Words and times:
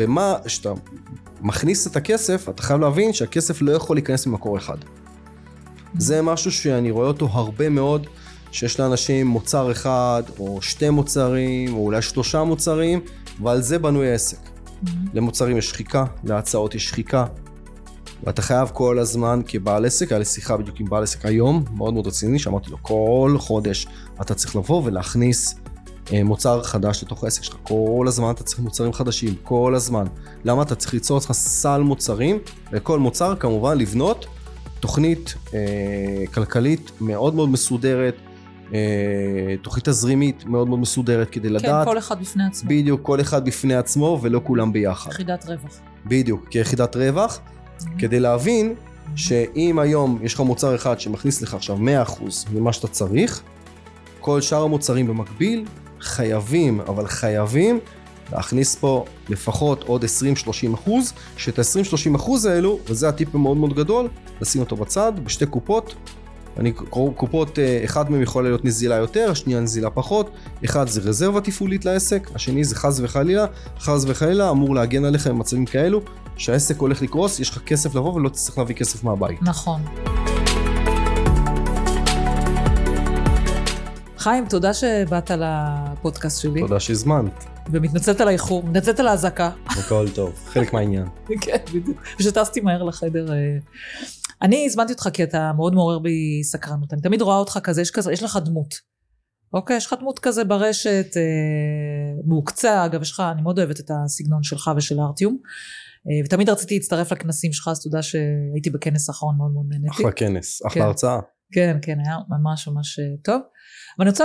במה 0.00 0.36
שאתה 0.46 0.72
מכניס 1.40 1.86
את 1.86 1.96
הכסף, 1.96 2.48
אתה 2.48 2.62
חייב 2.62 2.80
להבין 2.80 3.12
שהכסף 3.12 3.62
לא 3.62 3.72
יכול 3.72 3.96
להיכנס 3.96 4.26
ממקור 4.26 4.58
אחד. 4.58 4.76
זה 5.98 6.22
משהו 6.22 6.52
שאני 6.52 6.90
רואה 6.90 7.06
אותו 7.06 7.28
הרבה 7.32 7.68
מאוד, 7.68 8.06
שיש 8.52 8.80
לאנשים 8.80 9.26
מוצר 9.26 9.72
אחד, 9.72 10.22
או 10.38 10.62
שתי 10.62 10.90
מוצרים, 10.90 11.74
או 11.74 11.84
אולי 11.84 12.02
שלושה 12.02 12.44
מוצרים, 12.44 13.00
ועל 13.42 13.60
זה 13.60 13.78
בנוי 13.78 14.10
העסק. 14.10 14.38
למוצרים 15.14 15.56
יש 15.56 15.68
שחיקה, 15.68 16.04
להצעות 16.24 16.74
יש 16.74 16.88
שחיקה, 16.88 17.24
ואתה 18.24 18.42
חייב 18.42 18.70
כל 18.72 18.98
הזמן 18.98 19.40
כבעל 19.46 19.84
עסק, 19.84 20.12
היה 20.12 20.18
לי 20.18 20.24
שיחה 20.24 20.56
בדיוק 20.56 20.80
עם 20.80 20.86
בעל 20.90 21.02
עסק 21.02 21.26
היום, 21.26 21.64
מאוד 21.70 21.94
מאוד 21.94 22.06
רציני, 22.06 22.38
שאמרתי 22.38 22.70
לו 22.70 22.78
כל 22.82 23.36
חודש 23.38 23.86
אתה 24.20 24.34
צריך 24.34 24.56
לבוא 24.56 24.82
ולהכניס 24.84 25.54
מוצר 26.24 26.62
חדש 26.62 27.02
לתוך 27.02 27.24
העסק 27.24 27.42
שלך, 27.42 27.56
כל 27.62 28.04
הזמן 28.08 28.30
אתה 28.30 28.42
צריך 28.44 28.60
מוצרים 28.60 28.92
חדשים, 28.92 29.34
כל 29.42 29.74
הזמן. 29.74 30.04
למה 30.44 30.62
אתה 30.62 30.74
צריך 30.74 30.94
ליצור 30.94 31.18
לך 31.18 31.32
סל 31.32 31.80
מוצרים, 31.80 32.38
וכל 32.72 32.98
מוצר 32.98 33.36
כמובן 33.36 33.78
לבנות 33.78 34.26
תוכנית 34.80 35.34
אה, 35.54 36.26
כלכלית 36.34 36.90
מאוד 37.00 37.34
מאוד 37.34 37.48
מסודרת, 37.48 38.14
אה, 38.74 38.78
תוכנית 39.62 39.88
תזרימית 39.88 40.44
מאוד 40.46 40.68
מאוד 40.68 40.78
מסודרת 40.80 41.30
כדי 41.30 41.48
כן, 41.48 41.54
לדעת, 41.54 41.86
כל 41.86 41.98
אחד 41.98 42.20
בפני 42.20 42.46
עצמו. 42.46 42.70
בדיוק 42.70 43.00
כל 43.02 43.20
אחד 43.20 43.44
בפני 43.44 43.74
עצמו 43.74 44.18
ולא 44.22 44.40
כולם 44.44 44.72
ביחד. 44.72 45.10
יחידת 45.10 45.44
רווח. 45.44 45.80
בדיוק, 46.06 46.48
כיחידת 46.50 46.96
רווח, 46.96 47.40
כדי 47.98 48.20
להבין 48.20 48.74
שאם 49.16 49.78
היום 49.78 50.18
יש 50.22 50.34
לך 50.34 50.40
מוצר 50.40 50.74
אחד 50.74 51.00
שמכניס 51.00 51.42
לך 51.42 51.54
עכשיו 51.54 51.78
100% 51.78 51.80
ממה 52.52 52.72
שאתה 52.72 52.88
צריך, 52.88 53.42
כל 54.20 54.40
שאר 54.40 54.62
המוצרים 54.62 55.06
במקביל 55.06 55.64
חייבים, 56.00 56.80
אבל 56.80 57.06
חייבים 57.06 57.78
להכניס 58.32 58.74
פה 58.74 59.04
לפחות 59.28 59.82
עוד 59.82 60.04
20-30 60.04 60.06
אחוז, 60.74 61.12
שאת 61.36 61.58
ה-20-30 61.58 62.16
אחוז 62.16 62.44
האלו, 62.44 62.78
וזה 62.86 63.08
הטיפ 63.08 63.34
המאוד 63.34 63.56
מאוד 63.56 63.74
גדול, 63.74 64.08
לשים 64.40 64.60
אותו 64.60 64.76
בצד, 64.76 65.12
בשתי 65.24 65.46
קופות. 65.46 65.94
אני 66.58 66.72
קופות, 67.16 67.58
אה, 67.58 67.80
אחד 67.84 68.10
מהם 68.10 68.22
יכול 68.22 68.44
להיות 68.44 68.64
נזילה 68.64 68.94
יותר, 68.94 69.30
השנייה 69.30 69.60
נזילה 69.60 69.90
פחות, 69.90 70.30
אחד 70.64 70.88
זה 70.88 71.00
רזרבה 71.00 71.40
תפעולית 71.40 71.84
לעסק, 71.84 72.30
השני 72.34 72.64
זה 72.64 72.76
חס 72.76 73.00
וחלילה, 73.02 73.46
חס 73.78 74.04
וחלילה 74.06 74.50
אמור 74.50 74.74
להגן 74.74 75.04
עליך 75.04 75.26
במצבים 75.26 75.66
כאלו, 75.66 76.00
שהעסק 76.36 76.78
הולך 76.78 77.02
לקרוס, 77.02 77.40
יש 77.40 77.50
לך 77.50 77.58
כסף 77.58 77.94
לבוא 77.94 78.14
ולא 78.14 78.28
תצטרך 78.28 78.58
להביא 78.58 78.74
כסף 78.74 79.04
מהבית. 79.04 79.42
נכון. 79.42 79.80
חיים, 84.20 84.46
תודה 84.48 84.74
שבאת 84.74 85.30
לפודקאסט 85.30 86.40
שלי, 86.40 86.60
תודה 86.60 86.80
שהזמנת, 86.80 87.44
ומתנצלת 87.72 88.20
על 88.20 88.28
האיחור, 88.28 88.62
מתנצלת 88.64 89.00
על 89.00 89.08
האזעקה. 89.08 89.50
הכל 89.66 90.06
טוב, 90.14 90.34
חלק 90.46 90.72
מהעניין. 90.72 91.06
כן, 91.44 91.56
בדיוק. 91.74 92.02
ושטסתי 92.18 92.60
מהר 92.60 92.82
לחדר. 92.82 93.32
אה. 93.32 93.36
אני 94.42 94.66
הזמנתי 94.66 94.92
אותך 94.92 95.08
כי 95.12 95.22
אתה 95.22 95.52
מאוד 95.56 95.74
מעורר 95.74 95.98
בי 95.98 96.40
סקרנות. 96.42 96.92
אני 96.92 97.02
תמיד 97.02 97.22
רואה 97.22 97.36
אותך 97.36 97.58
כזה, 97.62 97.82
יש, 97.82 97.90
כזה, 97.90 98.12
יש 98.12 98.22
לך 98.22 98.38
דמות. 98.44 98.74
אוקיי, 99.52 99.76
יש 99.76 99.86
לך 99.86 99.94
דמות 100.00 100.18
כזה 100.18 100.44
ברשת, 100.44 101.16
אה, 101.16 102.22
מהוקצה, 102.26 102.84
אגב, 102.84 103.02
יש 103.02 103.12
לך, 103.12 103.22
אני 103.32 103.42
מאוד 103.42 103.58
אוהבת 103.58 103.80
את 103.80 103.90
הסגנון 103.94 104.42
שלך 104.42 104.70
ושל 104.76 105.00
ארטיום. 105.00 105.38
אה, 106.06 106.24
ותמיד 106.24 106.50
רציתי 106.50 106.74
להצטרף 106.74 107.12
לכנסים 107.12 107.52
שלך, 107.52 107.68
אז 107.68 107.82
תודה 107.82 108.02
שהייתי 108.02 108.70
בכנס 108.72 109.08
האחרון, 109.08 109.36
מאוד 109.36 109.50
מאוד 109.52 109.66
נהניתי. 109.68 109.90
אחלה 109.90 110.12
כנס, 110.12 110.66
אחלה 110.66 110.82
כן. 110.82 110.88
הרצאה. 110.88 111.20
כן, 111.52 111.76
כן, 111.82 111.98
היה 112.06 112.16
ממש 112.28 112.68
ממש 112.68 112.98
אה, 112.98 113.04
טוב. 113.24 113.40
אבל 113.98 114.06
אני 114.06 114.10
רוצה 114.10 114.24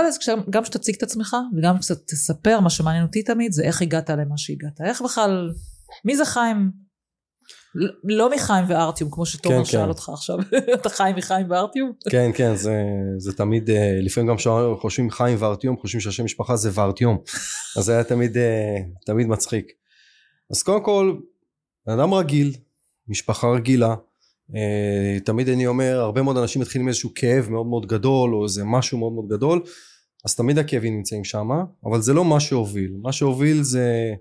גם 0.50 0.64
שתציג 0.64 0.94
את 0.94 1.02
עצמך, 1.02 1.36
וגם 1.58 1.78
קצת 1.78 2.06
תספר, 2.06 2.60
מה 2.60 2.70
שמעניין 2.70 3.04
אותי 3.04 3.22
תמיד, 3.22 3.52
זה 3.52 3.62
איך 3.64 3.82
הגעת 3.82 4.10
למה 4.10 4.36
שהגעת. 4.38 4.80
איך 4.80 5.02
בכלל, 5.02 5.52
מי 6.04 6.16
זה 6.16 6.24
חיים? 6.24 6.86
ל- 7.74 8.16
לא 8.16 8.30
מחיים 8.30 8.64
וארטיום, 8.68 9.10
כמו 9.10 9.26
שתומר 9.26 9.58
כן, 9.58 9.64
שאל 9.64 9.82
כן. 9.82 9.88
אותך 9.88 10.08
עכשיו. 10.08 10.36
אתה 10.80 10.88
חיים 10.88 11.16
מחיים 11.16 11.50
וארטיום? 11.50 11.92
כן, 12.10 12.30
כן, 12.34 12.56
זה, 12.56 12.82
זה 13.18 13.32
תמיד, 13.32 13.70
אה, 13.70 13.98
לפעמים 14.02 14.30
גם 14.30 14.36
כשחושבים 14.36 15.10
חיים 15.10 15.36
וארטיום, 15.40 15.76
חושבים 15.80 16.00
שהשם 16.00 16.24
משפחה 16.24 16.56
זה 16.56 16.70
וארטיום. 16.74 17.18
אז 17.78 17.84
זה 17.84 17.92
היה 17.92 18.04
תמיד, 18.04 18.36
אה, 18.36 18.76
תמיד 19.06 19.26
מצחיק. 19.26 19.72
אז 20.50 20.62
קודם 20.62 20.84
כל, 20.84 21.16
אדם 21.88 22.14
רגיל, 22.14 22.54
משפחה 23.08 23.46
רגילה, 23.50 23.94
תמיד 25.24 25.48
אני 25.48 25.66
אומר, 25.66 26.00
הרבה 26.00 26.22
מאוד 26.22 26.36
אנשים 26.36 26.62
מתחילים 26.62 26.88
איזשהו 26.88 27.10
כאב 27.14 27.48
מאוד 27.50 27.66
מאוד 27.66 27.86
גדול, 27.86 28.34
או 28.34 28.44
איזה 28.44 28.64
משהו 28.64 28.98
מאוד 28.98 29.12
מאוד 29.12 29.28
גדול, 29.28 29.62
אז 30.24 30.34
תמיד 30.34 30.58
הכאבים 30.58 30.96
נמצאים 30.96 31.24
שם, 31.24 31.48
אבל 31.84 32.00
זה 32.00 32.14
לא 32.14 32.24
מה 32.24 32.40
שהוביל. 32.40 32.96
מה 33.02 33.12
שהוביל 33.12 33.62
זה, 33.62 34.14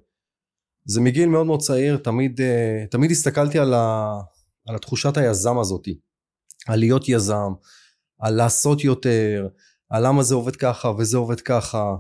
זה 0.86 1.02
מגיל 1.02 1.30
מאוד 1.30 1.46
מאוד 1.46 1.59
צעיר, 1.59 1.97
תמיד, 1.97 2.41
אה, 2.41 2.86
תמיד 2.91 3.12
הסתכלתי 3.12 3.59
על, 3.59 3.74
ה, 3.74 4.13
על 4.68 4.75
התחושת 4.75 5.18
היזם 5.18 5.59
הזאתי. 5.59 6.00
על 6.68 6.80
להיות 6.80 7.09
יזם, 7.09 7.53
על 8.19 8.34
לעשות 8.34 8.84
יותר, 8.84 9.47
על 9.90 10.07
למה 10.07 10.24
זה 10.24 10.36
עובד 10.36 10.56
ככה 10.56 10.92
וזה 10.97 11.18
עובד 11.18 11.42
ככה, 11.42 11.96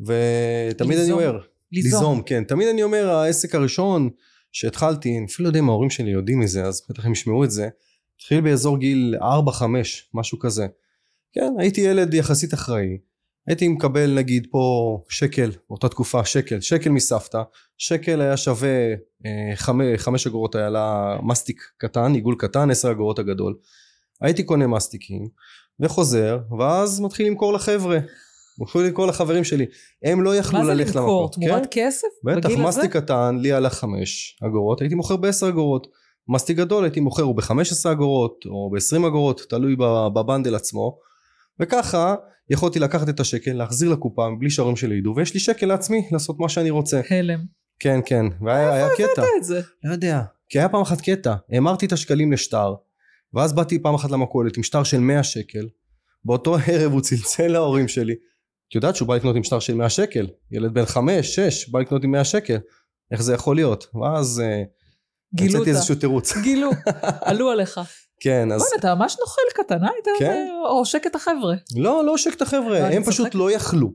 ותמיד 0.00 0.98
אני 0.98 1.06
ליזום. 1.06 1.18
אומר, 1.18 1.40
ליזום, 1.72 2.22
כן, 2.22 2.44
תמיד 2.44 2.68
אני 2.68 2.82
אומר 2.82 3.10
העסק 3.10 3.54
הראשון 3.54 4.10
שהתחלתי, 4.58 5.18
אני 5.18 5.26
אפילו 5.26 5.44
לא 5.44 5.48
יודע 5.48 5.58
אם 5.58 5.68
ההורים 5.68 5.90
שלי 5.90 6.10
יודעים 6.10 6.40
מזה, 6.40 6.64
אז 6.64 6.82
בטח 6.90 7.06
הם 7.06 7.12
ישמעו 7.12 7.44
את 7.44 7.50
זה, 7.50 7.68
התחיל 8.16 8.40
באזור 8.40 8.78
גיל 8.78 9.14
4-5, 9.20 9.62
משהו 10.14 10.38
כזה. 10.38 10.66
כן, 11.32 11.52
הייתי 11.58 11.80
ילד 11.80 12.14
יחסית 12.14 12.54
אחראי, 12.54 12.98
הייתי 13.46 13.68
מקבל 13.68 14.14
נגיד 14.14 14.46
פה 14.50 14.98
שקל, 15.08 15.50
באותה 15.68 15.88
תקופה 15.88 16.24
שקל, 16.24 16.60
שקל 16.60 16.90
מסבתא, 16.90 17.42
שקל 17.78 18.20
היה 18.20 18.36
שווה 18.36 18.92
אה, 19.26 19.56
חמש, 19.56 19.86
חמש 19.96 20.26
אגורות 20.26 20.54
היה 20.54 20.70
לה 20.70 21.16
מסטיק 21.22 21.62
קטן, 21.76 22.14
עיגול 22.14 22.34
קטן, 22.38 22.70
עשר 22.70 22.90
אגורות 22.90 23.18
הגדול. 23.18 23.56
הייתי 24.20 24.42
קונה 24.42 24.66
מסטיקים 24.66 25.28
וחוזר 25.80 26.38
ואז 26.58 27.00
מתחיל 27.00 27.26
למכור 27.26 27.52
לחבר'ה 27.52 27.98
מתחיל 28.58 28.80
למכור 28.80 29.06
לחברים 29.06 29.44
שלי 29.44 29.66
הם 30.02 30.22
לא 30.22 30.36
יכלו 30.36 30.58
מה 30.58 30.64
זה 30.64 30.74
ללכת 30.74 30.94
למכור? 30.94 31.30
תמורת 31.30 31.62
כן? 31.62 31.68
כסף? 31.70 32.08
בטח? 32.24 32.48
מסטיק 32.58 32.96
קטן 32.96 33.38
לי 33.38 33.52
עלה 33.52 33.70
חמש 33.70 34.38
אגורות 34.46 34.80
הייתי 34.80 34.94
מוכר 34.94 35.16
בעשר 35.16 35.48
אגורות 35.48 35.86
מסטיק 36.28 36.56
גדול 36.56 36.84
הייתי 36.84 37.00
מוכר 37.00 37.22
או 37.22 37.34
בחמש 37.34 37.72
עשרה 37.72 37.92
אגורות 37.92 38.44
או 38.46 38.70
בעשרים 38.70 39.04
אגורות 39.04 39.40
תלוי 39.48 39.76
בבנדל 40.14 40.54
עצמו 40.54 40.98
וככה 41.60 42.14
יכולתי 42.50 42.78
לקחת 42.78 43.08
את 43.08 43.20
השקל 43.20 43.52
להחזיר 43.52 43.90
לקופה 43.90 44.28
מבלי 44.28 44.50
שההורים 44.50 44.76
שלי 44.76 44.96
ידעו 44.96 45.16
ויש 45.16 45.34
לי 45.34 45.40
שקל 45.40 45.66
לעצמי 45.66 46.08
לעשות 46.12 46.38
מה 46.38 46.48
שאני 46.48 46.70
רוצה 46.70 47.00
הלם. 47.10 47.40
כן 47.80 48.00
כן 48.06 48.26
והיה 48.40 48.72
היה 48.72 48.88
קטע 48.94 49.04
אתה 49.12 49.22
את 49.38 49.44
זה. 49.44 49.60
לא 49.84 49.92
יודע, 49.92 50.22
כי 50.48 50.58
היה 50.58 50.68
פעם 50.68 50.80
אחת 50.80 51.00
קטע, 51.00 51.34
המרתי 51.50 51.86
את 51.86 51.92
השקלים 51.92 52.32
לשטר, 52.32 52.74
ואז 53.34 53.52
באתי 53.52 53.82
פעם 53.82 53.94
אחת 53.94 54.10
למכולת 54.10 54.56
עם 54.56 54.62
שטר 54.62 54.82
של 54.82 55.00
100 55.00 55.22
שקל, 55.22 55.68
באותו 56.24 56.56
ערב 56.66 56.92
הוא 56.92 57.00
צלצל 57.00 57.46
להורים 57.46 57.88
שלי, 57.88 58.14
את 58.68 58.74
יודעת 58.74 58.96
שהוא 58.96 59.08
בא 59.08 59.16
לקנות 59.16 59.36
עם 59.36 59.44
שטר 59.44 59.58
של 59.58 59.74
100 59.74 59.90
שקל, 59.90 60.26
ילד 60.50 60.74
בן 60.74 60.86
5, 60.86 61.34
6, 61.34 61.68
בא 61.68 61.80
לקנות 61.80 62.04
עם 62.04 62.10
100 62.10 62.24
שקל, 62.24 62.58
איך 63.10 63.22
זה 63.22 63.34
יכול 63.34 63.56
להיות? 63.56 63.86
ואז 63.94 64.40
אה, 64.40 64.62
גילו 65.34 65.48
מצאתי 65.48 65.58
אותה. 65.58 65.70
איזשהו 65.70 65.94
תירוץ, 65.94 66.36
גילו, 66.36 66.70
עלו 67.28 67.50
עליך. 67.50 67.80
כן, 68.20 68.52
אז 68.52 68.60
בוא'נה, 68.60 68.76
אתה 68.78 68.94
ממש 68.94 69.16
נוכל 69.20 69.62
קטן, 69.62 69.84
אה? 69.84 69.88
היית 69.92 70.18
כן. 70.18 70.46
אה, 70.64 70.68
עושק 70.68 71.06
את 71.06 71.14
החבר'ה. 71.14 71.54
לא, 71.76 72.04
לא 72.04 72.12
עושק 72.12 72.34
את 72.34 72.40
לא, 72.40 72.46
החבר'ה, 72.46 72.86
אני 72.86 72.96
הם 72.96 73.04
פשוט. 73.04 73.34
לא 73.34 73.50
יכלו, 73.50 73.92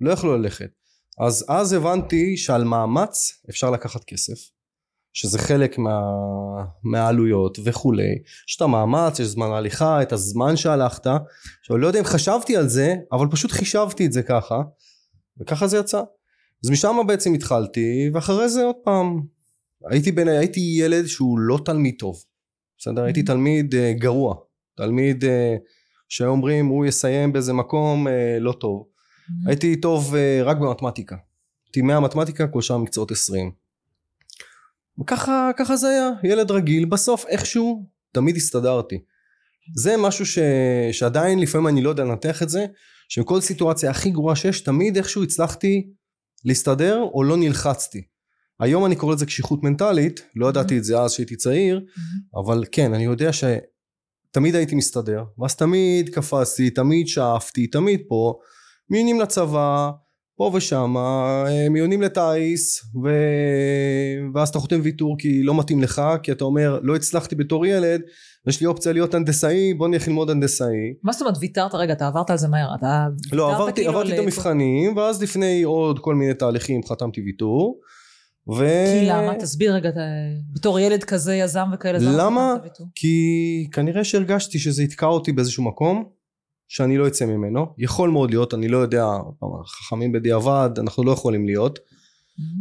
לא 0.00 0.12
יכלו 0.12 0.36
ללכת. 0.36 0.70
אז 1.18 1.44
אז 1.48 1.72
הבנתי 1.72 2.36
שעל 2.36 2.64
מאמץ 2.64 3.42
אפשר 3.50 3.70
לקחת 3.70 4.04
כסף, 4.04 4.53
שזה 5.14 5.38
חלק 5.38 5.78
מה, 5.78 6.00
מהעלויות 6.82 7.58
וכולי. 7.64 8.18
יש 8.48 8.56
את 8.56 8.62
המאמץ, 8.62 9.20
יש 9.20 9.26
זמן 9.26 9.46
ההליכה, 9.46 10.02
את 10.02 10.12
הזמן 10.12 10.56
שהלכת. 10.56 11.06
עכשיו 11.60 11.78
לא 11.78 11.86
יודע 11.86 11.98
אם 12.00 12.04
חשבתי 12.04 12.56
על 12.56 12.68
זה, 12.68 12.94
אבל 13.12 13.26
פשוט 13.30 13.52
חישבתי 13.52 14.06
את 14.06 14.12
זה 14.12 14.22
ככה, 14.22 14.62
וככה 15.40 15.66
זה 15.66 15.78
יצא. 15.78 16.02
אז 16.64 16.70
משם 16.70 16.96
בעצם 17.06 17.34
התחלתי, 17.34 18.10
ואחרי 18.14 18.48
זה 18.48 18.64
עוד 18.64 18.74
פעם, 18.84 19.20
הייתי, 19.90 20.12
בין, 20.12 20.28
הייתי 20.28 20.60
ילד 20.60 21.06
שהוא 21.06 21.38
לא 21.38 21.58
תלמיד 21.64 21.94
טוב, 21.98 22.24
בסדר? 22.78 23.02
הייתי 23.02 23.20
Mhm. 23.20 23.26
תלמיד 23.26 23.74
uh, 23.74 23.98
גרוע, 23.98 24.34
תלמיד 24.76 25.24
uh, 25.24 25.26
שאומרים 26.08 26.66
הוא 26.66 26.86
יסיים 26.86 27.32
באיזה 27.32 27.52
מקום 27.52 28.06
uh, 28.06 28.10
לא 28.40 28.52
טוב. 28.52 28.86
הייתי 29.46 29.76
טוב 29.76 30.14
uh, 30.14 30.44
רק 30.44 30.56
במתמטיקה. 30.56 31.16
הייתי 31.66 31.82
100 31.82 32.00
מתמטיקה, 32.00 32.46
כל 32.46 32.62
שאר 32.62 32.78
מקצועות 32.78 33.10
20. 33.10 33.63
וככה 35.00 35.50
ככה 35.56 35.76
זה 35.76 35.88
היה, 35.88 36.10
ילד 36.24 36.50
רגיל, 36.50 36.84
בסוף 36.84 37.26
איכשהו 37.26 37.86
תמיד 38.12 38.36
הסתדרתי. 38.36 38.98
זה 39.76 39.96
משהו 39.96 40.26
ש... 40.26 40.38
שעדיין 40.92 41.38
לפעמים 41.38 41.68
אני 41.68 41.82
לא 41.82 41.90
יודע 41.90 42.04
לנתח 42.04 42.42
את 42.42 42.48
זה, 42.48 42.66
שבכל 43.08 43.40
סיטואציה 43.40 43.90
הכי 43.90 44.10
גרועה 44.10 44.36
שיש, 44.36 44.60
תמיד 44.60 44.96
איכשהו 44.96 45.22
הצלחתי 45.22 45.90
להסתדר 46.44 47.02
או 47.14 47.24
לא 47.24 47.36
נלחצתי. 47.36 48.02
היום 48.60 48.86
אני 48.86 48.96
קורא 48.96 49.14
לזה 49.14 49.26
קשיחות 49.26 49.62
מנטלית, 49.62 50.20
לא 50.36 50.48
ידעתי 50.48 50.78
את 50.78 50.84
זה 50.84 51.00
אז 51.00 51.12
שהייתי 51.12 51.36
צעיר, 51.36 51.80
אבל 52.44 52.64
כן, 52.72 52.94
אני 52.94 53.04
יודע 53.04 53.30
שתמיד 53.32 54.54
הייתי 54.54 54.74
מסתדר, 54.74 55.24
ואז 55.38 55.56
תמיד 55.56 56.08
קפצתי, 56.08 56.70
תמיד 56.70 57.08
שאפתי, 57.08 57.66
תמיד 57.66 58.00
פה, 58.08 58.34
מיונים 58.90 59.20
לצבא, 59.20 59.90
פה 60.36 60.50
ושם 60.54 60.94
אה, 60.96 61.68
מיונים 61.70 62.02
לטיס 62.02 62.80
ו... 63.04 63.08
ואז 64.34 64.48
אתה 64.48 64.58
חותם 64.58 64.80
ויתור 64.82 65.16
כי 65.18 65.42
לא 65.42 65.58
מתאים 65.58 65.82
לך 65.82 66.02
כי 66.22 66.32
אתה 66.32 66.44
אומר 66.44 66.78
לא 66.82 66.96
הצלחתי 66.96 67.34
בתור 67.34 67.66
ילד 67.66 68.00
יש 68.48 68.60
לי 68.60 68.66
אופציה 68.66 68.92
להיות 68.92 69.14
הנדסאי 69.14 69.74
בוא 69.74 69.88
נלך 69.88 70.08
ללמוד 70.08 70.30
הנדסאי. 70.30 70.94
מה 71.02 71.12
זאת 71.12 71.22
אומרת 71.22 71.34
ויתרת? 71.40 71.74
רגע 71.74 71.92
אתה 71.92 72.06
עברת 72.06 72.30
על 72.30 72.38
זה 72.38 72.48
מהר 72.48 72.74
אתה 72.78 73.06
לא 73.32 73.54
עברתי, 73.54 73.72
כאילו 73.82 73.90
עברתי 73.98 74.12
את 74.12 74.18
ל- 74.18 74.22
המבחנים 74.22 74.96
ואז 74.96 75.22
לפני 75.22 75.62
עוד 75.62 75.98
כל 75.98 76.14
מיני 76.14 76.34
תהליכים 76.34 76.80
חתמתי 76.82 77.20
ויתור 77.20 77.80
ו... 78.58 78.64
כי 79.00 79.06
למה? 79.06 79.34
תסביר 79.34 79.74
רגע 79.74 79.88
אתה- 79.88 80.00
בתור 80.54 80.80
ילד 80.80 81.04
כזה 81.04 81.34
יזם 81.34 81.66
וכאלה 81.74 81.98
אז 81.98 82.04
למה? 82.16 82.54
כי 82.94 83.16
כנראה 83.72 84.04
שהרגשתי 84.04 84.58
שזה 84.58 84.82
יתקע 84.82 85.06
אותי 85.06 85.32
באיזשהו 85.32 85.64
מקום 85.64 86.04
שאני 86.74 86.98
לא 86.98 87.06
אצא 87.08 87.26
ממנו. 87.26 87.66
יכול 87.78 88.10
מאוד 88.10 88.30
להיות 88.30 88.54
אני 88.54 88.68
לא 88.68 88.78
יודע 88.78 89.06
חכמים 89.66 90.12
בדיעבד 90.12 90.70
אנחנו 90.78 91.04
לא 91.04 91.12
יכולים 91.12 91.46
להיות. 91.46 91.78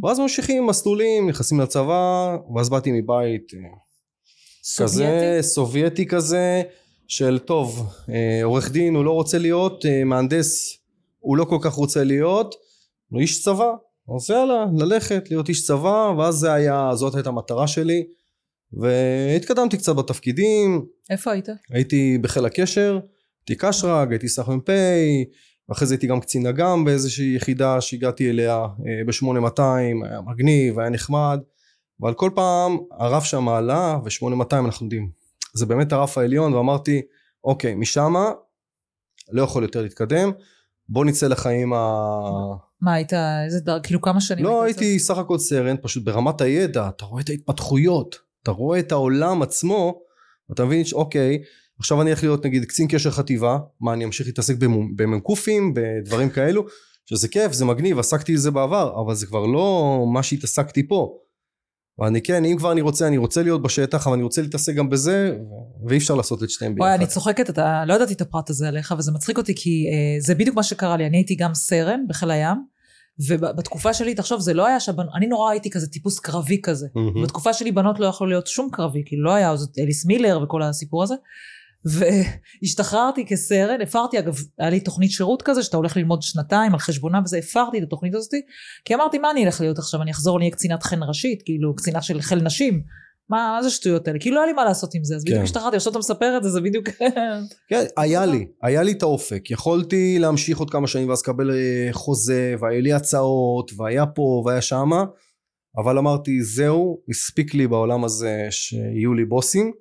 ואז 0.03 0.19
ממשיכים 0.19 0.67
מסלולים 0.67 1.29
נכנסים 1.29 1.59
לצבא 1.59 2.37
ואז 2.55 2.69
באתי 2.69 2.91
מבית 2.91 3.51
אה, 3.53 3.59
כזה 4.77 4.85
סובייטי? 4.85 5.43
סובייטי 5.43 6.05
כזה 6.05 6.61
של 7.07 7.39
טוב 7.39 7.89
אה, 8.09 8.43
עורך 8.43 8.71
דין 8.71 8.95
הוא 8.95 9.05
לא 9.05 9.11
רוצה 9.11 9.37
להיות 9.37 9.85
אה, 9.85 10.03
מהנדס 10.03 10.77
הוא 11.19 11.37
לא 11.37 11.45
כל 11.45 11.57
כך 11.61 11.73
רוצה 11.73 12.03
להיות 12.03 12.55
הוא 13.09 13.21
איש 13.21 13.43
צבא. 13.43 13.71
אז 14.15 14.29
יאללה 14.29 14.65
ללכת 14.77 15.29
להיות 15.29 15.49
איש 15.49 15.67
צבא 15.67 16.13
ואז 16.17 16.35
זה 16.35 16.53
היה 16.53 16.89
זאת 16.93 17.15
הייתה 17.15 17.29
המטרה 17.29 17.67
שלי. 17.67 18.03
והתקדמתי 18.73 19.77
קצת 19.77 19.95
בתפקידים. 19.95 20.85
איפה 21.09 21.31
היית? 21.31 21.47
הייתי 21.69 22.17
בחיל 22.21 22.45
הקשר 22.45 22.99
הייתי 23.49 23.55
קשרג 23.55 24.11
הייתי 24.11 24.29
סך 24.29 24.49
מ"פ 24.49 24.69
ואחרי 25.69 25.87
זה 25.87 25.93
הייתי 25.93 26.07
גם 26.07 26.19
קצין 26.19 26.47
אג"ם 26.47 26.83
באיזושהי 26.85 27.35
יחידה 27.35 27.81
שהגעתי 27.81 28.29
אליה 28.29 28.55
אה, 28.55 29.01
ב-8200 29.05 29.61
היה 30.05 30.21
מגניב 30.25 30.79
היה 30.79 30.89
נחמד 30.89 31.39
אבל 32.01 32.13
כל 32.13 32.31
פעם 32.35 32.77
הרף 32.91 33.23
שם 33.23 33.49
עלה 33.49 33.97
ו-8200 34.03 34.55
אנחנו 34.65 34.85
יודעים 34.85 35.09
זה 35.53 35.65
באמת 35.65 35.93
הרף 35.93 36.17
העליון 36.17 36.53
ואמרתי 36.53 37.01
אוקיי 37.43 37.75
משמה 37.75 38.31
לא 39.31 39.43
יכול 39.43 39.63
יותר 39.63 39.81
להתקדם 39.81 40.31
בוא 40.89 41.05
נצא 41.05 41.27
לחיים 41.27 41.73
ה... 41.73 41.77
מה 42.81 42.93
היית 42.93 43.13
איזה 43.45 43.59
דר... 43.59 43.79
כאילו 43.79 44.01
כמה 44.01 44.21
שנים 44.21 44.45
לא 44.45 44.63
היית 44.63 44.77
הייתי 44.77 44.99
סך 44.99 45.17
הכל 45.17 45.37
סרן 45.37 45.75
פשוט 45.81 46.03
ברמת 46.03 46.41
הידע 46.41 46.89
אתה 46.89 47.05
רואה 47.05 47.21
את 47.21 47.29
ההתפתחויות 47.29 48.15
אתה 48.43 48.51
רואה 48.51 48.79
את 48.79 48.91
העולם 48.91 49.41
עצמו 49.41 50.01
אתה 50.51 50.65
מבין 50.65 50.85
שאוקיי 50.85 51.39
עכשיו 51.83 52.01
אני 52.01 52.09
הולך 52.09 52.23
להיות 52.23 52.45
נגיד 52.45 52.65
קצין 52.65 52.87
קשר 52.87 53.11
חטיבה 53.11 53.57
מה 53.81 53.93
אני 53.93 54.05
אמשיך 54.05 54.27
להתעסק 54.27 54.55
במ- 54.57 54.95
במ"קים 54.95 55.73
בדברים 55.73 56.29
כאלו 56.29 56.65
שזה 57.05 57.27
כיף 57.27 57.51
זה 57.51 57.65
מגניב 57.65 57.99
עסקתי 57.99 58.33
בזה 58.33 58.51
בעבר 58.51 59.01
אבל 59.05 59.15
זה 59.15 59.25
כבר 59.25 59.45
לא 59.45 59.97
מה 60.13 60.23
שהתעסקתי 60.23 60.87
פה 60.87 61.17
ואני 61.99 62.21
כן 62.21 62.45
אם 62.45 62.57
כבר 62.57 62.71
אני 62.71 62.81
רוצה 62.81 63.07
אני 63.07 63.17
רוצה 63.17 63.43
להיות 63.43 63.61
בשטח 63.61 64.07
אבל 64.07 64.13
אני 64.13 64.23
רוצה 64.23 64.41
להתעסק 64.41 64.75
גם 64.75 64.89
בזה 64.89 65.37
ואי 65.87 65.97
אפשר 65.97 66.15
לעשות 66.15 66.43
את 66.43 66.49
שתיהם 66.49 66.75
וואי, 66.77 66.89
אני 66.89 66.99
ביחד 66.99 67.11
צוחקת, 67.11 67.49
אתה 67.49 67.85
לא 67.85 67.93
ידעתי 67.93 68.13
את 68.13 68.21
הפרט 68.21 68.49
הזה 68.49 68.67
עליך, 68.67 68.93
וזה 68.97 69.11
מצחיק 69.11 69.37
אותי, 69.37 69.55
כי 69.55 69.85
אה, 69.91 70.19
זה 70.19 70.35
בדיוק 70.35 70.55
מה 70.55 70.63
שקרה 70.63 70.97
לי. 70.97 71.07
אני 71.07 71.17
הייתי 71.17 71.35
גם 71.35 71.53
סרן 71.53 71.99
בחיל 72.07 72.31
הים, 72.31 72.57
ובתקופה 73.27 73.93
שלי, 73.93 74.15
תחשוב, 74.15 74.41
זה 74.41 74.53
לא 74.53 74.67
היה 74.67 74.79
שבנ... 74.79 75.05
אני 75.15 75.27
נורא 75.27 75.51
הייתי 75.51 75.69
כזה 75.69 75.87
טיפוס 75.87 76.19
קרבי 76.19 76.61
כזה. 76.63 76.87
מהמם. 76.95 77.23
בתקופה 77.23 77.53
שלי 77.53 77.71
בנות 77.71 77.99
לא 77.99 78.05
יכלו 78.05 78.27
להיות 78.27 78.47
שום 78.47 78.69
קרבי, 78.71 79.03
כאילו 79.05 79.23
לא 79.23 79.33
היה 79.33 79.53
את 79.53 79.79
אליס 79.79 80.05
מילר 80.05 80.39
וכל 80.43 80.63
הסיפור 80.63 81.03
הזה. 81.03 81.15
והשתחררתי 81.85 83.25
כסרן, 83.25 83.81
הפרתי 83.81 84.19
אגב, 84.19 84.37
היה 84.59 84.69
לי 84.69 84.79
תוכנית 84.79 85.11
שירות 85.11 85.41
כזה, 85.41 85.63
שאתה 85.63 85.77
הולך 85.77 85.97
ללמוד 85.97 86.21
שנתיים 86.21 86.73
על 86.73 86.79
חשבונה 86.79 87.19
וזה, 87.25 87.37
הפרתי 87.37 87.77
את 87.77 87.83
התוכנית 87.83 88.15
הזאת, 88.15 88.33
כי 88.85 88.95
אמרתי, 88.95 89.17
מה 89.17 89.31
אני 89.31 89.45
אלך 89.45 89.61
להיות 89.61 89.77
עכשיו, 89.77 90.01
אני 90.01 90.11
אחזור, 90.11 90.37
אני 90.37 90.45
אהיה 90.45 90.55
קצינת 90.55 90.83
חן 90.83 91.03
ראשית, 91.03 91.41
כאילו 91.45 91.75
קצינה 91.75 92.01
של 92.01 92.21
חיל 92.21 92.39
נשים. 92.39 92.81
מה, 93.29 93.53
מה 93.55 93.63
זה 93.63 93.69
שטויות 93.69 94.07
האלה? 94.07 94.19
כאילו 94.19 94.35
לא 94.35 94.41
היה 94.41 94.47
לי 94.47 94.53
מה 94.53 94.63
לעשות 94.65 94.95
עם 94.95 95.03
זה, 95.03 95.15
אז 95.15 95.23
בדיוק 95.23 95.37
כן. 95.37 95.43
השתחררתי, 95.43 95.75
עכשיו 95.75 95.91
אתה 95.91 95.99
מספר 95.99 96.37
את 96.37 96.43
זה, 96.43 96.49
זה 96.49 96.61
בדיוק... 96.61 96.89
כן, 97.69 97.83
היה 97.97 98.25
לי, 98.25 98.47
היה 98.61 98.83
לי 98.83 98.91
את 98.91 99.03
האופק, 99.03 99.51
יכולתי 99.51 100.19
להמשיך 100.19 100.57
עוד 100.57 100.69
כמה 100.69 100.87
שנים 100.87 101.09
ואז 101.09 101.21
לקבל 101.21 101.51
אה, 101.51 101.89
חוזה, 101.91 102.55
והיה 102.59 102.81
לי 102.81 102.93
הצעות, 102.93 103.71
והיה 103.77 104.05
פה 104.05 104.43
והיה 104.45 104.61
שמה, 104.61 105.03
אבל 105.77 105.97
אמרתי 105.97 106.43
זהו, 106.43 107.01
הספיק 107.09 107.53
לי 107.53 107.67
בעולם 107.67 108.03
הזה 108.03 108.47
שיהיו 108.49 109.13
לי 109.13 109.25
בוסים, 109.25 109.71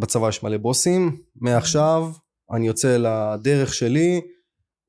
בצבא 0.00 0.28
יש 0.28 0.42
מלא 0.42 0.56
בוסים, 0.56 1.16
מעכשיו 1.36 2.12
אני 2.54 2.66
יוצא 2.66 2.96
לדרך 2.96 3.74
שלי, 3.74 4.20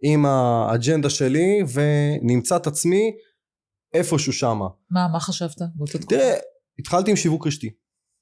עם 0.04 0.26
האג'נדה 0.26 1.10
שלי, 1.10 1.64
ונמצא 1.74 2.56
את 2.56 2.68
עצמי 2.68 3.12
איפשהו 3.94 4.34
שמה. 4.34 4.68
מה, 4.92 5.08
מה 5.08 5.20
חשבת 5.20 5.56
באותה 5.76 5.98
תקופה? 5.98 6.08
תראה, 6.16 6.36
התחלתי 6.80 7.12
עם 7.12 7.18
שיווק 7.18 7.48
רשתי, 7.48 7.70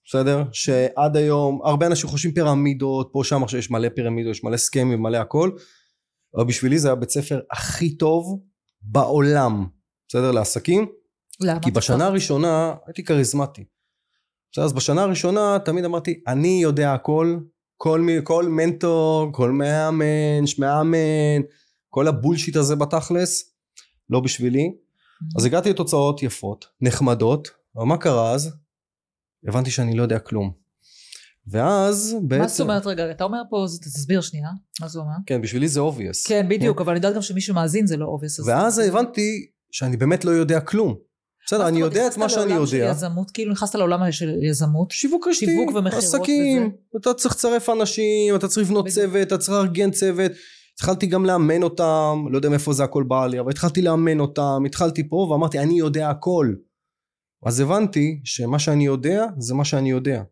בסדר? 0.06 0.44
שעד 0.52 1.18
היום, 1.18 1.60
הרבה 1.64 1.88
אנשים 1.88 2.10
חושבים 2.10 2.34
פירמידות, 2.34 3.10
פה 3.14 3.24
שם 3.24 3.44
עכשיו 3.44 3.60
יש 3.60 3.72
מלא 3.72 3.90
פירמידות, 3.96 4.32
יש 4.32 4.44
מלא 4.44 4.58
סכמים, 4.58 5.02
מלא 5.02 5.18
הכל, 5.18 5.52
אבל 6.36 6.46
בשבילי 6.46 6.80
זה 6.80 6.88
היה 6.88 6.96
בית 6.96 7.10
ספר 7.10 7.40
הכי 7.52 7.98
טוב 7.98 8.40
בעולם, 8.82 9.68
בסדר? 10.08 10.32
לעסקים, 10.32 10.86
למה? 11.40 11.60
כי 11.60 11.72
בשנה 11.72 12.06
הראשונה 12.06 12.76
הייתי 12.88 13.04
כריזמטי. 13.04 13.64
אז 14.58 14.74
בשנה 14.74 15.04
הראשונה 15.04 15.58
תמיד 15.66 15.86
אמרתי, 15.86 16.22
אני 16.28 16.60
יודע 16.64 16.94
הכל, 16.94 17.38
כל, 17.78 18.02
מי- 18.02 18.20
כל 18.24 18.46
מנטור, 18.50 19.30
כל 19.34 19.52
מאמן, 19.52 20.44
מאמן, 20.60 21.42
כל 21.90 22.08
הבולשיט 22.08 22.56
הזה 22.56 22.76
בתכלס, 22.76 23.54
לא 24.10 24.20
בשבילי. 24.20 24.74
אז 25.38 25.46
הגעתי 25.46 25.70
לתוצאות 25.70 26.24
יפות, 26.24 26.66
נחמדות, 26.82 27.48
אבל 27.76 27.86
מה 27.86 27.98
קרה 27.98 28.32
אז? 28.32 28.50
הבנתי 29.48 29.72
שאני 29.72 29.96
לא 29.98 30.04
יודע 30.04 30.20
כלום. 30.20 30.52
ואז 31.48 32.16
בעצם... 32.22 32.42
מה 32.42 32.48
זאת 32.48 32.60
אומרת 32.60 32.86
רגע, 32.86 33.12
אתה 33.12 33.24
אומר 33.24 33.42
פה, 33.50 33.66
תסביר 33.82 34.22
שנייה, 34.22 34.50
מה 34.82 34.88
זה 34.88 35.00
אומר? 35.00 35.14
כן, 35.26 35.42
בשבילי 35.42 35.68
זה 35.68 35.80
obvious. 35.80 36.28
כן, 36.28 36.50
בדיוק, 36.50 36.82
אבל 36.82 36.90
אני 36.90 36.98
יודעת 36.98 37.16
גם 37.16 37.22
שמי 37.22 37.42
שמאזין 37.42 37.88
זה 37.88 37.98
לא 37.98 38.06
obvious. 38.06 38.40
ואז 38.40 38.80
הבנתי 38.80 39.48
שאני 39.72 39.98
באמת 39.98 40.26
לא 40.26 40.32
יודע 40.32 40.60
כלום. 40.60 40.96
בסדר, 41.48 41.68
אני 41.68 41.80
יודע 41.80 42.08
את 42.08 42.18
מה 42.18 42.30
שאני 42.30 42.54
יודע. 42.54 42.92
יזמות, 42.92 43.32
כאילו 43.32 43.52
נכנסת 43.52 43.76
לעולם 43.76 44.12
של 44.12 44.44
יזמות. 44.44 44.92
שיווק 44.92 45.28
רשתי, 45.28 45.46
שיווק 45.46 45.76
ומכירות 45.76 46.04
עסקים, 46.04 46.64
וזה. 46.64 47.00
אתה 47.02 47.14
צריך 47.14 47.36
לצרף 47.36 47.70
אנשים, 47.70 48.36
אתה 48.36 48.48
צריך 48.48 48.68
לבנות. 48.68 48.88
צוות, 48.88 49.28
אתה 49.28 49.38
צריך 49.38 49.50
לארגן 49.50 49.92
צוות. 49.92 50.32
התחלתי 50.74 51.06
גם 51.06 51.26
לאמן 51.26 51.64
אותם, 51.64 52.26
לא 52.32 52.38
יודע 52.38 52.50
מאיפה 52.50 52.74
זה 52.74 52.84
הכל 52.84 53.04
בא 53.04 53.28
לי, 53.28 53.40
אבל 53.40 53.52
התחלתי 53.52 53.82
לאמן 53.82 54.20
אותם, 54.20 54.64
התחלתי 54.66 55.10
פה 55.10 55.16
ואמרתי 55.16 55.60
אני 55.60 55.80
יודע 55.80 56.10
הכל. 56.10 56.54
אז 57.46 57.60
הבנתי 57.60 58.22
שמה 58.24 58.60
שאני 58.60 58.86
יודע 58.86 59.26
זה 59.38 59.54
מה 59.54 59.66
שאני 59.66 59.92
יודע, 59.92 60.24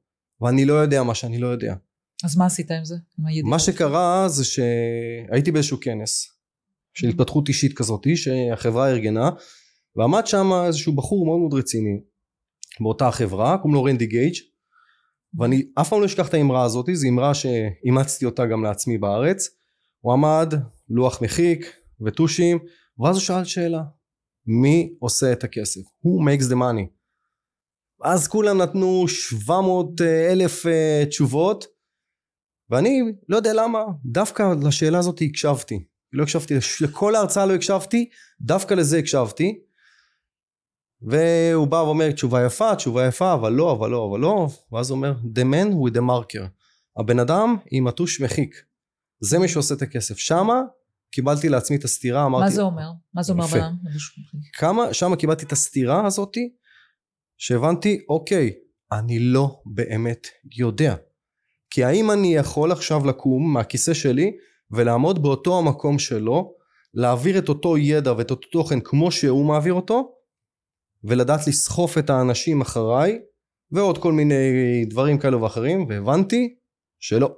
ואני 0.42 0.66
לא 0.66 0.74
יודע 0.74 1.04
מה 1.04 1.16
שאני 1.16 1.38
לא 1.38 1.48
יודע. 1.48 1.76
אז 2.24 2.38
מה 2.38 2.46
עשית 2.46 2.72
עם 2.72 2.86
זה? 2.86 2.96
עם? 3.30 3.50
מה 3.50 3.60
שקרה 3.60 4.30
זה 4.30 4.46
שהייתי 4.46 5.52
באיזשהו 5.52 5.78
כנס 5.82 6.28
של 6.94 7.08
התפתחות 7.08 7.48
אישית 7.48 7.78
כזאתי 7.78 8.16
שהחברה 8.18 8.90
ארגנה 8.90 9.30
ועמד 9.96 10.28
שם 10.28 10.52
איזשהו 10.66 10.96
בחור 10.96 11.26
מאוד 11.26 11.40
מאוד 11.40 11.54
רציני 11.54 12.00
באותה 12.80 13.08
החברה 13.08 13.58
קוראים 13.58 13.76
לו 13.76 13.84
רנדי 13.84 14.06
גייג' 14.06 14.36
ואני 15.40 15.66
אף 15.82 15.90
פעם 15.90 16.02
לא 16.02 16.06
אשכח 16.06 16.30
את 16.30 16.34
האמרה 16.34 16.64
הזאת 16.64 16.86
זו 16.94 17.08
אמרה 17.08 17.34
שאימצתי 17.34 18.26
אותה 18.26 18.46
גם 18.46 18.64
לעצמי 18.64 18.98
בארץ 18.98 19.50
הוא 20.00 20.14
עמד 20.14 20.54
לוח 20.90 21.22
מחיק 21.22 21.76
וטושים 22.06 22.60
ואז 23.00 23.16
הוא 23.16 23.22
שאל 23.22 23.44
שאלה 23.44 23.82
מי 24.48 24.96
עושה 25.00 25.32
את 25.32 25.44
הכסף? 25.44 25.82
who 25.82 26.26
makes 26.28 26.52
the 26.52 26.56
money? 26.56 26.88
אז 28.04 28.28
כולם 28.28 28.58
נתנו 28.58 29.08
700 29.08 30.02
אלף 30.02 30.66
אה, 30.66 31.04
תשובות 31.10 31.66
ואני 32.70 33.02
לא 33.30 33.38
יודע 33.38 33.54
למה 33.54 33.80
דווקא 34.06 34.54
לשאלה 34.64 35.00
הזאת 35.00 35.20
הקשבתי 35.22 35.86
לא 36.14 36.24
הקשבתי 36.24 36.54
לכל 36.82 37.16
ההרצאה 37.16 37.46
לא 37.46 37.54
הקשבתי 37.54 38.10
דווקא 38.42 38.74
לזה 38.74 38.98
הקשבתי 38.98 39.60
והוא 41.02 41.68
בא 41.68 41.76
ואומר 41.76 42.12
תשובה 42.12 42.46
יפה 42.46 42.76
תשובה 42.76 43.08
יפה 43.08 43.34
אבל 43.34 43.52
לא 43.52 43.72
אבל 43.72 43.90
לא 43.90 44.10
אבל 44.10 44.20
לא 44.20 44.48
ואז 44.72 44.90
הוא 44.90 44.96
אומר 44.96 45.14
the 45.36 45.44
man 45.44 45.74
with 45.74 45.98
the 45.98 46.02
marker 46.02 46.48
הבן 47.00 47.20
אדם 47.20 47.58
עם 47.72 47.88
הטוש 47.88 48.22
מחיק 48.22 48.56
זה 49.20 49.40
מי 49.40 49.48
שעושה 49.48 49.74
את 49.74 49.82
הכסף 49.82 50.18
שמה 50.18 50.62
קיבלתי 51.12 51.50
לעצמי 51.50 51.78
את 51.78 51.84
הסתירה 51.84 52.26
אמרתי 52.26 52.44
מה 52.44 52.50
זה 52.50 52.62
אומר? 52.62 52.92
מה 53.14 53.24
זה 53.24 53.34
אומר 53.34 53.46
יפה. 53.46 53.58
בנם? 53.58 53.76
כמה 54.54 54.94
שמה 54.94 55.16
קיבלתי 55.16 55.46
את 55.46 55.52
הסתירה 55.52 56.06
הזאתי 56.06 56.50
שהבנתי 57.38 58.06
אוקיי 58.10 58.52
אני 58.92 59.20
לא 59.20 59.62
באמת 59.66 60.28
יודע 60.58 60.96
כי 61.70 61.84
האם 61.84 62.12
אני 62.12 62.36
יכול 62.36 62.72
עכשיו 62.72 63.06
לקום 63.06 63.54
מהכיסא 63.54 63.94
שלי 63.94 64.32
ולעמוד 64.72 65.24
באותו 65.24 65.60
המקום 65.60 66.00
שלו 66.00 66.54
להעביר 66.94 67.38
את 67.38 67.50
אותו 67.50 67.78
ידע 67.78 68.14
ואת 68.18 68.32
אותו 68.32 68.48
תוכן 68.52 68.80
כמו 68.80 69.12
שהוא 69.12 69.46
מעביר 69.46 69.74
אותו 69.74 70.15
ולדעת 71.08 71.48
לסחוף 71.48 71.98
את 71.98 72.10
האנשים 72.10 72.62
אחריי 72.62 73.20
ועוד 73.72 73.98
כל 73.98 74.14
מיני 74.14 74.86
דברים 74.86 75.18
כאלו 75.18 75.42
ואחרים 75.42 75.86
והבנתי 75.90 76.56
שלא 77.00 77.36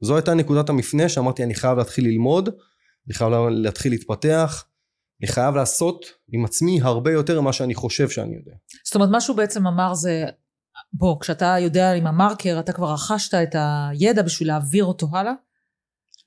זו 0.00 0.16
הייתה 0.16 0.34
נקודת 0.34 0.68
המפנה 0.68 1.08
שאמרתי 1.08 1.44
אני 1.44 1.54
חייב 1.54 1.78
להתחיל 1.78 2.04
ללמוד 2.04 2.48
אני 3.06 3.14
חייב 3.14 3.32
להתחיל 3.50 3.92
להתפתח 3.92 4.64
אני 5.22 5.28
חייב 5.30 5.54
לעשות 5.54 6.06
עם 6.32 6.44
עצמי 6.44 6.80
הרבה 6.82 7.12
יותר 7.12 7.40
ממה 7.40 7.52
שאני 7.52 7.74
חושב 7.74 8.08
שאני 8.08 8.36
יודע. 8.36 8.52
זאת 8.84 8.94
אומרת, 8.94 9.08
מה 9.10 9.20
שהוא 9.20 9.36
בעצם 9.36 9.66
אמר 9.66 9.94
זה, 9.94 10.24
בוא, 10.92 11.20
כשאתה 11.20 11.56
יודע 11.60 11.92
עם 11.92 12.06
המרקר, 12.06 12.56
אתה 12.60 12.72
כבר 12.72 12.92
רכשת 12.92 13.34
את 13.34 13.56
הידע 13.90 14.22
בשביל 14.22 14.48
להעביר 14.48 14.84
אותו 14.84 15.08
הלאה? 15.12 15.32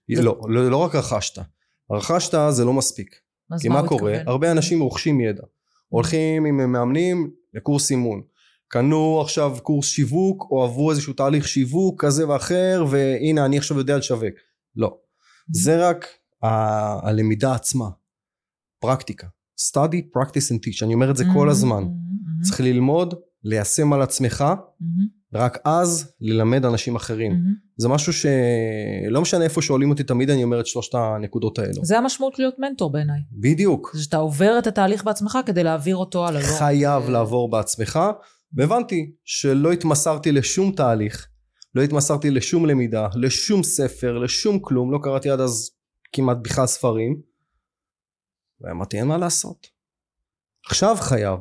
לא, 0.10 0.40
לא, 0.48 0.72
לא 0.72 0.78
רק 0.78 0.96
רכשת. 0.96 1.42
רכשת 1.92 2.38
זה 2.50 2.66
לא 2.66 2.74
מספיק. 2.74 3.16
אז 3.52 3.62
כי 3.62 3.68
מה 3.68 3.74
מה 3.74 3.80
הוא 3.80 3.88
קורה? 3.88 4.12
התכוון? 4.12 4.28
הרבה 4.28 4.52
אנשים 4.52 4.82
רוכשים 4.82 5.22
ידע. 5.22 5.44
הולכים 5.88 6.46
עם 6.46 6.72
מאמנים 6.72 7.32
לקורס 7.54 7.92
אימון. 7.92 8.22
קנו 8.68 9.22
עכשיו 9.22 9.58
קורס 9.64 9.86
שיווק 9.88 10.48
או 10.52 10.64
עברו 10.64 10.92
איזשהו 10.92 11.14
תהליך 11.14 11.48
שיווק 11.48 12.06
כזה 12.06 12.30
ואחר 12.30 12.86
והנה 12.90 13.46
אני 13.46 13.58
עכשיו 13.58 13.78
יודע 13.78 13.98
לשווק. 13.98 14.34
לא. 14.76 14.98
זה 15.52 15.90
רק 15.90 16.06
ה- 16.44 17.08
הלמידה 17.10 17.56
עצמה. 17.56 17.90
פרקטיקה. 18.80 19.28
study, 19.62 20.18
practice 20.18 20.52
and 20.52 20.60
teach. 20.66 20.86
אני 20.86 20.94
אומר 20.94 21.12
את 21.12 21.16
זה 21.18 21.24
כל 21.34 21.50
הזמן. 21.50 21.84
מהמם, 21.84 22.42
צריך 22.42 22.60
ללמוד, 22.62 23.14
ליישם 23.44 23.94
על 23.94 24.02
עצמך, 24.02 24.46
ורק 25.36 25.58
אז 25.66 26.12
ללמד 26.22 26.66
אנשים 26.66 26.96
אחרים. 26.96 27.32
מהמם. 27.32 27.54
זה 27.78 27.90
משהו 27.90 28.14
שלא 28.14 29.22
משנה 29.22 29.44
איפה 29.44 29.62
שואלים 29.62 29.90
אותי 29.90 30.04
תמיד 30.04 30.30
אני 30.30 30.44
אומר 30.44 30.60
את 30.60 30.68
שלושת 30.68 30.96
הנקודות 30.96 31.60
האלו. 31.60 31.86
זה 31.86 31.98
המשמעות 31.98 32.40
להיות 32.40 32.56
מנטור 32.60 32.92
בעיניי. 32.92 33.20
בדיוק. 33.32 33.92
זה 33.94 34.04
שאתה 34.04 34.18
עובר 34.18 34.60
את 34.60 34.68
התהליך 34.68 35.04
בעצמך 35.04 35.38
כדי 35.46 35.64
להעביר 35.64 35.96
אותו 35.96 36.28
הלאה. 36.28 36.42
לא 36.42 36.46
רק, 36.46 36.52
חייב 36.60 37.04
אה, 37.04 37.10
לעבור 37.10 37.52
בעצמך 37.52 38.00
והבנתי 38.54 39.12
שלא 39.26 39.72
התמסרתי 39.72 40.32
לשום 40.32 40.72
תהליך 40.72 41.28
לא 41.76 41.82
התמסרתי 41.82 42.32
לשום 42.32 42.66
למידה 42.66 43.08
לשום 43.16 43.64
ספר 43.64 44.18
לשום 44.18 44.60
כלום 44.60 44.92
לא 44.92 45.00
קראתי 45.04 45.30
עד 45.30 45.40
אז 45.40 45.72
כמעט 46.14 46.38
בכלל 46.42 46.68
ספרים 46.68 47.22
ואמרתי 48.62 48.98
אין 48.98 49.08
מה 49.08 49.18
לעשות 49.18 49.68
עכשיו 50.66 50.96
חייב 51.00 51.40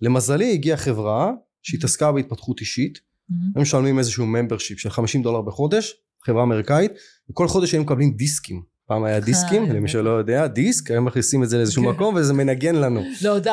למזלי 0.00 0.52
הגיעה 0.52 0.76
חברה 0.76 1.32
שהתעסקה 1.62 2.12
בהתפתחות 2.12 2.60
אישית. 2.60 2.98
הם 3.56 3.62
משלמים 3.62 3.98
איזשהו 3.98 4.26
ממברשיפ 4.26 4.78
של 4.78 4.90
50 4.90 5.22
דולר 5.22 5.42
בחודש 5.42 5.94
חברה 6.26 6.42
אמריקאית 6.42 6.92
וכל 7.30 7.48
חודש 7.48 7.72
היינו 7.72 7.84
מקבלים 7.84 8.16
דיסקים 8.16 8.62
פעם 8.86 9.04
היה 9.04 9.20
דיסקים 9.20 9.64
אה, 9.64 9.72
למי 9.72 9.88
שלא 9.88 10.10
יודע 10.10 10.46
דיסק 10.46 10.90
היום 10.90 11.04
מכניסים 11.04 11.42
את 11.42 11.48
זה 11.48 11.56
לאיזשהו 11.56 11.82
כן. 11.82 11.88
מקום 11.88 12.14
וזה 12.14 12.32
מנגן 12.32 12.74
לנו 12.74 13.02
לא, 13.22 13.38
די, 13.38 13.50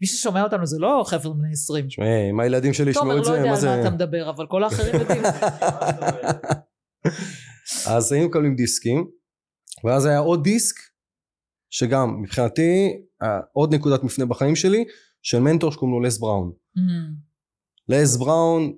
מי 0.00 0.06
ששומע 0.06 0.42
אותנו 0.42 0.66
זה 0.66 0.78
לא 0.78 1.04
חבר'ה 1.06 1.34
בני 1.34 1.52
20. 1.52 1.86
תשמע, 1.86 2.04
אם 2.30 2.40
הילדים 2.40 2.72
שלי 2.72 2.92
תומר 2.92 3.18
ישמעו 3.18 3.22
את 3.22 3.26
לא 3.26 3.32
זה, 3.32 3.38
יודע 3.38 3.50
מה 3.50 3.54
על 3.54 3.60
זה... 3.60 3.66
מה 3.68 3.80
אתה 3.80 3.90
מדבר, 3.90 4.30
אבל 4.30 4.46
כל 4.46 4.64
האחרים 4.64 4.94
יודעים. 4.94 5.22
אז 7.96 8.12
היינו 8.12 8.28
מקבלים 8.28 8.56
דיסקים, 8.56 9.06
ואז 9.84 10.06
היה 10.06 10.18
עוד 10.18 10.44
דיסק, 10.44 10.76
שגם 11.70 12.22
מבחינתי, 12.22 12.88
אה, 13.22 13.40
עוד 13.52 13.74
נקודת 13.74 14.04
מפנה 14.04 14.26
בחיים 14.26 14.56
שלי, 14.56 14.84
של 15.22 15.38
מנטור 15.38 15.72
שקוראים 15.72 15.96
לו 15.96 16.00
לס 16.00 16.18
בראון. 16.18 16.52
לס 17.90 18.16
בראון, 18.16 18.72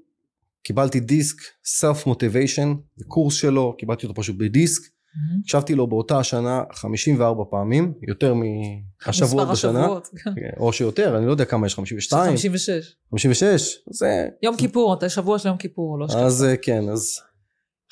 קיבלתי 0.62 1.00
דיסק, 1.00 1.36
סלף 1.64 2.06
מוטיביישן, 2.06 2.74
זה 2.96 3.04
קורס 3.08 3.34
שלו, 3.34 3.76
קיבלתי 3.78 4.06
אותו 4.06 4.20
פשוט 4.20 4.36
בדיסק. 4.38 4.82
הקשבתי 5.40 5.74
לו 5.74 5.86
באותה 5.86 6.18
השנה 6.18 6.62
54 6.72 7.44
פעמים, 7.50 7.92
יותר 8.08 8.34
מהשבועות 8.34 9.48
בשנה, 9.48 9.80
השבועות. 9.80 10.08
או 10.56 10.72
שיותר, 10.72 11.16
אני 11.18 11.26
לא 11.26 11.30
יודע 11.30 11.44
כמה 11.44 11.66
יש, 11.66 11.74
52, 11.74 12.30
56. 12.30 12.96
56, 13.10 13.78
זה 13.90 14.26
יום 14.42 14.56
כיפור, 14.56 14.94
אתה 14.94 15.08
שבוע 15.08 15.38
של 15.38 15.48
יום 15.48 15.56
כיפור, 15.56 15.98
לא 15.98 16.08
שקט. 16.08 16.18
אז 16.18 16.44
אה, 16.44 16.56
כן, 16.56 16.88
אז 16.88 17.18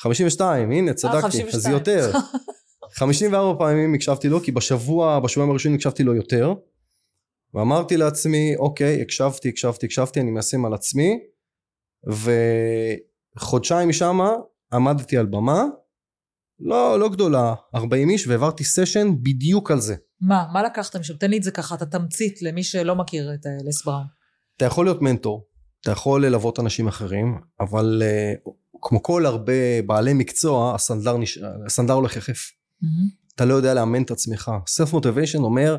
52, 0.00 0.71
הנה 0.71 0.95
צדקתי, 0.95 1.21
52. 1.21 1.55
אז 1.55 1.67
יותר. 1.67 2.11
54 2.95 3.59
פעמים 3.59 3.95
הקשבתי 3.95 4.29
לו, 4.29 4.41
כי 4.41 4.53
בשבוע, 4.53 5.21
בשבועיים 5.21 5.50
הראשונים 5.50 5.77
הקשבתי 5.77 6.03
לו 6.03 6.15
יותר. 6.15 6.55
ואמרתי 7.54 7.97
לעצמי, 7.97 8.57
אוקיי, 8.57 9.02
הקשבתי, 9.02 9.49
הקשבתי, 9.49 9.87
הקשבתי, 9.87 10.21
אני 10.21 10.30
מיישם 10.30 10.64
על 10.64 10.75
עצמי. 10.75 11.19
וחודשיים 13.37 13.88
משמה 13.88 14.33
עמדתי 14.73 15.16
על 15.16 15.26
במה, 15.26 15.64
לא, 16.61 17.00
לא 17.00 17.09
גדולה, 17.09 17.54
40 17.75 18.11
איש, 18.11 18.26
והעברתי 18.26 18.64
סשן 18.64 19.09
בדיוק 19.23 19.71
על 19.71 19.80
זה. 19.80 19.95
מה, 20.21 20.47
מה 20.52 20.62
לקחת 20.62 20.97
משם? 20.97 21.14
תן 21.14 21.30
לי 21.30 21.38
את 21.38 21.42
זה 21.42 21.50
ככה, 21.50 21.75
אתה 21.75 21.87
תמצית 21.87 22.42
למי 22.42 22.62
שלא 22.62 22.97
מכיר 22.97 23.35
את 23.35 23.47
אה, 23.47 23.52
לס 23.64 23.85
בראון. 23.85 24.07
אתה 24.57 24.64
יכול 24.64 24.87
להיות 24.87 25.02
מנטור, 25.02 25.47
אתה 25.80 25.90
יכול 25.90 26.26
ללוות 26.26 26.61
אנשים 26.61 26.88
אחרים, 26.88 27.40
אבל 27.61 28.02
uh, 28.02 28.50
כמו 28.83 29.02
כל 29.02 29.26
הרבה 29.26 29.83
בעלי 29.87 30.12
מקצוע, 30.12 30.75
הסנדלר, 30.75 31.16
נש... 31.16 31.38
הסנדלר 31.66 31.95
הולך 31.95 32.16
יחף. 32.16 32.50
מהמם. 32.83 33.09
אתה 33.35 33.45
לא 33.45 33.54
יודע 33.54 33.75
לאמן 33.75 34.02
את 34.02 34.11
עצמך. 34.11 34.50
סלף 34.66 34.92
מוטיביישן 34.92 35.38
אומר 35.38 35.76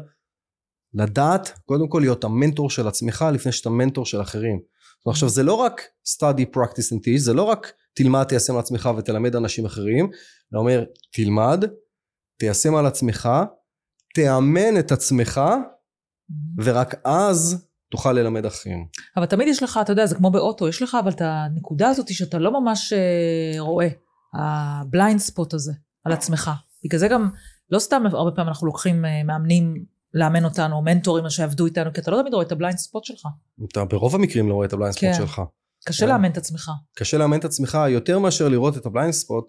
לדעת 0.94 1.60
קודם 1.66 1.88
כל 1.88 2.00
להיות 2.00 2.24
המנטור 2.24 2.70
של 2.70 2.88
עצמך 2.88 3.26
לפני 3.34 3.52
שאתה 3.52 3.70
מנטור 3.70 4.06
של 4.06 4.22
אחרים. 4.22 4.60
עכשיו 5.08 5.30
זה 5.30 5.44
לא 5.44 5.54
רק 5.54 5.82
study 6.08 6.56
practice 6.56 6.94
and 6.94 6.98
teach 6.98 7.18
זה 7.18 7.34
לא 7.34 7.44
רק 7.44 7.74
תלמד 7.94 8.24
תיישם 8.24 8.54
על 8.54 8.60
עצמך 8.60 8.90
ותלמד 8.98 9.36
אנשים 9.36 9.66
אחרים 9.66 10.10
זה 10.52 10.58
אומר 10.58 10.84
תלמד 11.14 11.66
תיישם 12.40 12.76
על 12.76 12.86
עצמך 12.86 13.30
תאמן 14.16 14.80
את 14.80 14.92
עצמך. 14.92 15.42
ורק 16.64 16.96
אז 17.06 17.68
תוכל 17.92 18.14
ללמד 18.14 18.46
אחרים. 18.46 18.86
אבל 19.18 19.26
תמיד 19.26 19.48
יש 19.48 19.64
לך, 19.64 19.80
אתה 19.82 19.92
יודע, 19.92 20.06
זה 20.06 20.16
כמו 20.16 20.32
באוטו, 20.32 20.68
יש 20.68 20.82
לך 20.82 20.98
אבל 21.04 21.12
את 21.12 21.22
הנקודה 21.22 21.90
הזאת 21.90 22.14
שאתה 22.14 22.40
לא 22.40 22.62
ממש 22.62 22.94
אה, 22.94 23.60
רואה, 23.60 23.88
ה 24.34 24.48
blind 24.48 25.20
spot 25.20 25.54
הזה, 25.54 25.72
על 26.04 26.14
עצמך. 26.14 26.52
בגלל 26.86 27.00
זה 27.00 27.08
גם, 27.08 27.30
לא 27.70 27.80
סתם 27.80 28.04
הרבה 28.12 28.32
פעמים 28.32 28.48
אנחנו 28.48 28.68
לוקחים 28.68 29.06
אה, 29.06 29.24
מאמנים 29.24 29.86
לאמן 30.14 30.46
אותנו, 30.46 30.76
או 30.76 30.82
מנטורים 30.82 31.30
שעבדו 31.30 31.66
איתנו, 31.66 31.94
כי 31.94 32.02
אתה 32.02 32.12
לא 32.12 32.22
תמיד 32.22 32.34
רואה 32.34 32.46
את 32.46 32.52
ה 32.52 32.56
blind 32.56 32.78
spot 32.78 33.04
שלך. 33.04 33.28
אתה 33.72 33.86
ברוב 33.86 34.16
המקרים 34.16 34.50
לא 34.50 34.54
רואה 34.54 34.68
את 34.68 34.74
ה 34.74 34.77
blind 34.77 34.96
spot 34.96 35.10
כן. 35.10 35.14
שלך. 35.14 35.42
קשה 35.86 36.06
כן. 36.06 36.12
לאמן 36.12 36.32
את 36.32 36.38
עצמך. 36.38 36.72
קשה 36.96 37.18
לאמן 37.18 37.40
את 37.40 37.46
עצמך 37.46 37.78
יותר 37.90 38.20
מאשר 38.20 38.50
לראות 38.50 38.78
את 38.78 38.86
ה 38.86 38.90
blind 38.90 39.14
spot. 39.14 39.46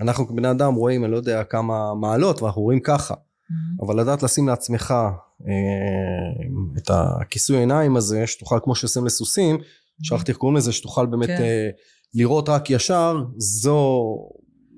אנחנו 0.00 0.28
כבני 0.28 0.50
אדם 0.50 0.74
רואים 0.74 1.04
אני 1.04 1.12
לא 1.12 1.16
יודע 1.16 1.44
כמה 1.44 1.94
מעלות 1.94 2.42
ואנחנו 2.42 2.62
רואים 2.62 2.80
ככה. 2.80 3.14
מהמם. 3.14 3.76
אבל 3.82 4.00
לדעת 4.00 4.22
לשים 4.22 4.48
לעצמך 4.48 4.90
אה, 4.90 6.78
את 6.78 6.90
הכיסוי 6.90 7.58
עיניים 7.58 7.96
הזה 7.96 8.26
שתוכל 8.26 8.58
כמו 8.62 8.74
שעושים 8.74 9.06
לסוסים 9.06 9.58
שכחתי 10.02 10.30
איך 10.30 10.38
קוראים 10.38 10.56
לזה 10.56 10.72
שתוכל 10.72 11.06
באמת 11.06 11.26
כן. 11.26 11.42
אה, 11.42 11.68
לראות 12.14 12.48
רק 12.48 12.70
ישר 12.70 13.16
זו 13.36 14.02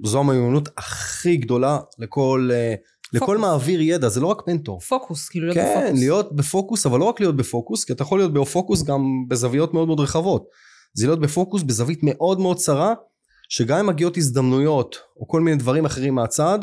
זו 0.05 0.21
המיומנות 0.21 0.69
הכי 0.79 1.37
גדולה 1.37 1.79
לכל 1.99 2.51
אה, 2.53 2.75
לכל. 3.15 3.39
מעביר 3.39 3.81
ידע 3.81 4.09
זה 4.09 4.21
לא 4.21 4.27
רק 4.27 4.49
מנטור 4.49 4.81
פוקוס, 4.81 5.29
כאילו 5.29 5.47
להיות 5.47 5.59
כן 5.59 5.81
בפוקוס. 5.81 6.01
להיות 6.01 6.37
בפוקוס 6.37 6.87
אבל 6.87 6.99
לא 6.99 7.05
רק 7.05 7.21
להיות 7.21 7.37
בפוקוס 7.37 7.85
כי 7.85 7.93
אתה 7.93 8.03
יכול 8.03 8.19
להיות 8.19 8.33
בפוקוס 8.33 8.83
גם 8.83 9.03
בזוויות 9.29 9.75
מאוד 9.75 9.87
מאוד 9.87 10.01
רחבות 10.01 10.47
זה 10.95 11.07
להיות 11.07 11.21
בפוקוס 11.21 11.63
בזווית 11.63 12.01
מאוד 12.03 12.41
מאוד 12.41 12.57
צרה 12.57 12.95
שגם 13.49 13.79
אם 13.79 13.87
מגיעות 13.87 14.17
הזדמנויות 14.17 14.97
או 15.17 15.29
כל 15.29 15.41
מיני 15.41 15.57
דברים 15.57 15.85
אחרים 15.85 16.15
מהצד 16.15 16.59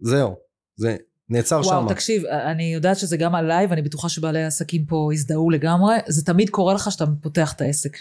זהו 0.00 0.36
זה 0.76 0.96
נעצר 1.28 1.62
שם 1.62 1.68
וואו, 1.68 1.88
תקשיב, 1.88 2.26
אני 2.26 2.74
יודעת 2.74 2.98
שזה 2.98 3.16
גם 3.16 3.34
עליי, 3.34 3.66
ואני 3.66 3.82
בטוחה 3.82 4.08
שבעלי 4.08 4.42
העסקים 4.44 4.84
פה 4.84 5.10
הזדהו 5.12 5.50
לגמרי. 5.50 5.94
זה 6.08 6.24
תמיד 6.24 6.50
קורה 6.50 6.74
לך 6.74 6.92
שאתה 6.92 7.04
פותח 7.22 7.52
את 7.52 7.60
העסק. 7.60 7.96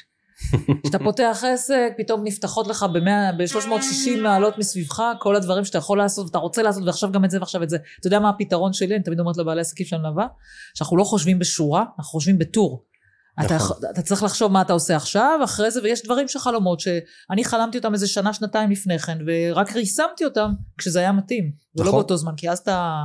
כשאתה 0.83 0.99
פותח 0.99 1.43
עסק, 1.47 1.93
פתאום 1.97 2.23
נפתחות 2.23 2.67
לך 2.67 2.85
ב-360 2.93 4.19
מעלות 4.21 4.57
מסביבך, 4.57 5.03
כל 5.19 5.35
הדברים 5.35 5.65
שאתה 5.65 5.77
יכול 5.77 5.97
לעשות 5.97 6.25
ואתה 6.25 6.37
רוצה 6.37 6.61
לעשות, 6.63 6.83
ועכשיו 6.85 7.11
גם 7.11 7.25
את 7.25 7.31
זה 7.31 7.39
ועכשיו 7.39 7.63
את 7.63 7.69
זה. 7.69 7.77
אתה 7.99 8.07
יודע 8.07 8.19
מה 8.19 8.29
הפתרון 8.29 8.73
שלי? 8.73 8.95
אני 8.95 9.03
תמיד 9.03 9.19
אומרת 9.19 9.37
לבעלי 9.37 9.61
עסקים 9.61 9.85
שאני 9.85 10.01
מלווה, 10.01 10.27
שאנחנו 10.73 10.97
לא 10.97 11.03
חושבים 11.03 11.39
בשורה, 11.39 11.79
אנחנו 11.81 12.03
חושבים 12.03 12.37
בטור. 12.37 12.85
אתה, 13.45 13.55
נכון. 13.55 13.77
אתה 13.93 14.01
צריך 14.01 14.23
לחשוב 14.23 14.51
מה 14.51 14.61
אתה 14.61 14.73
עושה 14.73 14.95
עכשיו, 14.95 15.39
אחרי 15.43 15.71
זה, 15.71 15.79
ויש 15.83 16.03
דברים 16.03 16.27
שחלומות 16.27 16.79
שאני 16.79 17.43
חלמתי 17.43 17.77
אותם 17.77 17.93
איזה 17.93 18.07
שנה, 18.07 18.33
שנתיים 18.33 18.71
לפני 18.71 18.99
כן, 18.99 19.17
ורק 19.27 19.75
יישמתי 19.75 20.25
אותם 20.25 20.51
כשזה 20.77 20.99
היה 20.99 21.11
מתאים. 21.11 21.51
ולא 21.75 21.87
נכון. 21.87 21.99
באותו 21.99 22.17
זמן, 22.17 22.33
כי 22.37 22.49
אז 22.49 22.59
אתה 22.59 23.01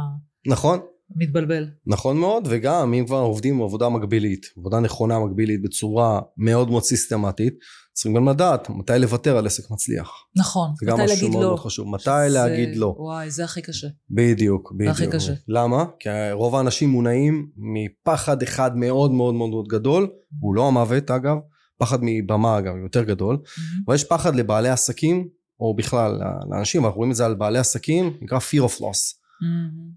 נכון 0.46 0.80
מתבלבל. 1.16 1.66
נכון 1.86 2.16
מאוד 2.16 2.48
וגם 2.50 2.94
אם 2.94 3.06
כבר 3.06 3.16
עובדים 3.16 3.62
עבודה 3.62 3.88
מקבילית 3.88 4.46
עבודה 4.58 4.80
נכונה 4.80 5.18
מקבילית 5.18 5.62
בצורה 5.62 6.20
מאוד 6.36 6.70
מאוד 6.70 6.82
סיסטמטית 6.82 7.54
צריכים 7.92 8.14
גם 8.16 8.28
לדעת 8.28 8.70
מתי 8.70 8.92
לוותר 8.98 9.36
על 9.36 9.46
עסק 9.46 9.70
מצליח 9.70 10.10
נכון. 10.36 10.70
זה 10.80 10.86
גם 10.86 10.94
מתי 11.00 11.04
משהו 11.04 11.14
להגיד 11.16 11.30
מאוד 11.30 11.42
לא. 11.42 11.48
מאוד 11.48 11.60
חשוב 11.60 11.88
מתי 11.88 12.04
זה- 12.04 12.28
להגיד 12.28 12.76
לא 12.76 12.94
וואי, 12.98 13.30
זה 13.30 13.44
הכי 13.44 13.62
קשה. 13.62 13.86
בדיוק 14.10 14.72
בדיוק 14.72 14.90
הכי 14.90 15.06
קשה. 15.06 15.32
למה? 15.48 15.84
כי 16.00 16.08
רוב 16.32 16.54
האנשים 16.56 16.88
מונעים 16.90 17.48
מפחד 17.56 18.42
אחד 18.42 18.76
מאוד 18.76 19.10
מאוד 19.12 19.34
מאוד 19.34 19.50
מאוד 19.50 19.68
גדול 19.68 20.08
הוא 20.40 20.54
לא 20.54 20.68
המוות 20.68 21.10
אגב 21.10 21.36
פחד 21.78 21.98
מבמה 22.02 22.58
אגב 22.58 22.75
יותר 22.82 23.02
גדול 23.04 23.34
מהמם. 23.36 23.82
אבל 23.86 23.94
יש 23.94 24.04
פחד 24.04 24.34
לבעלי 24.36 24.68
עסקים 24.68 25.28
או 25.60 25.76
בכלל 25.76 26.20
לאנשים 26.50 26.84
אנחנו 26.84 26.96
רואים 26.96 27.10
את 27.10 27.16
זה 27.16 27.26
על 27.26 27.34
בעלי 27.34 27.58
עסקים 27.58 28.12
נקרא 28.22 28.38
fear 28.38 28.68
of 28.68 28.80
loss. 28.80 29.25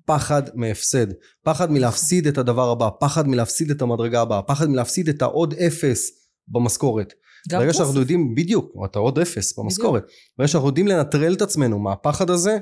פחד 0.05 0.43
מהפסד, 0.55 1.07
פחד 1.43 1.71
מלהפסיד 1.71 2.27
את 2.27 2.37
הדבר 2.37 2.69
הבא, 2.69 2.89
פחד 2.99 3.27
מלהפסיד 3.27 3.71
את 3.71 3.81
המדרגה 3.81 4.21
הבאה, 4.21 4.41
פחד 4.41 4.69
מלהפסיד 4.69 5.09
את 5.09 5.21
העוד 5.21 5.53
אפס 5.53 6.11
במשכורת. 6.47 7.13
גם 7.49 7.59
ברגע. 7.59 7.73
שאנחנו 7.73 7.99
יודעים, 7.99 8.35
בדיוק, 8.35 8.71
אתה 8.85 8.99
עוד 8.99 9.19
אפס 9.19 9.59
במשכורת. 9.59 10.03
ברגע 10.37 10.47
שאנחנו 10.47 10.67
יודעים 10.69 10.87
לנטרל 10.87 11.33
את 11.33 11.41
עצמנו 11.41 11.79
מהפחד 11.79 12.29
הזה, 12.29 12.57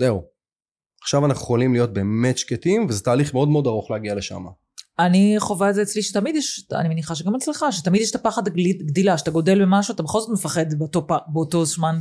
זהו. 0.00 0.22
עכשיו 1.02 1.26
אנחנו 1.26 1.42
יכולים 1.42 1.72
להיות 1.72 1.92
באמת 1.92 2.38
שקטים, 2.38 2.86
וזה 2.88 3.04
תהליך 3.04 3.34
מאוד 3.34 3.48
מאוד 3.48 3.66
ארוך 3.66 3.90
להגיע 3.90 4.14
לשם. 4.14 4.44
אני 4.98 5.36
חווה 5.38 5.70
את 5.70 5.74
זה 5.74 5.82
אצלי 5.82 6.02
שתמיד 6.02 6.36
יש, 6.36 6.66
אני 6.72 6.88
מניחה 6.88 7.14
שגם 7.14 7.34
אצלך, 7.34 7.64
שתמיד 7.70 8.02
יש 8.02 8.10
את 8.10 8.14
הפחד 8.14 8.46
הגלי- 8.46 8.72
גדילה, 8.72 9.18
שאתה 9.18 9.30
גודל 9.30 9.62
במשהו, 9.62 9.94
אתה 9.94 10.02
בכל 10.02 10.20
זאת 10.20 10.30
מפחד 10.32 10.64
באותו, 10.78 11.06
באותו 11.32 11.64
זמן. 11.64 12.00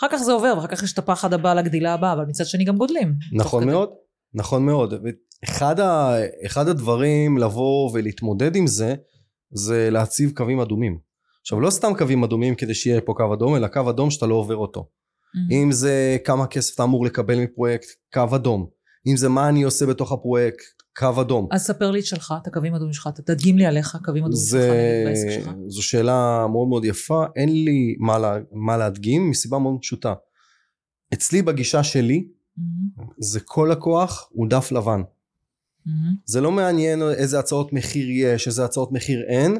אחר 0.00 0.06
כך 0.12 0.16
זה 0.16 0.32
עובר, 0.32 0.52
ואחר 0.56 0.66
כך 0.66 0.82
יש 0.82 0.92
את 0.92 0.98
הפחד 0.98 1.32
הבא 1.32 1.54
לגדילה 1.54 1.94
הבאה, 1.94 2.12
אבל 2.12 2.24
מצד 2.24 2.46
שני 2.46 2.64
גם 2.64 2.76
גודלים. 2.76 3.14
נכון 3.32 3.62
כדי. 3.62 3.72
מאוד, 3.72 3.90
נכון 4.34 4.66
מאוד. 4.66 4.94
אחד, 5.44 5.80
ה, 5.80 6.14
אחד 6.46 6.68
הדברים 6.68 7.38
לבוא 7.38 7.90
ולהתמודד 7.94 8.56
עם 8.56 8.66
זה, 8.66 8.94
זה 9.50 9.90
להציב 9.90 10.32
קווים 10.36 10.60
אדומים. 10.60 10.98
עכשיו 11.40 11.60
לא 11.60 11.70
סתם 11.70 11.92
קווים 11.98 12.24
אדומים 12.24 12.54
כדי 12.54 12.74
שיהיה 12.74 13.00
פה 13.00 13.14
קו 13.16 13.34
אדום, 13.34 13.56
אלא 13.56 13.66
קו 13.66 13.90
אדום 13.90 14.10
שאתה 14.10 14.26
לא 14.26 14.34
עובר 14.34 14.56
אותו. 14.56 14.80
Mhm. 14.80 15.54
אם 15.54 15.72
זה 15.72 16.16
כמה 16.24 16.46
כסף 16.46 16.74
אתה 16.74 16.82
אמור 16.82 17.04
לקבל 17.04 17.40
מפרויקט, 17.40 17.86
קו 18.12 18.36
אדום. 18.36 18.66
אם 19.06 19.16
זה 19.16 19.28
מה 19.28 19.48
אני 19.48 19.62
עושה 19.62 19.86
בתוך 19.86 20.12
הפרויקט, 20.12 20.79
קו 21.00 21.20
אדום. 21.20 21.48
אז 21.50 21.62
ספר 21.62 21.90
לי 21.90 22.00
את 22.00 22.04
שלך, 22.06 22.34
את 22.42 22.46
הקווים 22.46 22.72
האדומים 22.74 22.92
שלך, 22.94 23.08
תדגים 23.14 23.58
לי 23.58 23.66
עליך 23.66 23.98
קווים 24.04 24.24
אדומים 24.24 24.40
שלך 24.40 24.50
זה, 24.50 25.02
נגיד, 25.04 25.26
בעסק 25.26 25.40
שלך. 25.44 25.54
זו 25.68 25.82
שאלה 25.82 26.46
מאוד 26.52 26.68
מאוד 26.68 26.84
יפה, 26.84 27.24
אין 27.36 27.64
לי 27.64 27.96
מה, 27.98 28.18
לה, 28.18 28.36
מה 28.52 28.76
להדגים 28.76 29.30
מסיבה 29.30 29.58
מאוד 29.58 29.76
פשוטה. 29.80 30.14
אצלי 31.12 31.42
בגישה 31.42 31.82
שלי, 31.82 32.28
Mhm. 32.58 33.02
זה 33.18 33.40
כל 33.40 33.68
לקוח 33.72 34.28
הוא 34.32 34.46
דף 34.48 34.72
לבן. 34.72 35.02
Mhm. 35.86 35.90
זה 36.24 36.40
לא 36.40 36.50
מעניין 36.50 37.02
איזה 37.02 37.38
הצעות 37.38 37.72
מחיר 37.72 38.06
יש, 38.10 38.46
איזה 38.46 38.64
הצעות 38.64 38.92
מחיר 38.92 39.22
אין, 39.28 39.58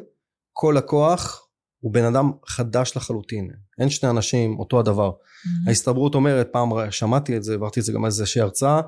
כל 0.52 0.74
לקוח 0.78 1.46
הוא 1.80 1.92
בן 1.92 2.04
אדם 2.04 2.32
חדש 2.46 2.96
לחלוטין. 2.96 3.50
אין 3.78 3.90
שני 3.90 4.10
אנשים 4.10 4.58
אותו 4.58 4.80
הדבר. 4.80 5.10
Mhm. 5.10 5.48
ההסתברות 5.68 6.14
אומרת, 6.14 6.48
פעם 6.52 6.68
שמעתי 6.90 7.36
את 7.36 7.42
זה, 7.44 7.52
העברתי 7.52 7.80
את 7.80 7.84
זה 7.84 7.92
גם 7.92 8.04
איזושהי 8.06 8.40
הרצאה, 8.40 8.80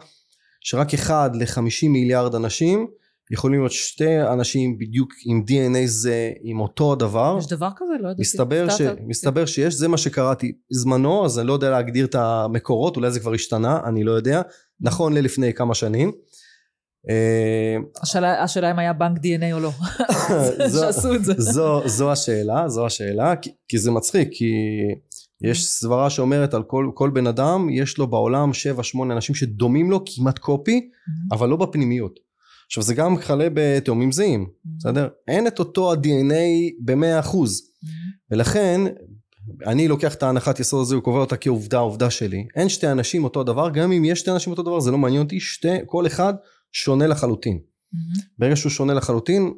שרק 0.62 0.94
אחד 0.94 1.30
ל-50 1.34 1.88
מיליארד 1.88 2.34
אנשים 2.34 2.86
יכולים 3.30 3.60
להיות 3.60 3.72
שתי 3.72 4.22
אנשים 4.32 4.78
בדיוק 4.78 5.12
עם 5.26 5.44
DNA 5.48 5.86
זה, 5.86 6.30
עם 6.42 6.60
אותו 6.60 6.92
הדבר. 6.92 7.36
יש 7.38 7.46
דבר 7.46 7.68
כזה? 7.76 7.92
לא 8.00 8.08
ידעתי. 8.08 8.20
מסתבר, 8.20 8.68
ש... 8.68 8.80
מסתבר 9.06 9.46
שיש, 9.46 9.74
זה 9.74 9.88
מה 9.88 9.96
שקראתי 9.96 10.52
זמנו, 10.70 11.24
אז 11.24 11.38
אני 11.38 11.46
לא 11.46 11.52
יודע 11.52 11.70
להגדיר 11.70 12.06
את 12.06 12.14
המקורות, 12.14 12.96
אולי 12.96 13.10
זה 13.10 13.20
כבר 13.20 13.32
השתנה, 13.32 13.80
אני 13.86 14.04
לא 14.04 14.12
יודע. 14.12 14.42
נכון 14.80 15.12
ללפני 15.12 15.54
כמה 15.54 15.74
שנים. 15.74 16.12
אה, 17.10 17.76
השאלה, 18.02 18.42
השאלה 18.42 18.70
אם 18.70 18.78
היה 18.78 18.92
בנק 18.92 19.18
DNA 19.18 19.52
או 19.52 19.60
לא. 19.60 19.70
שעשו 20.80 21.14
את 21.14 21.24
זה. 21.24 21.32
זו, 21.38 21.88
זו 21.88 22.12
השאלה, 22.12 22.68
זו 22.68 22.86
השאלה, 22.86 23.36
כי, 23.36 23.50
כי 23.68 23.78
זה 23.78 23.90
מצחיק, 23.90 24.28
כי 24.32 24.52
יש 25.44 25.66
סברה 25.66 26.10
שאומרת 26.10 26.54
על 26.54 26.62
כל, 26.62 26.90
כל 26.94 27.10
בן 27.10 27.26
אדם, 27.26 27.68
יש 27.70 27.98
לו 27.98 28.06
בעולם 28.06 28.50
7-8 28.52 28.54
אנשים 29.12 29.34
שדומים 29.34 29.90
לו 29.90 30.00
כמעט 30.06 30.38
קופי, 30.38 30.80
Mhm. 30.80 31.34
אבל 31.36 31.48
לא 31.48 31.56
בפנימיות. 31.56 32.20
עכשיו 32.66 32.82
זה 32.82 32.94
גם 32.94 33.14
מכלה 33.14 33.48
בתאומים 33.54 34.12
זהים, 34.12 34.46
בסדר? 34.78 35.08
אין 35.28 35.46
את 35.46 35.58
אותו 35.58 35.92
ה-DNA 35.92 36.34
במאה 36.84 37.20
אחוז. 37.20 37.60
Mhm. 37.60 37.86
ולכן 38.30 38.80
אני 39.66 39.88
לוקח 39.88 40.14
את 40.14 40.22
ההנחת 40.22 40.60
יסוד 40.60 40.80
הזו 40.80 40.96
וקובע 40.98 41.18
אותה 41.20 41.36
כעובדה 41.36 41.78
עובדה 41.78 42.10
שלי 42.10 42.46
אין 42.56 42.68
שתי 42.68 42.88
אנשים 42.90 43.24
אותו 43.24 43.44
דבר 43.44 43.70
גם 43.70 43.92
אם 43.92 44.04
יש 44.04 44.18
שתי 44.20 44.30
אנשים 44.30 44.50
אותו 44.50 44.62
דבר 44.62 44.80
זה 44.80 44.90
לא 44.90 44.98
מעניין 44.98 45.22
אותי 45.22 45.40
שתי 45.40 45.68
כל 45.86 46.06
אחד 46.06 46.34
שונה 46.72 47.06
לחלוטין 47.06 47.58
Mhm. 47.94 48.20
ברגע 48.38 48.56
שהוא 48.56 48.70
שונה 48.70 48.94
לחלוטין 48.94 49.52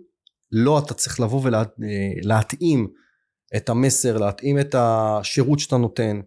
לא 0.52 0.78
אתה 0.78 0.94
צריך 0.94 1.20
לבוא 1.20 1.40
ולהתאים 2.22 2.88
את 3.56 3.68
המסר 3.68 4.16
להתאים 4.18 4.58
את 4.60 4.74
השירות 4.78 5.58
שאתה 5.58 5.76
נותן 5.76 6.20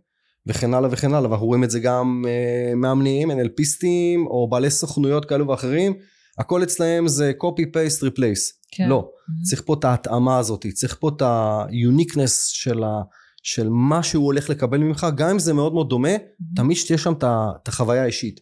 וכן 0.45 0.73
הלאה 0.73 0.89
וכן 0.91 1.13
הלאה 1.13 1.29
ואנחנו 1.29 1.45
רואים 1.47 1.63
את 1.63 1.71
זה 1.71 1.79
גם 1.79 2.25
אה, 2.27 2.75
מאמנים 2.75 3.31
NLPיסטים 3.31 4.27
או 4.27 4.49
בעלי 4.49 4.69
סוכנויות 4.69 5.25
כאלו 5.25 5.47
ואחרים 5.47 5.93
הכל 6.37 6.63
אצלהם 6.63 7.07
זה 7.07 7.31
copy 7.43 7.61
paste 7.63 8.03
replace 8.03 8.53
כן. 8.71 8.89
לא 8.89 9.09
Mhm. 9.29 9.49
צריך 9.49 9.61
פה 9.65 9.73
את 9.73 9.83
ההתאמה 9.85 10.37
הזאת, 10.39 10.65
צריך 10.73 10.97
פה 10.99 11.09
את 11.17 11.21
היוניקנס 11.69 12.45
של, 12.47 12.83
ה, 12.83 13.01
של 13.43 13.69
מה 13.69 14.03
שהוא 14.03 14.25
הולך 14.25 14.49
לקבל 14.49 14.77
ממך, 14.77 15.07
גם 15.17 15.29
אם 15.29 15.39
זה 15.39 15.53
מאוד 15.53 15.73
מאוד 15.73 15.89
דומה, 15.89 16.15
Mhm. 16.15 16.43
תמיד 16.55 16.77
שתהיה 16.77 16.97
שם 16.97 17.13
את 17.61 17.67
החוויה 17.67 18.03
האישית. 18.03 18.39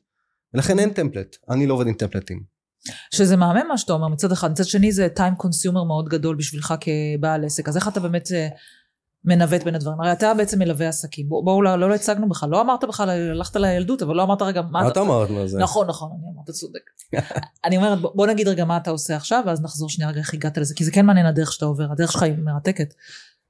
ולכן 0.53 0.79
אין 0.79 0.89
טמפלט, 0.89 1.35
אני 1.49 1.67
לא 1.67 1.73
עובד 1.73 1.87
עם 1.87 1.93
טמפלטים. 1.93 2.43
שזה 3.13 3.35
מהמם 3.37 3.67
מה 3.69 3.77
שאתה 3.77 3.93
אומר 3.93 4.07
מצד 4.07 4.31
אחד, 4.31 4.51
מצד 4.51 4.65
שני 4.65 4.91
זה 4.91 5.07
time 5.17 5.43
consumer 5.43 5.83
מאוד 5.87 6.09
גדול 6.09 6.35
בשבילך 6.35 6.73
כבעל 6.81 7.45
עסק, 7.45 7.69
אז 7.69 7.77
איך 7.77 7.87
אתה 7.87 7.99
באמת 7.99 8.31
אה, 8.31 8.47
מנווט 9.25 9.63
בין 9.63 9.75
הדברים? 9.75 10.01
הרי 10.01 10.11
אתה 10.11 10.33
בעצם 10.33 10.59
מלווה 10.59 10.87
עסקים, 10.89 11.29
בוא- 11.29 11.45
בואו 11.45 11.61
לא, 11.61 11.75
לא 11.89 11.95
הצגנו 11.95 12.29
בכלל, 12.29 12.49
לא 12.49 12.61
אמרת 12.61 12.83
בכלל, 12.83 13.09
הלכת 13.09 13.55
לילדות, 13.55 14.01
אבל 14.01 14.15
לא 14.15 14.23
אמרת 14.23 14.41
רגע 14.41 14.61
מה 14.61 14.87
אתה 14.87 15.01
אמרת 15.01 15.29
מה 15.29 15.47
זה? 15.47 15.59
נכון, 15.59 15.87
נכון, 15.87 16.09
אני 16.19 16.31
אמרת, 16.35 16.49
צודק. 16.49 16.79
אני 17.65 17.77
אומרת, 17.77 18.01
בוא, 18.01 18.11
בוא 18.15 18.27
נגיד 18.27 18.47
רגע 18.47 18.65
מה 18.65 18.77
אתה 18.77 18.91
עושה 18.91 19.15
עכשיו, 19.15 19.43
ואז 19.45 19.61
נחזור 19.61 19.89
שנייה 19.89 20.09
רגע 20.11 20.19
איך 20.19 20.33
הגעת 20.33 20.57
לזה, 20.57 20.73
כי 20.75 20.83
זה 20.85 20.91
כן 20.91 21.05
מעניין 21.05 21.25
הדרך 21.25 21.51
שאתה 21.51 21.65
עובר, 21.65 21.91
הדרך 21.91 22.11
שלך 22.11 22.23
היא 22.23 22.33
מרתקת. 22.37 22.93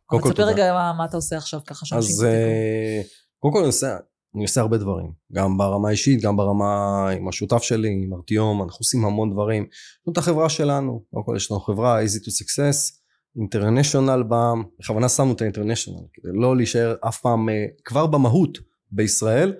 קודם 0.05 0.21
כל 0.21 0.29
תספר 0.29 0.41
תודה. 0.43 0.53
רגע 0.53 0.73
מה, 0.73 0.93
מה 0.97 1.05
אתה 1.05 1.17
עושה 1.17 1.38
עכשיו, 1.38 1.59
ככה 1.67 1.85
שאנשים... 1.85 2.15
אז. 2.15 2.23
אה, 2.23 3.01
קודם 3.39 3.53
כל 3.53 3.59
אני 3.59 3.67
עושה, 3.67 3.97
אני 4.35 4.43
עושה 4.43 4.61
הרבה 4.61 4.77
דברים, 4.77 5.11
גם 5.33 5.57
ברמה 5.57 5.88
האישית, 5.88 6.21
גם 6.21 6.38
ברמה 6.38 6.65
עם 7.09 7.27
השותף 7.27 7.61
שלי, 7.63 7.89
עם 8.03 8.13
ארטיום, 8.13 8.63
אנחנו 8.63 8.77
עושים 8.79 9.05
המון 9.05 9.31
דברים. 9.31 9.63
יש 9.63 10.01
לנו 10.07 10.13
את 10.13 10.17
החברה 10.17 10.49
שלנו, 10.49 11.03
קודם 11.13 11.25
כל 11.25 11.33
יש 11.35 11.51
לנו 11.51 11.59
חברה 11.59 12.03
easy 12.03 12.19
to 12.19 12.43
success, 12.43 13.04
אינטרנשיונל 13.39 14.23
בעם, 14.23 14.63
בכוונה 14.79 15.09
שמנו 15.09 15.33
את 15.33 15.41
האינטרנשיונל, 15.41 15.99
כדי 16.13 16.31
לא 16.33 16.57
להישאר 16.57 16.95
אף 17.07 17.21
פעם, 17.21 17.49
אה, 17.49 17.65
כבר 17.85 18.07
במהות 18.07 18.57
בישראל. 18.91 19.53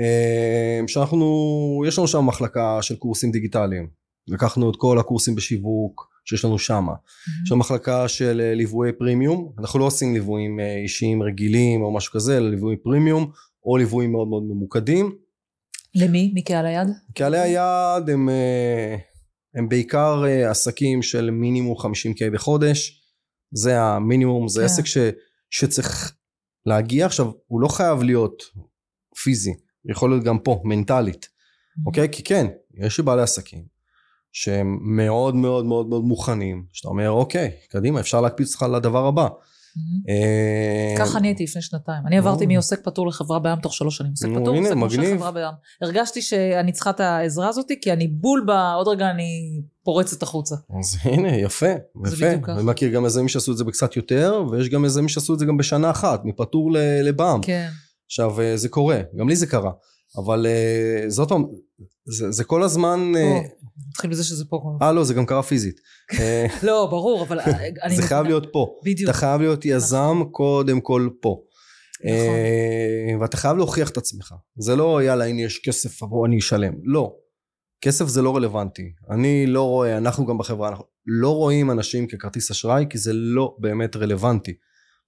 אה, 0.00 0.80
שאנחנו, 0.86 1.82
יש 1.86 1.98
לנו 1.98 2.08
שם 2.08 2.26
מחלקה 2.26 2.78
של 2.82 2.96
קורסים 2.96 3.30
דיגיטליים. 3.30 3.88
לקחנו 4.28 4.70
את 4.70 4.76
כל 4.76 4.98
הקורסים 4.98 5.34
בשיווק 5.34 6.08
שיש 6.24 6.44
לנו 6.44 6.58
שמה. 6.58 6.92
יש 7.44 7.52
לנו 7.52 7.60
מחלקה 7.60 8.08
של 8.08 8.40
אה, 8.44 8.54
ליווי 8.54 8.92
פרימיום, 8.92 9.52
אנחנו 9.58 9.78
לא 9.78 9.84
עושים 9.84 10.14
ליוויים 10.14 10.60
אישיים 10.82 11.22
רגילים 11.22 11.82
או 11.82 11.94
משהו 11.94 12.12
כזה, 12.12 12.36
אלא 12.36 12.50
ליווי 12.50 12.76
פרימיום 12.76 13.30
או 13.64 13.76
ליוויים 13.76 14.12
מאוד 14.12 14.28
מאוד 14.28 14.42
ממוקדים. 14.42 15.12
למי? 15.94 16.30
מי 16.34 16.42
קהל 16.42 16.66
היד? 16.66 16.88
קהלי 17.14 17.38
היעד 17.38 18.10
הם, 18.10 18.28
הם 19.54 19.68
בעיקר 19.68 20.22
עסקים 20.50 21.02
של 21.02 21.30
מינימום 21.30 21.76
50K 21.76 22.30
בחודש, 22.32 22.97
זה 23.52 23.80
המינימום, 23.80 24.48
זה 24.48 24.60
כן. 24.60 24.64
עסק 24.64 24.86
ש, 24.86 24.98
שצריך 25.50 26.14
להגיע, 26.66 27.06
עכשיו 27.06 27.30
הוא 27.46 27.60
לא 27.60 27.68
חייב 27.68 28.02
להיות 28.02 28.42
פיזי, 29.22 29.54
יכול 29.90 30.10
להיות 30.10 30.24
גם 30.24 30.38
פה, 30.38 30.60
מנטלית, 30.64 31.28
אוקיי? 31.86 32.08
כי 32.12 32.24
כן, 32.24 32.46
יש 32.74 32.98
לי 32.98 33.04
בעלי 33.04 33.22
עסקים 33.22 33.64
שהם 34.32 34.78
מאוד 34.82 35.34
מאוד 35.34 35.64
מאוד 35.64 35.86
מאוד 35.86 36.04
מוכנים, 36.04 36.66
שאתה 36.72 36.88
אומר 36.88 37.10
אוקיי, 37.10 37.50
קדימה, 37.68 38.00
אפשר 38.00 38.20
להקפיץ 38.20 38.52
אותך 38.52 38.62
לדבר 38.62 39.06
הבא. 39.06 39.28
אה, 40.08 40.94
ככה 40.98 41.18
אני 41.18 41.28
הייתי 41.28 41.44
לפני 41.44 41.62
שנתיים. 41.62 42.06
אני 42.06 42.18
עברתי. 42.18 42.46
מעוסק 42.46 42.84
פטור 42.84 43.06
לחברה 43.06 43.38
בע"מ 43.38 43.60
תוך 43.60 43.74
שלוש 43.74 43.96
שנים. 43.96 44.10
עוסק 44.10 44.28
פטור, 44.40 44.56
עוסק 44.56 44.72
מורשה. 44.74 45.16
חברה 45.16 45.30
בע"מ. 45.32 45.52
הרגשתי 45.82 46.22
שאני 46.22 46.72
צריכה 46.72 46.90
את 46.90 47.00
העזרה 47.00 47.48
הזאת, 47.48 47.66
כי 47.82 47.92
אני 47.92 48.08
בול 48.08 48.44
ב... 48.46 48.50
עוד 48.50 48.88
רגע 48.88 49.10
אני 49.10 49.60
פורצת 49.84 50.22
החוצה. 50.22 50.54
אז 50.80 50.96
הנה, 51.02 51.36
יפה, 51.36 51.72
יפה. 52.06 52.30
אני 52.52 52.62
מכיר 52.62 52.90
גם 52.90 53.06
יזמים 53.06 53.28
שעשו 53.28 53.52
את 53.52 53.56
זה 53.56 53.64
בקצת 53.64 53.96
יותר, 53.96 54.44
ויש 54.50 54.68
גם 54.68 54.84
יזמים 54.84 55.08
שעשו 55.08 55.34
את 55.34 55.38
זה 55.38 55.46
גם 55.46 55.56
בשנה 55.56 55.90
אחת, 55.90 56.20
מפטור 56.24 56.72
ל- 56.72 57.00
לבע"מ. 57.02 57.40
כן. 57.42 57.68
עכשיו, 58.06 58.40
אה, 58.40 58.56
זה 58.56 58.68
קורה, 58.68 59.00
גם 59.18 59.28
לי 59.28 59.36
זה 59.36 59.46
קרה. 59.46 59.70
אבל 60.18 60.46
אה, 60.46 61.04
זאת 61.10 61.28
פעם, 61.28 61.44
זה, 62.04 62.30
זה 62.30 62.44
כל 62.44 62.62
הזמן... 62.62 63.12
אה, 63.16 63.40
נתחיל 63.88 64.10
בזה 64.10 64.24
שזה 64.24 64.44
פה. 64.44 64.78
אה, 64.82 64.92
לא, 64.92 65.04
זה 65.04 65.14
גם 65.14 65.26
קרה 65.26 65.42
פיזית. 65.42 65.80
אה, 66.20 66.46
לא, 66.66 66.86
ברור, 66.90 67.22
אבל 67.22 67.40
אני... 67.82 67.96
זה 68.00 68.02
חייב. 68.02 68.26
להיות 68.26 68.46
פה. 68.52 68.66
בדיוק. 68.84 69.10
אתה 69.10 69.18
חייב 69.18 69.40
להיות 69.40 69.64
יזם 69.64 70.22
קודם 70.32 70.80
כל 70.80 71.08
פה. 71.20 71.40
נכון. 72.04 72.14
אה, 72.14 73.20
ואתה 73.20 73.36
חייב 73.36 73.56
להוכיח 73.56 73.90
את 73.90 73.96
עצמך. 73.96 74.34
זה 74.58 74.76
לא 74.76 75.02
יאללה 75.02 75.24
הנה 75.24 75.42
יש 75.42 75.60
כסף 75.64 76.02
בוא 76.02 76.26
אני 76.26 76.38
אשלם. 76.38 76.72
לא. 76.84 77.14
כסף 77.80 78.06
זה 78.06 78.22
לא 78.22 78.36
רלוונטי. 78.36 78.92
אני 79.10 79.46
לא 79.46 79.62
רואה, 79.62 79.96
אנחנו 79.96 80.26
גם 80.26 80.38
בחברה, 80.38 80.68
אנחנו 80.68 80.84
לא 81.06 81.34
רואים 81.34 81.70
אנשים 81.70 82.06
ככרטיס 82.06 82.50
אשראי 82.50 82.86
כי 82.90 82.98
זה 82.98 83.12
לא 83.12 83.56
באמת 83.58 83.96
רלוונטי. 83.96 84.54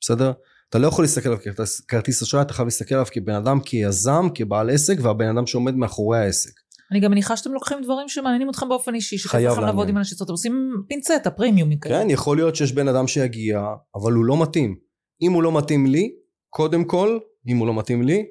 בסדר? 0.01 0.33
אתה 0.71 0.79
לא 0.79 0.87
יכול 0.87 1.05
להסתכל 1.05 1.29
עליו 1.29 1.41
ככרטיס 1.89 2.23
אשראי, 2.23 2.43
אתה 2.43 2.53
חייב 2.53 2.67
להסתכל 2.67 2.95
עליו 2.95 3.07
כבן 3.13 3.35
אדם, 3.35 3.61
כיזם, 3.61 4.29
כבעל 4.35 4.71
עסק, 4.71 4.97
והבן 5.03 5.37
אדם 5.37 5.47
שעומד 5.47 5.75
מאחורי 5.75 6.19
העסק. 6.19 6.53
אני 6.93 7.01
גם 7.01 7.11
מניחה 7.11 7.37
שאתם 7.37 7.53
לוקחים 7.53 7.79
דברים 7.83 8.09
שמעניינים 8.09 8.51
אתכם 8.51 8.69
באופן 8.69 8.95
אישי, 8.95 9.19
שכיף 9.19 9.35
לכם 9.35 9.63
לעבוד. 9.63 9.89
עם 9.89 9.97
אנשים, 9.97 10.19
אתם 10.23 10.33
עושים 10.33 10.83
פינצטה, 10.89 11.31
פרימיום. 11.31 11.77
כן, 11.77 12.07
יכול 12.11 12.37
להיות 12.37 12.57
שיש 12.57 12.73
בן 12.73 12.89
אדם 12.89 13.07
שיגיע, 13.07 13.61
אבל 13.95 14.13
הוא 14.13 14.25
לא 14.25 14.43
מתאים. 14.43 14.77
אם 15.23 15.33
הוא 15.33 15.43
לא 15.43 15.59
מתאים 15.59 15.87
לי, 15.87 16.13
קודם 16.49 16.85
כל, 16.85 17.19
אם 17.49 17.57
הוא 17.57 17.67
לא 17.67 17.75
מתאים 17.75 18.03
לי, 18.03 18.25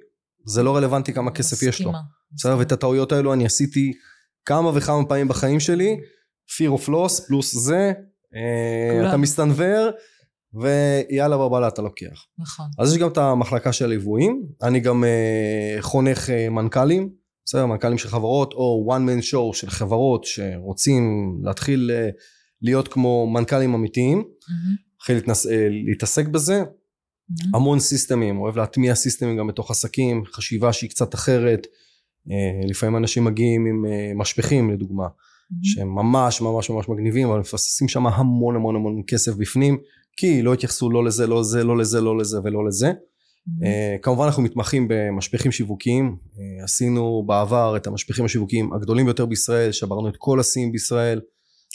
זה 0.46 0.64
לא 0.64 0.76
רלוונטי 0.76 1.14
כמה 1.14 1.32
כסף 1.32 1.64
יש 1.64 1.82
לו. 1.82 1.92
בסדר? 2.36 2.58
ואת 2.58 2.72
הטעויות 2.72 3.12
האלו 3.12 3.34
אני 3.34 3.46
עשיתי 3.46 3.94
כמה 4.46 4.72
וכמה 4.76 5.06
פעמים 5.06 5.28
בחיים 5.28 5.60
שלי, 5.60 5.98
fear 6.50 6.80
of 6.80 6.90
loss 6.90 7.28
פלוס 7.28 7.56
זה, 7.58 7.92
אה. 8.36 9.10
אתה 9.10 9.18
מסתנוור, 9.18 9.90
ויאללה 10.54 11.38
בבאללה 11.38 11.68
אתה 11.68 11.82
לוקח. 11.82 12.26
נכון. 12.40 12.66
אז 12.80 12.94
יש 12.94 12.98
גם 13.00 13.08
את 13.08 13.18
המחלקה 13.18 13.74
של 13.74 13.86
הליוויים, 13.86 14.44
אני 14.64 14.80
גם 14.80 15.04
אה, 15.04 15.78
חונך 15.82 16.30
אה, 16.30 16.50
מנכ"לים, 16.50 17.10
בסדר? 17.46 17.66
מנכ"לים 17.66 17.98
של 17.98 18.08
חברות, 18.10 18.54
או 18.54 18.90
one 18.96 19.10
man 19.10 19.24
show 19.24 19.56
של 19.58 19.70
חברות 19.70 20.24
שרוצים 20.24 21.04
להתחיל 21.44 21.92
אה, 21.94 22.10
להיות 22.62 22.88
כמו 22.88 23.28
מנכ"לים 23.34 23.74
אמיתיים, 23.74 24.24
להתחיל 24.94 25.18
להתנס- 25.18 25.50
אה, 25.52 25.68
להתעסק 25.88 26.28
בזה, 26.28 26.58
מהמם. 26.58 27.56
המון 27.56 27.80
סיסטמים, 27.80 28.38
אוהב 28.40 28.58
להטמיע 28.58 28.96
סיסטמים 28.96 29.38
גם 29.38 29.48
בתוך 29.48 29.72
עסקים, 29.72 30.24
חשיבה 30.26 30.74
שהיא 30.74 30.90
קצת 30.90 31.16
אחרת, 31.16 31.68
אה, 32.32 32.68
לפעמים 32.70 32.98
אנשים 32.98 33.24
מגיעים 33.24 33.66
עם 33.66 33.86
אה, 33.86 34.12
משפכים 34.16 34.72
לדוגמה, 34.72 35.08
שהם 35.64 35.96
ממש 35.96 36.42
ממש 36.42 36.70
ממש 36.70 36.90
מגניבים, 36.90 37.28
אבל 37.30 37.40
מפססים 37.40 37.88
שם 37.88 38.08
המון 38.08 38.56
המון 38.56 38.76
המון 38.76 39.02
כסף 39.08 39.36
בפנים, 39.36 39.78
כי 40.20 40.42
לא 40.42 40.54
התייחסו 40.54 40.90
לא 40.90 41.06
לזה, 41.06 41.28
לא 41.28 41.40
לזה, 41.40 41.64
לא 41.64 41.78
לזה, 41.78 42.02
לא 42.02 42.18
לזה 42.18 42.38
ולא 42.44 42.68
לזה. 42.68 42.88
מהמם. 42.88 43.64
אה, 43.64 43.96
כמובן 44.02 44.26
אנחנו 44.26 44.44
מתמחים 44.44 44.88
במשפכים 44.90 45.52
שיווקיים, 45.52 46.16
אה, 46.40 46.64
עשינו 46.64 47.24
בעבר 47.28 47.78
את 47.78 47.88
המשפכים 47.88 48.26
השיווקיים 48.26 48.74
הגדולים 48.74 49.06
ביותר 49.06 49.26
בישראל, 49.26 49.72
שברנו 49.72 50.10
את 50.10 50.14
כל 50.18 50.40
השיאים 50.40 50.72
בישראל. 50.72 51.22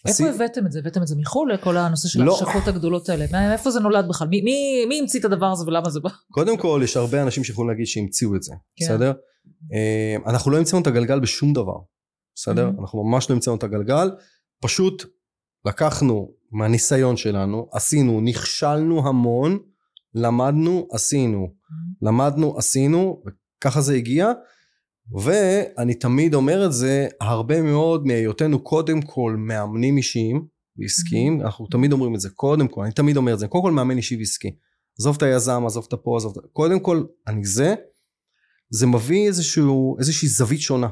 השיא- 0.04 0.26
איפה 0.26 0.36
הבאתם 0.36 0.66
את 0.66 0.72
זה? 0.72 0.78
הבאתם 0.78 1.02
את 1.02 1.06
זה 1.06 1.16
מחו"ל? 1.18 1.56
כל 1.60 1.76
הנושא 1.76 2.08
של 2.08 2.22
לא. 2.22 2.36
ההמשכות 2.40 2.68
הגדולות 2.68 3.08
האלה. 3.08 3.26
מאיפה 3.32 3.70
זה 3.70 3.80
נולד 3.80 4.08
בכלל? 4.08 4.28
מי- 4.28 4.40
מי 4.42 4.86
מי 4.88 4.98
המציא 5.00 5.20
את 5.20 5.24
הדבר 5.24 5.46
הזה 5.52 5.64
ולמה 5.66 5.90
זה 5.90 6.00
בא? 6.00 6.10
קודם 6.30 6.56
כל 6.56 6.80
יש 6.84 6.96
הרבה 6.96 7.22
אנשים 7.22 7.44
שיכולים 7.44 7.70
להגיד 7.70 7.86
שהמציאו 7.86 8.36
את 8.36 8.42
זה, 8.42 8.52
כן. 8.76 8.84
בסדר? 8.84 9.12
אה, 9.72 10.16
אנחנו 10.26 10.50
לא 10.50 10.58
המצאנו 10.58 10.82
את 10.82 10.86
הגלגל 10.86 11.20
בשום 11.20 11.52
דבר, 11.52 11.76
בסדר? 12.34 12.70
Mhm. 12.76 12.80
אנחנו 12.80 13.04
ממש 13.04 13.30
לא 13.30 13.34
המצאנו 13.34 13.56
את 13.56 13.62
הגלגל, 13.62 14.10
פשוט 14.62 15.04
לקחנו 15.66 16.30
מהניסיון 16.54 17.16
שלנו, 17.16 17.68
עשינו, 17.72 18.20
נכשלנו 18.20 19.08
המון, 19.08 19.58
למדנו, 20.14 20.88
עשינו, 20.92 21.54
למדנו, 22.02 22.58
עשינו, 22.58 23.22
וככה 23.26 23.80
זה 23.80 23.94
הגיע, 23.94 24.32
ואני 25.22 25.94
תמיד 25.94 26.34
אומר 26.34 26.66
את 26.66 26.72
זה, 26.72 27.08
הרבה 27.20 27.62
מאוד 27.62 28.06
מהיותנו 28.06 28.62
קודם 28.62 29.02
כל 29.02 29.36
מאמנים 29.38 29.96
אישיים 29.96 30.46
ועסקיים, 30.76 31.40
אנחנו 31.40 31.66
תמיד 31.66 31.92
אומרים 31.92 32.14
את 32.14 32.20
זה, 32.20 32.30
קודם 32.30 32.68
כל, 32.68 32.82
אני 32.82 32.92
תמיד 32.92 33.16
אומר 33.16 33.34
את 33.34 33.38
זה, 33.38 33.48
קודם 33.48 33.64
כל 33.64 33.72
מאמן 33.72 33.96
אישי 33.96 34.16
ועסקי. 34.16 34.50
עזוב 35.00 35.16
את 35.16 35.22
היזם, 35.22 35.62
עזוב 35.66 35.84
את 35.88 35.92
הפה, 35.92 36.16
עזוב 36.16 36.38
את... 36.38 36.44
קודם 36.52 36.80
כל, 36.80 37.04
אני 37.26 37.44
זה, 37.44 37.74
זה 38.70 38.86
מביא 38.86 39.26
איזשהו, 39.26 39.96
איזושהי 39.98 40.28
זווית 40.28 40.60
שונה. 40.60 40.88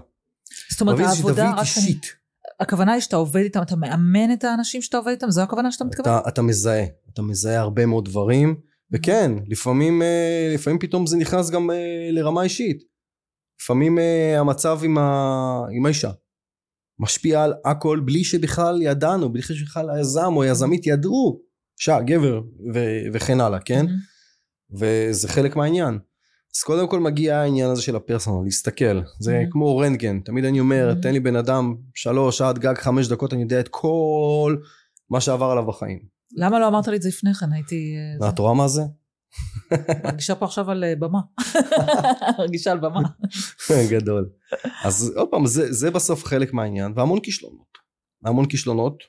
זאת 0.71 0.81
אומרת, 0.81 0.95
מביא 0.95 1.05
איזושהי 1.05 1.27
העבודה, 1.27 1.45
זווית 1.45 1.61
אישית. 1.61 2.22
הכוונה 2.61 2.93
היא 2.93 3.01
שאתה 3.01 3.17
עובד 3.17 3.41
איתם, 3.41 3.63
אתה 3.63 3.77
מאמן 3.77 4.33
את 4.33 4.45
האנשים 4.45 4.83
שאתה 4.83 4.97
עובד 4.97 5.11
איתם? 5.11 5.31
זו 5.31 5.43
הכוונה 5.43 5.73
שאתה 5.73 5.85
מתכוון? 5.85 6.19
אתה, 6.19 6.29
אתה 6.29 6.43
מזהה, 6.43 6.85
אתה 7.13 7.23
מזהה 7.23 7.61
הרבה 7.61 7.87
מאוד 7.87 8.05
דברים, 8.05 8.55
וכן, 8.93 9.33
לפעמים, 9.47 10.03
אה, 10.03 10.51
לפעמים 10.55 10.79
פתאום 10.79 11.07
זה 11.07 11.17
נכנס 11.17 11.51
גם 11.51 11.71
אה, 11.71 12.09
לרמה 12.11 12.43
אישית. 12.43 12.83
לפעמים 13.63 13.99
אה, 13.99 14.41
המצב 14.41 14.81
עם, 14.85 14.99
ה, 14.99 15.61
עם 15.73 15.87
האישה 15.87 16.11
משפיע 16.99 17.45
על 17.45 17.55
הכל 17.65 18.01
בלי 18.05 18.25
שבכלל 18.25 18.83
ידענו, 18.83 19.33
בלי 19.33 19.43
שבכלל 19.43 19.91
היזם 19.91 20.33
או 20.37 20.43
היזמית 20.43 20.87
ידעו, 20.87 21.41
אישה, 21.81 22.01
גבר 22.01 22.41
ו, 22.75 22.79
וכן 23.13 23.41
הלאה, 23.41 23.61
כן? 23.61 23.87
מהמם. 23.87 23.99
וזה 25.11 25.29
חלק 25.29 25.57
מהעניין. 25.57 25.99
אז 26.57 26.63
קודם 26.63 26.89
כל 26.89 27.01
מגיע 27.01 27.39
העניין 27.39 27.71
הזה 27.71 27.83
של 27.83 27.97
הפרסונל, 27.97 28.45
להסתכל. 28.45 29.01
זה 29.21 29.43
Mhm. 29.43 29.53
כמו 29.53 29.79
רנטגן, 29.79 30.21
תמיד 30.21 30.45
אני 30.45 30.61
אומר, 30.61 30.95
Mhm. 30.99 31.03
תן 31.03 31.13
לי 31.13 31.21
בן 31.21 31.37
אדם 31.37 31.75
שלוש 31.95 32.41
עד 32.41 32.59
גג 32.59 32.75
חמש 32.79 33.09
דקות, 33.09 33.33
אני 33.33 33.43
יודע 33.43 33.61
את 33.61 33.69
כל 33.71 34.57
מה 35.11 35.21
שעבר 35.21 35.47
עליו 35.47 35.67
בחיים. 35.67 35.99
למה 36.37 36.59
לא 36.59 36.69
אמרת 36.69 36.89
לי 36.89 36.97
את 36.97 37.03
זה 37.03 37.09
לפני 37.09 37.35
כן? 37.35 37.53
הייתי... 37.53 37.95
אה, 38.23 38.29
את 38.29 38.39
רואה 38.39 38.55
מה 38.55 38.69
זה? 38.69 38.83
מרגישה 40.05 40.35
פה 40.35 40.45
עכשיו 40.45 40.71
על 40.71 40.85
אה, 40.85 40.95
במה. 40.99 41.19
מרגישה 42.39 42.73
על 42.73 42.79
במה. 42.79 43.01
גדול. 43.93 44.29
אז 44.85 45.13
עוד 45.17 45.29
פעם, 45.31 45.47
זה, 45.47 45.73
זה 45.73 45.91
בסוף 45.91 46.25
חלק 46.25 46.53
מהעניין, 46.53 46.93
והמון 46.97 47.21
כישלונות. 47.21 47.73
המון 48.25 48.47
כישלונות 48.49 49.03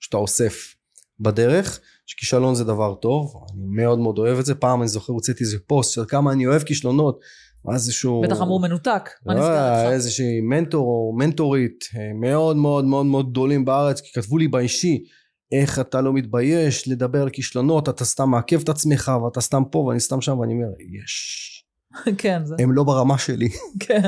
שאתה 0.00 0.16
אוסף 0.16 0.74
בדרך, 1.20 1.80
שכישלון 2.06 2.54
זה 2.54 2.64
דבר 2.64 2.94
טוב, 2.94 3.34
אני 3.52 3.62
מאוד 3.66 3.98
מאוד 3.98 4.18
אוהב 4.18 4.38
את 4.38 4.46
זה. 4.46 4.54
פעם 4.54 4.80
אני 4.80 4.88
זוכר, 4.88 5.12
הוצאתי 5.12 5.44
איזה 5.44 5.58
פוסט 5.66 5.92
של 5.92 6.04
כמה 6.08 6.32
אני 6.32 6.46
אוהב 6.46 6.62
כישלונות, 6.62 7.20
ואז 7.64 7.80
איזשהו... 7.80 8.20
בטח 8.24 8.40
אמרו 8.40 8.58
מנותק. 8.58 9.10
מה 9.26 9.34
לא, 9.34 9.40
נסגר 9.40 9.80
איתך? 9.80 9.92
איזושהי 9.92 10.40
מנטור 10.40 10.86
או 10.86 11.16
מנטורית 11.18 11.84
אה, 11.96 12.12
מאוד 12.14 12.56
מאוד 12.56 12.84
מאוד 12.84 13.06
מאוד 13.06 13.30
גדולים 13.30 13.64
בארץ, 13.64 14.00
כי 14.00 14.20
כתבו 14.20 14.38
לי 14.38 14.48
באישי, 14.48 15.04
איך 15.52 15.78
אתה 15.78 16.00
לא 16.00 16.12
מתבייש 16.12 16.88
לדבר 16.88 17.22
על 17.22 17.30
כישלונות, 17.30 17.88
אתה 17.88 18.04
סתם 18.04 18.30
מעכב 18.30 18.60
את 18.60 18.68
עצמך 18.68 19.12
ואתה 19.24 19.40
סתם 19.40 19.62
פה 19.70 19.78
ואני 19.78 20.00
סתם 20.00 20.20
שם 20.20 20.38
ואני 20.38 20.54
אומר, 20.54 20.68
יש. 21.02 21.44
כן, 22.18 22.44
זה... 22.44 22.54
הם 22.58 22.72
לא 22.72 22.84
ברמה 22.84 23.18
שלי, 23.18 23.48
כן. 23.86 24.02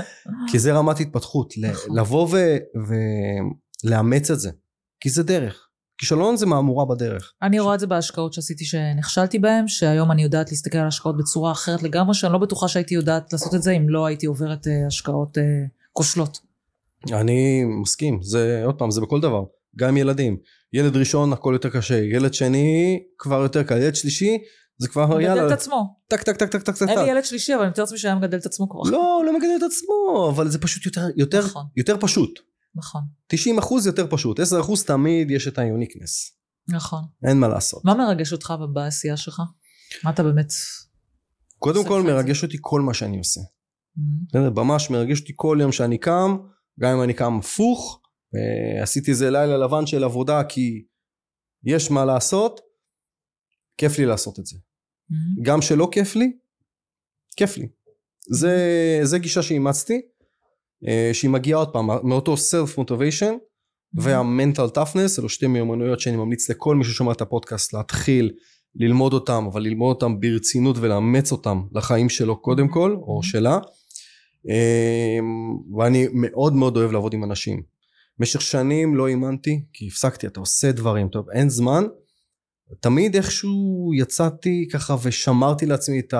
כי 0.51 0.59
זה 0.59 0.73
רמת 0.73 1.01
התפתחות. 1.01 1.55
לבוא 1.94 2.29
ולאמץ 3.85 4.31
את 4.31 4.40
זה, 4.40 4.51
כי 5.01 5.11
זה 5.11 5.23
דרך. 5.23 5.70
כישלון 6.01 6.37
זה 6.37 6.47
מהמורה 6.47 6.85
בדרך. 6.85 7.33
אני 7.43 7.61
רואה 7.61 7.75
את 7.75 7.81
זה 7.81 7.87
בהשקעות 7.87 8.33
שעשיתי 8.33 8.65
שנכשלתי 8.65 9.39
בהן, 9.39 9.69
שהיום 9.69 10.11
אני 10.11 10.23
יודעת 10.23 10.51
להסתכל 10.51 10.79
על 10.79 10.87
השקעות 10.87 11.17
בצורה 11.17 11.53
אחרת 11.53 11.83
לגמרי, 11.83 12.15
שאני 12.15 12.33
לא 12.33 12.39
בטוחה 12.39 12.69
שהייתי 12.69 12.95
יודעת 12.95 13.33
לעשות 13.33 13.55
את 13.55 13.63
זה 13.63 13.73
אם 13.73 13.89
לא 13.89 14.07
הייתי 14.07 14.27
עוברת 14.27 14.67
אה, 14.67 14.87
השקעות 14.87 15.39
אה, 15.39 15.43
כושלות. 15.93 16.39
אני 17.13 17.65
מסכים, 17.83 18.19
זה 18.23 18.63
עוד 18.65 18.75
פעם, 18.75 18.91
זה 18.91 19.01
בכל 19.01 19.21
דבר, 19.21 19.43
גם 19.77 19.89
עם 19.89 19.97
ילדים. 19.97 20.37
ילד 20.73 20.97
ראשון 20.97 21.33
הכל 21.33 21.51
יותר 21.53 21.69
קשה, 21.71 21.99
ילד 21.99 22.35
שני 22.35 23.03
כבר 23.19 23.43
יותר 23.43 23.63
קל, 23.63 23.77
ילד 23.77 23.95
שלישי 23.95 24.39
זה 24.79 24.89
כבר 24.89 25.03
הוא 25.03 25.15
מגדל 25.15 25.23
יאללה, 25.23 25.47
את 25.47 25.53
עצמו. 25.53 25.95
טק 26.09 26.23
טק 26.23 26.37
טק 26.37 26.49
טק 26.49 26.63
טק 26.63 26.77
טק. 26.77 26.89
אין 26.89 26.99
לי 26.99 27.11
ילד 27.11 27.25
שלישי, 27.25 27.55
אבל 27.55 27.63
אני 27.63 27.71
מתאר 27.71 27.85
לעצמי 27.85 27.99
שהיה 27.99 28.15
מגדל 28.15 28.39
את 28.39 28.47
עצמו 28.47 28.69
כבר. 28.69 28.81
לא, 28.91 29.23
לא 29.27 29.33
מגדל 29.33 29.57
את 29.59 29.63
עצמו, 29.63 30.31
אבל 30.35 30.49
זה 30.49 30.59
פשוט 30.59 30.87
יותר, 30.87 31.01
יותר, 31.17 31.45
נכון. 31.45 31.65
יותר 31.77 31.97
פשוט. 32.01 32.41
נכון, 32.75 33.03
90 33.27 33.59
אחוז 33.59 33.87
יותר 33.87 34.07
פשוט, 34.11 34.41
10 34.41 34.61
אחוז 34.61 34.85
תמיד 34.85 35.31
יש 35.31 35.49
את 35.49 35.59
ה 35.59 35.65
uniqueness. 35.65 36.40
נכון. 36.69 37.03
אין 37.29 37.41
מה 37.41 37.49
לעשות. 37.49 37.85
מה 37.85 37.95
מרגש 37.95 38.33
אותך 38.33 38.55
בעשייה 38.73 39.17
שלך? 39.17 39.43
מה 40.05 40.11
אתה 40.11 40.23
באמת... 40.23 40.53
קודם 41.59 41.85
כל. 41.89 42.03
מרגש 42.03 42.43
אותי 42.45 42.57
כל 42.61 42.81
מה 42.81 42.95
שאני 42.95 43.19
עושה. 43.19 43.41
Mm, 43.41 44.01
בסדר? 44.29 44.51
ממש 44.51 44.91
מרגש 44.91 45.21
אותי 45.21 45.33
כל 45.37 45.59
יום 45.61 45.73
שאני 45.73 45.99
קם, 45.99 46.37
גם 46.81 46.97
אם 46.97 47.03
אני 47.03 47.15
קם 47.15 47.39
הפוך, 47.39 48.01
עשיתי 48.83 49.11
איזה 49.11 49.31
לילה 49.31 49.59
לבן 49.59 49.87
של 49.87 50.05
עבודה 50.05 50.45
כי 50.45 50.85
יש 51.65 51.91
מה 51.91 52.05
לעשות, 52.05 52.61
כיף 53.77 53.99
לי 53.99 54.07
לעשות 54.07 54.39
את 54.39 54.47
זה. 54.47 54.57
mm, 54.57 55.43
גם 55.43 55.63
שלא 55.63 55.89
כיף 55.93 56.17
לי, 56.17 56.33
כיף 57.37 57.57
לי. 57.57 57.69
זה, 58.31 58.57
זה 59.03 59.19
גישה 59.19 59.43
שאימצתי, 59.43 60.01
שהיא 61.12 61.31
מגיעה 61.31 61.59
עוד 61.59 61.73
פעם 61.73 61.87
מאותו 62.03 62.35
self 62.35 62.79
motivation. 62.79 63.51
והמנטל 63.95 64.69
טפנס, 64.69 65.19
אלו 65.19 65.29
שתי 65.29 65.47
מיומנויות 65.47 66.01
שאני 66.01 66.16
ממליץ 66.16 66.51
לכל 66.51 66.77
מי 66.77 66.85
ששומע 66.85 67.12
את 67.12 67.21
הפודקאסט 67.21 67.73
להתחיל 67.73 68.31
ללמוד 68.75 69.12
אותם, 69.12 69.49
אבל 69.53 69.62
ללמוד 69.62 69.95
אותם 69.95 70.21
ברצינות 70.21 70.77
ולאמץ 70.81 71.33
אותם 71.33 71.62
לחיים 71.73 72.09
שלו 72.09 72.43
קודם 72.43 72.69
כל, 72.69 72.97
או 73.03 73.23
שלה. 73.23 73.59
אמ, 74.49 75.77
ואני 75.79 76.07
מאוד 76.12 76.55
מאוד 76.55 76.77
אוהב 76.77 76.93
לעבוד 76.93 77.14
עם 77.14 77.25
אנשים. 77.25 77.62
במשך 78.19 78.40
שנים 78.40 78.97
לא 78.97 79.09
אימנתי, 79.09 79.64
כי 79.73 79.87
הפסקתי, 79.87 80.27
אתה 80.27 80.40
עושה 80.40 80.73
דברים, 80.73 81.09
טוב, 81.09 81.31
אין 81.31 81.49
זמן. 81.49 81.85
תמיד 82.81 83.16
איכשהו 83.16 83.90
יצאתי 83.97 84.69
ככה 84.73 84.97
ושמרתי 85.03 85.66
לעצמי 85.66 86.01
את 86.01 86.14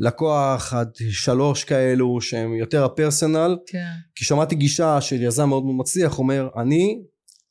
הלקוח 0.00 0.74
עד 0.74 0.90
שלוש 1.10 1.64
כאלו 1.64 2.20
שהם 2.20 2.54
יותר 2.54 2.84
הפרסונל, 2.84 3.56
כן. 3.66 3.86
כי 4.14 4.24
שמעתי 4.24 4.54
גישה 4.54 5.00
של 5.00 5.22
יזם 5.22 5.48
מאוד 5.48 5.62
מצליח, 5.66 6.18
אומר, 6.18 6.48
אני 6.56 7.00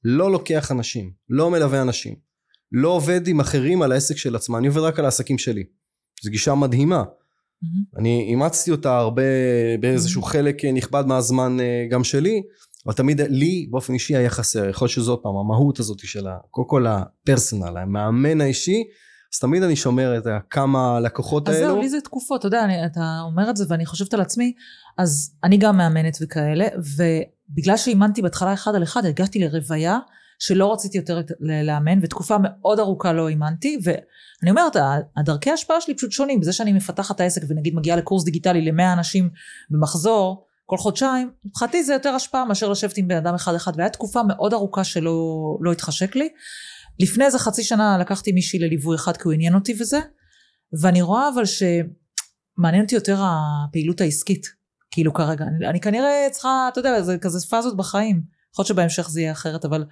לא 0.03 0.31
לוקח 0.31 0.71
אנשים, 0.71 1.11
לא 1.29 1.51
מלווה 1.51 1.81
אנשים, 1.81 2.15
לא 2.71 2.89
עובד 2.89 3.27
עם 3.27 3.39
אחרים 3.39 3.81
על 3.81 3.91
העסק 3.91 4.17
של 4.17 4.35
עצמם, 4.35 4.55
אני 4.55 4.67
עובד 4.67 4.81
רק 4.81 4.99
על 4.99 5.05
העסקים 5.05 5.37
שלי. 5.37 5.63
זו 6.23 6.31
גישה 6.31 6.55
מדהימה. 6.55 7.03
Mm, 7.03 7.99
אני 7.99 8.25
אימצתי 8.29 8.71
אותה 8.71 8.97
הרבה 8.97 9.21
באיזשהו 9.79 10.21
חלק 10.21 10.65
נכבד 10.65 11.03
מהזמן 11.07 11.59
אה, 11.59 11.87
גם 11.91 12.03
שלי, 12.03 12.41
אבל 12.85 12.93
תמיד 12.95 13.21
לי 13.21 13.67
באופן 13.71 13.93
אישי 13.93 14.15
היה 14.15 14.29
חסר, 14.29 14.69
יכול 14.69 14.87
להיות 14.97 15.07
עוד 15.09 15.19
פעם 15.23 15.35
המהות 15.35 15.79
הזאת 15.79 15.99
של 15.99 16.27
ה- 16.27 16.37
קודם 16.51 16.67
כל 16.67 16.85
הפרסונל, 16.87 17.77
המאמן 17.77 18.41
האישי, 18.41 18.83
אז 19.33 19.39
תמיד 19.39 19.63
אני 19.63 19.75
שומר 19.75 20.17
את 20.17 20.23
כמה 20.49 20.99
לקוחות 20.99 21.49
אז 21.49 21.55
האלו. 21.55 21.67
זהו, 21.67 21.81
לי 21.81 21.89
זה 21.89 22.01
תקופות, 22.01 22.39
אתה 22.39 22.47
יודע, 22.47 22.63
אני, 22.63 22.85
אתה 22.85 23.19
אומר 23.23 23.49
את 23.49 23.57
זה 23.57 23.65
ואני 23.67 23.85
חושבת 23.85 24.13
על 24.13 24.21
עצמי, 24.21 24.53
אז 24.97 25.31
אני 25.43 25.57
גם 25.57 25.77
מאמנת 25.77 26.17
וכאלה, 26.21 26.67
ובגלל 26.77 27.77
שאימנתי 27.77 28.21
בהתחלה 28.21 28.53
אחד 28.53 28.75
על 28.75 28.83
אחד, 28.83 29.05
הגעתי 29.05 29.39
לרוויה 29.39 29.99
שלא 30.39 30.73
רציתי 30.73 30.97
יותר 30.97 31.21
לאמן, 31.39 31.99
ותקופה 32.01 32.37
מאוד 32.43 32.79
ארוכה 32.79 33.13
לא 33.13 33.27
אימנתי, 33.27 33.79
ואני 33.83 34.49
אומרת, 34.49 34.75
הדרכי 35.17 35.51
ההשפעה 35.51 35.81
שלי 35.81 35.95
פשוט 35.95 36.11
שונים, 36.11 36.39
בזה 36.39 36.53
שאני 36.53 36.73
מפתחת 36.73 37.15
את 37.15 37.19
העסק 37.19 37.41
ונגיד 37.47 37.75
מגיעה 37.75 37.97
לקורס 37.97 38.23
דיגיטלי 38.23 38.61
למאה 38.61 38.93
אנשים 38.93 39.29
במחזור, 39.69 40.47
כל 40.65 40.77
חודשיים, 40.77 41.31
מבחינתי 41.45 41.83
זה 41.83 41.93
יותר 41.93 42.09
השפעה 42.09 42.45
מאשר 42.45 42.69
לשבת 42.69 42.97
עם 42.97 43.07
בן 43.07 43.15
אדם 43.15 43.33
אחד 43.35 43.55
אחד, 43.55 43.71
והיה 43.77 43.89
תקופה 43.89 44.23
מאוד 44.23 44.53
ארוכה 44.53 44.83
שלא 44.83 45.57
לא 45.61 45.71
התחשק 45.71 46.15
לי. 46.15 46.29
לפני 46.99 47.25
איזה 47.25 47.39
חצי 47.39 47.63
שנה 47.63 47.97
לקחתי 47.97 48.31
מישהי 48.31 48.59
לליווי 48.59 48.95
אחד 48.95 49.17
כי 49.17 49.23
הוא 49.23 49.33
עניין 49.33 49.55
אותי 49.55 49.75
וזה, 49.79 49.99
ואני 50.81 51.01
רואה 51.01 51.29
אבל 51.29 51.43
שמעניין 51.45 52.83
אותי 52.83 52.95
יותר 52.95 53.17
הפעילות 53.21 54.01
העסקית. 54.01 54.57
כאילו 54.91 55.13
כרגע. 55.13 55.45
אני, 55.45 55.67
אני 55.67 55.79
כנראה 55.81 56.27
צריכה, 56.31 56.69
אתה 56.71 56.79
יודע, 56.79 57.01
זה 57.01 57.17
כזה 57.17 57.47
פאזות 57.49 57.77
בחיים. 57.77 58.21
יכול 58.53 58.63
להיות 58.63 58.67
שבהמשך 58.67 59.09
זה 59.09 59.21
יהיה 59.21 59.31
אחרת, 59.31 59.65
אבל 59.65 59.85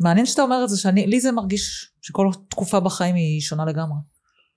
מעניין 0.00 0.26
שאתה 0.26 0.42
אומר 0.42 0.64
את 0.64 0.68
זה, 0.68 0.76
שאני, 0.76 1.06
לי 1.06 1.20
זה 1.20 1.32
מרגיש 1.32 1.92
שכל 2.02 2.30
תקופה 2.48 2.80
בחיים 2.80 3.14
היא 3.14 3.40
שונה 3.40 3.64
לגמרי. 3.64 3.98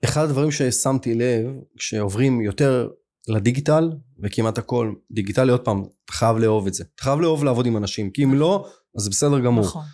אחד 0.04 0.24
הדברים 0.24 0.50
ששמתי 0.50 1.14
לב, 1.14 1.46
כשעוברים 1.78 2.40
יותר 2.40 2.88
לדיגיטל, 3.28 3.90
וכמעט 4.22 4.58
הכל 4.58 4.92
דיגיטלי, 5.10 5.52
עוד 5.52 5.60
פעם, 5.60 5.84
אתה 6.04 6.12
חייב 6.12 6.36
לאהוב 6.36 6.66
את 6.66 6.74
זה. 6.74 6.84
אתה 6.94 7.02
חייב 7.02 7.20
לאהוב 7.20 7.44
לעבוד 7.44 7.66
עם 7.66 7.76
אנשים, 7.76 8.10
כי 8.10 8.24
אם 8.24 8.34
לא, 8.34 8.66
אז 8.96 9.02
זה 9.02 9.10
בסדר 9.10 9.40
גמור. 9.40 9.64
נכון. 9.64 9.84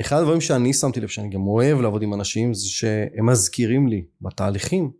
אחד 0.00 0.16
הדברים 0.16 0.40
שאני 0.40 0.72
שמתי 0.72 1.00
לב 1.00 1.08
שאני 1.08 1.28
גם 1.28 1.46
אוהב 1.46 1.80
לעבוד 1.80 2.02
עם 2.02 2.14
אנשים 2.14 2.54
זה 2.54 2.68
שהם 2.68 3.26
מזכירים 3.26 3.88
לי 3.88 4.04
בתהליכים, 4.20 4.90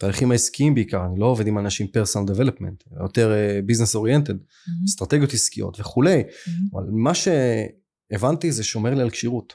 תהליכים 0.00 0.30
העסקיים 0.30 0.74
בעיקר, 0.74 1.04
אני 1.06 1.20
לא 1.20 1.26
עובד 1.26 1.46
עם 1.46 1.58
אנשים 1.58 1.86
פרסונל 1.86 2.26
דבלפמנט, 2.26 2.84
יותר 3.00 3.32
ביזנס 3.66 3.94
uh, 3.94 3.98
אוריינטד, 3.98 4.32
מהמם, 4.32 4.84
אסטרטגיות 4.88 5.32
עסקיות 5.32 5.80
וכולי, 5.80 6.16
מהמם. 6.16 6.68
אבל 6.74 6.84
מה 6.92 7.12
שהבנתי 7.14 8.52
זה 8.52 8.64
שומר 8.64 8.94
לי 8.94 9.02
על 9.02 9.10
כשירות. 9.10 9.54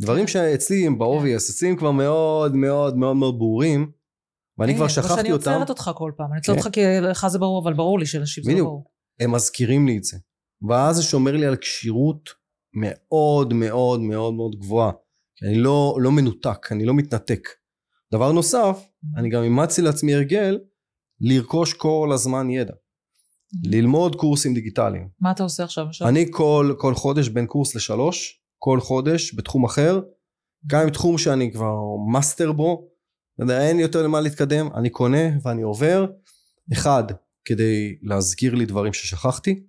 דברים 0.00 0.26
שאצלי 0.26 0.86
הם 0.86 0.98
obvious, 0.98 1.50
אצלי 1.50 1.68
הם 1.68 1.76
כבר 1.76 1.90
מאוד 1.90 2.54
מאוד 2.54 2.96
מאוד 2.96 3.16
מאוד 3.16 3.38
ברורים, 3.38 3.90
ואני 4.58 4.74
כבר 4.74 4.84
הנה, 4.84 4.94
כמו 4.94 5.02
שכחתי 5.02 5.16
שאני 5.16 5.32
אותם, 5.32 5.50
עוצרת 5.50 5.68
אותך 5.70 5.90
כל 5.94 6.12
פעם, 6.16 6.26
אני 6.32 6.38
עוצרת 6.38 6.56
כן. 6.56 6.60
אותך 6.60 6.74
כי 6.74 6.80
לך 7.02 7.26
זה 7.28 7.38
ברור, 7.38 7.62
אבל 7.62 7.74
ברור 7.74 7.98
לי 7.98 8.06
שלאנשים 8.06 8.44
זה 8.44 8.52
לא. 8.52 8.58
ברור. 8.58 8.84
הם 9.20 9.32
מזכירים 9.32 9.86
לי 9.86 9.98
את 9.98 10.04
זה. 10.04 10.18
ואז 10.68 10.96
זה 10.96 11.02
שומר 11.02 11.36
לי 11.36 11.46
על 11.46 11.56
כשירות 11.56 12.30
מאוד 12.76 13.52
מאוד 13.54 14.00
מאוד 14.00 14.34
מאוד 14.34 14.56
גבוהה. 14.56 14.92
אני 15.42 15.58
לא, 15.58 15.98
לא 16.00 16.12
מנותק, 16.12 16.72
אני 16.72 16.84
לא 16.84 16.94
מתנתק. 16.94 17.48
דבר 18.12 18.32
נוסף, 18.32 18.86
אני 19.16 19.30
גם 19.30 19.42
אימצתי 19.42 19.82
לעצמי 19.82 20.14
הרגל 20.14 20.58
לרכוש 21.20 21.74
כל 21.74 22.10
הזמן 22.14 22.50
ידע. 22.50 22.74
ללמוד 23.64 24.16
קורסים 24.16 24.54
דיגיטליים. 24.54 25.08
מה 25.20 25.30
אתה 25.30 25.42
עושה 25.42 25.64
עכשיו? 25.64 25.86
עכשיו? 25.86 26.08
אני 26.08 26.26
כל, 26.30 26.74
כל 26.78 26.94
חודש 26.94 27.28
בין 27.28 27.46
קורס 27.46 27.74
לשלוש, 27.74 28.40
כל 28.58 28.80
חודש 28.80 29.34
בתחום 29.34 29.64
אחר, 29.64 30.00
גם 30.66 30.82
עם 30.82 30.90
תחום 30.90 31.18
שאני 31.18 31.52
כבר 31.52 31.74
master 32.12 32.52
בו, 32.52 32.88
אין 33.50 33.80
יותר 33.80 34.02
למה 34.02 34.20
להתקדם, 34.20 34.68
אני 34.74 34.90
קונה 34.90 35.28
ואני 35.42 35.62
עובר. 35.62 36.06
אחד, 36.72 37.04
כדי 37.44 37.98
להזכיר 38.02 38.54
לי 38.54 38.66
דברים 38.66 38.92
ששכחתי. 38.92 39.66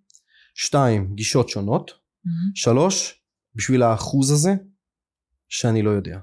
שתיים, 0.55 1.13
גישות 1.15 1.49
שונות. 1.49 1.91
מהמם. 2.27 2.51
שלוש, 2.55 3.21
בשביל 3.55 3.83
האחוז 3.83 4.31
הזה 4.31 4.55
שאני 5.49 5.81
לא 5.81 5.89
יודע. 5.89 6.17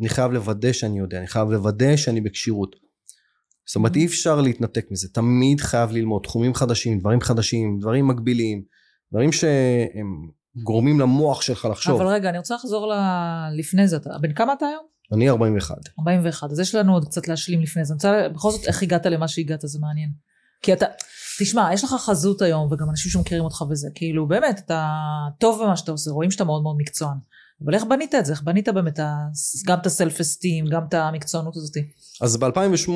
אני 0.00 0.08
חייב 0.08 0.32
לוודא 0.32 0.72
שאני 0.72 0.98
יודע, 0.98 1.18
אני 1.18 1.26
חייב 1.26 1.50
לוודא 1.50 1.96
שאני 1.96 2.20
בכשירות. 2.20 2.76
זאת 3.66 3.76
אומרת 3.76 3.96
אי 3.96 4.06
אפשר 4.06 4.40
להתנתק 4.40 4.86
מזה, 4.90 5.08
תמיד 5.08 5.60
חייב 5.60 5.92
ללמוד 5.92 6.22
תחומים 6.22 6.54
חדשים, 6.54 6.98
דברים 6.98 7.20
חדשים, 7.20 7.78
דברים 7.80 8.08
מקבילים, 8.08 8.62
דברים 9.12 9.32
שהם 9.32 10.28
גורמים 10.62 11.00
למוח 11.00 11.42
שלך 11.42 11.64
לחשוב. 11.64 12.00
אבל 12.00 12.10
רגע, 12.10 12.28
אני 12.30 12.38
רוצה 12.38 12.54
לחזור 12.54 12.86
ל- 12.86 13.58
לפני 13.58 13.88
זה. 13.88 13.98
בן 14.20 14.32
כמה 14.34 14.52
אתה 14.52 14.66
היום? 14.66 14.84
אני 15.12 15.28
41. 15.28 15.74
41. 16.00 16.50
אז 16.50 16.60
יש 16.60 16.74
לנו 16.74 16.92
עוד 16.92 17.04
קצת 17.04 17.28
להשלים 17.28 17.60
לפני 17.60 17.84
זה. 17.84 17.92
אני 17.92 17.96
רוצה, 17.96 18.28
בכל 18.34 18.50
זאת, 18.50 18.64
איך 18.66 18.82
הגעת 18.82 19.06
למה 19.06 19.28
שהגעת, 19.28 19.60
זה 19.60 19.78
מעניין. 19.78 20.10
כי 20.62 20.72
אתה, 20.72 20.86
תשמע, 21.40 21.70
יש 21.72 21.84
לך 21.84 21.90
חזות 21.90 22.42
היום, 22.42 22.72
וגם 22.72 22.90
אנשים 22.90 23.10
שמכירים 23.10 23.44
אותך 23.44 23.62
וזה, 23.70 23.88
כאילו, 23.94 24.28
באמת, 24.28 24.58
אתה 24.66 24.88
טוב 25.38 25.62
במה 25.62 25.76
שאתה 25.76 25.92
עושה, 25.92 26.10
רואים 26.10 26.30
שאתה 26.30 26.44
מאוד 26.44 26.62
מאוד 26.62 26.76
מקצוען. 26.78 27.16
אבל 27.64 27.74
איך 27.74 27.84
בנית 27.84 28.14
את 28.14 28.26
זה? 28.26 28.32
איך 28.32 28.42
בנית 28.42 28.68
באמת 28.68 28.98
גם 29.66 29.78
את 29.78 29.86
ה 29.86 29.93
self 29.93 30.20
esteem, 30.20 30.64
גם 30.66 30.82
את 30.88 30.94
המקצוענות 30.94 31.56
הזאת? 31.56 31.76
אז 32.20 32.36
ב-2008, 32.36 32.90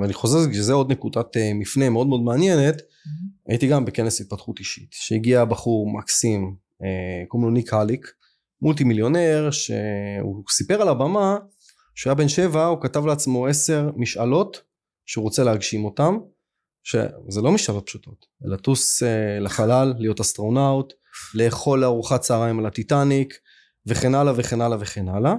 ואני 0.00 0.12
חוזר, 0.12 0.52
שזה 0.52 0.72
עוד 0.72 0.92
נקודת 0.92 1.36
אה, 1.36 1.54
מפנה 1.54 1.90
מאוד 1.90 2.06
מאוד 2.06 2.20
מעניינת, 2.20 2.82
הייתי 3.48 3.68
גם 3.68 3.84
בכנס 3.84 4.20
התפתחות 4.20 4.58
אישית, 4.58 4.88
שהגיע 4.92 5.44
בחור 5.44 5.98
מקסים, 5.98 6.54
אה, 6.82 7.24
קוראים 7.28 7.48
לו 7.48 7.54
ניק 7.54 7.74
הליק, 7.74 8.12
מולטי 8.62 8.84
מיליונר, 8.84 9.50
שהוא 9.50 10.42
סיפר 10.50 10.82
על 10.82 10.88
הבמה, 10.88 11.36
שהוא 11.94 12.10
היה 12.10 12.14
בן 12.14 12.28
שבע, 12.28 12.64
הוא 12.64 12.78
כתב 12.80 13.06
לעצמו 13.06 13.46
עשר 13.46 13.90
משאלות 13.96 14.62
שהוא 15.06 15.22
רוצה 15.22 15.44
להגשים 15.44 15.84
אותן, 15.84 16.14
שזה 16.88 17.40
לא 17.42 17.52
משאלות 17.52 17.86
פשוטות, 17.86 18.26
לטוס 18.42 19.02
אה, 19.02 19.40
לחלל, 19.40 19.94
להיות 19.98 20.20
אסטרונאוט, 20.20 20.92
לאכול 21.34 21.84
ארוחת 21.84 22.20
צהריים 22.20 22.58
על 22.58 22.66
הטיטניק, 22.66 23.34
וכן 23.86 24.14
הלאה 24.14 24.32
וכן 24.36 24.60
הלאה 24.60 24.78
וכן 24.80 25.08
הלאה. 25.08 25.34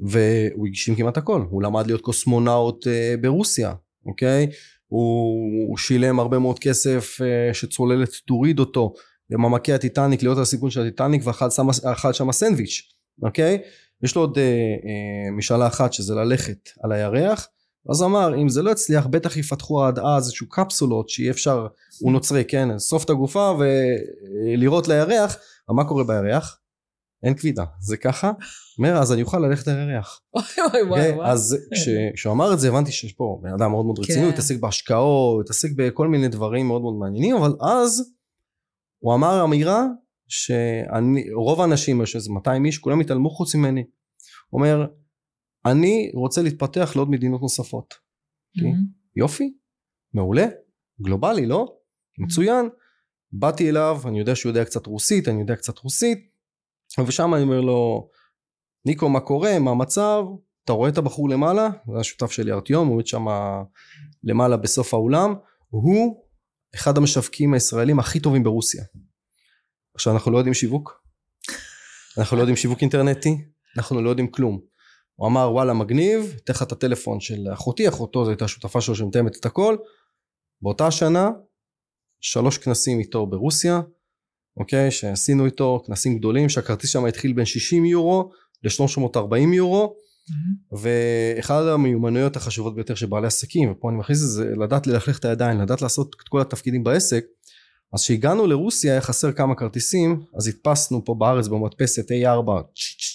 והוא 0.00 0.66
הגשים 0.66 0.94
כמעט 0.94 1.16
הכל, 1.16 1.44
הוא 1.50 1.62
למד 1.62 1.86
להיות 1.86 2.00
קוסמונאוט 2.00 2.86
אה, 2.86 3.14
ברוסיה, 3.20 3.74
אוקיי? 4.06 4.46
הוא, 4.86 5.68
הוא 5.68 5.78
שילם 5.78 6.20
הרבה 6.20 6.38
מאוד 6.38 6.58
כסף 6.58 7.18
אה, 7.22 7.54
שצוללת 7.54 8.10
תוריד 8.26 8.58
אותו 8.58 8.94
למעמקי 9.30 9.72
הטיטניק, 9.72 10.22
להיות 10.22 10.36
על 10.36 10.42
הסיכון 10.42 10.70
של 10.70 10.80
הטיטניק 10.80 11.22
ואכל 11.24 12.12
שם, 12.12 12.32
סנדוויץ', 12.32 12.82
אוקיי? 13.22 13.58
יש 14.02 14.16
לו 14.16 14.22
עוד 14.22 14.38
אה, 14.38 15.30
משאלה 15.32 15.66
אחת 15.66 15.92
שזה 15.92 16.14
ללכת 16.14 16.68
על 16.82 16.92
הירח, 16.92 17.48
אז 17.90 18.02
אמר 18.02 18.34
אם 18.42 18.48
זה 18.48 18.62
לא 18.62 18.70
יצליח 18.70 19.06
בטח 19.06 19.36
יפתחו 19.36 19.84
עד 19.84 19.98
אז 19.98 20.22
איזשהו 20.24 20.48
קפסולות 20.48 21.08
שיהיה 21.08 21.30
אפשר, 21.30 21.66
הוא 22.00 22.12
נוצרי 22.12 22.44
כן, 22.44 22.68
לאסוף 22.68 23.04
את 23.04 23.10
הגופה 23.10 23.52
ולראות 23.58 24.88
לירח, 24.88 25.36
אבל 25.68 25.76
מה 25.76 25.84
קורה 25.84 26.04
בירח? 26.04 26.56
אין 27.22 27.34
כבידה, 27.34 27.64
זה 27.80 27.96
ככה, 27.96 28.32
אומר 28.78 28.96
אז 28.96 29.12
אני 29.12 29.22
אוכל 29.22 29.38
ללכת 29.38 29.68
וואי. 30.88 31.10
אוקיי? 31.10 31.18
אז 31.24 31.56
כש- 31.74 31.88
כשהוא 32.14 32.32
אמר 32.32 32.52
את 32.54 32.60
זה 32.60 32.68
הבנתי 32.68 32.92
שיש 32.92 33.12
פה 33.12 33.40
בן 33.42 33.52
אדם 33.52 33.70
מאוד 33.70 33.84
מאוד 33.86 33.98
רציני, 33.98 34.18
כן. 34.18 34.24
הוא 34.24 34.32
התעסק 34.32 34.56
בהשקעות, 34.60 35.34
הוא 35.34 35.42
התעסק 35.42 35.68
בכל 35.76 36.08
מיני 36.08 36.28
דברים 36.28 36.66
מאוד 36.66 36.82
מאוד 36.82 36.94
מעניינים, 36.94 37.36
אבל 37.36 37.52
אז 37.60 38.12
הוא 38.98 39.14
אמר 39.14 39.44
אמירה 39.44 39.86
שרוב 40.28 41.60
האנשים, 41.60 42.02
יש 42.02 42.16
איזה 42.16 42.30
200 42.32 42.64
איש, 42.64 42.78
כולם 42.78 43.00
התעלמו 43.00 43.30
חוץ 43.30 43.54
ממני. 43.54 43.84
הוא 44.50 44.58
אומר, 44.60 44.86
אני 45.66 46.10
רוצה 46.14 46.42
להתפתח 46.42 46.92
לעוד 46.96 47.10
מדינות 47.10 47.40
נוספות. 47.42 47.94
מהמם. 48.56 48.76
יופי, 49.16 49.52
מעולה, 50.14 50.46
גלובלי, 51.02 51.46
לא? 51.46 51.76
מצוין. 52.18 52.68
באתי 53.32 53.70
אליו, 53.70 54.00
אני 54.06 54.18
יודע 54.18 54.34
שהוא 54.34 54.50
יודע 54.50 54.64
קצת 54.64 54.86
רוסית, 54.86 55.28
אני 55.28 55.40
יודע 55.40 55.56
קצת 55.56 55.78
רוסית, 55.78 56.18
ושם 57.06 57.34
אני 57.34 57.42
אומר 57.42 57.60
לו, 57.60 58.08
ניקו, 58.84 59.08
מה 59.08 59.20
קורה, 59.20 59.58
מה 59.58 59.70
המצב? 59.70 60.24
אתה 60.64 60.72
רואה 60.72 60.88
את 60.88 60.98
הבחור 60.98 61.28
למעלה? 61.28 61.68
זה 61.92 62.00
השותף 62.00 62.30
שלי 62.30 62.52
ארטיום, 62.52 62.86
הוא 62.86 62.94
עומד 62.94 63.06
שם 63.06 63.24
למעלה 64.24 64.56
בסוף 64.56 64.94
האולם, 64.94 65.34
הוא 65.68 66.24
אחד 66.74 66.98
המשווקים 66.98 67.54
הישראלים 67.54 67.98
הכי 67.98 68.20
טובים 68.20 68.42
ברוסיה. 68.42 68.84
עכשיו 69.94 70.12
אנחנו 70.12 70.30
לא 70.30 70.38
יודעים 70.38 70.54
שיווק, 70.54 71.04
אנחנו 72.18 72.36
לא 72.36 72.42
יודעים 72.42 72.56
שיווק 72.56 72.80
אינטרנטי, 72.80 73.44
אנחנו 73.76 74.02
לא 74.02 74.10
יודעים 74.10 74.30
כלום. 74.30 74.69
הוא 75.20 75.28
אמר 75.28 75.50
וואלה 75.52 75.72
מגניב, 75.72 76.34
אתן 76.44 76.52
לך 76.52 76.62
את 76.62 76.72
הטלפון 76.72 77.20
של 77.20 77.46
אחותי, 77.52 77.88
אחותו 77.88 78.24
זו 78.24 78.30
הייתה 78.30 78.44
השותפה 78.44 78.80
שלו 78.80 78.94
שמתאמת 78.94 79.36
את 79.36 79.46
הכל. 79.46 79.76
באותה 80.62 80.90
שנה, 80.90 81.30
שלוש 82.20 82.58
כנסים 82.58 82.98
איתו 82.98 83.26
ברוסיה, 83.26 83.80
אוקיי, 84.56 84.90
שעשינו 84.90 85.46
איתו 85.46 85.82
כנסים 85.86 86.18
גדולים, 86.18 86.48
שהכרטיס 86.48 86.90
שם 86.90 87.04
התחיל 87.04 87.32
בין 87.32 87.44
60 87.44 87.84
יורו 87.84 88.30
ל-340 88.62 89.54
יורו, 89.54 89.96
מהמם. 90.30 90.82
ואחת 90.82 91.62
המיומנויות 91.74 92.36
החשובות 92.36 92.74
ביותר 92.74 92.94
של 92.94 93.06
בעלי 93.06 93.26
עסקים, 93.26 93.70
ופה 93.70 93.90
אני 93.90 93.98
מכניס 93.98 94.22
את 94.22 94.28
זה, 94.28 94.44
לדעת 94.64 94.86
ללכלך 94.86 95.18
את 95.18 95.24
הידיים, 95.24 95.60
לדעת 95.60 95.82
לעשות 95.82 96.16
את 96.22 96.28
כל 96.28 96.40
התפקידים 96.40 96.84
בעסק, 96.84 97.24
אז 97.92 98.02
כשהגענו 98.02 98.46
לרוסיה 98.46 98.92
היה 98.92 99.00
חסר 99.00 99.32
כמה 99.32 99.54
כרטיסים, 99.54 100.22
אז 100.36 100.48
הדפסנו 100.48 101.04
פה 101.04 101.14
בארץ 101.18 101.48
במדפסת 101.48 102.10
A4 102.10 102.50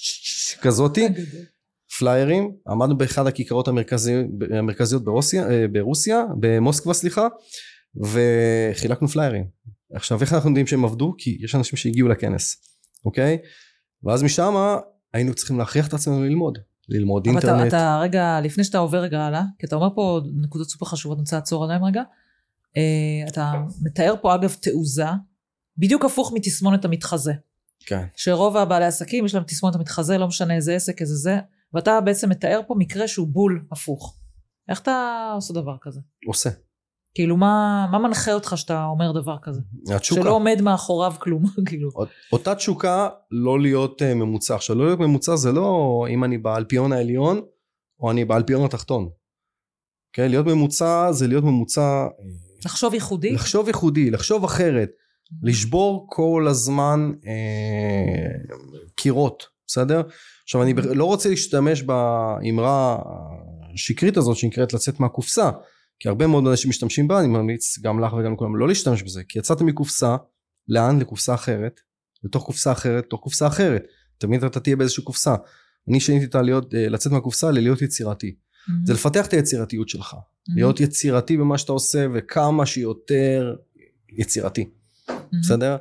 כזאתי, 0.63 1.07
פליירים, 1.99 2.51
עמדנו 2.67 2.97
באחד 2.97 3.27
הכיכרות 3.27 3.67
המרכזיות, 3.67 4.25
המרכזיות 4.51 5.03
ברוסיה, 5.03 5.49
אה, 5.49 5.65
ברוסיה, 5.71 6.23
במוסקבה 6.39 6.93
סליחה, 6.93 7.27
וחילקנו 7.95 9.07
פליירים. 9.07 9.45
עכשיו 9.93 10.21
איך 10.21 10.33
אנחנו 10.33 10.49
יודעים 10.49 10.67
שהם 10.67 10.85
עבדו? 10.85 11.13
כי 11.17 11.37
יש 11.41 11.55
אנשים 11.55 11.77
שהגיעו 11.77 12.09
לכנס, 12.09 12.57
אוקיי? 13.05 13.37
ואז 14.03 14.23
משם 14.23 14.77
היינו 15.13 15.33
צריכים 15.33 15.57
להכריח 15.57 15.87
את 15.87 15.93
עצמנו 15.93 16.23
ללמוד. 16.23 16.57
ללמוד 16.89 17.27
אבל 17.27 17.37
אתה, 17.37 17.47
אינטרנט. 17.47 17.67
אתה 17.67 17.99
רגע, 18.01 18.39
לפני 18.43 18.63
שאתה 18.63 18.77
עובר 18.77 18.97
רגע 18.97 19.19
הלאה, 19.19 19.43
כי 19.59 19.65
אתה 19.65 19.75
אומר 19.75 19.89
פה 19.95 20.21
נקודות 20.43 20.69
סופר 20.69 20.85
חשובות, 20.85 21.17
אני 21.17 21.21
רוצה 21.21 21.35
לעצור 21.35 21.63
עליהן 21.63 21.83
רגע. 21.83 22.01
אה, 22.77 23.27
אתה 23.27 23.53
מתאר 23.81 24.15
פה 24.21 24.35
אגב 24.35 24.55
תעוזה, 24.61 25.05
בדיוק 25.77 26.05
הפוך 26.05 26.31
מתסמונת 26.35 26.85
המתחזה. 26.85 27.33
כן. 27.85 28.05
שרוב 28.15 28.57
הבעלי 28.57 28.85
עסקים 28.85 29.25
יש 29.25 29.35
להם 29.35 29.43
תסמונת 29.43 29.75
המתחזה, 29.75 30.17
לא 30.17 30.27
משנה 30.27 30.55
איזה 30.55 30.75
עסק, 30.75 31.01
איזה 31.01 31.15
זה, 31.15 31.39
ואתה 31.75 32.01
בעצם 32.01 32.29
מתאר 32.29 32.61
פה 32.67 32.75
מקרה 32.77 33.07
שהוא 33.07 33.27
בול 33.27 33.65
הפוך. 33.71 34.17
איך 34.69 34.81
אתה 34.81 35.31
עושה 35.35 35.53
דבר 35.53 35.75
כזה? 35.81 35.99
עושה. 36.27 36.49
כאילו, 37.15 37.37
מה, 37.37 37.87
מה 37.91 37.99
מנחה 37.99 38.33
אותך 38.33 38.53
שאתה 38.55 38.85
אומר 38.85 39.11
דבר 39.21 39.35
כזה? 39.41 39.61
התשוקה. 39.95 40.21
שלא 40.21 40.31
עומד 40.31 40.61
מאחוריו 40.61 41.13
כלום, 41.19 41.43
כאילו. 41.67 41.89
אות- 41.95 42.09
אותה 42.31 42.55
תשוקה 42.55 43.09
לא 43.31 43.59
להיות 43.59 44.01
אה, 44.01 44.13
ממוצע. 44.13 44.55
עכשיו 44.55 44.75
לא 44.75 44.85
להיות 44.85 44.99
ממוצע 44.99 45.35
זה 45.35 45.51
לא 45.51 46.05
אם 46.09 46.23
אני 46.23 46.37
באלפיון 46.37 46.93
העליון 46.93 47.41
או 47.99 48.11
אני 48.11 48.25
באלפיון 48.25 48.63
התחתון. 48.65 49.09
אוקיי? 50.09 50.29
להיות 50.29 50.45
ממוצע 50.45 51.11
זה 51.11 51.27
להיות 51.27 51.43
ממוצע, 51.43 52.05
לחשוב 52.65 52.93
ייחודי? 52.93 53.31
לחשוב 53.31 53.67
ייחודי, 53.67 54.11
לחשוב 54.11 54.43
אחרת, 54.43 54.89
לשבור 55.43 56.07
כל 56.09 56.45
הזמן 56.49 57.11
אה, 57.25 58.55
קירות, 58.95 59.43
בסדר? 59.67 60.01
עכשיו 60.45 60.63
אני 60.63 60.73
לא 60.73 61.05
רוצה 61.05 61.29
להשתמש 61.29 61.81
באמרה 61.81 62.97
השקרית 63.73 64.17
הזאת 64.17 64.37
שנקראת 64.37 64.73
לצאת 64.73 64.99
מהקופסה, 64.99 65.49
כי 65.99 66.07
הרבה 66.09 66.27
מאוד 66.27 66.47
אנשים 66.47 66.69
משתמשים 66.69 67.07
בה, 67.07 67.19
אני 67.19 67.27
ממליץ 67.27 67.79
גם 67.79 67.99
לך 67.99 68.13
וגם 68.13 68.33
לכולם 68.33 68.55
לא 68.55 68.67
להשתמש 68.67 69.03
בזה, 69.03 69.23
כי 69.23 69.39
יצאתם 69.39 69.65
מקופסה, 69.65 70.15
לאן? 70.67 70.99
לקופסה 70.99 71.33
אחרת, 71.33 71.79
לתוך 72.23 72.43
קופסה 72.45 72.71
אחרת, 72.71 73.05
לתוך 73.05 73.21
קופסה 73.21 73.47
אחרת, 73.47 73.83
תמיד 74.17 74.43
אתה 74.43 74.59
תהיה 74.59 74.75
באיזושהי 74.75 75.03
קופסה. 75.03 75.35
אני 75.89 75.99
שיניתי 75.99 76.25
את 76.25 76.35
הלהיות, 76.35 76.75
אה, 76.75 76.89
לצאת 76.89 77.11
מהקופסה 77.11 77.51
ללהיות 77.51 77.81
יצירתי. 77.81 78.35
Mm-hmm. 78.35 78.71
זה 78.85 78.93
לפתח 78.93 79.27
את 79.27 79.33
היצירתיות 79.33 79.89
שלך, 79.89 80.13
Mm-hmm. 80.13 80.51
להיות 80.55 80.79
יצירתי 80.79 81.37
במה 81.37 81.57
שאתה 81.57 81.71
עושה 81.71 82.07
וכמה 82.13 82.65
שיותר 82.65 83.55
יצירתי, 84.17 84.69
Mm-hmm. 85.09 85.13
בסדר? 85.41 85.77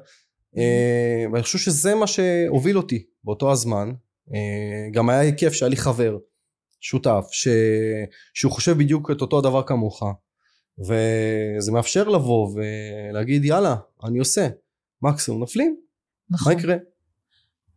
אה, 0.57 1.25
ואני 1.33 1.43
חושב 1.43 1.59
שזה 1.59 1.95
מה 1.95 2.07
שהוביל 2.07 2.77
אותי 2.77 3.05
באותו 3.25 3.53
הזמן. 3.53 3.93
אה, 4.35 4.91
גם 4.93 5.11
היה 5.11 5.33
כיף 5.33 5.53
שהיה 5.53 5.71
לי 5.71 5.77
חבר, 5.77 6.19
שותף, 6.81 7.27
ש... 7.31 7.49
שהוא 8.35 8.53
חושב 8.53 8.79
בדיוק 8.79 9.11
את 9.11 9.21
אותו 9.21 9.39
הדבר 9.39 9.63
כמוך, 9.63 10.03
וזה 10.79 11.73
מאפשר 11.73 12.09
לבוא 12.09 12.55
ולהגיד 12.55 13.45
יאללה, 13.45 13.77
אני 14.05 14.19
עושה, 14.19 14.49
מקסימום 15.03 15.41
נופלים, 15.41 15.77
מה 16.31 16.37
נכון. 16.41 16.53
יקרה? 16.53 16.77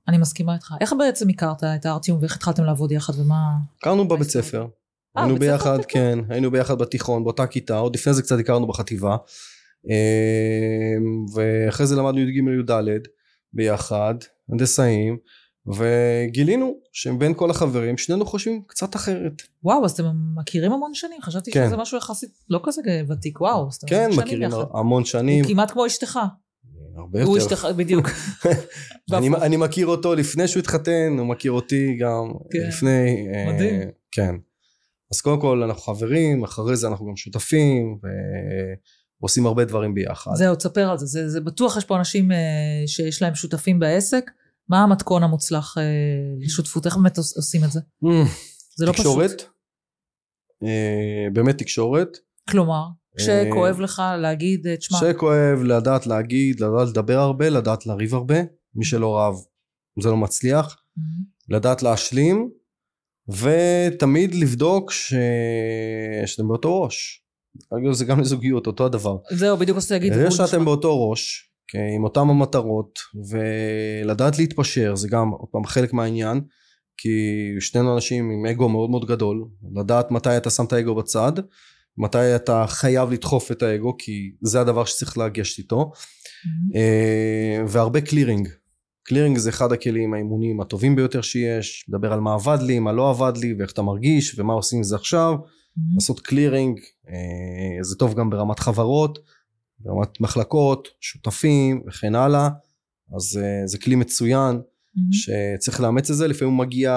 אני 0.07 0.17
מסכימה 0.17 0.53
איתך. 0.53 0.73
איך 0.81 0.93
בעצם 0.99 1.29
הכרת 1.29 1.63
את 1.63 1.86
הארטיום 1.86 2.19
ואיך 2.21 2.36
התחלתם 2.36 2.63
לעבוד 2.63 2.91
יחד 2.91 3.13
ומה... 3.19 3.41
הכרנו 3.79 4.07
בבית 4.07 4.29
ספר, 4.29 4.67
אה, 5.17 5.23
היינו 5.23 5.39
ביחד. 5.39 5.86
כן, 5.88 6.19
היינו 6.29 6.51
ביחד 6.51 6.77
בתיכון, 6.77 7.23
באותה 7.23 7.47
כיתה, 7.47 7.77
עוד 7.77 7.95
לפני 7.95 8.13
זה 8.13 8.21
קצת 8.21 8.39
הכרנו 8.39 8.67
בחטיבה, 8.67 9.17
אמ, 9.86 11.25
ואחרי 11.33 11.86
זה 11.86 11.95
למדנו 11.95 12.19
י"ג-י"ד 12.19 13.07
ביחד, 13.53 14.15
הנדסאים, 14.49 15.17
וגילינו 15.75 16.77
שבין 16.93 17.34
כל 17.34 17.51
החברים 17.51 17.97
שנינו 17.97 18.25
חושבים 18.25 18.62
קצת 18.67 18.95
אחרת. 18.95 19.41
וואו, 19.63 19.86
אז 19.86 19.91
אתם 19.91 20.06
מכירים 20.36 20.71
המון 20.71 20.93
שנים? 20.93 21.21
חשבתי 21.21 21.51
כן. 21.51 21.67
שזה 21.67 21.77
משהו 21.77 21.97
יחסית 21.97 22.30
לא 22.49 22.60
כזה 22.63 22.82
ותיק, 23.10 23.41
וואו. 23.41 23.67
אז 23.67 23.75
אתם 23.75 23.88
כן, 23.88 24.10
מכירים 24.17 24.49
יחד. 24.49 24.63
המון 24.73 25.06
שנים, 25.06 25.43
הוא 25.43 25.53
כמעט 25.53 25.71
כמו 25.71 25.86
אשתך. 25.86 26.19
הרבה 26.95 27.23
הוא 27.23 27.38
יותר. 27.38 27.56
אשתך, 27.56 27.67
בדיוק. 27.75 28.10
אני. 29.13 29.30
אני 29.30 29.58
מכיר 29.58 29.88
אותו 29.88 30.15
לפני 30.15 30.47
שהוא 30.47 30.60
התחתן, 30.62 31.15
הוא 31.17 31.27
מכיר 31.27 31.51
אותי 31.51 31.97
גם 31.99 32.32
כן. 32.51 32.67
לפני... 32.67 33.27
אה, 33.34 33.53
מדהים. 33.53 33.89
כן. 34.12 34.36
אז 35.13 35.21
קודם 35.21 35.41
כל 35.41 35.63
אנחנו 35.63 35.82
חברים, 35.82 36.43
אחרי 36.43 36.75
זה 36.75 36.88
אנחנו 36.88 37.08
גם 37.08 37.15
שותפים, 37.15 37.97
ועושים 39.21 39.45
הרבה 39.45 39.65
דברים 39.65 39.93
ביחד. 39.93 40.32
זהו, 40.36 40.56
תספר 40.56 40.89
על 40.89 40.97
זה. 40.97 41.06
זה. 41.06 41.30
זה 41.30 41.41
בטוח 41.41 41.77
יש 41.77 41.86
פה 41.86 41.97
אנשים 41.97 42.32
אה, 42.32 42.38
שיש 42.88 43.21
להם 43.21 43.36
שותפים 43.36 43.80
בעסק. 43.80 44.32
מה 44.69 44.84
המתכון 44.84 45.23
המוצלח 45.23 45.77
אה, 45.77 45.84
לשותפות? 46.39 46.86
איך 46.86 46.97
באמת 46.97 47.17
עוש- 47.17 47.38
עושים 47.38 47.63
את 47.63 47.71
זה? 47.71 47.80
Mm, 48.03 48.08
זה 48.77 48.86
לא 48.86 48.91
פשוט. 48.91 49.06
תקשורת, 49.06 49.43
אה, 50.63 51.27
באמת 51.34 51.58
תקשורת, 51.58 52.17
כלומר, 52.49 52.84
אה, 53.19 53.25
שכואב 53.25 53.80
לך 53.80 54.01
להגיד, 54.21 54.67
אה, 54.67 54.77
תשמע, 54.77 54.97
שכואב 54.99 55.60
לדעת 55.63 56.08
להגיד, 56.08 56.60
לדעת 56.60 56.88
לדבר 56.89 57.17
הרבה, 57.19 57.49
לדעת 57.49 57.86
לריב 57.86 58.13
הרבה, 58.15 58.36
מי 58.75 58.86
שלא 58.86 59.19
רב 59.19 59.36
זה 60.03 60.10
לא 60.10 60.17
מצליח, 60.17 60.77
מהמם. 60.97 61.23
לדעת 61.49 61.84
להשלים, 61.84 62.49
ותמיד 63.30 64.36
לבדוק 64.36 64.91
ש... 64.91 65.13
שאתם 66.25 66.47
באותו 66.47 66.82
ראש. 66.82 67.23
אגב 67.73 67.93
זה 67.93 68.06
גם 68.06 68.19
לזוגיות, 68.19 68.67
אותו 68.67 68.86
הדבר. 68.86 69.17
זהו, 69.32 69.58
בדיוק 69.58 69.77
רציתי 69.77 69.93
להגיד. 69.93 70.13
זה 70.13 70.32
שאתם. 70.32 70.65
באותו 70.65 71.10
ראש, 71.10 71.46
כן, 71.67 71.80
עם 71.95 72.03
אותם 72.03 72.30
המטרות, 72.30 72.99
ולדעת 73.30 74.39
להתפשר, 74.39 74.95
זה 74.95 75.08
גם 75.08 75.30
עוד 75.30 75.49
פעם 75.51 75.65
חלק 75.65 75.93
מהעניין, 75.93 76.41
כי 76.97 77.10
שנינו 77.60 77.95
אנשים 77.95 78.30
עם 78.30 78.45
אגו 78.45 78.69
מאוד 78.69 78.89
מאוד 78.89 79.06
גדול, 79.06 79.45
לדעת 79.75 80.12
מתי 80.12 80.38
אתה 80.38 80.49
שם 80.49 80.65
את 80.65 80.73
האגו 80.73 80.95
בצד, 80.95 81.32
מתי 81.97 82.36
אתה 82.36 82.65
חייב 82.67 83.12
לדחוף 83.12 83.51
את 83.51 83.63
האגו, 83.63 83.95
כי 83.97 84.32
זה 84.41 84.62
הדבר 84.62 84.86
שצריך 84.86 85.17
לגשת 85.17 85.58
איתו, 85.58 85.77
מהמם. 85.77 86.75
אה, 86.75 87.63
והרבה 87.67 88.01
קלירינג. 88.01 88.49
clearing 89.04 89.38
זה 89.38 89.49
אחד 89.49 89.71
הכלים 89.71 90.13
האימוניים 90.13 90.62
הטובים 90.62 90.95
ביותר 90.95 91.21
שיש, 91.21 91.86
לדבר 91.89 92.13
על 92.13 92.19
מה 92.19 92.34
עבד 92.34 92.58
לי, 92.62 92.80
מה 92.80 92.91
לא 92.91 93.10
עבד 93.10 93.38
לי, 93.38 93.53
ואיך 93.60 93.71
אתה 93.71 93.82
מרגיש, 93.82 94.39
ומה 94.39 94.53
עושים 94.53 94.77
עם 94.77 94.84
זה 94.84 94.95
עכשיו, 94.95 95.32
מהמם. 95.32 95.95
לעשות 95.95 96.19
clearing, 96.19 96.80
אה, 97.10 97.84
זה 97.84 97.95
טוב 97.95 98.13
גם 98.13 98.30
ברמת 98.30 98.60
חברות, 98.60 99.19
ברמת 99.80 100.22
מחלקות, 100.22 100.88
שותפים 101.02 101.84
וכן 101.88 102.16
הלאה, 102.16 102.50
אז 103.16 103.40
אה, 103.44 103.68
זה 103.68 103.78
כלי 103.78 103.96
מצוין 103.96 104.62
מהמם. 104.96 105.12
שצריך 105.12 105.82
לאמץ 105.82 106.10
את 106.10 106.16
זה, 106.16 106.28
לפעמים 106.28 106.54
הוא 106.54 106.60
מגיע 106.60 106.92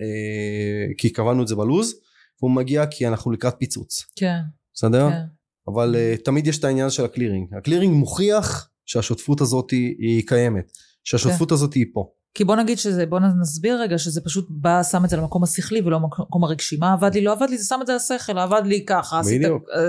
אה, 0.00 0.94
כי 0.98 1.10
קבענו 1.10 1.42
את 1.42 1.48
זה 1.48 1.56
בלוז, 1.56 1.94
והוא 2.40 2.50
מגיע 2.50 2.86
כי 2.86 3.08
אנחנו 3.08 3.30
לקראת 3.30 3.54
פיצוץ, 3.58 4.04
כן, 4.16 4.38
בסדר? 4.74 5.10
כן. 5.10 5.22
אבל 5.68 5.96
אה, 5.96 6.14
תמיד 6.24 6.46
יש 6.46 6.58
את 6.58 6.64
העניין 6.64 6.90
של 6.90 7.04
ה 7.04 7.09
clearing, 7.09 7.54
ה 7.54 7.58
clearing 7.58 7.94
מוכיח 7.94 8.70
שהשותפות 8.86 9.40
הזאת 9.40 9.70
היא, 9.70 9.94
היא 9.98 10.22
קיימת, 10.26 10.72
שהשותפות 11.04 11.52
הזאת 11.52 11.74
היא 11.74 11.86
פה. 11.92 12.10
כי 12.34 12.44
בוא 12.44 12.56
נגיד 12.56 12.78
שזה, 12.78 13.06
בוא 13.06 13.20
נסביר 13.40 13.80
רגע 13.80 13.98
שזה 13.98 14.20
פשוט 14.20 14.46
בא, 14.50 14.82
שם 14.82 15.04
את 15.04 15.10
זה 15.10 15.16
למקום 15.16 15.42
השכלי 15.42 15.80
ולא 15.80 15.96
למקום 15.96 16.44
הרגשי. 16.44 16.76
מה 16.76 16.92
עבד 16.92 17.14
לי, 17.14 17.20
לא 17.20 17.32
עבד 17.32 17.50
לי, 17.50 17.58
זה 17.58 17.68
שם 17.68 17.78
את 17.82 17.86
זה 17.86 17.94
לשכל, 17.94 18.38
עבד 18.38 18.62
לי 18.64 18.84
ככה, 18.84 19.20
עשית. 19.20 19.42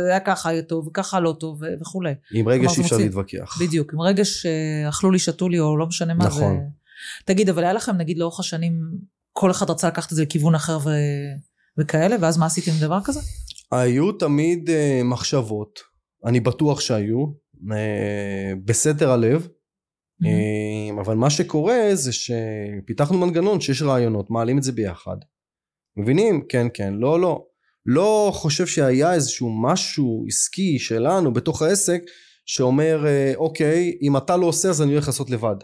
היה 0.10 0.20
ככה 0.20 0.50
היה 0.50 0.62
טוב, 0.62 0.88
וככה 0.88 1.20
לא 1.20 1.36
טוב 1.40 1.62
וכולי. 1.82 2.14
עם 2.34 2.48
רגש 2.48 2.80
אי 2.80 2.84
אפשר 2.84 2.98
להתווכח. 2.98 3.58
בדיוק, 3.62 3.94
עם 3.94 4.02
רגש 4.02 4.42
שאכלו 4.42 5.12
לי, 5.12 5.20
שתו 5.20 5.50
לי, 5.50 5.60
או 5.60 5.78
לא 5.78 5.88
משנה 5.88 6.14
מה 6.14 6.26
נכון. 6.26 6.58
זה... 6.58 6.64
תגיד, 7.26 7.50
אבל 7.50 7.64
היה 7.64 7.74
לכם 7.74 7.98
נגיד 7.98 8.18
לאורך 8.18 8.40
השנים, 8.40 8.74
כל 9.34 9.52
אחד 9.52 9.70
רצה 9.70 9.88
לקחת 9.88 10.12
את 10.12 10.16
זה 10.16 10.24
לכיוון 10.24 10.56
אחר 10.56 10.78
ו... 10.78 10.90
וכאלה, 11.78 12.16
ואז 12.22 12.38
מה 12.38 12.46
עשיתם 12.46 12.72
עם 12.72 12.78
דבר 12.82 13.00
כזה? 13.04 13.20
היו 13.72 14.12
תמיד 14.12 14.70
אה, 14.70 15.02
מחשבות, 15.04 15.80
אני 16.26 16.40
בטוח 16.40 16.80
שהיו, 16.80 17.26
אה, 17.72 18.54
בסתר 18.66 19.12
הלב, 19.12 19.48
אה, 20.24 21.02
אבל 21.02 21.16
מה 21.16 21.30
שקורה 21.30 21.90
זה 21.94 22.12
שפיתחנו 22.14 23.18
מנגנון 23.18 23.62
שיש 23.62 23.82
רעיונות, 23.82 24.30
מעלים 24.30 24.58
את 24.58 24.64
זה 24.64 24.72
ביחד. 24.72 25.18
מבינים? 25.98 26.46
כן, 26.50 26.68
כן, 26.74 26.94
לא, 26.94 27.20
לא. 27.20 27.46
לא 27.86 28.32
חושב 28.34 28.68
שהיה 28.68 29.14
איזשהו 29.14 29.62
משהו 29.62 30.26
עסקי 30.28 30.80
שלנו 30.80 31.34
בתוך 31.34 31.62
העסק 31.62 32.02
שאומר, 32.46 33.08
אה, 33.08 33.34
אוקיי, 33.36 33.98
אם 34.02 34.18
אתה 34.18 34.38
לא 34.38 34.46
עושה 34.46 34.70
אז 34.70 34.82
אני 34.82 34.94
הולך 34.94 35.08
לעשות 35.08 35.30
לבד. 35.30 35.56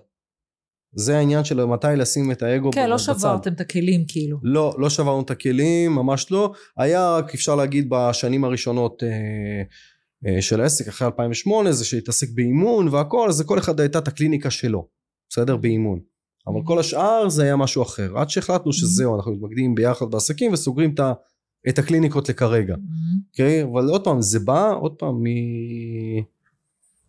זה 0.96 1.18
העניין 1.18 1.44
של 1.44 1.66
מתי 1.66 1.88
לשים 1.98 2.32
את 2.32 2.44
האגו 2.44 2.72
כן, 2.72 2.90
לא 2.90 2.96
בצד. 2.96 3.14
שברתם 3.20 3.54
את 3.54 3.62
הכלים 3.62 4.04
כאילו. 4.08 4.38
לא, 4.44 4.76
לא 4.78 4.90
שברנו 4.90 5.22
את 5.22 5.32
הכלים, 5.32 5.92
ממש 5.92 6.32
לא. 6.32 6.54
היה 6.78 7.16
רק 7.18 7.34
אפשר 7.34 7.56
להגיד 7.56 7.88
בשנים 7.90 8.44
הראשונות 8.44 9.04
אה, 9.04 9.10
של 10.42 10.62
העסק, 10.62 10.88
אחרי 10.88 11.06
2008, 11.06 11.72
זה 11.72 11.86
שהתעסק 11.86 12.28
באימון 12.34 12.88
והכל, 12.88 13.30
אז 13.30 13.42
לכל 13.42 13.60
אחד 13.60 13.80
הייתה 13.80 13.98
את 13.98 14.08
הקליניקה 14.08 14.50
שלו, 14.52 14.88
בסדר? 15.30 15.58
באימון. 15.58 16.00
אבל 16.48 16.60
כל 16.66 16.80
השאר 16.80 17.30
זה 17.30 17.44
היה 17.44 17.56
משהו 17.56 17.84
אחר. 17.84 18.18
עד 18.18 18.30
שהחלטנו 18.30 18.74
שזהו, 18.74 19.16
אנחנו 19.16 19.32
מתמקדים 19.32 19.76
ביחד 19.76 20.06
בעסקים 20.12 20.54
וסוגרים 20.54 20.94
את, 20.94 21.00
ה, 21.00 21.14
את 21.70 21.80
הקליניקות 21.80 22.30
לכרגע. 22.30 22.76
אוקיי? 23.32 23.64
אבל 23.64 23.90
עוד 23.90 24.04
פעם, 24.04 24.22
זה 24.22 24.40
בא 24.40 24.74
עוד 24.82 24.94
פעם 24.94 25.16
מ... 25.24 25.28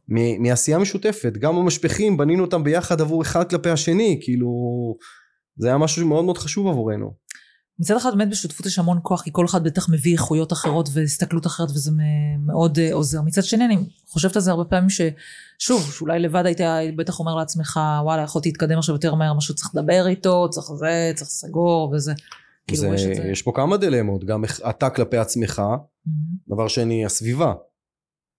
מ... 0.08 0.42
מעשייה 0.42 0.78
משותפת. 0.78 1.32
גם 1.32 1.56
המשפחים, 1.56 2.16
בנינו 2.16 2.44
אותם 2.44 2.64
ביחד 2.64 3.00
עבור 3.00 3.22
אחד 3.22 3.50
כלפי 3.50 3.70
השני, 3.70 4.18
כאילו... 4.22 4.48
זה 5.56 5.68
היה 5.68 5.78
משהו 5.78 6.06
מאוד 6.06 6.24
מאוד 6.24 6.38
חשוב 6.38 6.68
עבורנו. 6.68 7.14
מצד 7.78 7.96
אחד 7.96 8.10
באמת 8.10 8.30
בשותפות 8.30 8.66
יש 8.66 8.78
המון 8.78 8.98
כוח, 9.02 9.22
כי 9.22 9.30
כל 9.32 9.44
אחד 9.44 9.64
בטח 9.64 9.88
מביא 9.88 10.12
איכויות 10.12 10.52
אחרות 10.52 10.88
והסתכלות 10.92 11.46
אחרת 11.46 11.70
וזה 11.70 11.90
מאוד 12.46 12.78
אה, 12.78 12.94
עוזר. 12.94 13.22
מצד 13.22 13.44
שני 13.44 13.64
אני 13.64 13.76
חושבת 14.08 14.36
על 14.36 14.42
זה 14.42 14.50
הרבה 14.50 14.64
פעמים 14.64 14.88
ששוב, 14.90 15.92
שאולי 15.92 16.18
לבד 16.18 16.46
היית 16.46 16.60
בטח 16.96 17.20
אומר 17.20 17.34
לעצמך 17.34 17.80
וואלה 18.02 18.22
יכולתי 18.22 18.48
להתקדם 18.48 18.78
עכשיו 18.78 18.94
יותר 18.94 19.14
מהר, 19.14 19.34
משהו 19.34 19.54
צריך 19.54 19.70
לדבר 19.74 20.06
איתו, 20.06 20.48
צריך 20.50 20.66
זה, 20.78 21.12
צריך 21.14 21.30
סגור 21.30 21.92
וזה. 21.94 22.12
כאילו 22.66 22.80
זה, 22.80 22.88
יש 22.88 23.06
את 23.06 23.16
זה. 23.16 23.22
יש 23.22 23.42
פה 23.42 23.52
כמה 23.54 23.76
דילמות, 23.76 24.24
גם 24.24 24.44
אתה 24.70 24.90
כלפי 24.90 25.16
עצמך, 25.16 25.58
מהמם, 25.58 25.76
דבר 26.48 26.68
שני, 26.68 27.04
הסביבה. 27.04 27.54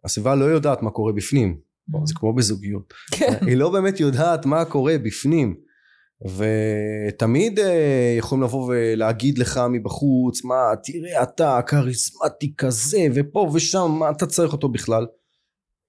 הסביבה 0.06 0.36
לא 0.36 0.46
יודעת 0.46 0.82
מה 0.82 0.92
קורה 0.92 1.14
בפנים, 1.14 1.58
מהמם. 1.88 2.06
זה 2.06 2.14
כמו 2.14 2.34
בזוגיות. 2.34 2.94
כן. 3.12 3.34
היא 3.48 3.58
לא 3.58 3.70
באמת 3.70 4.00
יודעת 4.00 4.46
מה 4.46 4.66
קורה 4.66 4.98
בפנים. 4.98 5.56
ותמיד 6.26 7.60
אה, 7.60 8.16
יכולים 8.18 8.44
לבוא 8.44 8.68
ולהגיד 8.72 9.38
לך 9.38 9.62
מבחוץ, 9.70 10.44
מה, 10.44 10.56
תראה 10.84 11.24
אתה 11.24 11.60
כריזמטי 11.68 12.54
כזה, 12.58 13.06
ופה 13.14 13.50
ושם, 13.54 13.96
מה 14.00 14.10
אתה 14.10 14.26
צריך 14.26 14.54
אותו 14.54 14.70
בכלל? 14.70 15.06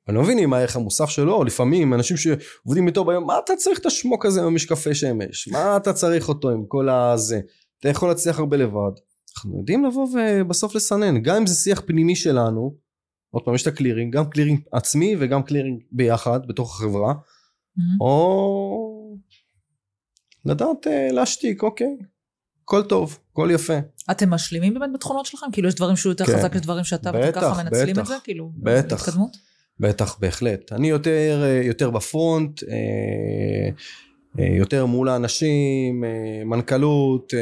אני 0.08 0.16
לא 0.16 0.22
מבין 0.22 0.38
אם 0.38 0.52
הערך 0.52 0.76
המוסף 0.76 1.08
שלו, 1.08 1.44
לפעמים 1.44 1.94
אנשים 1.94 2.16
שעובדים 2.16 2.86
איתו 2.86 3.04
ביום, 3.04 3.26
מה 3.26 3.38
אתה 3.44 3.52
צריך 3.56 3.78
את 3.78 3.86
השמוק 3.86 4.26
הזה 4.26 4.40
עם 4.40 4.46
המשקפי 4.46 4.94
שמש? 4.94 5.48
מה 5.48 5.76
אתה 5.76 5.92
צריך 5.92 6.28
אותו 6.28 6.50
עם 6.50 6.64
כל 6.68 6.88
הזה? 6.88 7.40
אתה 7.80 7.88
יכול 7.88 8.08
להצליח 8.08 8.38
הרבה 8.38 8.56
לבד. 8.56 8.92
אנחנו 9.36 9.58
יודעים 9.58 9.84
לבוא 9.84 10.08
ובסוף 10.14 10.74
לסנן, 10.74 11.22
גם 11.22 11.36
אם 11.36 11.46
זה 11.46 11.54
שיח 11.54 11.82
פנימי 11.86 12.16
שלנו, 12.16 12.74
עוד 13.30 13.42
פעם 13.44 13.54
יש 13.54 13.62
את 13.62 13.66
ה 13.66 13.71
clearing, 13.71 14.16
גם 14.16 14.30
clearing 14.30 14.60
עצמי 14.72 15.16
וגם 15.18 15.42
clearing 15.42 15.80
ביחד 15.92 16.40
בתוך 16.48 16.74
החברה, 16.80 17.12
Mhm. 17.78 18.00
או 18.00 18.93
לדעת 20.46 20.86
אה, 20.86 21.08
להשתיק, 21.12 21.62
אוקיי, 21.62 21.96
הכל 22.64 22.82
טוב, 22.82 23.18
הכל 23.32 23.48
יפה. 23.52 23.74
אתם 24.10 24.30
משלימים 24.30 24.74
באמת 24.74 24.90
בתכונות 24.94 25.26
שלכם? 25.26 25.46
כאילו 25.52 25.68
יש 25.68 25.74
דברים 25.74 25.96
שהוא 25.96 26.10
יותר 26.10 26.24
כן. 26.26 26.38
חזק, 26.38 26.54
יש 26.54 26.60
דברים 26.60 26.84
שאתה 26.84 27.12
בטח, 27.12 27.28
וככה 27.28 27.62
מנצלים 27.62 27.88
את 27.88 27.98
בטח. 27.98 28.08
זה? 28.08 28.14
כאילו, 28.24 28.52
בטח. 28.56 29.02
התקדמות? 29.08 29.36
בטח, 29.80 30.18
בהחלט. 30.20 30.72
אני 30.72 30.88
יותר, 30.88 31.42
אה, 31.44 31.62
יותר 31.64 31.90
בפרונט, 31.90 32.62
אה, 32.62 33.68
יותר 34.58 34.86
מול 34.86 35.08
האנשים, 35.08 36.04
מנכ"לות, 36.44 37.32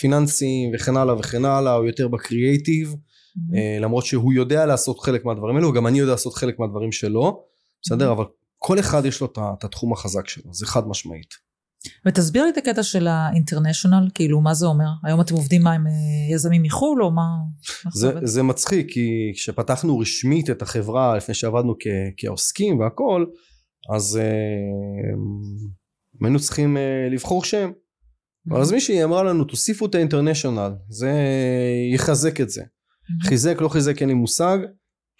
פיננסים 0.00 0.70
וכן 0.74 0.96
הלאה 0.96 1.18
וכן 1.18 1.44
הלאה, 1.44 1.74
או 1.74 1.86
יותר 1.86 2.08
בקריאייטיב, 2.08 2.94
Mhm. 3.36 3.56
אה, 3.56 3.78
למרות 3.80 4.06
שהוא 4.06 4.32
יודע 4.32 4.66
לעשות 4.66 5.00
חלק 5.00 5.24
מהדברים 5.24 5.56
האלו, 5.56 5.72
גם 5.72 5.86
אני 5.86 5.98
יודע 5.98 6.12
לעשות 6.12 6.34
חלק 6.34 6.58
מהדברים 6.58 6.92
שלו, 6.92 7.44
בסדר? 7.82 8.12
אבל 8.12 8.24
כל 8.58 8.78
אחד 8.78 9.04
יש 9.06 9.20
לו 9.20 9.26
את 9.26 9.38
את 9.58 9.64
התחום 9.64 9.92
החזק 9.92 10.28
שלו, 10.28 10.54
זה 10.54 10.66
חד 10.66 10.88
משמעית. 10.88 11.49
ותסביר 12.06 12.44
לי 12.44 12.50
את 12.50 12.56
הקטע 12.58 12.82
של 12.82 13.06
האינטרנשיונל, 13.06 14.08
כאילו, 14.14 14.40
מה 14.40 14.54
זה 14.54 14.66
אומר? 14.66 14.88
היום 15.04 15.20
אתם 15.20 15.34
עובדים 15.34 15.62
מה 15.62 15.72
עם 15.72 15.86
אה, 15.86 15.92
יזמים 16.34 16.62
מחו"ל, 16.62 17.02
או 17.02 17.10
מה? 17.10 17.26
זה? 17.94 18.12
זה 18.22 18.42
מצחיק 18.42 18.86
כי 18.92 19.32
כשפתחנו 19.34 19.98
רשמית 19.98 20.50
את 20.50 20.62
החברה 20.62 21.16
לפני 21.16 21.34
שעבדנו 21.34 21.74
כ, 21.80 21.86
כעוסקים 22.16 22.78
והכל 22.78 23.26
אז 23.94 24.16
אה, 24.16 24.22
היינו 26.24 26.38
צריכים 26.40 26.76
אה, 26.76 27.08
לבחור 27.12 27.44
שם 27.44 27.70
Mhm. 28.48 28.56
אז 28.56 28.72
מישהי 28.72 29.04
אמרה 29.04 29.22
לנו 29.22 29.44
תוסיפו 29.44 29.86
את 29.86 29.94
האינטרנשיונל 29.94 30.72
זה 30.88 31.12
יחזק 31.94 32.40
את 32.40 32.50
זה 32.50 32.62
Mhm. 32.62 33.28
חיזק 33.28 33.60
לא 33.60 33.68
חיזק 33.68 34.00
אין 34.00 34.08
לי 34.08 34.14
מושג 34.14 34.58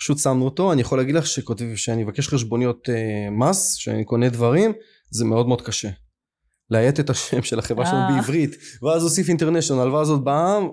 פשוט 0.00 0.18
שמנו 0.18 0.44
אותו 0.44 0.72
אני 0.72 0.80
יכול 0.80 0.98
להגיד 0.98 1.14
לך 1.14 1.26
שכותב 1.26 1.64
שאני 1.76 2.04
אבקש 2.04 2.28
חשבוניות 2.28 2.88
אה, 2.88 3.30
מס 3.30 3.74
שאני 3.74 4.04
קונה 4.04 4.28
דברים 4.28 4.72
זה 5.10 5.24
מאוד 5.24 5.48
מאוד 5.48 5.62
קשה 5.62 5.88
לאיית 6.70 7.00
את 7.00 7.10
השם 7.10 7.42
של 7.42 7.58
החברה 7.58 7.86
שלנו 7.86 8.00
אה. 8.00 8.16
בעברית 8.16 8.56
ואז 8.82 9.04
אוסיף 9.04 9.28
אינטרנשיונל 9.28 9.88
ואז 9.88 10.10
עוד 10.10 10.24
בעם 10.24 10.68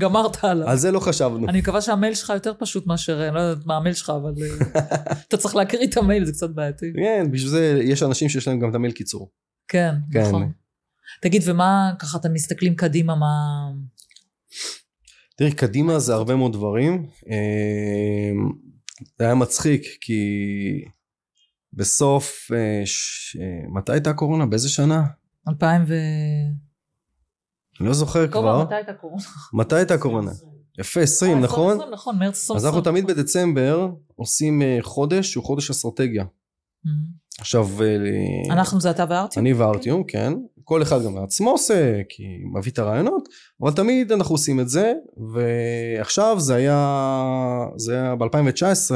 גמרת 0.00 0.44
עליו. 0.44 0.68
על 0.68 0.76
זה 0.76 0.92
לא 0.92 1.00
חשבנו 1.00 1.48
אני 1.48 1.58
מקווה 1.58 1.80
שהמייל 1.80 2.14
שלך 2.14 2.30
יותר 2.30 2.52
פשוט 2.58 2.86
מאשר, 2.86 3.28
אני 3.28 3.34
לא 3.34 3.40
יודעת 3.40 3.66
מה 3.66 3.76
המייל 3.76 3.94
שלך, 3.94 4.10
אבל 4.10 4.32
אה, 4.42 4.82
אתה 5.28 5.36
צריך 5.36 5.56
להקריא 5.56 5.86
את 5.88 5.96
המייל, 5.96 6.24
זה 6.24 6.32
קצת 6.32 6.50
בעייתי. 6.50 6.86
כן, 6.96 7.30
בשביל 7.30 7.50
זה 7.50 7.80
יש 7.84 8.02
אנשים 8.02 8.28
שיש 8.28 8.48
להם 8.48 8.60
גם 8.60 8.70
את 8.70 8.74
המייל 8.74 8.92
קיצור. 8.92 9.30
כן, 9.68 9.94
כן. 10.12 10.22
נכון. 10.22 10.52
תגיד, 11.22 11.42
ומה, 11.46 11.92
ככה 11.98 12.18
אתם 12.18 12.32
מסתכלים 12.32 12.74
קדימה, 12.74 13.14
מה... 13.14 13.34
תראי, 15.36 15.52
קדימה 15.52 15.98
זה 15.98 16.14
הרבה 16.14 16.36
מאוד 16.36 16.52
דברים. 16.52 17.06
אה, 17.30 18.32
זה 19.18 19.24
היה 19.24 19.34
מצחיק, 19.34 19.82
כי 20.00 20.20
בסוף, 21.72 22.50
אה, 22.54 22.82
ש... 22.84 23.36
אה, 23.40 23.68
מתי 23.68 23.92
הייתה 23.92 24.10
הקורונה? 24.10 24.46
באיזה 24.46 24.68
שנה? 24.68 25.02
2000 25.48 25.84
ו... 25.86 25.94
אני 27.80 27.88
לא 27.88 27.94
זוכר 27.94 28.28
כבר. 28.28 28.64
מתי 28.64 28.74
הייתה 28.74 28.92
קורונה? 28.92 29.22
מתי 29.52 29.76
הייתה 29.76 29.94
הקורונה? 29.94 30.30
יפה, 30.78 31.00
20, 31.00 31.36
אה, 31.36 31.42
נכון? 31.42 31.70
2020, 31.70 31.94
נכון, 31.94 32.18
מרץ 32.18 32.28
2020. 32.28 32.56
אז 32.56 32.66
אנחנו 32.66 32.80
תמיד 32.80 33.06
בדצמבר 33.06 33.88
עושים 34.16 34.62
חודש 34.80 35.32
שהוא 35.32 35.44
חודש 35.44 35.70
אסטרטגיה. 35.70 36.24
Mhm. 36.24 36.88
עכשיו, 37.38 37.68
אנחנו 38.50 38.80
זה 38.80 38.90
אתה 38.90 39.04
וארטיום? 39.08 39.46
אני 39.46 39.52
וארטיום, 39.52 40.04
כן. 40.04 40.32
כל 40.64 40.82
אחד 40.82 41.04
גם 41.04 41.16
לעצמו 41.16 41.50
עושה, 41.50 42.00
כי 42.08 42.22
מביא 42.58 42.72
את 42.72 42.78
הרעיונות, 42.78 43.28
אבל 43.62 43.72
תמיד 43.72 44.12
אנחנו 44.12 44.34
עושים 44.34 44.60
את 44.60 44.68
זה, 44.68 44.92
ועכשיו 45.32 46.40
זה 46.40 46.54
היה, 46.54 47.66
זה 47.76 47.92
היה 47.92 48.14
ב-2019, 48.16 48.94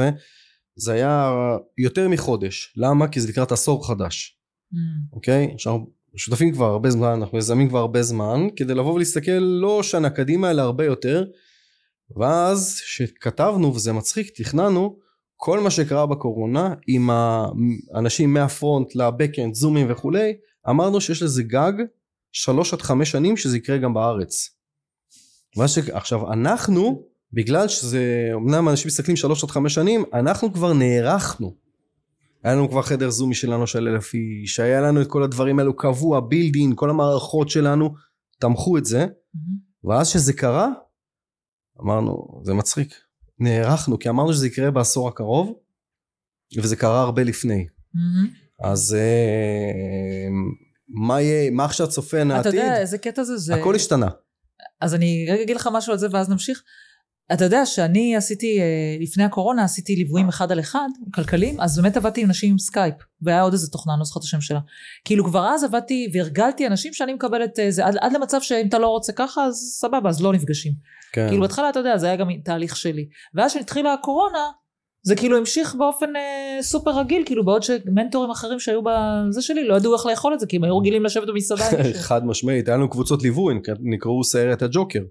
זה 0.77 0.93
היה 0.93 1.31
יותר 1.77 2.09
מחודש. 2.09 2.73
למה? 2.77 3.07
כי 3.07 3.19
זה 3.21 3.27
לקראת 3.29 3.51
עשור 3.51 3.87
חדש, 3.87 4.37
Mhm. 4.73 4.77
אוקיי? 5.13 5.51
עכשיו, 5.53 5.77
שותפים 6.15 6.51
כבר 6.53 6.65
הרבה 6.65 6.89
זמן, 6.89 7.07
אנחנו 7.07 7.37
מזמים 7.37 7.69
כבר 7.69 7.79
הרבה 7.79 8.03
זמן, 8.03 8.47
כדי 8.55 8.73
לבוא 8.73 8.93
ולהסתכל 8.93 9.31
לא 9.31 9.83
שנה 9.83 10.09
קדימה, 10.09 10.51
אלא 10.51 10.61
הרבה 10.61 10.85
יותר. 10.85 11.25
ואז, 12.17 12.81
שכתבנו, 12.85 13.75
וזה 13.75 13.93
מצחיק, 13.93 14.29
תכננו, 14.35 14.97
כל 15.35 15.59
מה 15.59 15.69
שקרה 15.71 16.05
בקורונה, 16.05 16.73
עם 16.87 17.09
האנשים 17.09 18.33
מהפרונט 18.33 18.95
לבקאנד, 18.95 19.53
זומים 19.53 19.87
וכולי, 19.91 20.33
אמרנו 20.69 21.01
שיש 21.01 21.21
לזה 21.23 21.43
גג 21.43 21.73
שלוש 22.31 22.73
עד 22.73 22.81
חמש 22.81 23.11
שנים 23.11 23.37
שזה 23.37 23.57
יקרה 23.57 23.77
גם 23.77 23.93
בארץ. 23.93 24.49
ש... 25.67 25.77
עכשיו 25.77 26.33
אנחנו, 26.33 27.03
בגלל 27.33 27.67
שזה, 27.67 28.29
אמנם 28.35 28.69
אנשים 28.69 28.87
מסתכלים 28.87 29.15
שלוש 29.17 29.43
עד 29.43 29.49
חמש 29.51 29.73
שנים, 29.73 30.03
אנחנו 30.13 30.53
כבר 30.53 30.73
נערכנו. 30.73 31.55
היה 32.43 32.53
לנו 32.55 32.69
כבר 32.69 32.81
חדר 32.81 33.09
זומי 33.09 33.35
שלנו 33.35 33.67
של 33.67 33.87
אלף 33.87 34.13
איש, 34.13 34.59
היה 34.59 34.81
לנו 34.81 35.01
את 35.01 35.07
כל 35.07 35.23
הדברים 35.23 35.59
האלו 35.59 35.75
קבוע, 35.75 36.19
בילדין, 36.19 36.73
כל 36.75 36.89
המערכות 36.89 37.49
שלנו, 37.49 37.93
תמכו 38.39 38.77
את 38.77 38.85
זה, 38.85 39.05
Mhm. 39.05 39.39
ואז 39.89 40.07
שזה 40.07 40.33
קרה, 40.33 40.69
אמרנו, 41.81 42.41
זה 42.43 42.53
מצחיק. 42.53 42.93
נערכנו, 43.39 43.99
כי 43.99 44.09
אמרנו 44.09 44.33
שזה 44.33 44.47
יקרה 44.47 44.71
בעשור 44.71 45.07
הקרוב, 45.07 45.53
וזה 46.57 46.75
קרה 46.75 47.01
הרבה 47.01 47.23
לפני. 47.23 47.67
Mhm. 47.95 47.99
אז 48.63 48.93
אה, 48.99 50.27
מה 50.89 51.21
יהיה, 51.21 51.51
מה 51.51 51.65
עכשיו 51.65 51.89
צופן 51.89 52.27
אתה 52.27 52.35
העתיד? 52.35 52.53
יודע 52.53 52.77
איזה 52.79 52.97
קטע 52.97 53.23
זה? 53.23 53.37
זה... 53.37 53.55
הכל 53.55 53.75
השתנה. 53.75 54.07
אז 54.81 54.95
אני 54.95 55.27
רגע 55.31 55.41
אגיד 55.43 55.55
לך 55.55 55.69
משהו 55.73 55.91
על 55.91 55.97
זה 55.99 56.07
ואז 56.11 56.29
נמשיך. 56.29 56.63
אתה 57.33 57.43
יודע 57.45 57.65
שאני 57.65 58.15
עשיתי, 58.15 58.59
אה, 58.59 58.63
לפני 58.99 59.23
הקורונה 59.23 59.63
עשיתי 59.63 59.95
ליוויים 59.95 60.27
אחד 60.29 60.51
על 60.51 60.59
אחד, 60.59 60.87
כלכליים, 61.13 61.61
אז 61.61 61.79
באמת 61.79 61.97
עבדתי 61.97 62.21
עם 62.21 62.27
נשים 62.29 62.51
עם 62.51 62.57
סקייפ, 62.57 62.95
והיה 63.21 63.41
עוד 63.41 63.53
איזה 63.53 63.71
תוכנה, 63.71 63.93
אני 63.93 63.99
לא 63.99 64.05
זוכרת 64.05 64.21
את 64.21 64.25
השם 64.25 64.41
שלה. 64.41 64.59
כאילו 65.05 65.25
כבר 65.25 65.47
אז 65.47 65.63
עבדתי 65.63 66.09
והרגלתי 66.13 66.67
אנשים 66.67 66.93
שאני 66.93 67.13
מקבלת 67.13 67.59
אה, 67.59 67.71
זה, 67.71 67.85
עד, 67.85 67.97
עד 68.01 68.13
למצב 68.13 68.37
שאם 68.41 68.67
אתה 68.67 68.79
לא 68.79 68.87
רוצה 68.87 69.13
ככה, 69.13 69.45
אז 69.45 69.55
סבבה, 69.79 70.09
אז 70.09 70.21
לא 70.21 70.33
נפגשים. 70.33 70.73
כן. 71.13 71.27
כאילו 71.27 71.41
בהתחלה 71.41 71.69
אתה 71.69 71.79
יודע, 71.79 71.97
זה 71.97 72.05
היה 72.07 72.15
גם 72.15 72.27
תהליך 72.43 72.75
שלי. 72.75 73.07
ואז 73.33 73.51
כשהתחילה 73.51 73.93
הקורונה, 73.93 74.39
זה 75.03 75.15
כאילו 75.15 75.37
המשיך 75.37 75.75
באופן 75.75 76.15
אה, 76.15 76.57
סופר 76.61 76.99
רגיל, 76.99 77.23
כאילו 77.25 77.45
בעוד 77.45 77.63
שמנטורים 77.63 78.31
אחרים 78.31 78.59
שהיו 78.59 78.81
בזה 78.83 79.41
שלי 79.41 79.67
לא 79.67 79.75
ידעו 79.75 79.93
איך 79.95 80.05
לאכול 80.05 80.33
את 80.33 80.39
זה, 80.39 80.47
כי 80.47 80.57
הם 80.57 80.63
היו 80.63 80.77
רגילים 80.77 81.05
לשבת 81.05 81.27
במסעדה. 81.27 81.63
חד 82.07 82.25
משמעית, 82.25 82.67
היה 82.67 82.77
לנו 82.77 82.89
קבוצות 82.89 83.23
ליווי, 83.23 83.53
נק- 83.55 83.79
נקראו 83.79 84.23
סיירת 84.23 84.61
הג'וקר. 84.61 85.01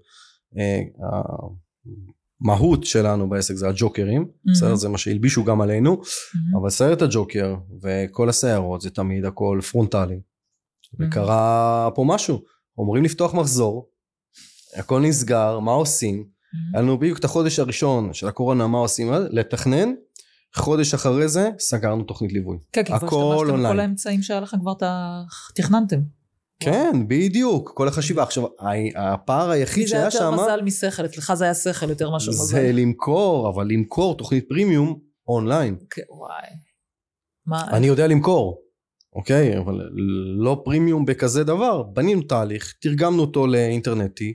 המהות 2.41 2.83
שלנו 2.83 3.29
בעסק 3.29 3.53
זה 3.53 3.67
הג'וקרים, 3.69 4.27
בסדר? 4.51 4.75
זה 4.75 4.89
מה 4.89 4.97
שהלבישו 4.97 5.43
גם 5.43 5.61
עלינו, 5.61 5.93
Mhm. 6.01 6.57
אבל 6.61 6.69
סיירת 6.69 7.01
הג'וקר 7.01 7.55
וכל 7.83 8.29
הסיירות 8.29 8.81
זה 8.81 8.89
תמיד 8.89 9.25
הכל 9.25 9.59
פרונטלי. 9.71 10.19
וקרה 10.99 11.89
פה 11.95 12.03
משהו, 12.07 12.41
אומרים 12.77 13.03
לפתוח 13.03 13.33
מחזור, 13.33 13.89
הכל 14.75 15.01
נסגר, 15.01 15.59
מה 15.59 15.71
עושים? 15.71 16.25
Mhm. 16.27 16.57
היה 16.73 16.81
לנו 16.81 16.97
בדיוק 16.99 17.19
את 17.19 17.23
החודש 17.25 17.59
הראשון 17.59 18.13
של 18.13 18.27
הקורונה, 18.27 18.67
מה 18.67 18.77
עושים? 18.77 19.11
לתכנן, 19.29 19.89
חודש 20.55 20.93
אחרי 20.93 21.27
זה 21.27 21.49
סגרנו 21.59 22.03
תוכנית 22.03 22.33
ליווי. 22.33 22.57
כן, 22.71 22.83
כי 22.83 22.91
כבר 23.07 23.33
השתמשתם. 23.35 23.63
בכל 23.63 23.79
האמצעים 23.79 24.21
שהיה 24.21 24.39
לכם 24.39 24.59
כבר, 24.59 24.73
תכננתם. 25.55 25.99
כן, 26.59 27.07
בדיוק, 27.07 27.71
כל 27.75 27.87
החשיבה. 27.87 28.23
עכשיו, 28.23 28.43
הפער 28.95 29.49
היחיד 29.49 29.87
זה 29.87 29.95
היה 29.95 30.11
שהיה 30.11 30.23
יותר 30.23 30.37
שם, 30.37 30.43
מזל 30.43 30.61
משכל, 30.61 31.05
אצלך 31.05 31.33
זה 31.33 31.43
היה 31.43 31.53
שכל 31.53 31.89
יותר 31.89 32.09
מאשר 32.09 32.31
מזל. 32.31 32.43
זה 32.43 32.71
למכור, 32.73 33.49
אבל 33.49 33.67
למכור 33.67 34.17
תוכנית 34.17 34.49
פרימיום 34.49 34.99
אונליין. 35.27 35.77
כן, 35.89 36.01
וואי. 36.09 36.47
מה? 37.45 37.67
אני 37.71 37.87
יודע 37.87 38.07
למכור, 38.07 38.61
אוקיי? 39.13 39.57
אבל 39.57 39.89
לא 40.37 40.61
פרימיום 40.65 41.05
בכזה 41.05 41.43
דבר. 41.43 41.83
בנינו 41.83 42.21
תהליך, 42.21 42.73
תרגמנו 42.81 43.21
אותו 43.21 43.47
לאינטרנטי, 43.47 44.33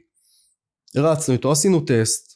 הרצנו 0.97 1.35
איתו, 1.35 1.53
עשינו 1.53 1.81
טסט. 1.81 2.33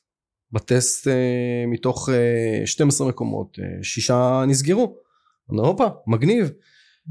בטסט 0.53 1.09
אה, 1.09 1.65
מתוך 1.67 2.09
אה, 2.09 2.67
12 2.67 3.09
מקומות, 3.09 3.59
אה, 3.59 3.83
שישה 3.83 4.45
נסגרו. 4.49 4.97
הופה, 5.47 5.87
מגניב. 6.07 6.51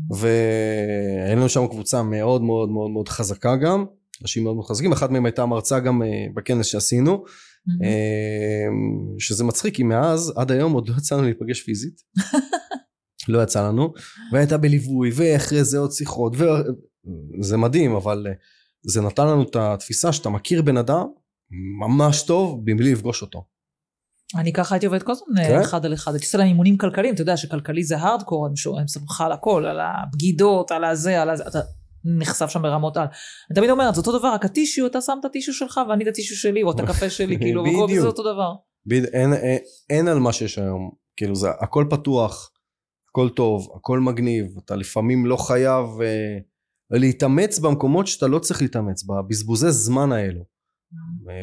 והיינו 0.10 1.40
לנו 1.40 1.50
שם 1.50 1.68
קבוצה 1.68 2.04
מאוד 2.04 2.42
מאוד 2.42 2.70
מאוד 2.70 2.92
מאוד 2.92 3.10
חזקה 3.10 3.56
גם, 3.56 3.86
אנשים 4.22 4.44
מאוד 4.44 4.56
מאוד 4.56 4.66
חזקים, 4.66 4.92
אחת 4.92 5.10
מהם 5.10 5.26
הייתה 5.26 5.46
מרצה 5.46 5.80
גם 5.80 6.04
אה, 6.04 6.08
בכנס 6.34 6.66
שעשינו. 6.66 7.24
אה, 7.84 8.68
שזה 9.20 9.44
מצחיק 9.44 9.76
כי 9.76 9.84
מאז 9.84 10.34
עד 10.36 10.52
היום 10.52 10.74
עוד 10.74 10.90
לא 10.90 10.96
יצא 10.98 11.16
לנו 11.16 11.24
להיפגש 11.24 11.62
פיזית. 11.62 12.02
לא 13.28 13.44
יצא 13.44 13.68
לנו, 13.68 13.94
והייתה 14.32 14.58
בליווי, 14.58 15.10
ואחרי 15.14 15.64
זה 15.64 15.78
עוד 15.78 15.92
שיחות, 15.92 16.36
וזה 17.40 17.58
מדהים, 17.58 17.96
אבל 17.96 18.28
אה, 18.30 18.34
זה 18.84 19.02
נתן 19.02 19.28
לנו 19.28 19.44
את 19.44 19.56
התפיסה 19.56 20.12
שאתה 20.12 20.30
מכיר 20.30 20.62
בן 20.62 20.78
אדם 20.78 21.06
ממש 21.80 22.24
טוב 22.24 22.64
מבלי 22.66 22.92
לפגוש 22.92 23.22
אותו. 23.22 23.46
אני 24.36 24.54
ככה 24.54 24.76
הייתי 24.76 24.86
עובדת 24.86 25.04
כל 25.04 25.12
הזמן 25.12 25.44
כן? 25.48 25.60
אחד 25.60 25.86
על 25.86 25.94
אחד. 25.94 26.12
הייתי 26.12 26.26
עושה 26.26 26.38
להם 26.38 26.48
אימונים 26.48 26.78
כלכליים, 26.78 27.14
אתה 27.14 27.22
יודע 27.22 27.38
שכלכלי 27.38 27.84
זה 27.84 27.98
הארדקור, 27.98 28.48
הם 28.48 28.56
סומכים 28.88 29.08
לך 29.10 29.22
על 29.22 29.32
הכל, 29.32 29.66
על 29.66 29.80
הבגידות, 29.80 30.72
על 30.72 30.84
הזה, 30.84 31.22
על 31.22 31.30
הזה. 31.30 31.44
אתה 31.48 31.60
נחשף 32.06 32.50
שם 32.50 32.62
ברמות 32.62 32.98
על. 32.98 33.08
אני 33.50 33.56
תמיד 33.56 33.70
אומרת, 33.70 33.96
זה 33.96 34.02
אותו 34.02 34.20
דבר, 34.20 34.34
רק 34.34 34.46
הטישיו, 34.46 34.88
אתה 34.88 35.02
שם 35.02 35.18
את 35.20 35.26
הטישיו 35.26 35.54
שלך 35.54 35.80
ואני 35.90 36.04
את 36.04 36.10
הטישיו 36.10 36.38
שלי, 36.38 36.64
או 36.64 36.72
את 36.72 36.80
הקפה 36.80 37.10
שלי, 37.10 37.40
כאילו, 37.42 37.62
וכל 37.62 37.84
בדיוק. 37.84 38.02
זה 38.02 38.08
אותו 38.08 38.24
דבר. 38.34 38.54
אין, 38.92 39.34
אין, 39.34 39.58
אין 39.90 40.08
על 40.08 40.20
מה 40.20 40.34
שיש 40.34 40.58
היום, 40.58 40.92
כאילו 41.18 41.36
זה 41.36 41.50
הכל 41.60 41.86
פתוח, 41.90 42.52
הכל 43.10 43.30
טוב, 43.30 43.68
הכל 43.76 44.00
מגניב, 44.00 44.46
אתה 44.66 44.76
לפעמים 44.76 45.26
לא 45.26 45.38
חייב 45.38 45.86
אה, 46.02 46.38
להתאמץ 46.92 47.60
במקומות 47.60 48.08
שאתה 48.08 48.28
לא 48.28 48.40
צריך 48.40 48.62
להתאמץ, 48.62 49.04
בבזבוזי 49.04 49.72
זמן 49.72 50.12
האלו, 50.12 50.55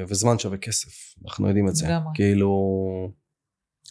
וזמן 0.08 0.38
שווה 0.38 0.56
כסף, 0.56 0.88
אנחנו 1.24 1.48
יודעים 1.48 1.68
את 1.68 1.74
זה, 1.74 1.86
לגמרי. 1.86 2.12
כאילו, 2.14 2.50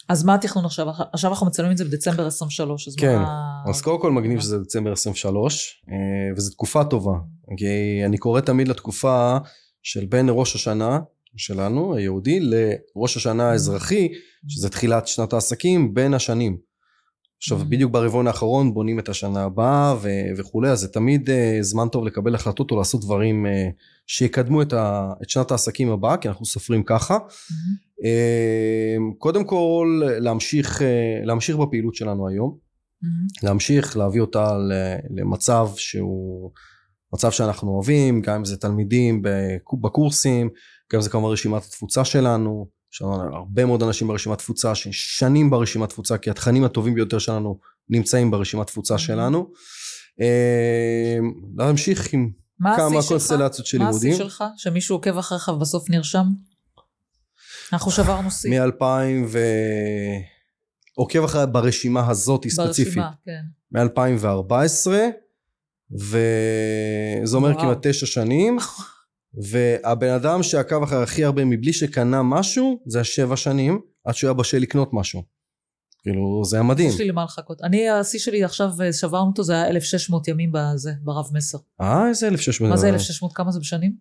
אז 0.09 0.23
מה 0.23 0.35
התכנון 0.35 0.65
עכשיו? 0.65 0.87
עכשיו 1.13 1.31
אנחנו 1.31 1.47
מצלמים 1.47 1.71
את 1.71 1.77
זה 1.77 1.85
בדצמבר 1.85 2.27
23, 2.27 2.87
אז 2.87 2.95
כן, 2.95 3.19
מה... 3.19 3.63
אז 3.69 3.81
קודם 3.81 4.01
כל 4.01 4.11
מגניב 4.11 4.39
שזה 4.39 4.59
דצמבר 4.59 4.91
23, 4.91 5.83
אה, 5.89 5.95
וזו 6.37 6.51
תקופה 6.51 6.83
טובה, 6.83 7.17
כי 7.57 8.01
אני 8.05 8.17
קורא 8.17 8.41
תמיד 8.41 8.67
לתקופה 8.67 9.37
של 9.83 10.05
בין 10.05 10.27
ראש 10.29 10.55
השנה 10.55 10.99
שלנו, 11.37 11.95
היהודי, 11.95 12.39
לראש 12.39 13.17
השנה 13.17 13.51
האזרחי, 13.51 14.07
שזה 14.47 14.69
תחילת 14.69 15.07
שנת 15.07 15.33
העסקים, 15.33 15.93
בין 15.93 16.13
השנים. 16.13 16.57
עכשיו 17.43 17.61
Mm. 17.61 17.63
בדיוק 17.63 17.91
ברבעון 17.91 18.27
האחרון 18.27 18.73
בונים 18.73 18.99
את 18.99 19.09
השנה 19.09 19.43
הבאה 19.43 19.95
ו- 20.01 20.07
וכולי, 20.37 20.69
אז 20.69 20.79
זה 20.79 20.87
תמיד 20.87 21.29
uh, 21.29 21.33
זמן 21.61 21.87
טוב 21.91 22.05
לקבל 22.05 22.35
החלטות 22.35 22.71
או 22.71 22.77
לעשות 22.77 23.01
דברים 23.01 23.45
uh, 23.45 23.49
שיקדמו 24.07 24.61
את, 24.61 24.73
ה- 24.73 25.13
את 25.23 25.29
שנת 25.29 25.51
העסקים 25.51 25.89
הבאה, 25.91 26.17
כי 26.17 26.27
אנחנו 26.27 26.45
סופרים 26.45 26.83
ככה. 26.83 27.13
מהמם. 27.13 28.01
Uh, 29.11 29.17
קודם 29.17 29.43
כל 29.43 29.87
להמשיך, 30.19 30.81
uh, 30.81 30.83
להמשיך 31.25 31.55
בפעילות 31.55 31.95
שלנו 31.95 32.27
היום. 32.27 32.57
מהמם. 33.01 33.27
להמשיך 33.43 33.97
להביא 33.97 34.21
אותה 34.21 34.57
למצב 35.09 35.69
שהוא 35.75 36.51
מצב 37.13 37.31
שאנחנו 37.31 37.71
אוהבים 37.71 38.21
גם 38.21 38.35
אם 38.35 38.45
זה 38.45 38.57
תלמידים 38.57 39.21
בק- 39.21 39.73
בקורסים 39.81 40.49
גם 40.93 40.97
אם 40.97 41.01
זה 41.01 41.09
כמובן 41.09 41.29
רשימת 41.31 41.63
התפוצה 41.63 42.05
שלנו 42.05 42.67
יש 42.93 43.01
לנו 43.01 43.35
הרבה 43.35 43.65
מאוד 43.65 43.83
אנשים 43.83 44.07
ברשימת 44.07 44.37
תפוצה 44.37 44.75
ששנים 44.75 45.49
ברשימת 45.49 45.89
תפוצה 45.89 46.17
כי 46.17 46.29
התכנים 46.29 46.63
הטובים 46.63 46.95
ביותר 46.95 47.19
שלנו 47.19 47.59
נמצאים 47.89 48.31
ברשימת 48.31 48.67
תפוצה 48.67 48.97
שלנו 48.97 49.51
אה, 50.21 51.17
להמשיך 51.57 52.13
עם 52.13 52.31
מה 52.59 52.77
כמה? 52.77 52.99
קונסטלציות 53.07 53.67
של 53.67 53.77
מה 53.77 53.85
לימודים 53.85 54.13
השיא 54.13 54.23
שלך? 54.23 54.43
שמישהו 54.57 54.95
עוקב 54.95 55.17
אחריך 55.17 55.47
ובסוף 55.47 55.89
נרשם? 55.89 56.25
אנחנו 57.73 57.91
שברנו 57.91 58.31
שיא. 58.31 58.61
מ-2000 58.61 58.83
ו... 59.27 59.39
עוקב 60.95 61.23
אחרי 61.23 61.47
ברשימה 61.51 62.09
הזאת 62.09 62.47
ספציפית 62.47 62.97
ברשימה, 62.97 63.11
כן. 63.25 63.41
מ-2014 63.71 64.87
וזה 65.91 67.37
אומר. 67.37 67.61
כמעט 67.61 67.87
תשע 67.87 68.05
שנים 68.05 68.57
והבן 69.33 70.09
אדם 70.09 70.43
שעקב 70.43 70.83
אחרי 70.83 71.03
הכי 71.03 71.23
הרבה 71.23 71.45
מבלי 71.45 71.73
שקנה 71.73 72.23
משהו 72.23 72.79
זה 72.85 72.99
השבע 72.99 73.35
שנים 73.35 73.81
עד 74.05 74.15
שהוא 74.15 74.27
היה 74.27 74.33
בשל 74.33 74.57
לקנות 74.57 74.89
משהו 74.93 75.23
כאילו 76.03 76.41
זה 76.45 76.55
היה 76.55 76.63
מדהים 76.63 76.89
יש 76.89 76.99
לי 76.99 77.07
למה 77.07 77.23
לחכות. 77.23 77.61
אני, 77.61 77.89
השיא 77.89 78.19
שלי 78.19 78.43
עכשיו, 78.43 78.69
אה, 78.83 78.93
שברנו 78.93 79.29
אותו, 79.29 79.43
זה 79.43 79.53
היה 79.53 79.67
1,600 79.67 80.27
ימים 80.27 80.51
בזה, 80.53 80.91
ברב 81.01 81.25
מסר. 81.33 81.57
אה 81.81 82.07
איזה 82.09 82.27
1600 82.27 82.69
מה 82.71 82.77
זה 82.77 82.89
1,600? 82.89 83.33
כמה 83.35 83.51
זה 83.51 83.59
בשנים? 83.59 83.95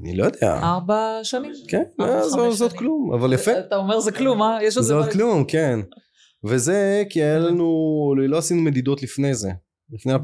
אני 0.00 0.16
לא 0.16 0.24
יודע 0.24 0.60
ארבע 0.62 1.20
שנים? 1.22 1.52
כן 1.68 1.82
אה, 2.00 2.28
זה 2.28 2.64
עוד. 2.64 2.72
כלום 2.72 3.12
אבל 3.14 3.32
יפה 3.32 3.58
אתה 3.58 3.76
אומר 3.76 4.00
זה 4.00 4.12
כלום, 4.12 4.42
אה? 4.42 4.58
יש 4.62 4.76
עוד 4.76 4.86
זה 4.86 4.94
עוד 4.94 5.12
כלום 5.12 5.44
כן 5.44 5.80
וזה 6.44 7.02
כי 7.10 7.22
היה 7.22 7.38
לנו 7.48 8.14
לא 8.28 8.38
עשינו 8.38 8.62
מדידות 8.62 9.02
לפני 9.02 9.34
זה 9.34 9.50
לפני 9.92 10.14
2013-2014 10.14 10.18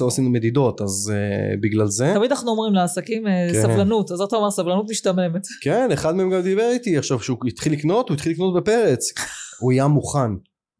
לא 0.00 0.06
עשינו 0.06 0.30
מדידות 0.30 0.80
אז 0.80 1.12
uh, 1.14 1.60
בגלל 1.60 1.86
זה 1.86 2.12
תמיד 2.14 2.32
אנחנו 2.32 2.50
אומרים 2.50 2.74
לעסקים 2.74 3.26
אה, 3.26 3.48
כן. 3.52 3.62
סבלנות, 3.62 4.10
אז 4.10 4.20
אתה 4.20 4.36
אומר 4.36 4.50
סבלנות 4.50 4.90
משתממת. 4.90 5.42
כן 5.64 5.92
אחד 5.92 6.14
מהם 6.14 6.30
גם 6.30 6.40
דיבר 6.40 6.70
איתי 6.72 6.98
עכשיו 6.98 7.20
שהוא 7.20 7.38
התחיל 7.48 7.72
לקנות 7.72 8.08
הוא 8.08 8.14
התחיל 8.14 8.32
לקנות 8.32 8.54
בפרץ 8.54 9.12
הוא 9.60 9.72
היה 9.72 9.86
מוכן 9.86 10.30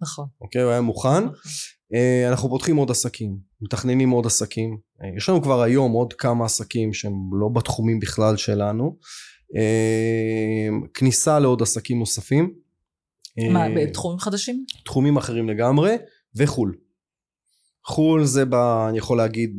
נכון. 0.03 0.27
אוקיי 0.41 0.63
הוא 0.63 0.71
היה 0.71 0.81
מוכן 0.81 1.25
אה, 1.95 2.29
אנחנו 2.31 2.49
פותחים 2.49 2.77
עוד 2.77 2.91
עסקים 2.91 3.37
מתכננים 3.61 4.11
עוד 4.11 4.27
עסקים 4.27 4.79
אה, 5.03 5.09
יש 5.17 5.29
לנו 5.29 5.43
כבר 5.43 5.63
היום 5.63 5.93
עוד 5.93 6.13
כמה 6.13 6.45
עסקים 6.45 6.93
שהם 6.93 7.31
לא 7.41 7.49
בתחומים 7.49 8.01
בכלל 8.01 8.37
שלנו 8.37 8.97
אה, 9.57 10.69
כניסה 10.95 11.39
לעוד 11.39 11.63
עסקים 11.63 11.99
נוספים 11.99 12.55
מה, 13.53 13.67
בתחומים 13.77 14.19
חדשים? 14.19 14.65
תחומים 14.85 15.17
אחרים 15.17 15.49
לגמרי 15.49 15.97
וחו"ל 16.37 16.77
חו"ל 17.87 18.25
זה 18.25 18.45
ב, 18.45 18.55
אני 18.89 18.99
יכול 18.99 19.17
להגיד 19.17 19.59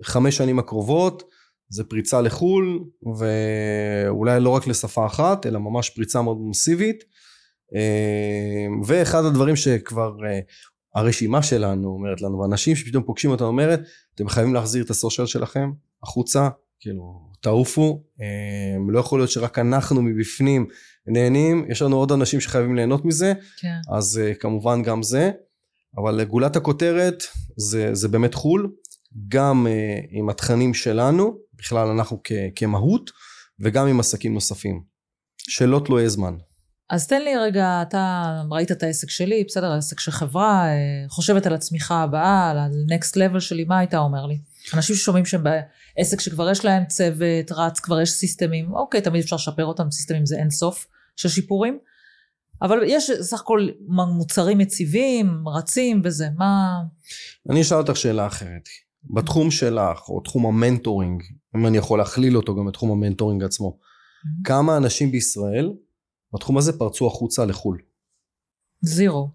בחמש 0.00 0.36
שנים 0.36 0.58
הקרובות 0.58 1.22
זה 1.68 1.84
פריצה 1.84 2.20
לחו"ל 2.20 2.84
ואולי 3.18 4.40
לא 4.40 4.50
רק 4.50 4.66
לשפה 4.66 5.06
אחת 5.06 5.46
אלא 5.46 5.60
ממש 5.60 5.90
פריצה 5.90 6.22
מאוד 6.22 6.38
מסיבית. 6.40 7.04
אה, 7.74 8.66
ואחד 8.86 9.24
הדברים 9.24 9.56
שכבר 9.56 10.12
אה, 10.26 10.40
הרשימה 10.94 11.42
שלנו 11.42 11.88
אומרת 11.88 12.22
לנו 12.22 12.38
ואנשים 12.38 12.76
שפתאום 12.76 13.04
פוגשים 13.04 13.30
אותנו 13.30 13.46
אומרת 13.46 13.80
אתם 14.14 14.28
חייבים 14.28 14.54
להחזיר 14.54 14.84
את 14.84 14.90
הסושיאל 14.90 15.26
שלכם 15.26 15.70
החוצה 16.02 16.48
כאילו 16.80 17.30
תעופו 17.40 18.02
אה, 18.20 18.76
לא 18.88 18.98
יכול 18.98 19.18
להיות 19.18 19.30
שרק 19.30 19.58
אנחנו 19.58 20.02
מבפנים 20.02 20.66
נהנים 21.06 21.66
יש 21.68 21.82
לנו 21.82 21.96
עוד 21.96 22.12
אנשים 22.12 22.40
שחייבים 22.40 22.76
ליהנות 22.76 23.04
מזה. 23.04 23.32
כן. 23.56 23.94
אז 23.96 24.20
כמובן 24.40 24.82
גם 24.82 25.02
זה 25.02 25.30
אבל 25.98 26.24
גולת 26.24 26.56
הכותרת 26.56 27.22
זה, 27.56 27.94
זה 27.94 28.08
באמת 28.08 28.34
חו"ל 28.34 28.72
גם 29.28 29.66
uh, 29.66 30.06
עם 30.10 30.28
התכנים 30.28 30.74
שלנו 30.74 31.38
בכלל 31.54 31.88
אנחנו 31.88 32.20
כ, 32.24 32.32
כמהות 32.56 33.10
וגם 33.60 33.86
עם 33.86 34.00
עסקים 34.00 34.34
נוספים 34.34 34.82
שלא 35.36 35.82
תלויי 35.84 36.08
זמן 36.08 36.36
אז 36.90 37.06
תן 37.06 37.22
לי 37.22 37.36
רגע, 37.36 37.82
אתה 37.82 38.24
ראית 38.50 38.72
את 38.72 38.82
העסק 38.82 39.10
שלי, 39.10 39.44
בסדר, 39.48 39.72
העסק 39.72 40.00
של 40.00 40.10
חברה, 40.10 40.66
אה, 40.66 41.08
חושבת 41.08 41.46
על 41.46 41.54
הצמיחה 41.54 42.02
הבאה, 42.02 42.50
על 42.50 42.58
ה-next 42.58 43.16
level 43.16 43.40
שלי, 43.40 43.64
מה 43.64 43.78
היית 43.78 43.94
אומר 43.94 44.26
לי? 44.26 44.38
אנשים 44.74 44.96
ששומעים 44.96 45.24
שהם 45.24 45.44
בעסק 45.96 46.20
שכבר 46.20 46.50
יש 46.50 46.64
להם 46.64 46.84
צוות, 46.84 47.52
רץ, 47.52 47.80
כבר 47.80 48.00
יש 48.00 48.10
סיסטמים, 48.10 48.74
אוקיי, 48.74 49.00
תמיד 49.00 49.22
אפשר 49.22 49.36
לשפר 49.36 49.64
אותם, 49.64 49.90
סיסטמים 49.90 50.26
זה 50.26 50.36
אין 50.36 50.50
סוף 50.50 50.86
של 51.16 51.28
שיפורים, 51.28 51.78
אבל 52.62 52.78
יש 52.86 53.10
סך 53.20 53.40
הכל 53.40 53.68
מוצרים 54.16 54.60
יציבים, 54.60 55.48
רצים 55.48 56.02
וזה, 56.04 56.26
מה... 56.36 56.80
אני 57.50 57.60
אשאל 57.60 57.78
אותך 57.78 57.96
שאלה 57.96 58.26
אחרת. 58.26 58.68
בתחום 59.10 59.50
שלך 59.50 60.08
או 60.08 60.20
תחום 60.20 60.46
המנטורינג 60.46 61.22
אם 61.56 61.66
אני 61.66 61.78
יכול 61.78 61.98
להכליל 61.98 62.36
אותו 62.36 62.56
גם 62.56 62.66
בתחום 62.66 62.90
המנטורינג 62.90 63.44
עצמו 63.44 63.78
כמה 64.44 64.76
אנשים 64.76 65.10
בישראל 65.10 65.72
בתחום 66.34 66.58
הזה 66.58 66.78
פרצו 66.78 67.06
החוצה 67.06 67.44
לחו"ל? 67.44 67.78
zero. 68.80 69.28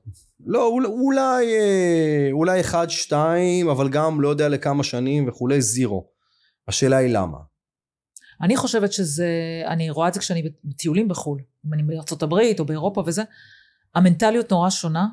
לא 0.46 0.68
אולי, 0.68 0.88
אולי 0.88 1.46
אה, 1.46 2.30
אולי 2.32 2.62
אחד 2.62 2.90
שתיים 2.90 3.70
אבל 3.70 3.90
גם 3.90 4.22
לא 4.22 4.30
יודע 4.30 4.50
לכמה 4.50 4.84
שנים 4.84 5.30
וכולי 5.30 5.62
זירו. 5.62 6.08
השאלה 6.68 6.98
היא 6.98 7.14
למה 7.14 7.38
אני 8.42 8.58
חושבת 8.58 8.94
שזה, 8.94 9.28
אני 9.68 9.90
רואה 9.90 10.08
את 10.08 10.14
זה 10.14 10.20
כשאני 10.20 10.44
בטיולים 10.64 11.08
בחו"ל, 11.08 11.40
אם 11.68 11.74
אני 11.74 11.84
בארצות 11.84 12.24
הברית 12.24 12.60
או 12.60 12.66
באירופה 12.66 13.04
וזה, 13.08 13.24
המנטליות 13.96 14.52
נורא 14.52 14.70
שונה, 14.70 15.08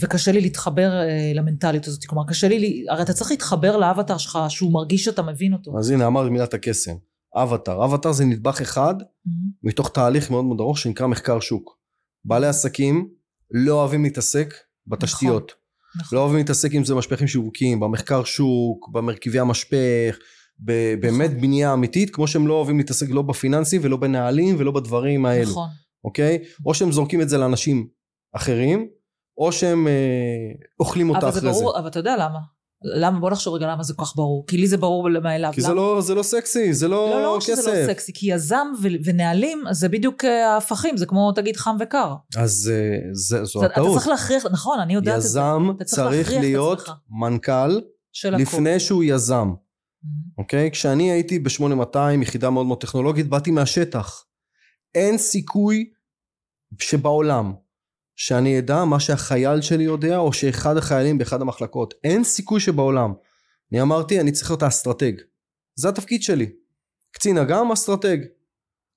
וקשה 0.00 0.32
לי 0.32 0.40
להתחבר 0.40 0.90
אה, 0.92 1.32
למנטליות 1.34 1.86
הזאת, 1.86 2.04
כלומר 2.04 2.24
קשה 2.28 2.48
לי, 2.48 2.86
הרי 2.88 3.02
אתה 3.02 3.12
צריך 3.12 3.30
להתחבר 3.30 3.76
לאבטר 3.76 4.18
שלך, 4.18 4.38
שהוא 4.48 4.72
מרגיש 4.72 5.04
שאתה 5.04 5.22
מבין 5.22 5.52
אותו. 5.52 5.78
אז 5.78 5.90
הנה 5.90 6.06
אמרת 6.06 6.30
מילת 6.30 6.54
הקסם 6.54 6.94
אבטר 7.36 7.84
אבטר 7.84 8.12
זה 8.12 8.24
נדבך 8.24 8.60
אחד 8.60 8.94
Mhm. 9.00 9.30
מתוך 9.62 9.88
תהליך 9.88 10.30
מאוד 10.30 10.44
מאוד 10.44 10.60
ארוך 10.60 10.78
שנקרא 10.78 11.06
מחקר 11.06 11.40
שוק 11.40 11.78
בעלי 12.24 12.46
עסקים 12.46 13.08
לא 13.50 13.72
אוהבים 13.80 14.04
להתעסק 14.04 14.54
בתשתיות 14.86 15.52
נכון. 16.00 16.18
לא 16.18 16.22
אוהבים 16.22 16.38
להתעסק 16.38 16.72
עם 16.72 16.84
זה 16.84 16.94
במשפכים 16.94 17.26
שיווקיים 17.26 17.80
במחקר 17.80 18.24
שוק 18.24 18.88
במרכיבי 18.92 19.38
המשפך 19.38 20.18
ב- 20.64 20.94
באמת 21.00 21.30
נכון. 21.30 21.40
בנייה 21.40 21.72
אמיתית 21.72 22.10
כמו 22.10 22.26
שהם 22.26 22.46
לא 22.46 22.54
אוהבים 22.54 22.78
להתעסק 22.78 23.06
לא 23.10 23.22
בפיננסים 23.22 23.80
ולא 23.84 23.96
בנהלים 23.96 24.56
ולא 24.58 24.70
בדברים 24.72 25.26
האלו 25.26 25.50
נכון. 25.50 25.68
אוקיי? 26.04 26.38
או 26.66 26.74
שהם 26.74 26.92
זורקים 26.92 27.20
את 27.20 27.28
זה 27.28 27.38
לאנשים 27.38 27.88
אחרים, 28.36 28.88
או 29.38 29.52
שהם 29.52 29.88
אה, 29.88 29.92
אוכלים 30.80 31.10
אותה 31.10 31.30
זה 31.30 31.38
אחרי 31.38 31.52
זה. 31.54 31.60
ברור, 31.60 31.78
אבל 31.78 31.88
אתה 31.88 31.98
יודע 31.98 32.16
למה. 32.16 32.38
למה, 32.82 33.20
בוא 33.20 33.30
נחשוב 33.30 33.54
רגע 33.54 33.66
למה 33.66 33.82
זה 33.82 33.94
כל 33.94 34.04
כך 34.04 34.12
ברור. 34.16 34.46
כי 34.46 34.56
לי 34.56 34.66
זה 34.66 34.76
ברור 34.76 35.08
מאליו. 35.08 35.50
כי 35.54 35.60
זה 35.60 35.68
למה? 35.68 35.76
לא, 35.76 36.00
זה 36.00 36.14
לא 36.14 36.22
סקסי, 36.22 36.74
זה 36.74 36.88
לא, 36.88 37.10
לא, 37.10 37.22
לא 37.22 37.38
כסף. 37.40 37.46
שזה 37.46 37.86
לא 37.86 37.92
סקסי, 37.92 38.12
כי 38.14 38.32
יזם 38.32 38.66
ו- 38.82 38.88
ונהלים 39.04 39.64
זה 39.70 39.88
בדיוק 39.88 40.24
אה, 40.24 40.54
ההפכים, 40.54 40.96
זה 40.96 41.06
כמו 41.06 41.32
תגיד 41.32 41.56
חם 41.56 41.76
וקר. 41.80 42.14
אז 42.36 42.72
אה, 42.74 42.98
זה, 43.12 43.44
זו 43.44 43.58
אתה, 43.58 43.66
אתה 43.66 43.74
הטעות. 43.80 43.94
צריך 43.94 44.08
להכריח, 44.08 44.46
נכון, 44.52 44.80
אני 44.80 44.94
יודעת 44.94 45.16
את 45.16 45.22
זה. 45.22 45.28
יזם 45.28 45.68
צריך 45.84 46.32
להיות. 46.32 46.88
מנכ"ל 47.10 47.80
של 48.12 48.34
הכל. 48.34 48.42
לפני 48.42 48.80
שהוא 48.80 49.04
יזם. 49.04 49.52
אוקיי? 50.38 50.70
כשאני 50.70 51.10
הייתי 51.10 51.38
ב-8200, 51.38 51.98
יחידה 52.22 52.50
מאוד 52.50 52.66
מאוד 52.66 52.80
טכנולוגית, 52.80 53.26
באתי 53.28 53.50
מהשטח. 53.50 54.24
אין 54.94 55.18
סיכוי 55.18 55.90
שבעולם 56.80 57.52
שאני 58.16 58.58
אדע 58.58 58.84
מה 58.84 59.00
שהחייל 59.00 59.60
שלי 59.60 59.84
יודע, 59.84 60.18
או 60.18 60.32
שאחד 60.32 60.76
החיילים 60.76 61.18
באחד 61.18 61.42
המחלקות. 61.42 61.94
אין 62.04 62.24
סיכוי 62.24 62.60
שבעולם. 62.60 63.12
אני 63.72 63.82
אמרתי, 63.82 64.20
אני 64.20 64.32
צריך 64.32 64.50
להיות 64.50 64.62
האסטרטג. 64.62 65.12
זה 65.74 65.88
התפקיד 65.88 66.22
שלי. 66.22 66.46
קצין 67.10 67.38
אג"ם, 67.38 67.72
אסטרטג. 67.72 68.18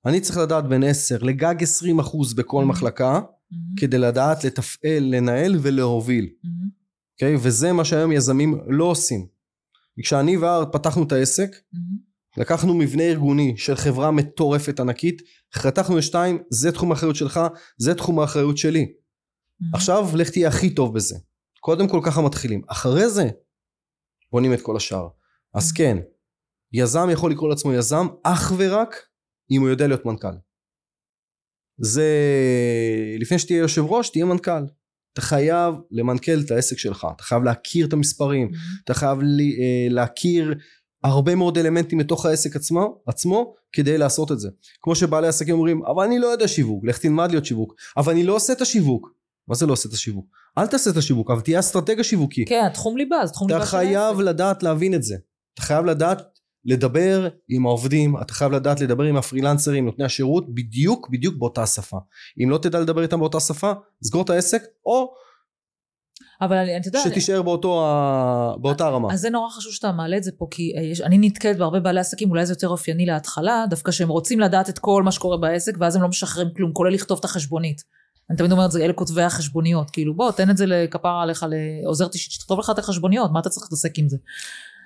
אני 0.06 0.20
צריך 0.20 0.38
לדעת 0.38 0.68
בין 0.68 0.82
10 0.84 1.18
לגג 1.24 1.62
20 1.62 1.98
אחוז 1.98 2.34
בכל 2.34 2.62
אמהם. 2.62 2.66
מחלקה, 2.66 3.12
אמהם, 3.12 3.76
כדי 3.76 3.98
לדעת 3.98 4.44
לתפעל, 4.44 5.02
לנהל 5.02 5.58
ולהוביל. 5.62 6.28
אמהם, 6.44 6.68
אוקיי? 7.14 7.36
וזה 7.42 7.72
מה 7.72 7.84
שהיום 7.84 8.12
יזמים 8.12 8.60
לא 8.66 8.84
עושים. 8.84 9.26
כשאני 10.00 10.36
והארט 10.36 10.68
פתחנו 10.72 11.02
את 11.02 11.12
העסק, 11.12 11.50
אמהם, 11.72 12.12
לקחנו 12.36 12.74
מבנה 12.74 13.02
ארגוני 13.02 13.54
של 13.56 13.74
חברה 13.76 14.10
מטורפת 14.10 14.80
ענקית, 14.80 15.22
חתכנו 15.54 15.96
לשתיים, 15.96 16.42
זה 16.50 16.72
תחום 16.72 16.90
האחריות 16.90 17.16
שלך, 17.16 17.40
זה 17.78 17.94
תחום 17.94 18.20
האחריות 18.20 18.58
שלי. 18.58 18.80
אמהם. 18.80 19.74
עכשיו 19.74 20.08
לך 20.14 20.30
תהיה 20.30 20.48
הכי 20.48 20.74
טוב 20.74 20.94
בזה. 20.94 21.16
קודם 21.60 21.88
כל 21.88 22.00
ככה 22.06 22.20
מתחילים. 22.20 22.62
אחרי 22.68 23.10
זה 23.10 23.24
בונים 24.32 24.54
את 24.54 24.60
כל 24.62 24.76
השאר. 24.76 25.08
אז 25.54 25.72
כן, 25.72 25.98
יזם 26.72 27.08
יכול 27.12 27.30
לקרוא 27.32 27.48
לעצמו 27.48 27.72
יזם 27.72 28.06
אך 28.22 28.52
ורק 28.56 28.96
אם 29.50 29.60
הוא 29.60 29.68
יודע 29.68 29.86
להיות 29.86 30.06
מנכ"ל. 30.06 30.36
זה 31.80 32.06
לפני 33.20 33.38
שתהיה 33.38 33.58
יושב 33.58 33.82
ראש 33.82 34.10
תהיה 34.10 34.24
מנכ"ל. 34.24 34.62
אתה 35.12 35.20
חייב 35.20 35.74
למנכ"ל 35.90 36.40
את 36.46 36.50
העסק 36.50 36.78
שלך, 36.78 37.06
אתה 37.16 37.22
חייב 37.22 37.42
להכיר 37.42 37.86
את 37.86 37.92
המספרים, 37.92 38.46
מהמם. 38.46 38.58
אתה 38.84 38.94
חייב 38.94 39.18
לי, 39.22 39.56
אה, 39.60 39.86
להכיר 39.90 40.54
הרבה 41.04 41.34
מאוד 41.34 41.58
אלמנטים 41.58 41.98
מתוך 41.98 42.26
העסק 42.26 42.56
עצמו, 42.56 42.98
עצמו 43.06 43.54
כדי 43.72 43.98
לעשות 43.98 44.32
את 44.32 44.40
זה. 44.40 44.48
כמו 44.82 44.94
שבעלי 44.94 45.28
עסקים 45.28 45.54
אומרים, 45.54 45.82
אבל 45.84 46.04
אני 46.04 46.18
לא 46.18 46.26
יודע 46.26 46.48
שיווק, 46.48 46.84
לך 46.84 46.98
תלמד 46.98 47.30
להיות 47.30 47.46
שיווק, 47.46 47.74
אבל 47.96 48.12
אני 48.12 48.22
לא 48.22 48.36
עושה 48.36 48.52
את 48.52 48.60
השיווק. 48.60 49.08
מה 49.48 49.54
זה 49.54 49.66
לא 49.66 49.72
עושה 49.72 49.88
את 49.88 49.94
השיווק? 49.94 50.26
אל 50.58 50.66
תעשה 50.66 50.90
את 50.90 50.96
השיווק, 50.96 51.30
אבל 51.30 51.40
תהיה 51.40 51.60
אסטרטג 51.60 52.00
השיווקי. 52.00 52.44
כן, 52.44 52.68
תחום 52.74 52.96
ליבה, 52.96 53.26
זה 53.26 53.32
תחום 53.32 53.48
ליבה 53.48 53.62
אתה 53.62 53.66
של 53.70 53.76
העסק. 53.76 53.88
חייב 53.88 54.20
לדעת 54.20 54.62
להבין 54.62 54.94
את 54.94 55.02
זה. 55.02 55.16
אתה 55.54 55.62
חייב 55.62 55.84
לדעת 55.84 56.22
לדבר 56.64 57.28
עם 57.48 57.66
העובדים, 57.66 58.20
אתה 58.20 58.34
חייב 58.34 58.52
לדעת 58.52 58.80
לדבר 58.80 59.04
עם 59.04 59.16
הפרילנסרים, 59.16 59.84
נותני 59.84 60.04
השירות, 60.04 60.54
בדיוק 60.54 61.08
בדיוק 61.10 61.34
באותה 61.38 61.66
שפה. 61.66 61.98
אם 62.44 62.50
לא 62.50 62.58
תדע 62.58 62.80
לדבר 62.80 63.02
איתם 63.02 63.20
באותה 63.20 63.40
שפה, 63.40 63.72
סגור 64.04 64.22
את 64.22 64.30
העסק, 64.30 64.62
או 64.86 65.12
אבל 66.40 66.56
אני, 66.56 66.76
אתה 66.76 66.88
יודע, 66.88 67.00
שתישאר 67.04 67.42
באותו, 67.42 67.86
ה- 67.86 68.54
באותה 68.60 68.88
רמה. 68.88 69.12
אז 69.12 69.20
זה 69.20 69.30
נורא 69.30 69.50
חשוב 69.50 69.72
שאתה 69.72 69.92
מעלה 69.92 70.16
את 70.16 70.24
זה 70.24 70.30
פה, 70.38 70.46
כי 70.50 70.72
אה, 70.76 70.82
יש, 70.82 71.00
אני 71.00 71.18
נתקלת 71.18 71.58
בהרבה 71.58 71.80
בעלי 71.80 72.00
עסקים, 72.00 72.30
אולי 72.30 72.46
זה 72.46 72.52
יותר 72.52 72.68
אופייני 72.68 73.06
להתחלה, 73.06 73.64
דווקא 73.70 73.92
שהם 73.92 74.08
רוצים 74.08 74.40
לדעת 74.40 74.68
את 74.68 74.78
כל 74.78 75.02
מה 75.02 75.12
שקורה 75.12 75.36
בעסק, 75.36 75.72
ואז 75.78 75.96
הם 75.96 76.02
לא 76.02 76.08
משחררים 76.08 76.48
כלום, 76.56 76.72
כולל 76.72 76.94
לכתוב 76.94 77.18
את 77.18 77.24
החשבונית. 77.24 77.82
אני 78.30 78.38
תמיד 78.38 78.52
אומרת, 78.52 78.70
זה 78.72 78.84
אלה 78.84 78.92
כותבי 78.92 79.22
החשבוניות, 79.22 79.90
כאילו 79.90 80.14
בוא, 80.14 80.32
תן 80.32 80.50
את 80.50 80.56
זה 80.56 80.66
לכפרה 80.66 81.22
עליך, 81.22 81.46
לעוזרת 81.82 82.14
אישית, 82.14 82.32
שתכתוב 82.32 82.58
לך 82.58 82.70
את 82.70 82.78
החשבוניות, 82.78 83.30
מה 83.32 83.40
אתה 83.40 83.48
צריך 83.48 83.66
להתעסק 83.66 83.98
עם 83.98 84.08
זה? 84.08 84.16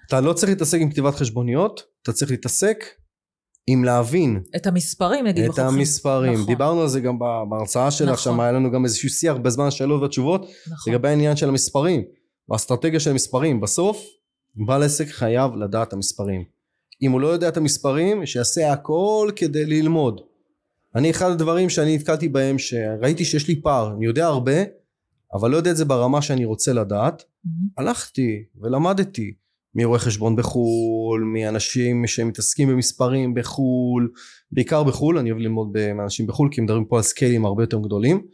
אתה 0.06 0.20
לא 0.20 0.32
צריך 0.32 0.50
להתעסק 0.50 0.78
עם 0.80 0.90
כתיבת 0.90 1.14
חשבוניות, 1.14 1.82
אתה 2.02 2.12
צריך 2.12 2.30
להתעסק 2.30 2.84
עם 3.66 3.84
להבין 3.84 4.42
את 4.56 4.66
המספרים, 4.66 5.26
נגיד, 5.26 5.50
את. 5.50 5.58
המספרים. 5.58 6.32
נכון, 6.32 6.46
דיברנו 6.46 6.82
על 6.82 6.88
זה 6.88 7.00
גם 7.00 7.18
בהרצאה 7.50 7.90
שלך, 7.90 8.10
נכון. 8.10 8.32
שם 8.32 8.40
היה 8.40 8.52
לנו 8.52 8.70
גם 8.70 8.84
איזשהו 8.84 9.08
שיח 9.08 9.36
בזמן 9.36 9.66
השאלות 9.66 10.02
והתשובות, 10.02 10.46
נכון. 10.70 10.92
לגבי 10.92 11.08
העניין 11.08 11.36
של 11.36 11.48
המספרים, 11.48 12.02
והאסטרטגיה 12.48 13.00
של 13.00 13.10
המספרים. 13.10 13.60
בסוף, 13.60 14.04
בעל 14.66 14.82
עסק 14.82 15.08
חייב 15.08 15.56
לדעת 15.56 15.88
את 15.88 15.92
המספרים. 15.92 16.44
אם 17.02 17.12
הוא 17.12 17.20
לא 17.20 17.28
יודע 17.28 17.48
את 17.48 17.56
המספרים, 17.56 18.26
שיעשה 18.26 18.72
הכל 18.72 19.30
כדי 19.36 19.64
ללמוד. 19.64 20.20
אני, 20.94 21.10
אחד 21.10 21.30
הדברים 21.30 21.70
שאני 21.70 21.96
נתקלתי 21.96 22.28
בהם, 22.28 22.58
שראיתי 22.58 23.24
שיש 23.24 23.48
לי 23.48 23.62
פער, 23.62 23.92
אני 23.96 24.06
יודע 24.06 24.26
הרבה, 24.26 24.62
אבל 25.34 25.50
לא 25.50 25.56
יודע 25.56 25.70
את 25.70 25.76
זה 25.76 25.84
ברמה 25.84 26.22
שאני 26.22 26.44
רוצה 26.44 26.72
לדעת, 26.72 27.24
מהמם. 27.44 27.68
הלכתי 27.78 28.44
ולמדתי 28.60 29.34
מרואי 29.76 29.98
חשבון 29.98 30.36
בחו"ל, 30.36 31.24
מאנשים 31.34 32.06
שמתעסקים 32.06 32.68
במספרים 32.68 33.34
בחו"ל, 33.34 34.12
בעיקר 34.52 34.82
בחו"ל, 34.82 35.18
אני 35.18 35.30
אוהב 35.30 35.42
ללמוד 35.42 35.68
מאנשים 35.94 36.26
בחו"ל 36.26 36.48
כי 36.52 36.60
הם 36.60 36.64
מדברים 36.64 36.84
פה 36.84 36.96
על 36.96 37.02
סקיילים 37.02 37.44
הרבה 37.44 37.62
יותר 37.62 37.78
גדולים. 37.78 38.26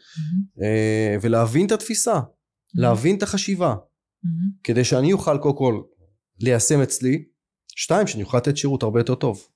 אה, 0.63 1.17
ולהבין 1.23 1.67
את 1.67 1.73
התפיסה, 1.73 2.21
להבין 2.75 3.17
את 3.17 3.23
החשיבה, 3.23 3.75
מהמם. 4.25 4.51
כדי 4.65 4.85
שאני 4.85 5.13
אוכל 5.13 5.39
קודם 5.39 5.57
כל 5.57 5.81
ליישם 6.41 6.83
אצלי, 6.83 7.25
שתיים, 7.77 8.07
שאני 8.07 8.23
אוכל 8.23 8.37
לתת 8.37 8.57
שירות 8.57 8.83
הרבה 8.83 9.01
יותר 9.01 9.15
טוב. 9.15 9.47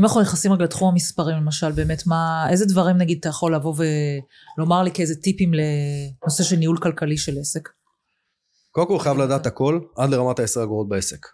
אם 0.00 0.04
אנחנו 0.04 0.20
נכנסים 0.20 0.52
רגע 0.52 0.64
לתחום 0.64 0.88
המספרים, 0.88 1.36
למשל, 1.36 1.72
באמת, 1.72 2.06
מה, 2.06 2.46
איזה 2.50 2.66
דברים 2.66 2.96
נגיד 2.96 3.18
אתה 3.20 3.28
יכול 3.28 3.54
לבוא 3.54 3.74
ולומר 4.58 4.82
לי 4.82 4.90
כאיזה 4.90 5.14
טיפים 5.14 5.52
לנושא 5.54 6.42
של 6.42 6.56
ניהול 6.56 6.78
כלכלי 6.78 7.16
של 7.16 7.38
עסק? 7.40 7.68
קודם 8.74 8.86
כל 8.88 8.98
חייב 8.98 9.18
לדעת 9.18 9.46
הכל 9.46 9.80
עד 9.96 10.10
לרמת 10.10 10.38
העשר 10.38 10.62
אגורות 10.62 10.88
בעסק. 10.88 11.26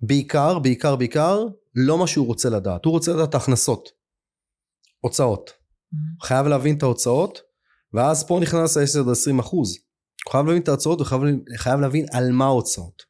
בעיקר, 0.00 0.58
בעיקר, 0.58 0.96
בעיקר, 0.96 1.44
לא 1.74 1.98
מה 1.98 2.06
שהוא 2.06 2.26
רוצה 2.26 2.50
לדעת, 2.50 2.84
הוא 2.84 2.92
רוצה 2.92 3.12
לדעת 3.12 3.28
את 3.28 3.34
ההכנסות, 3.34 3.88
הוצאות. 5.00 5.50
חייב 6.22 6.46
להבין 6.46 6.76
את 6.76 6.82
ההוצאות, 6.82 7.40
ואז 7.92 8.26
פה 8.26 8.38
נכנס 8.42 8.76
ה-10 8.76 9.00
עד 9.00 9.08
20 9.08 9.38
אחוז. 9.38 9.78
הוא 10.24 10.32
חייב 10.32 10.46
להבין 10.46 10.62
את 10.62 10.68
ההוצאות, 10.68 10.98
הוא 10.98 11.06
חייב, 11.56 11.80
להבין 11.80 12.06
על 12.12 12.32
מה 12.32 12.44
ההוצאות. 12.44 13.02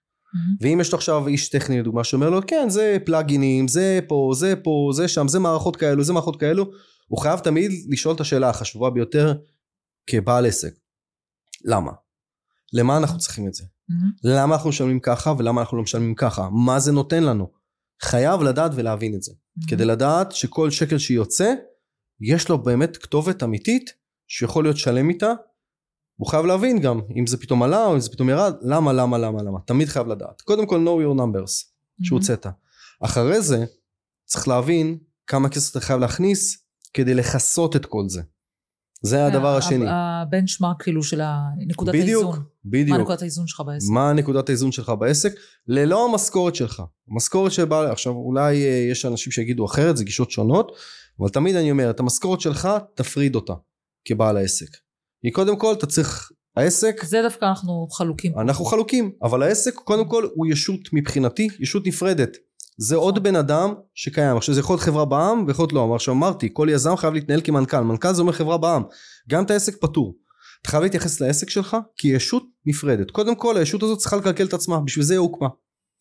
ואם 0.60 0.78
יש 0.80 0.92
לו 0.92 0.98
עכשיו 0.98 1.28
איש 1.28 1.48
טכני 1.48 1.80
לדוגמה 1.80 2.04
שאומר 2.04 2.30
לו 2.30 2.40
כן 2.46 2.68
זה 2.68 2.96
פלאגינים, 3.04 3.68
זה 3.68 4.00
פה, 4.08 4.32
זה 4.34 4.54
פה, 4.64 4.90
זה 4.92 5.08
שם, 5.08 5.28
זה 5.28 5.38
מערכות 5.38 5.76
כאלו, 5.76 6.04
זה 6.04 6.12
מערכות 6.12 6.40
כאלו, 6.40 6.70
הוא 7.08 7.18
חייב 7.18 7.38
תמיד 7.38 7.70
לשאול 7.88 8.14
את 8.14 8.20
השאלה 8.20 8.50
החשובה 8.50 8.90
ביותר 8.90 9.34
כבעל 10.06 10.46
עסק. 10.46 10.74
למה? 11.64 11.92
למה 12.76 12.96
אנחנו 12.96 13.18
צריכים 13.18 13.48
את 13.48 13.54
זה? 13.54 13.64
מהמם. 13.88 14.10
למה 14.24 14.54
אנחנו 14.54 14.68
משלמים 14.68 15.00
ככה 15.00 15.32
ולמה 15.38 15.60
אנחנו 15.60 15.76
לא 15.76 15.82
משלמים 15.82 16.14
ככה? 16.14 16.48
מה 16.50 16.80
זה 16.80 16.92
נותן 16.92 17.22
לנו? 17.22 17.50
חייב 18.02 18.42
לדעת 18.42 18.72
ולהבין 18.74 19.14
את 19.14 19.22
זה. 19.22 19.32
כדי 19.68 19.84
לדעת 19.84 20.32
שכל 20.32 20.70
שקל 20.70 20.98
שיוצא, 20.98 21.54
יש 22.20 22.48
לו 22.48 22.62
באמת 22.62 22.96
כתובת 22.96 23.42
אמיתית 23.42 23.90
שיכול 24.28 24.64
להיות 24.64 24.76
שלם 24.76 25.08
איתה. 25.08 25.32
הוא 26.16 26.28
חייב 26.28 26.46
להבין 26.46 26.80
גם 26.80 27.00
אם 27.16 27.26
זה 27.26 27.36
פתאום 27.36 27.62
עלה 27.62 27.86
או 27.86 27.94
אם 27.94 28.00
זה 28.00 28.10
פתאום 28.10 28.28
ירד, 28.28 28.54
למה, 28.62 28.92
למה, 28.92 29.18
למה, 29.18 29.42
למה. 29.42 29.58
תמיד 29.66 29.88
חייב 29.88 30.06
לדעת. 30.06 30.40
קודם 30.40 30.66
כל 30.66 30.84
know 30.84 31.06
your 31.06 31.18
numbers 31.20 31.50
שהוצאת. 32.02 32.46
אחרי 33.00 33.42
זה 33.42 33.64
צריך 34.24 34.48
להבין 34.48 34.98
כמה 35.26 35.48
כסף 35.48 35.70
אתה 35.70 35.80
חייב 35.80 36.00
להכניס 36.00 36.66
כדי 36.94 37.14
לכסות 37.14 37.76
את 37.76 37.86
כל 37.86 38.08
זה. 38.08 38.22
זה 39.03 39.26
הדבר 39.26 39.57
השני. 39.57 39.84
הבנצ'מארק 39.88 40.82
כאילו 40.82 41.03
של 41.03 41.20
ה- 41.20 41.49
נקודת 41.66 41.94
בדיוק, 41.94 42.24
האיזון. 42.24 42.38
מה 42.38 42.70
בדיוק. 42.70 42.99
נקודת 43.01 43.22
האיזון 43.22 43.47
שלך 43.47 43.62
בעסק? 43.66 43.86
מה 43.92 44.12
נקודת 44.12 44.49
האיזון 44.49 44.72
שלך 44.72 44.92
בעסק 45.01 45.32
ללא 45.68 46.09
המשכורת 46.11 46.55
שלך. 46.55 46.82
המשכורת 47.11 47.53
בעל, 47.68 47.86
עכשיו 47.86 48.12
אולי 48.12 48.64
אה, 48.64 48.86
יש 48.90 49.05
אנשים 49.07 49.32
שיגידו 49.32 49.66
אחרת, 49.66 49.97
זה 49.97 50.05
גישות 50.05 50.30
שונות, 50.30 50.72
אבל 51.20 51.28
תמיד 51.28 51.57
אני 51.57 51.70
אומר, 51.70 51.90
את 51.90 52.01
המשכורת 52.01 52.40
שלך 52.40 52.68
תפריד 52.94 53.34
אותה 53.34 53.53
כבעל 54.05 54.36
העסק. 54.36 54.76
כי 55.22 55.30
קודם 55.30 55.57
כל 55.59 55.72
אתה 55.72 55.86
צריך, 55.86 56.30
העסק, 56.57 57.05
זה 57.05 57.20
דווקא 57.22 57.44
אנחנו 57.44 57.88
חלוקים. 57.90 58.38
אנחנו 58.38 58.64
חלוקים, 58.64 59.12
אבל 59.22 59.42
העסק 59.42 59.74
קודם 59.74 60.09
כל 60.09 60.28
הוא 60.34 60.47
ישות 60.47 60.80
מבחינתי, 60.92 61.49
ישות 61.61 61.86
נפרדת. 61.86 62.36
זה 62.78 62.96
עוד 62.96 63.22
בן 63.22 63.36
אדם 63.36 63.74
שקיים. 63.94 64.36
עכשיו 64.36 64.54
זה 64.54 64.60
יכול 64.60 64.74
להיות 64.74 64.82
חברה 64.82 65.04
בעם 65.04 65.44
ויכול 65.46 65.62
להיות 65.62 65.72
לא. 65.72 65.94
עכשיו 65.94 66.14
אמרתי, 66.14 66.48
כל 66.52 66.68
יזם 66.70 66.96
חייב 66.96 67.14
להתנהל 67.14 67.40
כמנכ"ל. 67.44 67.80
מנכ"ל 67.80 68.12
זה 68.12 68.20
אומר 68.20 68.32
חברה 68.32 68.58
בעם. 68.58 68.82
גם 69.28 69.44
את 69.44 69.50
העסק 69.50 69.76
פטור. 69.80 70.16
אתה 70.62 70.70
חייב 70.70 70.82
להתייחס 70.82 71.20
לעסק 71.20 71.50
שלך 71.50 71.76
כישות 71.96 72.44
נפרדת. 72.66 73.10
קודם 73.10 73.34
כל 73.34 73.56
הישות 73.56 73.82
הזאת 73.82 73.98
צריכה 73.98 74.16
לקלקל 74.16 74.46
את 74.46 74.54
עצמה, 74.54 74.80
בשביל 74.80 75.04
זה 75.04 75.14
היא 75.14 75.18
הוקמה. 75.18 75.48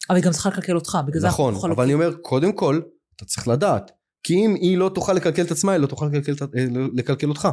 אבל 0.09 0.15
היא 0.15 0.25
גם 0.25 0.31
צריכה 0.31 0.49
לקלקל 0.49 0.75
אותך, 0.75 0.97
בגלל 1.07 1.21
זה 1.21 1.27
נכון. 1.27 1.71
אבל 1.71 1.83
אני 1.83 1.93
אומר, 1.93 2.13
קודם 2.21 2.51
כל, 2.51 2.81
אתה 3.15 3.25
צריך 3.25 3.47
לדעת. 3.47 3.91
כי 4.23 4.33
אם 4.33 4.55
היא 4.55 4.77
לא 4.77 4.91
תוכל 4.95 5.13
לקלקל 5.13 5.41
את 5.41 5.51
עצמה, 5.51 5.71
היא 5.71 5.81
לא 5.81 5.87
תוכל 5.87 6.05
לקלקל, 6.05 6.45
אה, 6.57 6.65
לקלקל 6.93 7.29
אותך. 7.29 7.47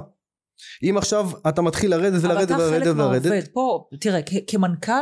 אם 0.82 0.96
עכשיו 0.98 1.30
אתה 1.48 1.62
מתחיל 1.62 1.90
לרדת 1.90 2.24
ולרדת 2.24 2.50
אבל 2.50 2.54
אתה 2.54 2.54
ולרדת 2.56 2.82
חלק 2.82 2.96
ולרדת, 2.96 3.26
מהעובד. 3.26 3.48
פה, 3.52 3.88
תראה, 4.00 4.20
כמנכ"ל, 4.46 4.92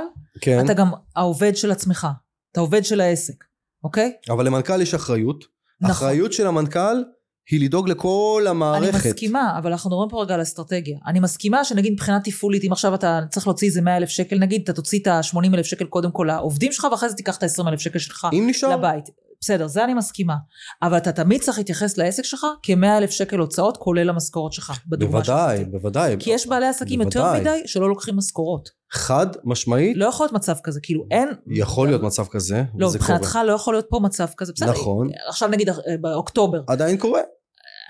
כן, 0.40 0.64
אתה 0.64 0.74
גם 0.74 0.90
העובד 1.16 1.56
של 1.56 1.70
עצמך. 1.70 2.06
אתה 2.52 2.60
עובד 2.60 2.84
של 2.84 3.00
העסק, 3.00 3.44
אוקיי? 3.84 4.12
אבל 4.30 4.46
למנכ"ל 4.46 4.82
יש 4.82 4.94
אחריות. 4.94 5.44
נכון. 5.80 5.90
האחריות 5.90 6.32
של 6.32 6.46
המנכ"ל 6.46 7.02
היא 7.50 7.64
לדאוג 7.64 7.88
לכל 7.88 8.46
המערכת. 8.48 8.88
אני 8.88 9.10
מסכימה, 9.10 9.58
אבל 9.58 9.70
אנחנו 9.70 9.90
מדברים 9.90 10.08
פה 10.08 10.22
רגע 10.22 10.34
על 10.34 10.42
אסטרטגיה. 10.42 10.98
אני 11.06 11.20
מסכימה 11.20 11.64
שנגיד 11.64 11.92
מבחינה 11.92 12.20
תפעולית, 12.24 12.64
אם 12.64 12.72
עכשיו 12.72 12.94
אתה 12.94 13.20
צריך 13.30 13.46
להוציא 13.46 13.68
איזה 13.68 13.80
100 13.80 13.96
אלף 13.96 14.08
שקל, 14.08 14.38
נגיד, 14.38 14.60
אתה 14.64 14.72
תוציא 14.72 14.98
את 15.02 15.06
ה-80 15.06 15.54
אלף 15.54 15.66
שקל 15.66 15.84
קודם 15.84 16.10
כל 16.10 16.24
לעובדים 16.28 16.72
שלך, 16.72 16.86
ואחרי 16.90 17.08
זה 17.08 17.14
תיקח 17.14 17.36
את 17.36 17.42
ה-20 17.42 17.68
אלף 17.68 17.80
שקל 17.80 17.98
שלך 17.98 18.26
אם 18.32 18.46
נשאר, 18.50 18.76
לבית. 18.76 19.04
בסדר, 19.42 19.66
זה 19.66 19.84
אני 19.84 19.94
מסכימה. 19.94 20.34
אבל 20.82 20.96
אתה 20.96 21.12
תמיד 21.12 21.40
צריך 21.40 21.58
להתייחס 21.58 21.98
לעסק 21.98 22.24
שלך 22.24 22.46
כ-100 22.62 22.86
אלף 22.98 23.10
שקל 23.10 23.38
הוצאות, 23.38 23.76
כולל 23.76 24.08
המשכורת 24.08 24.52
שלך, 24.52 24.72
בדוגמה 24.86 25.18
בוודאי, 25.20 25.56
שנתתי. 25.56 25.70
בוודאי. 25.70 26.16
כי 26.18 26.30
יש 26.30 26.46
בעלי 26.46 26.66
עסקים 26.66 27.00
יותר 27.00 27.22
בוודאי. 27.22 27.40
מדי 27.40 27.68
שלא 27.68 27.88
לוקחים 27.88 28.16
משכורות. 28.16 28.68
חד 28.92 29.26
משמעית, 29.44 29.96
לא 29.96 30.06
יכול 30.06 30.24
להיות 30.24 30.32
מצב 30.32 30.54
כזה, 30.64 30.80
כאילו 30.82 31.04
אין... 31.10 31.28
יכול 31.50 31.88
להיות 31.88 32.02
מצב 32.02 32.26
כזה, 32.26 32.62
לא. 32.78 32.88
מבחינתך 32.94 33.38
לא 33.46 33.52
יכול 33.52 33.74
להיות 33.74 33.86
פה 33.90 34.00
מצב 34.02 34.26
כזה. 34.36 34.52
בסדר, 34.52 34.70
נכון. 34.70 35.08
עכשיו 35.28 35.48
נגיד 35.48 35.68
אה, 35.68 35.74
באוקטובר, 36.00 36.60
עדיין 36.66 36.96
קורה. 36.96 37.20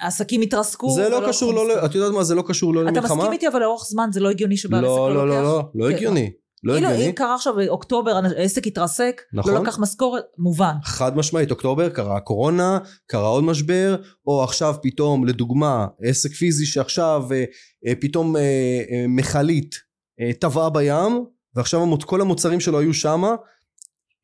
העסקים 0.01 0.40
התרסקו. 0.40 0.90
זה 0.90 1.09
לא 1.09 1.16
ולא 1.16 1.28
קשור, 1.28 1.53
לא. 1.55 1.84
את 1.84 1.94
יודעת 1.94 2.12
מה, 2.12 2.24
זה 2.24 2.34
לא 2.34 2.42
קשור 2.46 2.74
לא 2.74 2.82
אתה 2.82 2.90
למלחמה. 2.90 3.16
מסכים 3.16 3.32
איתי 3.32 3.48
אבל 3.48 3.61
לאורך 3.61 3.84
זמן 3.84 4.09
זה 4.12 4.20
לא 4.20 4.30
הגיוני 4.30 4.57
שבעל 4.57 4.84
עסק 4.84 4.88
לא, 4.88 5.14
לא 5.14 5.14
לא, 5.14 5.26
לוקח? 5.26 5.40
לא, 5.42 5.70
לא, 5.74 5.86
לא 5.86 5.90
כן. 5.90 5.96
הגיוני. 5.96 6.30
לא 6.62 6.72
כאילו 6.72 6.88
הגיוני. 6.88 7.06
אם 7.06 7.12
קרה 7.12 7.34
עכשיו 7.34 7.54
באוקטובר 7.54 8.20
העסק 8.36 8.66
התרסק, 8.66 9.22
נכון. 9.32 9.54
לא 9.54 9.62
לקח 9.62 9.78
משכורת, 9.78 10.24
מובן. 10.38 10.74
חד 10.84 11.16
משמעית, 11.16 11.50
אוקטובר 11.50 11.88
קרה 11.88 12.16
הקורונה, 12.16 12.78
קרה 13.06 13.28
עוד 13.28 13.44
משבר, 13.44 13.96
או 14.26 14.44
עכשיו 14.44 14.74
פתאום, 14.82 15.26
לדוגמה, 15.26 15.86
עסק 16.02 16.32
פיזי 16.32 16.66
שעכשיו 16.66 17.24
אה, 17.32 17.44
אה, 17.86 17.92
פתאום 18.00 18.36
אה, 18.36 18.42
אה, 18.42 19.04
מכלית 19.08 19.74
אה, 20.20 20.30
טבעה 20.40 20.70
בים, 20.70 21.24
ועכשיו 21.54 21.98
כל 22.06 22.20
המוצרים 22.20 22.61
שלו 22.61 22.80
היו 22.80 22.94
שמה, 22.94 23.34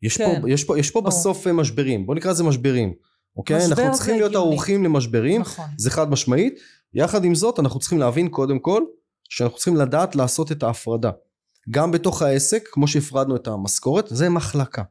יש, 0.02 0.16
כן. 0.16 0.40
פה, 0.40 0.50
יש 0.50 0.64
פה, 0.64 0.78
יש 0.78 0.90
פה 0.90 1.00
ברור. 1.00 1.10
בסוף 1.10 1.46
אה, 1.46 1.52
משברים, 1.52 2.06
בוא 2.06 2.14
נקרא 2.14 2.30
לזה 2.30 2.44
משברים, 2.44 2.92
אוקיי? 3.36 3.56
משבר 3.56 3.82
אנחנו 3.82 3.92
צריכים 3.94 4.14
להיות 4.14 4.30
הגיוני. 4.30 4.46
ערוכים 4.46 4.84
למשברים, 4.84 5.40
נכון. 5.40 5.64
זה 5.78 5.90
חד 5.90 6.10
משמעית, 6.10 6.60
יחד 6.94 7.24
עם 7.24 7.34
זאת 7.34 7.60
אנחנו 7.60 7.80
צריכים 7.80 7.98
להבין 7.98 8.28
קודם 8.28 8.58
כל, 8.58 8.82
שאנחנו 9.28 9.56
צריכים 9.56 9.76
לדעת 9.76 10.16
לעשות 10.16 10.52
את 10.52 10.62
ההפרדה. 10.62 11.10
גם 11.70 11.90
בתוך 11.90 12.22
העסק, 12.22 12.68
כמו 12.72 12.88
שהפרדנו 12.88 13.36
את 13.36 13.46
המשכורת, 13.46 14.04
זה 14.08 14.28
מחלקה. 14.28 14.82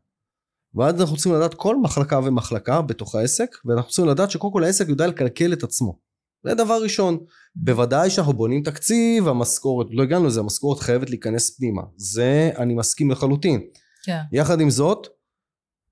ואז 0.75 1.01
אנחנו 1.01 1.15
צריכים 1.15 1.33
לדעת 1.33 1.53
כל 1.53 1.75
מחלקה 1.81 2.19
ומחלקה 2.19 2.81
בתוך 2.81 3.15
העסק, 3.15 3.55
ואנחנו 3.65 3.89
צריכים 3.89 4.11
לדעת 4.11 4.31
שקודם 4.31 4.53
כל 4.53 4.63
העסק 4.63 4.89
יודע 4.89 5.07
לקלקל 5.07 5.53
את 5.53 5.63
עצמו. 5.63 5.99
זה 6.43 6.53
דבר 6.53 6.83
ראשון. 6.83 7.17
בוודאי 7.55 8.09
שאנחנו 8.09 8.33
בונים 8.33 8.63
תקציב, 8.63 9.27
המשכורת, 9.27 9.87
לא 9.91 10.03
הגענו 10.03 10.25
לזה, 10.25 10.39
המשכורת 10.39 10.79
חייבת 10.79 11.09
להיכנס 11.09 11.57
פנימה. 11.57 11.81
זה 11.95 12.51
אני 12.57 12.73
מסכים 12.73 13.11
לחלוטין. 13.11 13.61
כן. 14.03 14.19
יחד 14.31 14.61
עם 14.61 14.69
זאת, 14.69 15.07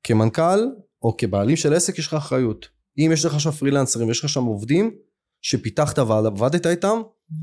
כמנכ"ל 0.03 0.59
או 1.01 1.17
כבעלים 1.17 1.55
של 1.55 1.73
עסק 1.73 1.99
יש 1.99 2.07
לך 2.07 2.13
אחריות. 2.13 2.65
אם 2.97 3.09
יש 3.13 3.25
לך 3.25 3.33
עכשיו 3.33 3.51
פרילנסרים, 3.51 4.09
יש 4.09 4.23
לך 4.23 4.29
שם 4.29 4.43
עובדים 4.43 4.91
שפיתחת 5.41 5.99
ועבדת 5.99 6.67
איתם, 6.67 7.01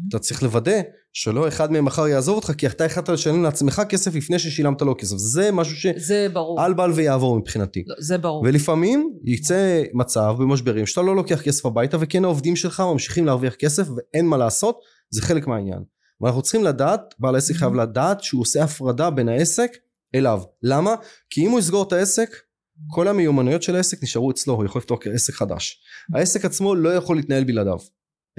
אתה 0.09 0.19
צריך 0.19 0.43
לוודא 0.43 0.81
שלא 1.13 1.49
אחד 1.49 1.73
מהם 1.73 1.85
מחר 1.85 2.09
יעזוב 2.09 2.37
אותך 2.37 2.53
כי 2.59 2.67
אתה 2.67 2.85
החלטת 2.85 3.09
לשלם 3.09 3.43
לעצמך 3.43 3.83
כסף 3.89 4.15
לפני 4.15 4.39
ששילמת 4.39 4.83
לו 4.83 4.97
כסף. 4.99 5.17
זה 5.17 5.53
משהו 5.53 5.93
זה 5.97 6.27
ברור. 6.33 6.61
שעל 6.61 6.75
בל 6.75 6.93
ויעבור 6.95 7.39
מבחינתי. 7.39 7.85
לא, 7.87 7.95
זה 7.99 8.19
ברור. 8.19 8.43
ולפעמים 8.43 9.13
יצא 9.25 9.83
מצב 9.95 10.35
במשברים 10.39 10.87
שאתה 10.87 11.03
לא 11.03 11.17
לוקח 11.17 11.43
כסף 11.43 11.67
הביתה 11.67 11.97
וכן 12.01 12.25
העובדים 12.25 12.57
שלך 12.57 12.81
ממשיכים 12.81 13.27
להרוויח 13.27 13.55
כסף 13.55 13.87
ואין 13.97 14.27
מה 14.27 14.37
לעשות, 14.37 14.81
זה 15.11 15.23
חלק 15.23 15.47
מהעניין. 15.47 15.83
ואנחנו 16.21 16.43
צריכים 16.43 16.65
לדעת, 16.65 17.15
בעל 17.19 17.35
העסק 17.35 17.55
חייב 17.55 17.75
לדעת 17.75 18.23
שהוא 18.23 18.41
עושה 18.43 18.65
הפרדה 18.65 19.11
בין 19.11 19.29
העסק 19.29 19.71
אליו. 20.15 20.43
למה? 20.63 20.95
כי 21.31 21.47
אם 21.47 21.51
הוא 21.51 21.59
יסגור 21.59 21.83
את 21.83 21.93
העסק, 21.93 22.37
כל 22.91 23.09
המיומנויות 23.09 23.63
של 23.63 23.77
העסק 23.77 24.03
נשארו 24.03 24.31
אצלו, 24.31 24.55
הוא 24.55 24.65
יכול 24.65 24.79
לפתוח 24.79 25.01
עסק 25.15 25.35
חדש. 25.35 25.81
העסק 26.15 26.45
עצמו 26.45 26.75
לא 26.75 26.95
יכול 26.95 27.17
להתנהל 27.17 27.45
בלעדיו. 27.45 27.79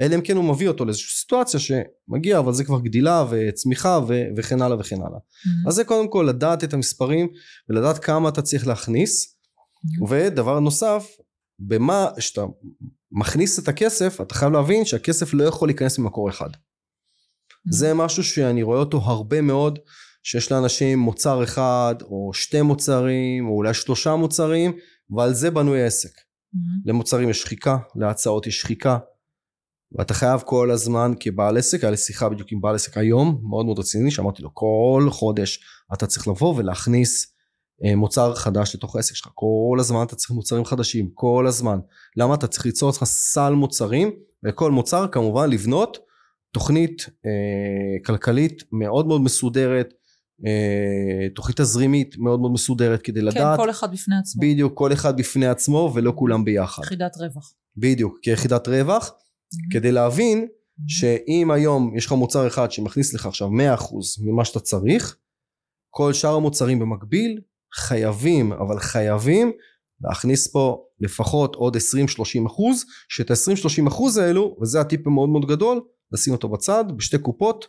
אלא 0.00 0.14
אם 0.14 0.20
כן 0.20 0.36
הוא 0.36 0.44
מביא 0.44 0.68
אותו 0.68 0.84
לאיזושהי 0.84 1.20
סיטואציה 1.20 1.60
שמגיע, 1.60 2.38
אבל 2.38 2.52
זה 2.52 2.64
כבר 2.64 2.80
גדילה 2.80 3.24
וצמיחה 3.30 4.00
ו- 4.08 4.22
וכן 4.36 4.62
הלאה 4.62 4.78
וכן 4.80 4.96
הלאה. 4.96 5.18
Mhm. 5.18 5.68
אז 5.68 5.74
זה 5.74 5.84
קודם 5.84 6.08
כל 6.08 6.26
לדעת 6.28 6.64
את 6.64 6.74
המספרים 6.74 7.28
ולדעת 7.68 7.98
כמה 7.98 8.28
אתה 8.28 8.42
צריך 8.42 8.66
להכניס. 8.66 9.26
Mhm. 9.26 10.10
ודבר 10.10 10.60
נוסף, 10.60 11.06
במה 11.58 12.08
שאתה 12.18 12.44
מכניס 13.12 13.58
את 13.58 13.68
הכסף, 13.68 14.20
אתה 14.20 14.34
חייב 14.34 14.52
להבין 14.52 14.84
שהכסף 14.84 15.34
לא 15.34 15.44
יכול 15.44 15.68
להיכנס 15.68 15.98
ממקור 15.98 16.30
אחד. 16.30 16.48
זה 17.70 17.94
משהו 17.94 18.24
שאני 18.24 18.62
רואה 18.62 18.78
אותו 18.78 18.98
הרבה 18.98 19.40
מאוד, 19.40 19.78
שיש 20.22 20.52
לאנשים 20.52 20.98
מוצר 20.98 21.44
אחד 21.44 21.94
או 22.02 22.30
שתי 22.34 22.62
מוצרים 22.62 23.48
או 23.48 23.56
אולי 23.56 23.74
שלושה 23.74 24.16
מוצרים, 24.16 24.72
ועל 25.16 25.34
זה 25.34 25.50
בנוי 25.50 25.82
העסק. 25.82 26.10
Mhm. 26.10 26.58
למוצרים 26.84 27.30
יש 27.30 27.42
שחיקה, 27.42 27.78
להצעות 27.96 28.46
יש 28.46 28.60
שחיקה, 28.60 28.98
ואתה 29.98 30.14
חייב 30.14 30.40
כל 30.40 30.70
הזמן 30.70 31.12
כבעל 31.20 31.56
עסק, 31.56 31.84
היה 31.84 31.90
לי 31.90 31.96
שיחה 31.96 32.28
בדיוק 32.28 32.52
עם 32.52 32.60
בעל 32.60 32.74
עסק 32.74 32.98
היום, 32.98 33.40
מאוד 33.42 33.66
מאוד 33.66 33.78
רציני, 33.78 34.10
שאמרתי 34.10 34.42
לו 34.42 34.50
כל 34.54 35.08
חודש 35.10 35.60
אתה 35.94 36.06
צריך 36.06 36.28
לבוא 36.28 36.54
ולהכניס 36.56 37.34
אה, 37.84 37.96
מוצר 37.96 38.34
חדש 38.34 38.74
לתוך 38.74 38.96
העסק 38.96 39.14
שלך, 39.14 39.28
כל 39.34 39.76
הזמן 39.80 40.02
אתה 40.02 40.16
צריך 40.16 40.30
מוצרים 40.30 40.64
חדשים, 40.64 41.10
כל 41.14 41.46
הזמן. 41.46 41.78
למה? 42.16 42.34
אתה 42.34 42.46
צריך 42.46 42.66
ליצור 42.66 42.90
לך 42.90 43.04
סל 43.04 43.52
מוצרים, 43.52 44.10
וכל 44.44 44.70
מוצר 44.70 45.06
כמובן 45.08 45.50
לבנות 45.50 45.98
תוכנית 46.52 47.06
אה, 47.26 48.04
כלכלית 48.04 48.62
מאוד 48.72 49.06
מאוד 49.06 49.20
מסודרת, 49.20 49.94
אה, 50.46 51.28
תוכנית 51.34 51.60
תזרימית 51.60 52.18
מאוד 52.18 52.40
מאוד 52.40 52.52
מסודרת 52.52 53.02
כדי 53.02 53.20
כן, 53.20 53.26
לדעת 53.26 53.58
כל 53.58 53.70
אחד 53.70 53.92
בפני 53.92 54.16
עצמו. 54.16 54.42
בדיוק 54.42 54.78
כל 54.78 54.92
אחד 54.92 55.16
בפני 55.16 55.46
עצמו 55.46 55.92
ולא 55.94 56.12
כולם 56.16 56.44
ביחד. 56.44 56.82
יחידת 56.82 57.16
רווח. 57.16 57.54
בדיוק, 57.76 58.18
כיחידת 58.22 58.68
רווח, 58.68 59.12
Mhm. 59.54 59.72
כדי 59.72 59.92
להבין 59.92 60.46
Mhm. 60.48 60.82
שאם 60.88 61.50
היום 61.50 61.96
יש 61.96 62.06
לך 62.06 62.12
מוצר 62.12 62.46
אחד 62.46 62.72
שמכניס 62.72 63.14
לך 63.14 63.26
עכשיו 63.26 63.48
100% 63.48 64.18
ממה 64.24 64.44
שאתה 64.44 64.60
צריך, 64.60 65.16
כל 65.90 66.12
שאר 66.12 66.34
המוצרים 66.34 66.78
במקביל 66.78 67.40
חייבים, 67.74 68.52
אבל 68.52 68.78
חייבים 68.78 69.52
להכניס 70.00 70.46
פה 70.52 70.84
לפחות 71.00 71.54
עוד 71.54 71.76
20-30 71.76 72.46
אחוז, 72.46 72.84
שאת 73.08 73.30
ה-20-30 73.30 73.88
אחוז 73.88 74.16
האלו, 74.16 74.56
וזה 74.62 74.80
הטיפ 74.80 75.06
המאוד 75.06 75.28
מאוד 75.28 75.46
גדול, 75.46 75.80
לשים 76.12 76.32
אותו 76.32 76.48
בצד 76.48 76.84
בשתי 76.96 77.18
קופות, 77.18 77.64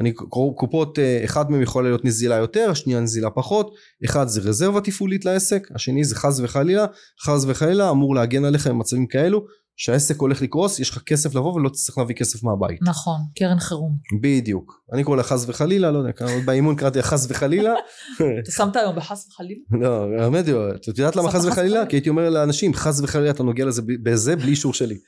אני 0.00 0.12
קופות, 0.56 0.98
אה, 0.98 1.24
אחד 1.24 1.50
מהם 1.50 1.62
יכול 1.62 1.84
להיות 1.84 2.04
נזילה 2.04 2.34
יותר, 2.36 2.70
השנייה 2.70 3.00
נזילה 3.00 3.30
פחות, 3.30 3.74
אחד 4.04 4.28
זה 4.28 4.40
רזרבה 4.40 4.80
תפעולית 4.80 5.24
לעסק, 5.24 5.68
השני 5.74 6.04
זה 6.04 6.16
חס 6.16 6.40
וחלילה, 6.40 6.86
חס 7.24 7.44
וחלילה 7.46 7.90
אמור 7.90 8.14
להגן 8.14 8.44
עליך 8.44 8.66
במצבים 8.66 9.06
כאלו, 9.06 9.46
שהעסק 9.82 10.20
הולך 10.20 10.42
לקרוס, 10.42 10.78
יש 10.78 10.90
לך 10.90 10.98
כסף 10.98 11.34
לבוא 11.34 11.54
ולא 11.54 11.68
תצטרך 11.68 11.98
להביא 11.98 12.14
כסף 12.14 12.42
מהבית. 12.42 12.78
נכון, 12.82 13.20
קרן 13.34 13.60
חירום. 13.60 13.96
בדיוק. 14.20 14.82
אני 14.92 15.04
קורא 15.04 15.16
לה 15.16 15.22
חס 15.22 15.44
וחלילה, 15.48 15.90
לא 15.90 15.98
יודע, 15.98 16.10
באימון 16.44 16.76
קראתי 16.76 16.98
לה 16.98 17.04
חס 17.04 17.26
וחלילה. 17.30 17.72
אתה 18.42 18.50
שמת 18.50 18.76
היום 18.76 18.96
בחס 18.96 19.28
וחלילה? 19.28 19.60
לא, 19.70 20.06
האמת 20.22 20.46
היא, 20.46 20.54
את 20.74 20.88
יודעת 20.88 21.16
למה 21.16 21.30
חס 21.30 21.44
וחלילה? 21.44 21.86
כי 21.86 21.96
הייתי 21.96 22.08
אומר 22.08 22.30
לאנשים, 22.30 22.74
חס 22.74 23.00
וחלילה 23.00 23.30
אתה 23.30 23.42
נוגע 23.42 23.64
לזה 23.64 23.82
בזה 24.02 24.36
בלי 24.36 24.50
אישור 24.50 24.74
שלי. 24.74 24.98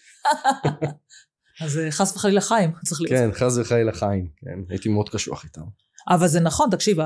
אז 1.64 1.78
אה, 1.78 1.90
חס 1.90 2.16
וחלילה 2.16 2.40
חיים, 2.40 2.70
צריך 2.84 3.00
להיות. 3.00 3.16
כן, 3.16 3.30
חס 3.32 3.56
וחלילה 3.56 3.92
חיים. 3.92 4.28
כן, 4.36 4.60
הייתי 4.70 4.88
מאוד 4.88 5.08
קשוח 5.08 5.44
איתם. 5.44 5.62
אבל 6.08 6.28
זה 6.28 6.40
נכון, 6.40 6.70
תקשיב, 6.70 6.98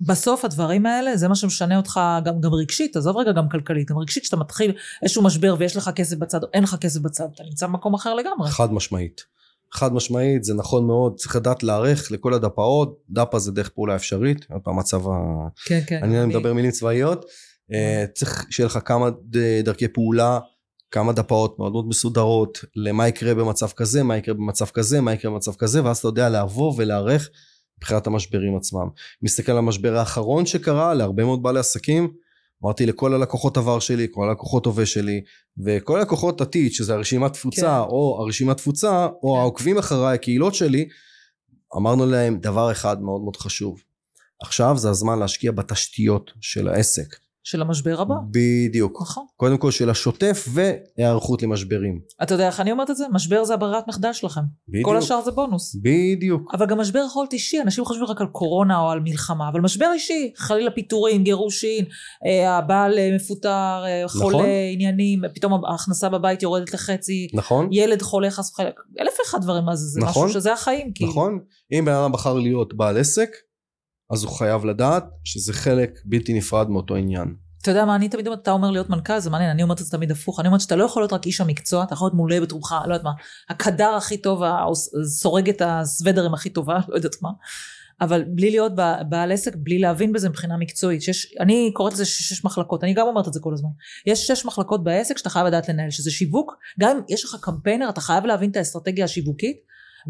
בסוף 0.00 0.44
הדברים 0.44 0.86
האלה, 0.86 1.16
זה 1.16 1.28
מה 1.28 1.34
שמשנה 1.34 1.76
אותך 1.76 2.00
גם, 2.24 2.40
גם 2.40 2.54
רגשית, 2.54 2.96
עזוב 2.96 3.16
רגע 3.16 3.32
גם 3.32 3.48
כלכלית, 3.48 3.90
גם 3.90 3.98
רגשית, 3.98 4.22
כשאתה 4.22 4.36
מתחיל 4.36 4.72
איזשהו 5.02 5.22
משבר 5.22 5.54
ויש 5.58 5.76
לך 5.76 5.90
כסף 5.96 6.16
בצד 6.16 6.42
או 6.42 6.48
אין 6.54 6.62
לך 6.62 6.76
כסף 6.80 7.00
בצד, 7.00 7.24
אתה 7.34 7.42
נמצא 7.42 7.66
במקום 7.66 7.94
אחר 7.94 8.14
לגמרי. 8.14 8.50
חד 8.50 8.72
משמעית. 8.72 9.20
חד 9.72 9.92
משמעית, 9.92 10.44
זה 10.44 10.54
נכון 10.54 10.86
מאוד, 10.86 11.16
צריך 11.16 11.36
לדעת 11.36 11.62
להיערך 11.62 12.12
לכל 12.12 12.34
הדפאות, 12.34 12.98
דפה 13.10 13.38
זה 13.38 13.52
דרך 13.52 13.68
פעולה 13.68 13.96
אפשרית, 13.96 14.46
עוד 14.52 14.60
פעם 14.64 14.78
מצב 14.78 15.08
ה... 15.08 15.12
כן, 15.64 15.80
כן. 15.86 16.00
אני 16.02 16.26
מדבר 16.26 16.52
מילים 16.52 16.70
צבאיות, 16.70 17.24
אה, 17.72 18.04
צריך 18.14 18.46
שיהיה 18.50 18.66
לך 18.66 18.78
כמה 18.84 19.10
דרכי 19.64 19.88
פעולה, 19.88 20.38
כמה 20.90 21.12
דפאות 21.12 21.58
מאוד 21.58 21.72
מאוד 21.72 21.88
מסודרות, 21.88 22.64
למה 22.76 23.08
יקרה 23.08 23.34
במצב 23.34 23.68
כזה, 23.68 24.02
מה 24.02 24.16
יקרה 24.16 24.34
במצב 24.34 24.66
כזה, 24.66 25.00
מה 25.00 25.12
יקרה 25.12 25.30
במצב 25.30 25.54
כזה, 25.54 25.84
ואז 25.84 25.98
אתה 25.98 26.08
יודע 26.08 26.28
לבוא 26.28 26.74
ולהיערך 26.76 27.30
מבחינת 27.78 28.06
המשברים 28.06 28.56
עצמם. 28.56 28.88
מסתכל 29.22 29.52
על 29.52 29.58
המשבר 29.58 29.96
האחרון 29.96 30.46
שקרה 30.46 30.94
להרבה 30.94 31.24
מאוד 31.24 31.42
בעלי 31.42 31.60
עסקים, 31.60 32.12
אמרתי 32.64 32.86
לכל 32.86 33.14
הלקוחות 33.14 33.56
עבר 33.56 33.78
שלי, 33.78 34.06
כל 34.10 34.28
הלקוחות 34.28 34.66
הווה 34.66 34.86
שלי, 34.86 35.20
וכל 35.64 35.98
הלקוחות 35.98 36.40
עתיד, 36.40 36.72
שזה 36.72 36.94
הרשימת 36.94 37.32
תפוצה, 37.32 37.60
כן. 37.60 37.90
או 37.90 38.18
הרשימת 38.20 38.56
תפוצה, 38.56 39.06
או 39.22 39.34
כן. 39.34 39.40
העוקבים 39.40 39.78
אחריי, 39.78 40.14
הקהילות 40.14 40.54
שלי, 40.54 40.88
אמרנו 41.76 42.06
להם 42.06 42.38
דבר 42.38 42.72
אחד 42.72 43.02
מאוד 43.02 43.20
מאוד 43.20 43.36
חשוב. 43.36 43.82
עכשיו 44.42 44.78
זה 44.78 44.90
הזמן 44.90 45.18
להשקיע 45.18 45.52
בתשתיות 45.52 46.32
של 46.40 46.68
העסק. 46.68 47.16
של 47.44 47.62
המשבר 47.62 48.00
הבא. 48.00 48.14
בדיוק. 48.30 49.02
נכון. 49.02 49.24
קודם 49.36 49.58
כל 49.58 49.70
של 49.70 49.90
השוטף 49.90 50.48
והיערכות 50.52 51.42
למשברים. 51.42 52.00
אתה 52.22 52.34
יודע 52.34 52.46
איך 52.46 52.60
אני 52.60 52.72
אומרת 52.72 52.90
את 52.90 52.96
זה? 52.96 53.04
משבר 53.12 53.44
זה 53.44 53.54
הברירת 53.54 53.88
מחדל 53.88 54.12
שלכם. 54.12 54.40
בדיוק. 54.68 54.84
כל 54.84 54.96
השאר 54.96 55.22
זה 55.22 55.30
בונוס. 55.30 55.76
בדיוק. 55.82 56.54
אבל 56.54 56.66
גם 56.66 56.80
משבר 56.80 57.02
יכול 57.06 57.22
להיות 57.22 57.32
אישי, 57.32 57.60
אנשים 57.60 57.84
חושבים 57.84 58.06
רק 58.06 58.20
על 58.20 58.26
קורונה 58.26 58.80
או 58.80 58.90
על 58.90 59.00
מלחמה, 59.00 59.48
אבל 59.48 59.60
משבר 59.60 59.86
אישי, 59.94 60.32
חלילה 60.36 60.70
פיטורים, 60.70 61.24
גירושין, 61.24 61.84
אה, 62.26 62.58
הבעל 62.58 62.98
אה, 62.98 63.10
מפוטר, 63.14 63.82
אה, 63.84 64.02
חולה, 64.06 64.36
נכון. 64.36 64.46
עניינים, 64.72 65.22
פתאום 65.34 65.64
ההכנסה 65.64 66.08
בבית 66.08 66.42
יורדת 66.42 66.74
לחצי, 66.74 67.28
נכון? 67.34 67.68
ילד 67.72 68.02
חולה 68.02 68.30
חס 68.30 68.50
וחלילה, 68.52 68.72
אלף 69.00 69.12
ואחד 69.20 69.42
דברים, 69.42 69.68
אז 69.68 69.78
זה 69.78 70.00
נכון. 70.00 70.24
משהו 70.26 70.40
שזה 70.40 70.52
החיים, 70.52 70.92
כאילו. 70.94 71.10
נכון? 71.10 71.38
אם 71.72 71.84
בן 71.84 71.92
אדם 71.92 72.12
בחר 72.12 72.34
להיות 72.34 72.74
בעל 72.74 72.98
עסק, 72.98 73.30
אז 74.10 74.24
הוא 74.24 74.32
חייב 74.32 74.64
לדעת 74.64 75.04
שזה 75.24 75.52
חלק 75.52 76.00
בלתי 76.04 76.34
נפרד 76.34 76.70
מאותו 76.70 76.96
עניין. 76.96 77.34
אתה 77.62 77.70
יודע 77.70 77.84
מה 77.84 77.96
אני 77.96 78.08
תמיד 78.08 78.26
אומרת, 78.26 78.42
אתה 78.42 78.50
אומר 78.50 78.70
להיות 78.70 78.90
מנכ"ל, 78.90 79.18
זה 79.18 79.30
מעניין, 79.30 79.50
אני 79.50 79.62
אומרת 79.62 79.80
את 79.80 79.84
זה 79.84 79.90
תמיד 79.90 80.10
הפוך, 80.10 80.40
אני 80.40 80.48
אומרת 80.48 80.60
שאתה 80.60 80.76
לא 80.76 80.84
יכול 80.84 81.02
להיות 81.02 81.12
רק 81.12 81.26
איש 81.26 81.40
המקצוע, 81.40 81.84
אתה 81.84 81.94
יכול 81.94 82.06
להיות 82.06 82.14
מעולה 82.14 82.40
בתחומך, 82.40 82.74
לא 82.86 82.94
יודעת 82.94 83.04
מה, 83.04 83.10
הקדר 83.48 83.88
הכי 83.88 84.16
טוב, 84.16 84.42
סורג 85.04 85.48
את 85.48 85.62
הסוודרים 85.64 86.34
הכי 86.34 86.50
טובה, 86.50 86.78
לא 86.88 86.94
יודעת 86.94 87.22
מה, 87.22 87.28
אבל 88.00 88.24
בלי 88.24 88.50
להיות 88.50 88.72
בעל 89.08 89.32
עסק, 89.32 89.52
בלי 89.56 89.78
להבין 89.78 90.12
בזה 90.12 90.28
מבחינה 90.28 90.56
מקצועית, 90.56 91.02
שיש, 91.02 91.34
אני 91.40 91.70
קוראת 91.74 91.92
לזה 91.92 92.04
שש 92.04 92.44
מחלקות, 92.44 92.84
אני 92.84 92.94
גם 92.94 93.06
אומרת 93.06 93.28
את 93.28 93.32
זה 93.32 93.40
כל 93.40 93.52
הזמן, 93.52 93.70
יש 94.06 94.26
שש 94.26 94.46
מחלקות 94.46 94.84
בעסק 94.84 95.18
שאתה 95.18 95.30
חייב 95.30 95.46
לדעת 95.46 95.68
לנהל, 95.68 95.90
שזה 95.90 96.10
שיווק, 96.10 96.54
גם 96.80 96.96
אם 96.96 97.02
יש 97.08 97.24
לך 97.24 97.36
קמפיינר, 97.40 97.88
אתה 97.88 98.00
חייב 98.00 98.24
להבין 98.26 98.50
את 98.50 98.56
האסטרטגיה 98.56 99.04
השיווקית, 99.04 99.56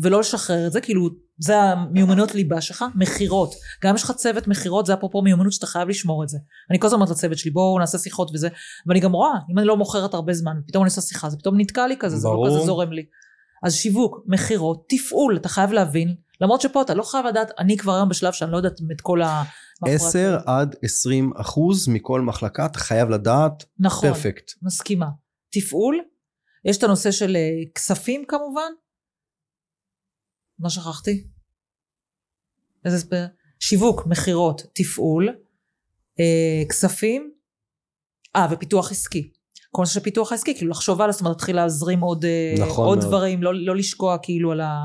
ולא 0.03 0.21
לשחרר 0.21 0.67
את 0.67 0.73
זה, 0.73 0.81
כאילו 0.81 1.11
זה 1.39 1.57
המיומנות 1.57 2.35
ליבה 2.35 2.61
שלך, 2.61 2.85
מכירות. 2.95 3.55
גם 3.85 3.95
יש 3.95 4.03
לך 4.03 4.11
צוות 4.11 4.49
מכירות, 4.49 4.87
זה 4.87 4.95
אפרופו 4.95 5.23
מיומנות 5.23 5.53
שאתה 5.53 5.67
חייב 5.67 5.89
לשמור 5.89 6.23
את 6.23 6.29
זה. 6.29 6.39
אני 6.71 6.79
כל 6.79 6.87
הזמן 6.87 6.97
אומרת 7.01 7.11
לצוות 7.11 7.39
שלי, 7.39 7.51
בואו 7.51 7.79
נעשה 7.79 7.99
שיחות 7.99 8.31
וזה, 8.35 8.49
ואני 8.87 9.01
גם 9.01 9.13
רואה, 9.13 9.33
אם 9.53 9.59
אני 9.59 9.67
לא 9.67 9.77
מוכרת 9.77 10.15
הרבה 10.15 10.33
זמן, 10.33 10.57
פתאום 10.69 10.85
אני 10.85 10.89
עושה 10.89 11.01
שיחה, 11.01 11.31
זה 11.31 11.37
פתאום 11.37 11.61
נתקע 11.61 11.87
לי 11.87 11.97
כזה, 11.99 12.17
ברור. 12.23 12.47
זה 12.47 12.53
לא 12.53 12.57
כזה 12.57 12.67
זורם 12.67 12.93
לי. 12.93 13.05
אז 13.65 13.75
שיווק, 13.75 14.21
מכירות, 14.27 14.85
תפעול, 14.89 15.37
אתה 15.37 15.49
חייב 15.49 15.73
להבין, 15.73 16.15
למרות 16.41 16.61
שפה 16.61 16.83
אתה 16.83 16.95
לא 16.95 17.03
חייב 17.03 17.27
לדעת, 17.27 17.51
אני 17.59 17.77
כבר 17.77 17.95
היום 17.95 18.09
בשלב 18.09 18.33
שאני 18.33 18.53
לא 18.53 18.57
יודעת 18.57 18.81
את 18.93 19.01
כל 19.01 19.23
ה... 19.23 19.43
10 19.87 20.39
עד 20.47 20.77
20 20.83 21.33
אחוז 21.37 21.89
מכל 21.89 22.21
מחלקה 22.21 22.67
אתה 22.67 22.79
חייב 22.79 23.11
לדעת 23.11 23.65
נכון, 23.79 24.09
פרפקט. 24.09 24.51
מסכימה. 24.63 25.07
תפעול, 25.53 26.01
יש 26.65 26.79
את 26.79 26.83
הנושא 26.83 27.11
של 27.11 27.37
אה, 27.37 27.73
כספים 27.75 28.25
כמובן. 28.29 28.73
מה 30.65 30.71
שכחתי? 30.71 31.25
איזה 32.85 32.97
הסבר? 32.97 33.25
שיווק, 33.61 34.07
מכירות, 34.07 34.63
תפעול, 34.73 35.29
אה, 36.21 36.69
כספים, 36.69 37.31
אה, 38.37 38.47
ופיתוח 38.51 38.91
עסקי. 38.91 39.31
כל 39.71 39.83
נושא 39.83 39.95
של 39.95 40.01
פיתוח 40.01 40.33
עסקי, 40.33 40.55
כאילו 40.55 40.71
לחשוב 40.71 41.01
על, 41.01 41.13
זאת 41.13 41.21
אומרת, 41.21 41.37
להתחיל 41.37 41.57
להזרים 41.57 42.01
עוד, 42.01 42.25
אה, 42.25 42.55
נכון 42.59 42.87
עוד 42.87 42.99
מאוד. 42.99 43.09
דברים, 43.09 43.43
לא, 43.43 43.55
לא 43.55 43.77
לשקוע 43.77 44.17
כאילו 44.23 44.53
על 44.53 44.61
ה... 44.61 44.85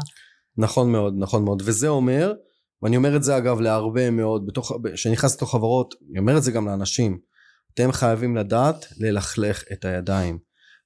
נכון 0.58 0.92
מאוד, 0.92 1.14
נכון 1.18 1.44
מאוד. 1.44 1.62
וזה 1.66 1.88
אומר, 1.88 2.34
ואני 2.82 2.98
אומר 2.98 3.16
את 3.16 3.24
זה 3.24 3.38
אגב 3.38 3.60
להרבה 3.60 4.10
מאוד, 4.10 4.46
בתוך, 4.46 4.72
כשאני 4.94 5.14
נכנס 5.14 5.36
לתוך 5.36 5.52
חברות, 5.52 5.96
אני 6.10 6.20
אומר 6.20 6.38
את 6.38 6.44
זה 6.44 6.52
גם 6.52 6.68
לאנשים, 6.68 7.20
אתם 7.74 7.92
חייבים 7.92 8.36
לדעת 8.38 8.86
ללכלך 8.98 9.64
את 9.74 9.86
הידיים. 9.86 10.40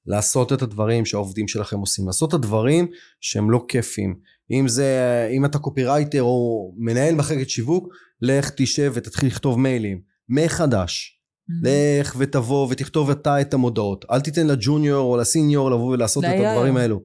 לעשות 0.06 0.54
את 0.54 0.62
הדברים 0.62 1.06
שהעובדים 1.06 1.48
שלכם 1.48 1.80
עושים, 1.80 2.08
לעשות 2.08 2.30
את 2.30 2.34
הדברים 2.34 2.88
שהם 3.22 3.52
לא 3.52 3.66
כיפים. 3.68 4.20
אם 4.60 4.68
זה, 4.68 5.28
אם 5.32 5.46
אתה 5.46 5.60
קופירייטר 5.60 6.22
או 6.22 6.72
מנהל 6.78 7.16
מחלקת 7.16 7.50
שיווק, 7.50 7.88
לך 8.22 8.52
תשב 8.58 8.92
ותתחיל 8.96 9.30
לכתוב 9.30 9.60
מיילים. 9.60 10.02
מחדש. 10.30 11.20
לך 11.64 12.16
ותבוא 12.20 12.68
ותכתוב 12.70 13.10
אתה 13.10 13.42
את 13.42 13.54
המודעות. 13.54 14.06
אל 14.12 14.22
תיתן 14.22 14.48
לג'וניור 14.48 15.12
או 15.12 15.18
לסיניור 15.18 15.72
לבוא 15.72 15.94
ולעשות 15.94 16.24
את. 16.24 16.30
הדברים 16.30 16.78
האלו. 16.78 17.02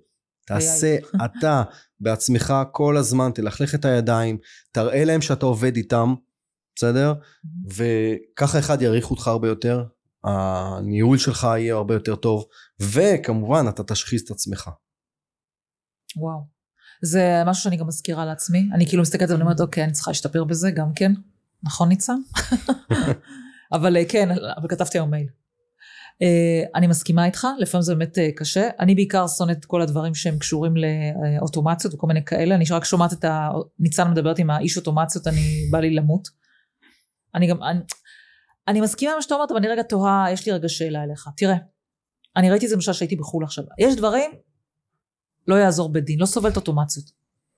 תעשה 0.47 0.97
אתה 1.25 1.63
בעצמך 2.01 2.55
כל 2.73 2.97
הזמן, 2.97 3.31
תלכלך 3.35 3.75
את 3.75 3.85
הידיים, 3.85 4.39
תראה 4.73 5.05
להם 5.05 5.21
שאתה 5.21 5.47
עובד 5.47 5.77
איתם, 5.77 6.15
בסדר? 6.77 7.15
וככה 7.77 8.59
אחד 8.59 8.83
יעריך 8.83 9.11
אותך 9.11 9.29
הרבה 9.29 9.49
יותר, 9.49 9.85
הניהול 10.25 11.19
שלך 11.19 11.45
יהיה 11.45 11.75
הרבה 11.75 11.95
יותר 11.95 12.17
טוב, 12.17 12.45
וכמובן 12.81 13.67
אתה 13.69 13.83
תשחיז 13.83 14.23
את 14.23 14.31
עצמך. 14.31 14.71
וואו. 16.17 16.58
זה 17.03 17.43
משהו 17.47 17.63
שאני 17.63 17.77
גם 17.77 17.87
מזכירה 17.87 18.25
לעצמי. 18.25 18.69
אני 18.75 18.87
כאילו 18.87 19.03
מסתכלת 19.03 19.31
ואני 19.31 19.43
אומרת, 19.43 19.61
אוקיי, 19.61 19.85
אני 19.85 19.93
צריכה 19.93 20.11
להשתפר 20.11 20.45
בזה 20.45 20.71
גם 20.71 20.93
כן. 20.95 21.13
נכון, 21.63 21.89
ניצן? 21.89 22.19
אבל 23.73 23.97
אה, 23.97 24.05
כן, 24.09 24.29
אבל 24.31 24.69
כתבתי 24.69 24.99
היום 24.99 25.11
מייל. 25.11 25.29
אה, 26.23 26.63
אני 26.75 26.87
מסכימה 26.87 27.27
איתך, 27.27 27.47
לפעמים 27.59 27.83
זה 27.83 27.95
באמת 27.95 28.19
אה, 28.19 28.29
קשה. 28.37 28.69
אני 28.81 28.95
בעיקר 28.95 29.27
שונאת 29.27 29.65
כל 29.65 29.83
הדברים 29.83 30.15
שהם 30.15 30.39
קשורים 30.39 30.75
לאוטומציות 30.77 31.95
וכל 31.95 32.07
מיני 32.07 32.25
כאלה. 32.25 32.55
אני 32.55 32.65
רק 32.71 32.85
שומעת 32.85 33.13
את 33.13 33.25
ה... 33.25 33.51
ניצן 33.79 34.11
מדברת 34.11 34.39
עם 34.39 34.51
האיש 34.51 34.77
אוטומציות, 34.77 35.27
אני 35.27 35.69
בא 35.71 35.81
לי 35.81 35.91
למות. 35.91 36.29
אני 37.35 37.47
גם... 37.47 37.63
אני, 37.63 37.81
אני 38.69 38.81
מסכימה 38.81 39.13
עם 39.13 39.17
מה 39.17 39.23
שאתה 39.23 39.35
אומרת, 39.35 39.51
אבל 39.51 39.59
אני 39.59 39.69
רגע 39.69 39.83
תוהה, 39.83 40.33
יש 40.33 40.47
לי 40.47 40.53
רגע 40.53 40.69
שאלה 40.69 41.03
אליך. 41.03 41.29
תראה, 41.37 41.57
אני 42.37 42.51
ראיתי 42.51 42.65
את 42.65 42.71
זה 42.71 42.77
למשל 42.77 42.93
שהייתי 42.93 43.17
בחו"ל 43.17 43.45
עכשיו. 43.45 43.65
יש 43.79 43.97
דברים, 43.97 44.31
לא 45.49 45.55
יעזור 45.55 45.93
בדין, 45.93 46.19
לא 46.19 46.27
סובלת 46.27 46.57
אוטומציות. 46.57 47.05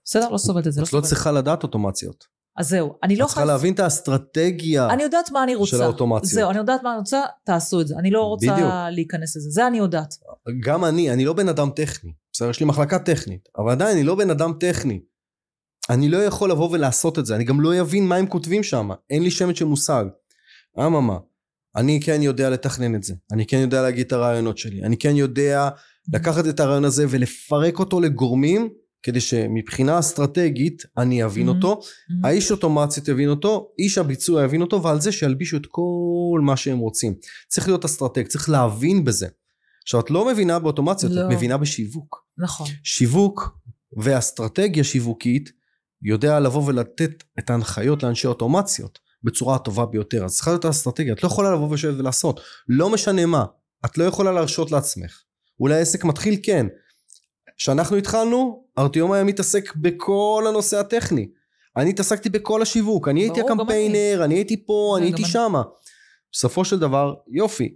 בסדר? 0.04 0.28
לא 0.28 0.38
סובלת 0.38 0.66
את 0.66 0.72
זה, 0.72 0.80
לא 0.80 0.84
את 0.84 0.88
לא 0.88 0.90
סובלת. 0.90 1.04
צריכה 1.04 1.32
לדעת 1.32 1.62
אוטומציות. 1.62 2.24
אז 2.56 2.68
זהו, 2.68 2.94
אני 3.02 3.16
לא 3.16 3.24
את 3.24 3.28
צריכה 3.28 3.44
להבין 3.44 3.74
את 3.74 3.80
האסטרטגיה. 3.80 4.90
אני 4.90 5.02
יודעת 5.02 5.30
מה 5.30 5.42
אני 5.42 5.54
רוצה. 5.54 5.70
של 5.70 5.82
האוטומציות. 5.82 6.32
זהו, 6.32 6.50
אני 6.50 6.58
יודעת 6.58 6.82
מה 6.82 6.90
אני 6.90 6.98
רוצה, 6.98 7.22
תעשו 7.44 7.80
את 7.80 7.86
זה. 7.86 7.94
אני 7.98 8.10
לא 8.10 8.22
רוצה 8.22 8.52
בדיוק. 8.52 8.68
להיכנס 8.90 9.36
לזה. 9.36 9.50
זה 9.50 9.66
אני 9.66 9.78
יודעת. 9.78 10.14
גם 10.66 10.84
אני, 10.84 11.10
אני 11.12 11.24
לא 11.24 11.32
בן 11.32 11.48
אדם 11.48 11.70
טכני. 11.76 12.12
בסדר, 12.32 12.50
יש 12.50 12.60
לי 12.60 12.66
מחלקה 12.66 12.98
טכנית, 12.98 13.48
אבל 13.58 13.70
עדיין 13.70 13.96
אני 13.96 14.06
לא 14.06 14.14
בן 14.14 14.30
אדם 14.30 14.52
טכני. 14.60 15.00
אני 15.90 16.08
לא 16.08 16.18
יכול 16.18 16.50
לבוא 16.50 16.68
ולעשות 16.72 17.18
את 17.18 17.26
זה, 17.26 17.36
אני 17.36 17.44
גם 17.44 17.60
לא 17.60 17.80
אבין 17.80 18.06
מה 18.06 18.16
הם 18.16 18.26
כותבים 18.26 18.62
שם, 18.62 18.90
אין 19.10 19.22
לי 19.22 19.30
שמץ 19.30 19.56
של 19.56 19.64
מושג. 19.64 20.04
אממה, 20.78 21.18
אני 21.76 22.00
כן 22.02 22.22
יודע 22.22 22.50
לתכנן 22.50 22.94
את 22.94 23.02
זה, 23.02 23.14
אני 23.32 23.46
כן 23.46 23.56
יודע 23.56 23.82
להגיד 23.82 24.06
את 24.06 24.12
הרעיונות 24.12 24.58
שלי, 24.58 24.84
אני 24.84 24.96
כן 24.96 25.16
יודע 25.16 25.68
לקחת 26.12 26.46
את 26.46 26.60
הרעיון 26.60 26.84
הזה 26.84 27.04
ולפרק 27.08 27.78
אותו 27.78 28.00
לגורמים, 28.00 28.68
כדי 29.02 29.20
שמבחינה 29.20 29.98
אסטרטגית 29.98 30.82
אני 30.98 31.24
אבין 31.24 31.46
Mhm. 31.48 31.50
אותו, 31.50 31.80
Mhm. 31.82 32.26
האיש 32.26 32.50
אוטומציות 32.50 33.08
יבין 33.08 33.28
אותו, 33.28 33.68
איש 33.78 33.98
הביצוע 33.98 34.44
יבין 34.44 34.60
אותו, 34.60 34.82
ועל 34.82 35.00
זה 35.00 35.12
שילבישו 35.12 35.56
את 35.56 35.66
כל 35.68 36.40
מה 36.42 36.56
שהם 36.56 36.78
רוצים. 36.78 37.14
צריך 37.48 37.68
להיות 37.68 37.84
אסטרטג, 37.84 38.26
צריך 38.26 38.48
להבין 38.50 39.04
בזה. 39.04 39.26
עכשיו, 39.82 40.00
את 40.00 40.10
לא 40.10 40.28
מבינה 40.32 40.58
באוטומציות, 40.58 41.12
לא. 41.12 41.20
את 41.20 41.26
מבינה 41.30 41.56
בשיווק. 41.56 42.16
נכון. 42.38 42.66
שיווק 42.84 43.58
ואסטרטגיה 43.98 44.84
שיווקית 44.84 45.50
יודע 46.02 46.40
לבוא 46.40 46.62
ולתת 46.66 47.24
את 47.38 47.50
ההנחיות 47.50 48.02
לאנשי 48.02 48.26
אוטומציות 48.26 48.98
בצורה 49.22 49.56
הטובה 49.56 49.86
ביותר. 49.86 50.24
אז 50.24 50.34
צריכה 50.34 50.50
להיות 50.50 50.64
האסטרטגיה, 50.64 51.12
את 51.12 51.22
לא 51.22 51.28
יכולה 51.28 51.52
לבוא 51.52 51.68
ולשבת 51.70 51.94
ולעשות. 51.98 52.40
לא 52.68 52.90
משנה 52.90 53.26
מה, 53.26 53.44
את 53.84 53.98
לא 53.98 54.04
יכולה 54.04 54.32
להרשות 54.32 54.70
לעצמך. 54.70 55.20
אולי 55.60 55.74
העסק 55.74 56.04
מתחיל 56.04 56.36
כן. 56.42 56.66
כשאנחנו 57.56 57.96
התחלנו, 57.96 58.64
ארטיום 58.78 59.12
היה 59.12 59.24
מתעסק 59.24 59.76
בכל 59.76 60.44
הנושא 60.48 60.78
הטכני. 60.78 61.28
אני 61.76 61.90
התעסקתי 61.90 62.28
בכל 62.28 62.62
השיווק, 62.62 63.08
אני 63.08 63.20
הייתי 63.20 63.40
הקמפיינר, 63.40 64.20
אני 64.24 64.34
הייתי 64.34 64.66
פה, 64.66 64.94
זה, 64.94 65.02
אני 65.02 65.06
הייתי. 65.06 65.24
שמה. 65.24 65.62
בסופו 66.32 66.64
של 66.64 66.78
דבר, 66.78 67.14
יופי. 67.28 67.74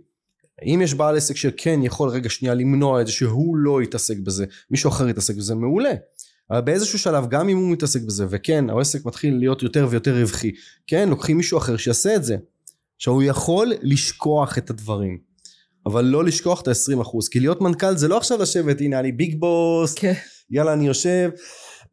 אם 0.63 0.81
יש 0.83 0.95
בעל 0.95 1.17
עסק 1.17 1.37
שכן 1.37 1.81
יכול 1.83 2.09
רגע 2.09 2.29
שנייה 2.29 2.55
למנוע 2.55 3.01
את 3.01 3.07
זה 3.07 3.13
שהוא 3.13 3.57
לא 3.57 3.83
יתעסק 3.83 4.17
בזה, 4.19 4.45
מישהו 4.71 4.91
אחר 4.91 5.09
יתעסק 5.09 5.37
בזה, 5.37 5.55
מעולה. 5.55 5.93
אבל 6.51 6.61
באיזשהו 6.61 6.99
שלב, 6.99 7.29
גם 7.29 7.49
אם 7.49 7.57
הוא 7.57 7.73
מתעסק 7.73 8.03
בזה, 8.03 8.27
וכן, 8.29 8.71
העסק 8.71 9.07
מתחיל 9.07 9.39
להיות 9.39 9.63
יותר 9.63 9.87
ויותר 9.91 10.21
רווחי, 10.21 10.53
כן, 10.87 11.09
לוקחים 11.09 11.37
מישהו 11.37 11.59
אחר 11.59 11.77
שיעשה 11.77 12.17
את 12.17 12.25
זה. 12.25 12.37
עכשיו, 12.97 13.15
הוא 13.15 13.23
יכול 13.23 13.73
לשכוח 13.83 14.59
את 14.59 14.71
הדברים, 14.71 15.19
אבל 15.87 16.05
לא 16.05 16.25
לשכוח 16.25 16.61
את 16.61 16.69
ה-20%, 16.69 17.11
כי 17.31 17.41
להיות 17.41 17.61
מנכ"ל 17.61 17.97
זה 17.97 18.09
לא 18.09 18.17
עכשיו 18.17 18.39
לשבת, 18.43 18.81
הנה, 18.81 19.01
אני 19.01 19.13
ביג 19.13 19.41
בוס, 19.41 19.95
כן. 19.95 20.13
יאללה, 20.51 20.73
אני 20.73 20.87
יושב, 20.87 21.31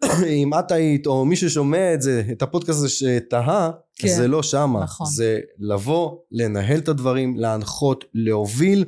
אם 0.44 0.52
את 0.60 0.72
היית, 0.72 1.08
או 1.08 1.26
מי 1.26 1.36
ששומע 1.36 1.94
את 1.94 2.02
זה, 2.02 2.24
את 2.32 2.42
הפודקאסט 2.42 2.78
הזה 2.80 2.90
שתהה, 2.90 3.72
כן, 3.96 4.08
זה 4.08 4.28
לא 4.28 4.44
שמה. 4.44 4.84
נכון. 4.84 5.08
זה 5.08 5.40
לבוא, 5.60 6.18
לנהל 6.32 6.80
את 6.80 6.88
הדברים, 6.88 7.38
להנחות, 7.38 8.06
להוביל, 8.14 8.86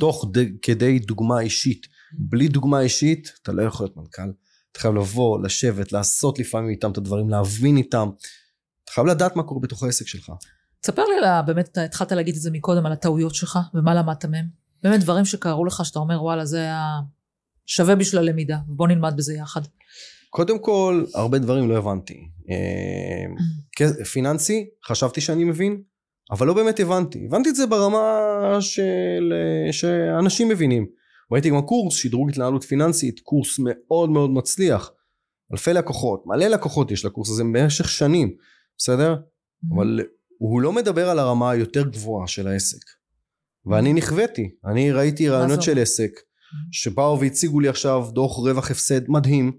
תוך 0.00 0.24
ד- 0.32 0.58
כדי 0.62 0.98
דוגמה 0.98 1.40
אישית. 1.40 1.86
בלי 2.18 2.48
דוגמה 2.48 2.80
אישית, 2.80 3.32
אתה 3.42 3.52
לא 3.52 3.62
יכול 3.62 3.86
להיות 3.86 3.96
מנכ"ל. 3.96 4.30
אתה 4.72 4.80
חייב 4.80 4.94
לבוא, 4.94 5.42
לשבת, 5.42 5.92
לעשות 5.92 6.38
לפעמים 6.38 6.70
איתם 6.70 6.90
את 6.90 6.98
הדברים, 6.98 7.28
להבין 7.28 7.76
איתם. 7.76 8.08
אתה 8.84 8.92
חייב 8.92 9.06
לדעת 9.06 9.36
מה 9.36 9.42
קורה 9.42 9.60
בתוך 9.60 9.82
העסק 9.82 10.06
שלך. 10.06 10.32
תספר 10.80 11.02
לי 11.04 11.16
על 11.18 11.24
ה... 11.24 11.42
באמת, 11.42 11.78
התחלת 11.78 12.12
להגיד 12.12 12.34
את 12.34 12.40
זה 12.40 12.50
מקודם, 12.50 12.86
על 12.86 12.92
הטעויות 12.92 13.34
שלך, 13.34 13.58
ומה 13.74 13.94
למדת 13.94 14.24
מהם. 14.24 14.46
באמת 14.82 15.00
דברים 15.00 15.24
שקרו 15.24 15.64
לך, 15.64 15.84
שאתה 15.84 15.98
אומר, 15.98 16.22
וואלה, 16.22 16.44
זה 16.44 16.58
היה 16.58 16.84
שווה 17.66 17.94
בשביל 17.94 18.18
הלמידה, 18.20 18.58
בוא 18.66 18.88
נלמד 18.88 19.16
בזה 19.16 19.34
יחד. 19.34 19.60
קודם 20.30 20.58
כל, 20.58 21.04
הרבה 21.14 21.38
דברים 21.38 21.68
לא 21.68 21.76
הבנתי. 21.78 22.28
אה, 22.50 23.26
כ- 23.76 24.06
פיננסי, 24.12 24.68
חשבתי 24.84 25.20
שאני 25.20 25.44
מבין, 25.44 25.82
אבל 26.30 26.46
לא 26.46 26.54
באמת 26.54 26.80
הבנתי. 26.80 27.24
הבנתי 27.26 27.48
את 27.48 27.56
זה 27.56 27.66
ברמה 27.66 28.06
של, 28.60 29.32
אה, 29.32 29.72
שאנשים 29.72 30.48
מבינים. 30.48 30.86
ראיתי 31.32 31.50
גם 31.50 31.62
קורס, 31.62 31.94
שדרוג 31.94 32.30
התנהלות 32.30 32.64
פיננסית, 32.64 33.20
קורס 33.20 33.56
מאוד 33.58 34.10
מאוד 34.10 34.30
מצליח. 34.30 34.90
אלפי 35.52 35.72
לקוחות, 35.72 36.22
מלא 36.26 36.46
לקוחות 36.46 36.90
יש 36.90 37.04
לקורס 37.04 37.30
הזה 37.30 37.42
במשך 37.44 37.88
שנים, 37.88 38.34
בסדר? 38.78 39.16
אבל 39.74 40.00
הוא 40.38 40.60
לא 40.60 40.72
מדבר 40.72 41.08
על 41.08 41.18
הרמה 41.18 41.50
היותר 41.50 41.88
גבוהה 41.88 42.26
של 42.26 42.46
העסק. 42.46 42.84
ואני 43.66 43.92
נכוויתי, 43.92 44.50
אני 44.64 44.92
ראיתי 44.92 45.28
רעיונות 45.28 45.62
של? 45.62 45.78
עסק, 45.78 46.10
שבאו 46.72 47.20
והציגו 47.20 47.60
לי 47.60 47.68
עכשיו 47.68 48.08
דוח 48.12 48.38
רווח 48.38 48.70
הפסד 48.70 49.08
מדהים, 49.08 49.52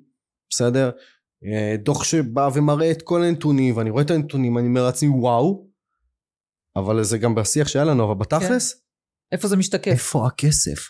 בסדר? 0.50 0.92
אה, 1.46 1.76
דוח 1.84 2.04
שבא 2.04 2.50
ומראה 2.54 2.92
את 2.92 3.02
כל 3.02 3.24
הנתונים, 3.24 3.78
ואני 3.78 3.90
רואה 3.90 4.04
את 4.04 4.12
הנתונים, 4.12 4.58
אני 4.58 4.68
אומר 4.68 4.84
לעצמי 4.84 5.10
וואו, 5.10 5.68
אבל 6.76 7.04
זה 7.04 7.18
גם 7.18 7.36
בשיח 7.36 7.68
שהיה 7.68 7.86
לנו, 7.86 8.06
אבל 8.06 8.20
בתכלס, 8.20 8.82
איפה 9.32 9.48
זה 9.48 9.58
משתקף? 9.58 9.92
איפה 9.92 10.28
הכסף? 10.28 10.90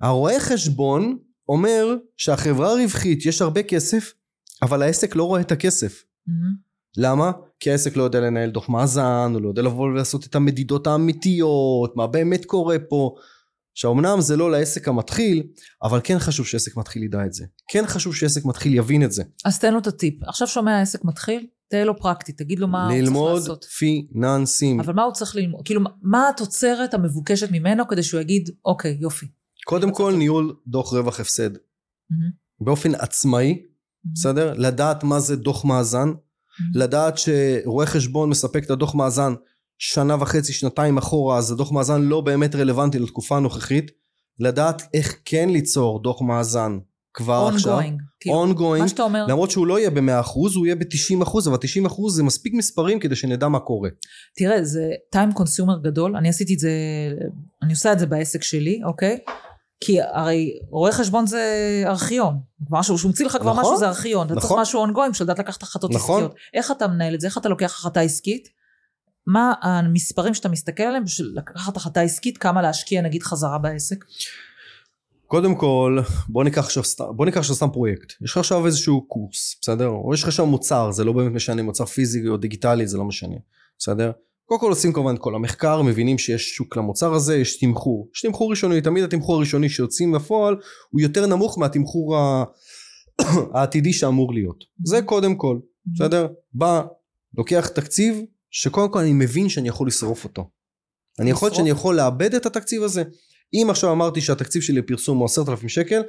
הרואה 0.00 0.40
חשבון 0.40 1.18
אומר 1.48 1.96
שהחברה 2.16 2.74
רווחית, 2.74 3.26
יש 3.26 3.42
הרבה 3.42 3.62
כסף, 3.62 4.12
אבל 4.62 4.82
העסק 4.82 5.16
לא 5.16 5.24
רואה 5.24 5.40
את 5.40 5.52
הכסף. 5.52 6.02
מהמם. 6.26 6.69
למה? 6.96 7.32
כי 7.60 7.70
העסק 7.70 7.96
לא 7.96 8.02
יודע 8.02 8.20
לנהל 8.20 8.50
דוח 8.50 8.68
מאזן, 8.68 9.30
הוא 9.34 9.42
לא 9.42 9.48
יודע 9.48 9.62
לבוא 9.62 9.84
ולעשות 9.84 10.26
את 10.26 10.34
המדידות 10.34 10.86
האמיתיות, 10.86 11.96
מה 11.96 12.06
באמת 12.06 12.44
קורה 12.44 12.76
פה. 12.88 13.14
עכשיו 13.72 13.92
אמנם 13.92 14.20
זה 14.20 14.36
לא 14.36 14.50
לעסק 14.50 14.88
המתחיל, 14.88 15.42
אבל 15.82 16.00
כן 16.04 16.18
חשוב 16.18 16.46
שעסק 16.46 16.76
מתחיל 16.76 17.02
ידע 17.02 17.24
את 17.26 17.32
זה. 17.32 17.44
כן 17.68 17.86
חשוב 17.86 18.14
שעסק 18.14 18.44
מתחיל 18.44 18.74
יבין 18.74 19.04
את 19.04 19.12
זה. 19.12 19.22
אז 19.44 19.58
תן 19.58 19.72
לו 19.72 19.78
את 19.78 19.86
הטיפ. 19.86 20.14
עכשיו 20.28 20.48
שומע 20.48 20.80
עסק 20.80 21.04
מתחיל, 21.04 21.46
תהיה 21.70 21.84
לו 21.84 21.98
פרקטי, 21.98 22.32
תגיד 22.32 22.58
לו 22.58 22.68
מה 22.68 22.84
הוא 22.84 22.92
צריך 22.92 23.04
ללמוד 23.04 23.40
לעשות. 23.40 23.64
פיננסים. 23.64 24.80
אבל 24.80 24.92
מה 24.92 25.02
הוא 25.02 25.12
צריך 25.12 25.36
ללמוד? 25.36 25.60
כאילו, 25.64 25.80
מה 26.02 26.28
התוצרת 26.28 26.94
המבוקשת 26.94 27.50
ממנו 27.50 27.88
כדי 27.88 28.02
שהוא 28.02 28.20
יגיד, 28.20 28.50
אוקיי, 28.64 28.96
יופי. 29.00 29.26
קודם 29.66 29.92
כל 29.92 30.14
ניהול 30.18 30.56
דוח 30.66 30.92
רווח 30.92 31.20
הפסד. 31.20 31.50
מהמם, 31.50 32.30
באופן 32.60 32.94
עצמאי, 32.94 33.48
מהמם, 33.48 34.14
בסדר? 34.14 34.52
לדעת 34.56 35.04
מה 35.04 35.20
זה 35.20 35.36
דוח 35.36 35.64
מאזן. 35.64 36.08
לדעת 36.74 37.18
שרואה 37.18 37.86
חשבון 37.86 38.30
מספק 38.30 38.64
את 38.64 38.70
הדוח 38.70 38.94
מאזן 38.94 39.34
שנה 39.78 40.16
וחצי, 40.20 40.52
שנתיים 40.52 40.98
אחורה, 40.98 41.38
אז 41.38 41.52
הדוח 41.52 41.72
מאזן 41.72 42.02
לא 42.02 42.20
באמת 42.20 42.54
רלוונטי 42.54 42.98
לתקופה 42.98 43.36
הנוכחית. 43.36 43.90
לדעת 44.38 44.82
איך 44.94 45.16
כן 45.24 45.48
ליצור 45.48 46.02
דוח 46.02 46.22
מאזן 46.22 46.78
כבר 47.14 47.50
עכשיו. 47.54 47.80
ongoing. 47.80 48.02
כאילו, 48.20 48.46
מה 48.46 48.52
ongoing. 48.52 48.88
שאתה 48.88 49.02
אומר, 49.02 49.26
למרות 49.26 49.50
שהוא 49.50 49.66
לא 49.66 49.78
יהיה 49.78 49.90
ב-100%, 49.90 50.32
הוא 50.34 50.66
יהיה 50.66 50.74
ב-90%, 50.74 51.48
אבל 51.48 51.56
90% 51.86 52.10
זה 52.10 52.22
מספיק 52.22 52.54
מספרים 52.54 52.98
כדי 52.98 53.16
שנדע 53.16 53.48
מה 53.48 53.60
קורה. 53.60 53.88
תראה, 54.36 54.64
זה 54.64 54.90
time 55.14 55.38
consumer 55.38 55.82
גדול, 55.82 56.16
אני 56.16 56.28
עשיתי 56.28 56.54
את 56.54 56.58
זה, 56.58 56.72
אני 57.62 57.72
עושה 57.72 57.92
את 57.92 57.98
זה 57.98 58.06
בעסק 58.06 58.42
שלי, 58.42 58.80
אוקיי? 58.84 59.18
כי 59.80 59.98
הרי 60.12 60.58
רואה 60.70 60.92
חשבון 60.92 61.26
זה 61.26 61.82
ארכיון, 61.86 62.34
משהו 62.70 62.98
שהוא 62.98 63.08
מוציא 63.08 63.26
לך 63.26 63.36
כבר 63.40 63.52
נכון, 63.52 63.60
משהו 63.60 63.78
זה 63.78 63.88
ארכיון, 63.88 64.26
אתה 64.26 64.34
צריך 64.34 64.44
נכון. 64.44 64.60
משהו 64.60 64.86
ongoing 64.86 65.14
של 65.14 65.24
לדעת 65.24 65.38
לקחת 65.38 65.62
החלטות 65.62 65.90
נכון. 65.90 66.22
עסקיות. 66.22 66.38
איך 66.54 66.70
אתה 66.70 66.88
מנהל 66.88 67.14
את 67.14 67.20
זה? 67.20 67.26
איך 67.26 67.38
אתה 67.38 67.48
לוקח 67.48 67.74
החלטה 67.78 68.00
עסקית? 68.00 68.48
מה 69.26 69.52
המספרים 69.62 70.34
שאתה 70.34 70.48
מסתכל 70.48 70.82
עליהם 70.82 71.04
בשביל 71.04 71.32
לקחת 71.36 71.76
החלטה 71.76 72.00
עסקית, 72.00 72.38
כמה 72.38 72.62
להשקיע 72.62 73.02
נגיד 73.02 73.22
חזרה 73.22 73.58
בעסק? 73.58 74.04
קודם 75.26 75.54
כל, 75.54 75.98
בוא 76.28 76.44
ניקח 76.44 76.64
עכשיו 76.64 76.84
סתם, 76.84 77.04
בוא 77.16 77.26
ניקח 77.26 77.38
עכשיו 77.38 77.56
סתם 77.56 77.70
פרויקט. 77.70 78.12
יש 78.22 78.30
לך 78.30 78.36
עכשיו 78.36 78.66
איזשהו 78.66 79.08
קורס, 79.08 79.56
בסדר? 79.60 79.86
או 79.86 80.14
יש 80.14 80.22
לך 80.22 80.28
עכשיו 80.28 80.46
מוצר, 80.46 80.90
זה 80.90 81.04
לא 81.04 81.12
באמת 81.12 81.32
משנה, 81.32 81.62
מוצר 81.62 81.84
פיזי 81.84 82.28
או 82.28 82.36
דיגיטלי, 82.36 82.86
זה 82.86 82.98
לא 82.98 83.04
משנה, 83.04 83.36
בסדר? 83.78 84.10
קודם 84.50 84.60
כל 84.60 84.70
עושים 84.70 84.92
כמובן 84.92 85.14
את 85.14 85.20
כל 85.20 85.34
המחקר, 85.34 85.82
מבינים 85.82 86.18
שיש 86.18 86.50
שוק 86.54 86.76
למוצר 86.76 87.14
הזה, 87.14 87.36
יש 87.36 87.58
תמחור. 87.58 88.08
יש 88.14 88.22
תמחור 88.22 88.50
ראשוני, 88.50 88.80
תמיד 88.80 89.04
התמחור 89.04 89.36
הראשוני 89.36 89.68
שיוצאים 89.68 90.12
בפועל 90.12 90.56
הוא 90.90 91.00
יותר 91.00 91.26
נמוך 91.26 91.58
מהתמחור 91.58 92.16
ה- 92.16 92.44
העתידי 93.54 93.92
שאמור 93.92 94.34
להיות. 94.34 94.64
זה 94.84 95.02
קודם 95.02 95.34
כל, 95.34 95.58
בסדר? 95.86 96.28
בא, 96.52 96.82
לוקח 97.38 97.68
תקציב 97.68 98.20
שקודם 98.50 98.92
כל 98.92 98.98
אני 98.98 99.12
מבין 99.12 99.48
שאני 99.48 99.68
יכול 99.68 99.86
לשרוף 99.86 100.24
אותו. 100.24 100.50
אני 101.20 101.30
יכול? 101.30 101.54
שאני 101.54 101.70
יכול 101.70 101.96
לאבד 101.96 102.34
את 102.34 102.46
התקציב 102.46 102.82
הזה. 102.82 103.02
אם 103.54 103.66
עכשיו 103.70 103.92
אמרתי 103.92 104.20
שהתקציב 104.20 104.62
שלי 104.62 104.78
לפרסום 104.78 105.18
הוא 105.18 105.24
עשרת 105.24 105.48
אלפים 105.48 105.68
שקל, 105.68 106.02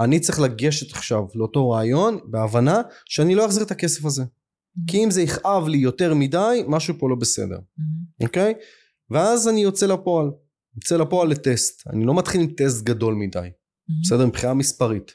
אני 0.00 0.20
צריך 0.20 0.40
לגשת 0.40 0.92
עכשיו 0.92 1.22
לאותו 1.34 1.70
רעיון 1.70 2.18
בהבנה 2.24 2.82
שאני 3.04 3.34
לא 3.34 3.46
אחזיר 3.46 3.62
את 3.62 3.70
הכסף 3.70 4.04
הזה. 4.04 4.22
כי 4.86 5.04
אם 5.04 5.10
זה 5.10 5.22
יכאב 5.22 5.68
לי 5.68 5.78
יותר 5.78 6.14
מדי, 6.14 6.62
משהו 6.68 6.94
פה 6.98 7.08
לא 7.08 7.16
בסדר, 7.16 7.46
מהמם. 7.48 8.02
אוקיי? 8.22 8.54
ואז 9.10 9.48
אני 9.48 9.60
יוצא 9.60 9.86
לפועל. 9.86 10.30
יוצא 10.76 10.96
לפועל 10.96 11.28
לטסט. 11.28 11.86
אני 11.86 12.04
לא 12.04 12.14
מתחיל 12.14 12.40
עם 12.40 12.46
טסט 12.56 12.84
גדול 12.84 13.14
מדי, 13.14 13.38
מהמם. 13.38 14.00
בסדר? 14.02 14.26
מבחינה 14.26 14.54
מספרית. 14.54 15.12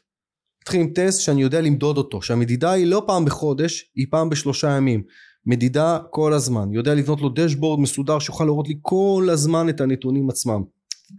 מתחיל 0.61 0.81
עם 0.81 0.93
טסט 0.95 1.21
שאני 1.21 1.41
יודע 1.41 1.61
למדוד 1.61 1.97
אותו, 1.97 2.21
שהמדידה 2.21 2.71
היא 2.71 2.85
לא 2.85 3.03
פעם 3.07 3.25
בחודש, 3.25 3.91
היא 3.95 4.07
פעם 4.09 4.29
בשלושה 4.29 4.71
ימים. 4.71 5.03
מדידה 5.45 5.99
כל 6.09 6.33
הזמן. 6.33 6.71
יודע 6.71 6.93
לבנות 6.95 7.21
לו 7.21 7.29
דשבורד 7.29 7.79
מסודר 7.79 8.19
שיוכל 8.19 8.45
להראות 8.45 8.67
לי 8.67 8.75
כל 8.81 9.29
הזמן 9.31 9.69
את 9.69 9.81
הנתונים 9.81 10.29
עצמם. 10.29 10.63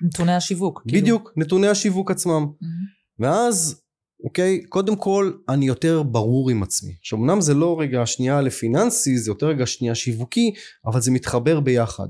נתוני 0.03 0.35
השיווק. 0.35 0.83
כאילו. 0.89 1.03
בדיוק, 1.03 1.33
נתוני 1.37 1.69
השיווק 1.69 2.11
עצמם. 2.11 2.33
מהמם. 2.33 2.53
ואז, 3.19 3.83
אוקיי, 4.25 4.61
קודם 4.69 4.97
כל 4.97 5.33
אני 5.49 5.67
יותר 5.67 6.03
ברור 6.03 6.51
עם 6.51 6.63
עצמי. 6.63 6.97
עכשיו 7.01 7.19
אמנם 7.19 7.41
זה 7.41 7.55
לא 7.55 7.81
רגע 7.81 8.07
שנייה 8.07 8.41
לפיננסי, 8.41 9.19
זה 9.19 9.31
יותר 9.31 9.47
רגע 9.47 9.67
שנייה 9.67 9.95
שיווקי, 9.95 10.53
אבל 10.87 11.01
זה 11.01 11.11
מתחבר 11.11 11.61
ביחד. 11.61 12.09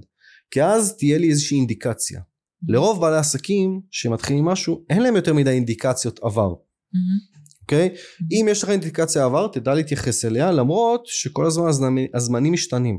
כי 0.51 0.63
אז 0.63 0.97
תהיה 0.97 1.19
לי 1.19 1.29
איזושהי 1.29 1.57
אינדיקציה. 1.57 2.21
לרוב 2.69 3.01
בעלי 3.01 3.17
עסקים 3.17 3.81
שמתחילים 3.91 4.45
משהו, 4.45 4.85
אין 4.91 5.03
להם 5.03 5.17
יותר 5.17 5.35
מדי 5.35 5.51
אינדיקציות 5.51 6.21
עבר, 6.23 6.49
מהמם. 6.49 7.19
אוקיי? 7.63 7.95
אם 8.33 8.47
יש 8.51 8.63
לך 8.63 8.71
אינדיקציה 8.71 9.25
עבר, 9.25 9.49
תדע 9.49 9.75
להתייחס 9.75 10.25
אליה, 10.25 10.53
למרות 10.53 11.07
שכל 11.07 11.47
הזמן 11.47 11.69
הזמנים- 12.15 12.53
משתנים. 12.53 12.99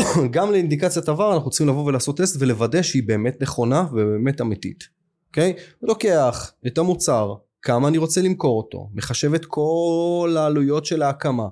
גם 0.34 0.50
לאינדיקציית 0.50 1.08
עבר 1.08 1.34
אנחנו 1.34 1.50
צריכים 1.50 1.68
לבוא 1.68 1.84
ולעשות 1.84 2.16
טסט 2.16 2.36
ולוודא 2.38 2.82
שהיא 2.82 3.02
באמת 3.06 3.42
נכונה 3.42 3.86
ובאמת 3.92 4.40
אמיתית, 4.40 4.84
אוקיי? 5.28 5.52
לוקח 5.82 6.52
את 6.66 6.78
המוצר, 6.78 7.34
כמה 7.62 7.88
אני 7.88 7.98
רוצה 7.98 8.22
למכור 8.22 8.58
אותו, 8.58 8.88
מחשב 8.94 9.34
את 9.34 9.44
כל 9.44 10.36
העלויות 10.38 10.86
של 10.86 11.02
ההקמה, 11.02 11.48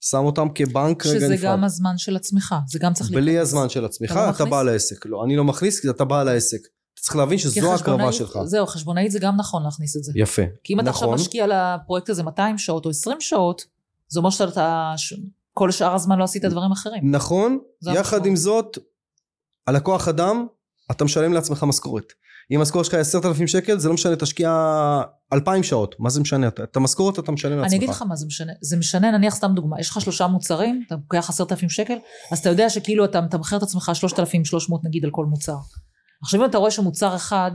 שם 0.00 0.24
אותם 0.24 0.48
כבנק 0.54 1.06
רגע 1.06 1.14
שזה 1.14 1.28
נפרד. 1.28 1.50
גם 1.52 1.64
הזמן 1.64 1.98
של 1.98 2.16
עצמך, 2.16 2.54
זה 2.68 2.78
גם 2.78 2.92
צריך 2.92 3.10
בלי 3.10 3.20
להיכנס. 3.20 3.48
הזמן 3.48 3.68
של 3.68 3.84
עצמך, 3.84 4.10
אתה 4.10 4.26
לא 4.26 4.30
אתה? 4.30 4.44
בעל 4.44 4.68
העסק. 4.68 5.06
לא, 5.06 5.24
אני 5.24 5.36
לא 5.36 5.44
מכניס 5.44 5.80
כי 5.80 5.90
אתה 5.90 6.04
בעל 6.04 6.28
העסק. 6.28 6.60
אתה 6.94 7.02
צריך 7.02 7.16
להבין 7.16 7.38
שזו 7.38 7.72
ההקרבה 7.72 8.12
שלך. 8.12 8.38
זהו, 8.44 8.66
חשבונאית 8.66 9.10
זה 9.10 9.18
גם 9.18 9.36
נכון 9.36 9.62
להכניס 9.62 9.96
את 9.96 10.04
זה. 10.04 10.12
יפה. 10.14 10.42
כי 10.64 10.72
אם 10.72 10.80
אתה 10.80 10.90
עכשיו 10.90 11.08
נכון. 11.08 11.20
משקיע 11.20 11.46
לפרויקט 11.46 12.08
הזה 12.08 12.22
200 12.22 12.58
שעות 12.58 12.84
או 12.84 12.90
20 12.90 13.20
שעות, 13.20 13.64
זה 14.08 14.18
אומר 14.18 14.30
שאתה 14.30 14.94
כל 15.54 15.70
שאר 15.70 15.94
הזמן 15.94 16.18
לא 16.18 16.24
עשית 16.24 16.44
דברים 16.44 16.72
אחרים. 16.72 17.10
נכון, 17.10 17.58
יחד 17.82 17.96
המשמעות. 17.96 18.26
עם 18.26 18.36
זאת, 18.36 18.78
על 19.66 19.76
הכוח 19.76 20.08
אדם, 20.08 20.46
אתה 20.90 21.04
משלם 21.04 21.32
לעצמך 21.32 21.64
משכורת. 21.64 22.12
אם 22.50 22.58
המשכורת 22.58 22.84
שלך 22.84 22.94
היא 22.94 23.00
עשרת 23.00 23.24
אלפים 23.24 23.46
שקל, 23.46 23.78
זה 23.78 23.88
לא 23.88 23.94
משנה, 23.94 24.16
תשקיע 24.16 24.50
אלפיים 25.32 25.62
שעות, 25.62 25.94
מה 25.98 26.10
זה 26.10 26.20
משנה? 26.20 26.48
את 26.48 26.76
המשכורת 26.76 27.18
אתה 27.18 27.32
משלם 27.32 27.56
לעצמך. 27.58 27.68
אני 27.68 27.76
אגיד 27.76 27.88
לך 27.88 28.02
מה 28.02 28.16
זה 28.16 28.26
משנה. 28.26 28.52
זה 28.60 28.76
משנה, 28.76 29.10
נניח 29.10 29.34
סתם 29.34 29.52
דוגמה, 29.54 29.80
יש 29.80 29.90
לך 29.90 30.00
שלושה 30.00 30.26
מוצרים, 30.26 30.82
אתה 30.86 30.94
לוקח 30.94 31.28
עשרת 31.28 31.52
אלפים 31.52 31.68
שקל, 31.68 31.96
אז 32.32 32.38
אתה 32.38 32.48
יודע 32.48 32.70
שכאילו 32.70 33.04
אתה 33.04 33.20
מתמחר 33.20 33.56
את 33.56 33.62
עצמך 33.62 33.90
שלושת 33.94 34.18
אלפים 34.18 34.44
שלוש 34.44 34.70
מאות 34.70 34.84
נגיד 34.84 35.04
על 35.04 35.10
כל 35.10 35.24
מוצר. 35.24 35.56
עכשיו 36.22 36.40
אם 36.40 36.44
אתה 36.44 36.58
רואה 36.58 36.70
שמוצר 36.70 37.16
אחד, 37.16 37.50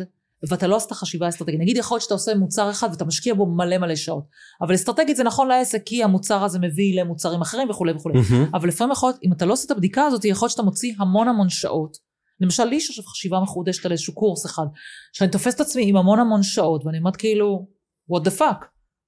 ואתה 0.50 0.68
לא 0.68 0.76
עשית 0.76 0.92
חשיבה 0.92 1.30
אסטרטגית, 1.30 1.60
נגיד 1.60 1.78
יכול 1.78 1.96
להיות 1.96 2.04
שאתה 2.04 2.14
עושה 2.14 2.36
מוצר 2.36 2.72
אחד 2.72 2.90
ואתה 2.92 3.06
משקיע 3.06 3.34
בו 3.34 3.46
מלא 3.46 3.78
מלא 3.78 3.96
שעות, 3.96 4.24
אבל 4.62 4.76
אסטרטגית 4.76 5.18
זה 5.18 5.24
נכון 5.24 5.48
לעסק 5.48 5.84
כי 5.86 6.04
המוצר 6.04 6.44
הזה 6.44 6.60
מביא 6.60 7.02
למוצרים 7.02 7.42
אחרים 7.42 7.70
וכולי 7.70 7.92
וכולי. 7.92 8.20
מהמם. 8.20 8.50
אבל 8.54 8.68
לפעמים 8.68 8.92
יכול 8.92 9.10
להיות, 9.10 9.20
אם 9.24 9.34
אתה 9.34 9.46
לא 9.46 9.54
עושה 9.54 9.66
את 9.66 9.72
הבדיקה 9.72 10.06
הזאת, 10.06 10.26
יכול 10.26 10.46
להיות 10.46 10.52
שאתה 10.52 10.64
מוציא 10.64 10.94
המון 11.00 11.28
המון 11.28 11.50
שעות. 11.50 11.98
למשל, 12.40 12.64
לי 12.64 12.76
יש 12.76 12.90
עכשיו 12.90 13.04
חשיבה 13.04 13.40
מחודשת 13.40 13.86
על 13.86 13.92
איזשהו 13.92 14.14
קורס 14.14 14.46
אחד, 14.46 14.66
שאני 15.14 15.32
תופסת 15.32 15.60
עצמי 15.60 15.90
עם 15.90 15.98
המון 15.98 16.20
המון 16.20 16.44
שעות, 16.44 16.86
ואני 16.86 16.98
אומרת 16.98 17.16
כאילו, 17.16 17.68
what 18.12 18.22
the 18.22 18.40
fuck, 18.40 18.66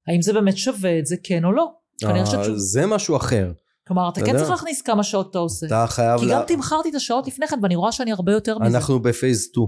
האם 0.08 0.22
זה 0.22 0.34
באמת 0.34 0.58
שווה 0.58 1.00
את 1.00 1.06
זה, 1.06 1.16
כן 1.24 1.46
או 1.46 1.52
לא? 1.52 1.72
אה, 2.04 2.58
זה 2.58 2.86
משהו 2.86 3.18
אחר. 3.18 3.52
כלומר, 3.88 4.10
אתה 4.10 4.22
כן. 4.26 4.38
צריך 4.38 4.50
להכניס 4.50 4.82
כמה 4.82 5.04
שעות 5.04 5.32
אתה 5.32 5.40
עושה. 5.40 5.66
אתה 5.66 5.86
חייב... 5.88 6.20
כי 6.20 6.26
גם 6.30 6.42
תמחרתי 6.48 6.90
את 6.90 6.96
השעות 6.96 7.28
לפני 7.28 7.48
כן, 7.48 7.60
ואני 7.64 7.76
רואה 7.76 7.92
שאני 7.92 8.12
הרבה 8.12 8.32
יותר 8.32 8.58
מזה. 8.60 8.78
אנחנו 8.78 9.00
ב 9.00 9.07
phase 9.07 9.44
2. 9.44 9.68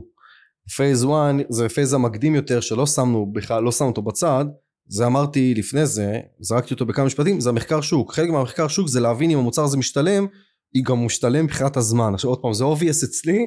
phase 0.76 1.05
1 1.05 1.12
זה 1.49 1.70
phase 1.70 1.93
המקדים 1.93 2.36
יותר 2.36 2.60
שלא 2.60 2.86
שמנו 2.86 3.32
בכלל, 3.34 3.64
לא 3.64 3.72
שמנו 3.72 3.89
אותו 3.89 4.01
בצד. 4.01 4.45
זה 4.88 5.05
אמרתי 5.05 5.53
לפני 5.57 5.86
זה, 5.86 6.20
זרקתי 6.39 6.74
אותו 6.74 6.86
בכמה 6.86 7.05
משפטים, 7.05 7.39
זה 7.39 7.49
המחקר 7.49 7.82
שוק. 7.82 8.14
חלק 8.14 8.30
מהמחקר 8.30 8.68
שוק 8.68 8.88
זה 8.88 8.99
להבין 8.99 9.32
אם 9.32 9.38
המוצר 9.38 9.64
הזה 9.64 9.78
משתלם, 9.78 10.28
היא 10.74 10.84
גם 10.84 11.05
משתלם 11.05 11.45
מבחינת 11.45 11.78
הזמן. 11.78 12.13
עכשיו 12.13 12.30
עוד 12.30 12.39
פעם, 12.41 12.53
זה 12.53 12.63
obvious 12.63 13.05
אצלי, 13.05 13.45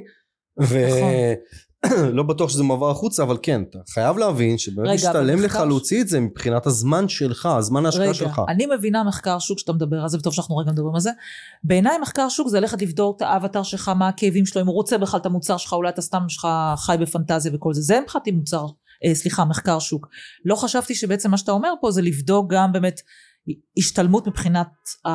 ולא 0.58 2.22
בטוח 2.28 2.50
שזה 2.50 2.62
מעבר 2.62 2.90
החוצה, 2.90 3.22
אבל 3.22 3.36
כן, 3.42 3.62
אתה 3.70 3.78
חייב 3.90 4.18
להבין 4.18 4.58
שבאמת 4.58 4.88
רגע, 4.88 4.94
משתלם 4.94 5.42
לך 5.42 5.56
להוציא 5.56 6.00
את 6.00 6.08
זה 6.08 6.20
מבחינת 6.20 6.66
הזמן 6.66 7.08
שלך, 7.08 7.46
הזמן 7.46 7.86
ההשקעה 7.86 8.04
רגע, 8.04 8.14
שלך. 8.14 8.42
אני 8.48 8.66
מבינה 8.76 9.04
מחקר 9.04 9.38
שוק 9.38 9.58
שאתה 9.58 9.72
מדבר 9.72 10.00
על 10.02 10.08
זה, 10.08 10.18
וטוב 10.18 10.32
שאנחנו 10.32 10.56
רגע 10.56 10.72
מדברים 10.72 10.94
על 10.94 11.00
זה. 11.00 11.10
בעיניי 11.64 11.98
מחקר 11.98 12.28
שוק 12.28 12.48
זה 12.48 12.60
ללכת 12.60 12.82
לבדוק 12.82 13.16
את 13.16 13.22
האבטר 13.22 13.62
שלך, 13.62 13.88
מה 13.88 14.08
הכאבים 14.08 14.46
שלו, 14.46 14.62
אם 14.62 14.66
הוא 14.66 14.74
רוצה 14.74 14.98
בכלל 14.98 15.20
את 15.20 15.26
המוצר 15.26 15.56
שלך, 15.56 15.72
אולי 15.72 15.88
אתה 15.88 16.02
סתם 16.02 16.28
שלך 16.28 16.48
חי 16.76 16.96
בפנטזיה 17.00 17.52
וכל 17.54 17.74
זה. 17.74 17.80
זה 17.80 18.00
מבחינתי 18.00 18.30
מוצר, 18.30 18.66
אה, 19.04 19.14
סליחה, 19.14 19.44
מחקר 19.44 19.78
שוק. 19.78 20.08
לא 20.44 20.54
חשבתי 20.54 20.94
שבעצם 20.94 21.30
מה 21.30 21.36
שאתה 21.36 21.52
אומר 21.52 21.72
פה 21.80 21.90
זה 21.90 22.02
לבדוק 22.02 22.52
גם 22.52 22.72
באמת 22.72 23.00
השתלמות 23.78 24.26
מבחינת, 24.28 24.68
ה... 25.06 25.10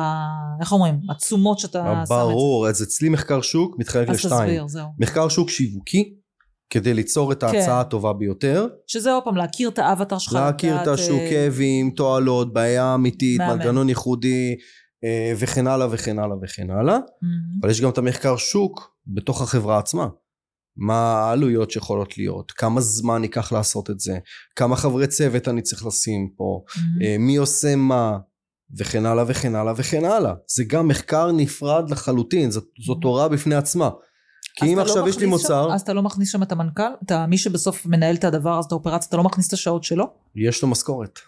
איך 0.60 0.72
אומרים, 0.72 1.00
התשומות 1.10 1.58
שאתה 1.58 1.78
שם 1.78 2.00
את 2.02 2.06
זה. 2.06 2.14
ברור, 2.14 2.68
אז 2.68 2.82
אצלי 2.82 3.08
מחקר 3.08 3.40
שוק 3.40 3.76
מתחלק 3.78 4.08
אז 4.08 4.16
לשתיים. 4.16 4.42
תסביר, 4.42 4.68
זהו. 4.68 4.86
מחקר 4.98 5.28
שוק 5.28 5.50
שיווקי, 5.50 6.14
כדי 6.70 6.94
ליצור 6.94 7.32
את 7.32 7.44
כן. 7.44 7.46
ההצעה 7.46 7.80
הטובה 7.80 8.12
ביותר. 8.12 8.66
שזה 8.86 9.12
עוד 9.12 9.24
פעם, 9.24 9.36
להכיר 9.36 9.68
את 9.68 9.78
האבטר 9.78 10.18
שלך. 10.18 10.32
להכיר 10.32 10.82
את 10.82 10.86
השוק, 10.86 11.20
אה, 11.20 11.30
כאבים, 11.30 11.90
תועלות, 11.90 12.52
בעיה 12.52 12.94
אמיתית, 12.94 13.38
מהמם. 13.38 13.58
מנגנון 13.58 13.88
ייחודי 13.88 14.56
אה, 15.04 15.32
וכן 15.38 15.66
הלאה 15.66 15.86
וכן 15.90 16.18
הלאה 16.18 16.36
וכן 16.42 16.70
הלאה. 16.70 16.94
מהמם. 16.94 17.58
אבל 17.60 17.70
יש 17.70 17.80
גם 17.80 17.90
את 17.90 17.98
המחקר 17.98 18.36
שוק 18.36 18.96
בתוך 19.06 19.42
החברה 19.42 19.78
עצמה. 19.78 20.08
מה 20.78 20.94
העלויות 20.94 21.70
שיכולות 21.70 22.18
להיות, 22.18 22.52
כמה 22.52 22.80
זמן 22.80 23.22
ייקח 23.22 23.52
לעשות 23.52 23.90
את 23.90 24.00
זה, 24.00 24.18
כמה 24.56 24.76
חברי 24.76 25.06
צוות 25.06 25.48
אני 25.48 25.62
צריך 25.62 25.86
לשים 25.86 26.28
פה. 26.36 26.62
אה, 27.02 27.16
מי 27.18 27.36
עושה 27.36 27.76
מה, 27.76 28.18
וכן 28.78 29.06
הלאה 29.06 29.24
וכן 29.28 29.54
הלאה 29.54 29.72
וכן 29.76 30.04
הלאה. 30.04 30.32
זה 30.56 30.64
גם 30.64 30.88
מחקר 30.88 31.32
נפרד 31.32 31.90
לחלוטין, 31.90 32.50
זאת, 32.50 32.64
זאת 32.86 32.98
תורה 33.02 33.28
בפני 33.28 33.54
עצמה. 33.54 33.90
כי 34.54 34.72
אם 34.72 34.78
לא 34.78 34.82
עכשיו 34.82 35.08
יש 35.08 35.16
לי 35.16 35.22
שם- 35.22 35.28
מוצר, 35.28 35.74
אז 35.74 35.80
אתה 35.80 35.92
לא 35.92 36.02
מכניס 36.02 36.32
שם 36.32 36.42
את 36.42 36.52
המנכ"ל? 36.52 36.82
אתה, 37.04 37.26
מי 37.26 37.38
שבסוף 37.38 37.86
מנהל 37.86 38.14
את 38.14 38.24
הדבר 38.24 38.60
את 38.66 38.72
האופרציה, 38.72 39.08
אתה 39.08 39.16
לא 39.16 39.22
מכניס 39.22 39.48
את 39.48 39.52
השעות 39.52 39.84
שלו? 39.84 40.04
יש 40.36 40.62
לו 40.62 40.68
משכורת. 40.68 41.18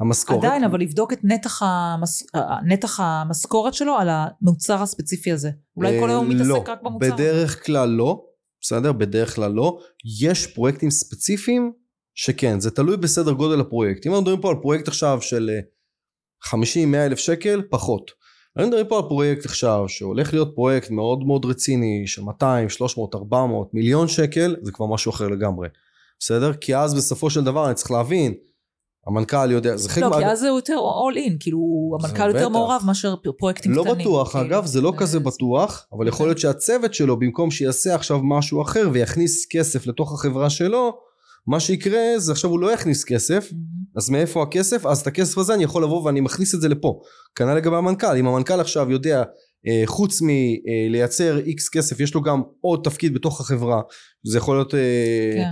המשכורת, 0.00 0.44
עדיין, 0.44 0.64
אבל 0.64 0.80
לבדוק 0.80 1.12
את 1.12 1.18
נתח, 1.24 1.62
המס... 1.62 2.22
אה, 2.34 2.40
נתח 2.66 3.00
המשכורת 3.00 3.74
שלו 3.74 3.94
על 3.94 4.08
המוצר 4.10 4.82
הספציפי 4.82 5.32
הזה. 5.32 5.50
אולי 5.76 6.00
כל 6.00 6.10
היום 6.10 6.24
הוא 6.26 6.32
אה, 6.32 6.38
מתעסק 6.38 6.50
לא, 6.50 6.64
רק 6.72 6.82
במוצר. 6.82 7.14
בדרך 7.14 7.66
כלל 7.66 7.88
לא, 7.88 8.22
בסדר? 8.60 8.92
בדרך 8.92 9.34
כלל 9.34 9.52
לא. 9.52 9.78
יש 10.20 10.46
פרויקטים 10.46 10.90
ספציפיים 10.90 11.72
שכן, 12.14 12.60
זה 12.60 12.70
תלוי 12.70 12.96
בסדר 12.96 13.32
גודל 13.32 13.60
הפרויקט. 13.60 14.06
אם 14.06 14.10
אנחנו 14.10 14.22
מדברים 14.22 14.40
פה 14.40 14.50
על 14.50 14.56
פרויקט 14.62 14.88
עכשיו 14.88 15.18
של 15.22 15.50
50-100 16.44 16.54
אלף 16.94 17.18
שקל, 17.18 17.62
פחות. 17.70 18.10
אני 18.56 18.66
מדברים 18.66 18.86
פה 18.88 18.96
על 18.96 19.02
פרויקט 19.08 19.44
עכשיו 19.44 19.84
שהולך 19.88 20.32
להיות 20.32 20.52
פרויקט 20.54 20.90
מאוד 20.90 21.24
מאוד 21.24 21.44
רציני 21.44 22.06
של 22.06 22.22
200, 22.22 22.68
300, 22.68 23.14
400, 23.14 23.74
מיליון 23.74 24.08
שקל, 24.08 24.56
זה 24.62 24.72
כבר 24.72 24.86
משהו 24.86 25.10
אחר 25.10 25.28
לגמרי. 25.28 25.68
בסדר? 26.18 26.54
כי 26.54 26.76
אז 26.76 26.94
בסופו 26.94 27.30
של 27.30 27.44
דבר 27.44 27.66
אני 27.66 27.74
צריך 27.74 27.90
להבין, 27.90 28.34
המנכ"ל 29.06 29.50
יודע, 29.50 29.76
זה 29.76 29.88
חלק 29.88 30.04
לא, 30.04 30.10
כי 30.18 30.24
מה- 30.24 30.32
אז 30.32 30.40
זה 30.40 30.46
יותר 30.46 30.76
all 30.76 31.16
in, 31.16 31.32
כאילו, 31.40 31.58
המנכ"ל 32.00 32.26
יותר 32.26 32.38
בטח. 32.48 32.48
מעורב 32.48 32.82
מאשר 32.86 33.14
פרויקטים 33.38 33.72
לא 33.72 33.82
קטנים. 33.82 33.98
בטוח 33.98 34.32
כאילו. 34.32 34.44
אגב 34.46 34.66
זה 34.66 34.80
לא 34.80 34.92
אה, 34.94 34.98
כזה 34.98 35.20
בטוח 35.20 35.86
אבל 35.92 36.08
יכול 36.08 36.26
להיות 36.26 36.38
שהצוות 36.38 36.94
שלו 36.94 37.18
במקום 37.18 37.50
שיעשה 37.50 37.94
עכשיו 37.94 38.20
משהו 38.22 38.62
אחר 38.62 38.88
ויכניס 38.92 39.46
כסף 39.50 39.86
לתוך 39.86 40.12
החברה 40.12 40.50
שלו 40.50 40.92
מה 41.46 41.60
שיקרה 41.60 42.00
זה 42.16 42.32
עכשיו 42.32 42.50
הוא 42.50 42.60
לא 42.60 42.72
יכניס 42.72 43.04
כסף 43.04 43.48
מהמם. 43.52 43.64
אז 43.96 44.10
מאיפה 44.10 44.42
הכסף 44.42 44.86
אז 44.86 45.00
את 45.00 45.06
הכסף 45.06 45.38
הזה 45.38 45.54
אני 45.54 45.64
יכול 45.64 45.82
לבוא 45.82 46.02
ואני 46.04 46.20
מכניס 46.20 46.54
את 46.54 46.60
זה 46.60 46.68
לפה 46.68 47.00
כנ"ל 47.34 47.54
לגבי 47.54 47.76
המנכ"ל 47.76 48.16
אם 48.16 48.26
המנכ"ל 48.26 48.60
עכשיו 48.60 48.90
יודע 48.90 49.22
אה, 49.66 49.82
חוץ 49.86 50.20
מלייצר 50.22 51.38
איקס 51.38 51.68
כסף 51.68 52.00
יש 52.00 52.14
לו 52.14 52.22
גם 52.22 52.42
עוד 52.60 52.80
תפקיד 52.84 53.14
בתוך 53.14 53.40
החברה 53.40 53.80
זה 54.26 54.38
יכול 54.38 54.56
להיות 54.56 54.74
אה, 54.74 54.80
כן. 55.34 55.50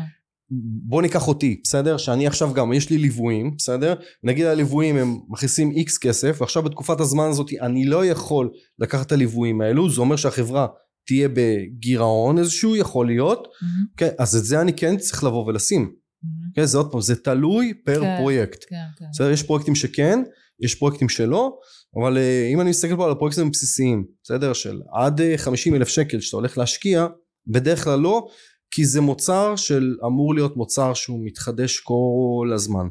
בוא 0.86 1.02
ניקח 1.02 1.28
אותי, 1.28 1.60
בסדר? 1.64 1.96
שאני 1.96 2.26
עכשיו 2.26 2.54
גם, 2.54 2.72
יש 2.72 2.90
לי 2.90 2.98
ליוויים, 2.98 3.56
בסדר? 3.56 3.94
נגיד 4.22 4.46
הליוויים 4.46 4.96
הם 4.96 5.18
מכניסים 5.28 5.70
איקס 5.70 5.98
כסף, 5.98 6.36
ועכשיו 6.40 6.62
בתקופת 6.62 7.00
הזמן 7.00 7.28
הזאת 7.28 7.50
אני 7.60 7.84
לא 7.84 8.06
יכול 8.06 8.50
לקחת 8.78 9.06
את 9.06 9.12
הליוויים 9.12 9.60
האלו, 9.60 9.90
זה 9.90 10.00
אומר 10.00 10.16
שהחברה 10.16 10.66
תהיה 11.06 11.28
בגירעון 11.32 12.38
איזשהו, 12.38 12.76
יכול 12.76 13.06
להיות, 13.06 13.48
מהמם. 13.62 13.84
כן, 13.96 14.08
אז 14.18 14.36
את 14.36 14.44
זה 14.44 14.60
אני 14.60 14.72
כן 14.72 14.96
צריך 14.96 15.24
לבוא 15.24 15.46
ולשים, 15.46 15.80
מהמם. 15.80 16.52
כן, 16.54 16.64
זה 16.64 16.78
עוד 16.78 16.92
פעם, 16.92 17.00
זה 17.00 17.16
תלוי 17.16 17.74
פר 17.84 18.00
כן. 18.00 18.16
פרויקט, 18.18 18.64
כן, 18.68 18.76
כן. 18.98 19.04
בסדר? 19.12 19.30
יש 19.30 19.42
פרויקטים 19.42 19.74
שכן, 19.74 20.18
יש 20.60 20.74
פרויקטים 20.74 21.08
שלא, 21.08 21.58
אבל 21.96 22.18
אה, 22.18 22.48
אם 22.52 22.60
אני 22.60 22.70
מסתכל 22.70 22.96
פה 22.96 23.04
על 23.04 23.12
הפרויקטים 23.12 23.46
הבסיסיים, 23.46 24.04
בסדר? 24.22 24.52
של 24.52 24.80
עד 24.94 25.20
אה, 25.20 25.34
50 25.38 25.74
אלף 25.74 25.88
שקל 25.88 26.20
שאתה 26.20 26.36
הולך 26.36 26.58
להשקיע, 26.58 27.06
בדרך 27.46 27.84
כלל 27.84 27.98
לא, 27.98 28.28
כי 28.70 28.84
זה 28.84 29.00
מוצר 29.00 29.56
של 29.56 29.96
אמור 30.06 30.34
להיות 30.34 30.56
מוצר 30.56 30.94
שהוא 30.94 31.20
מתחדש 31.22 31.80
כל 31.80 32.50
הזמן. 32.54 32.88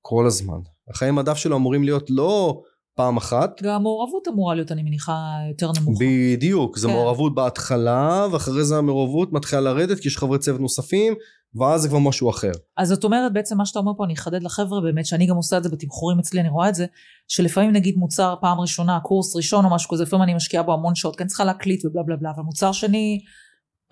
כל 0.00 0.26
הזמן. 0.26 0.58
החיי 0.90 1.10
מדף 1.10 1.36
שלו 1.36 1.56
אמורים 1.56 1.84
להיות 1.84 2.10
לא 2.10 2.62
פעם 2.96 3.16
אחת. 3.16 3.62
גם 3.62 3.74
המעורבות 3.74 4.28
אמורה 4.28 4.54
להיות, 4.54 4.72
אני 4.72 4.82
מניחה, 4.82 5.16
יותר 5.48 5.70
נמוכה. 5.80 6.04
בדיוק. 6.04 6.78
זה 6.78 6.88
כן. 6.88 6.92
מעורבות 6.92 7.34
בהתחלה 7.34 8.26
ואחרי 8.32 8.64
זה 8.64 8.76
המעורבות 8.76 9.32
מתחילה 9.32 9.60
לרדת 9.60 10.00
כי 10.00 10.08
יש 10.08 10.18
חברי 10.18 10.38
צוות 10.38 10.60
נוספים 10.60 11.14
ואז 11.54 11.82
זה 11.82 11.88
כבר 11.88 11.98
משהו 11.98 12.30
אחר. 12.30 12.52
אז 12.76 12.88
זאת 12.88 13.04
אומרת 13.04 13.32
בעצם 13.32 13.58
מה 13.58 13.66
שאתה 13.66 13.78
אומר 13.78 13.92
פה 13.96 14.04
אני 14.04 14.14
אחדד 14.14 14.42
לחבר'ה 14.42 14.80
באמת 14.80 15.06
שאני 15.06 15.26
גם 15.26 15.36
עושה 15.36 15.58
את 15.58 15.62
זה 15.62 15.68
בתמחורים 15.68 16.18
אצלי 16.18 16.40
אני 16.40 16.48
רואה 16.48 16.68
את 16.68 16.74
זה 16.74 16.86
שלפעמים 17.28 17.72
נגיד 17.72 17.96
מוצר 17.96 18.34
פעם 18.40 18.60
ראשונה 18.60 18.98
קורס 19.02 19.36
ראשון 19.36 19.64
או 19.64 19.70
משהו 19.74 19.90
כזה 19.90 20.02
לפעמים 20.02 20.22
אני 20.22 20.34
משקיעה 20.34 20.62
בו 20.62 20.72
המון 20.72 20.94
שעות 20.94 21.16
כן 21.16 21.26
צריכה 21.26 21.44
להקליט 21.44 21.84
ובלה 21.84 22.02
בלה 22.02 22.16
בלה 22.16 22.30
אבל 22.30 22.42
מוצר 22.42 22.72
שני 22.72 23.20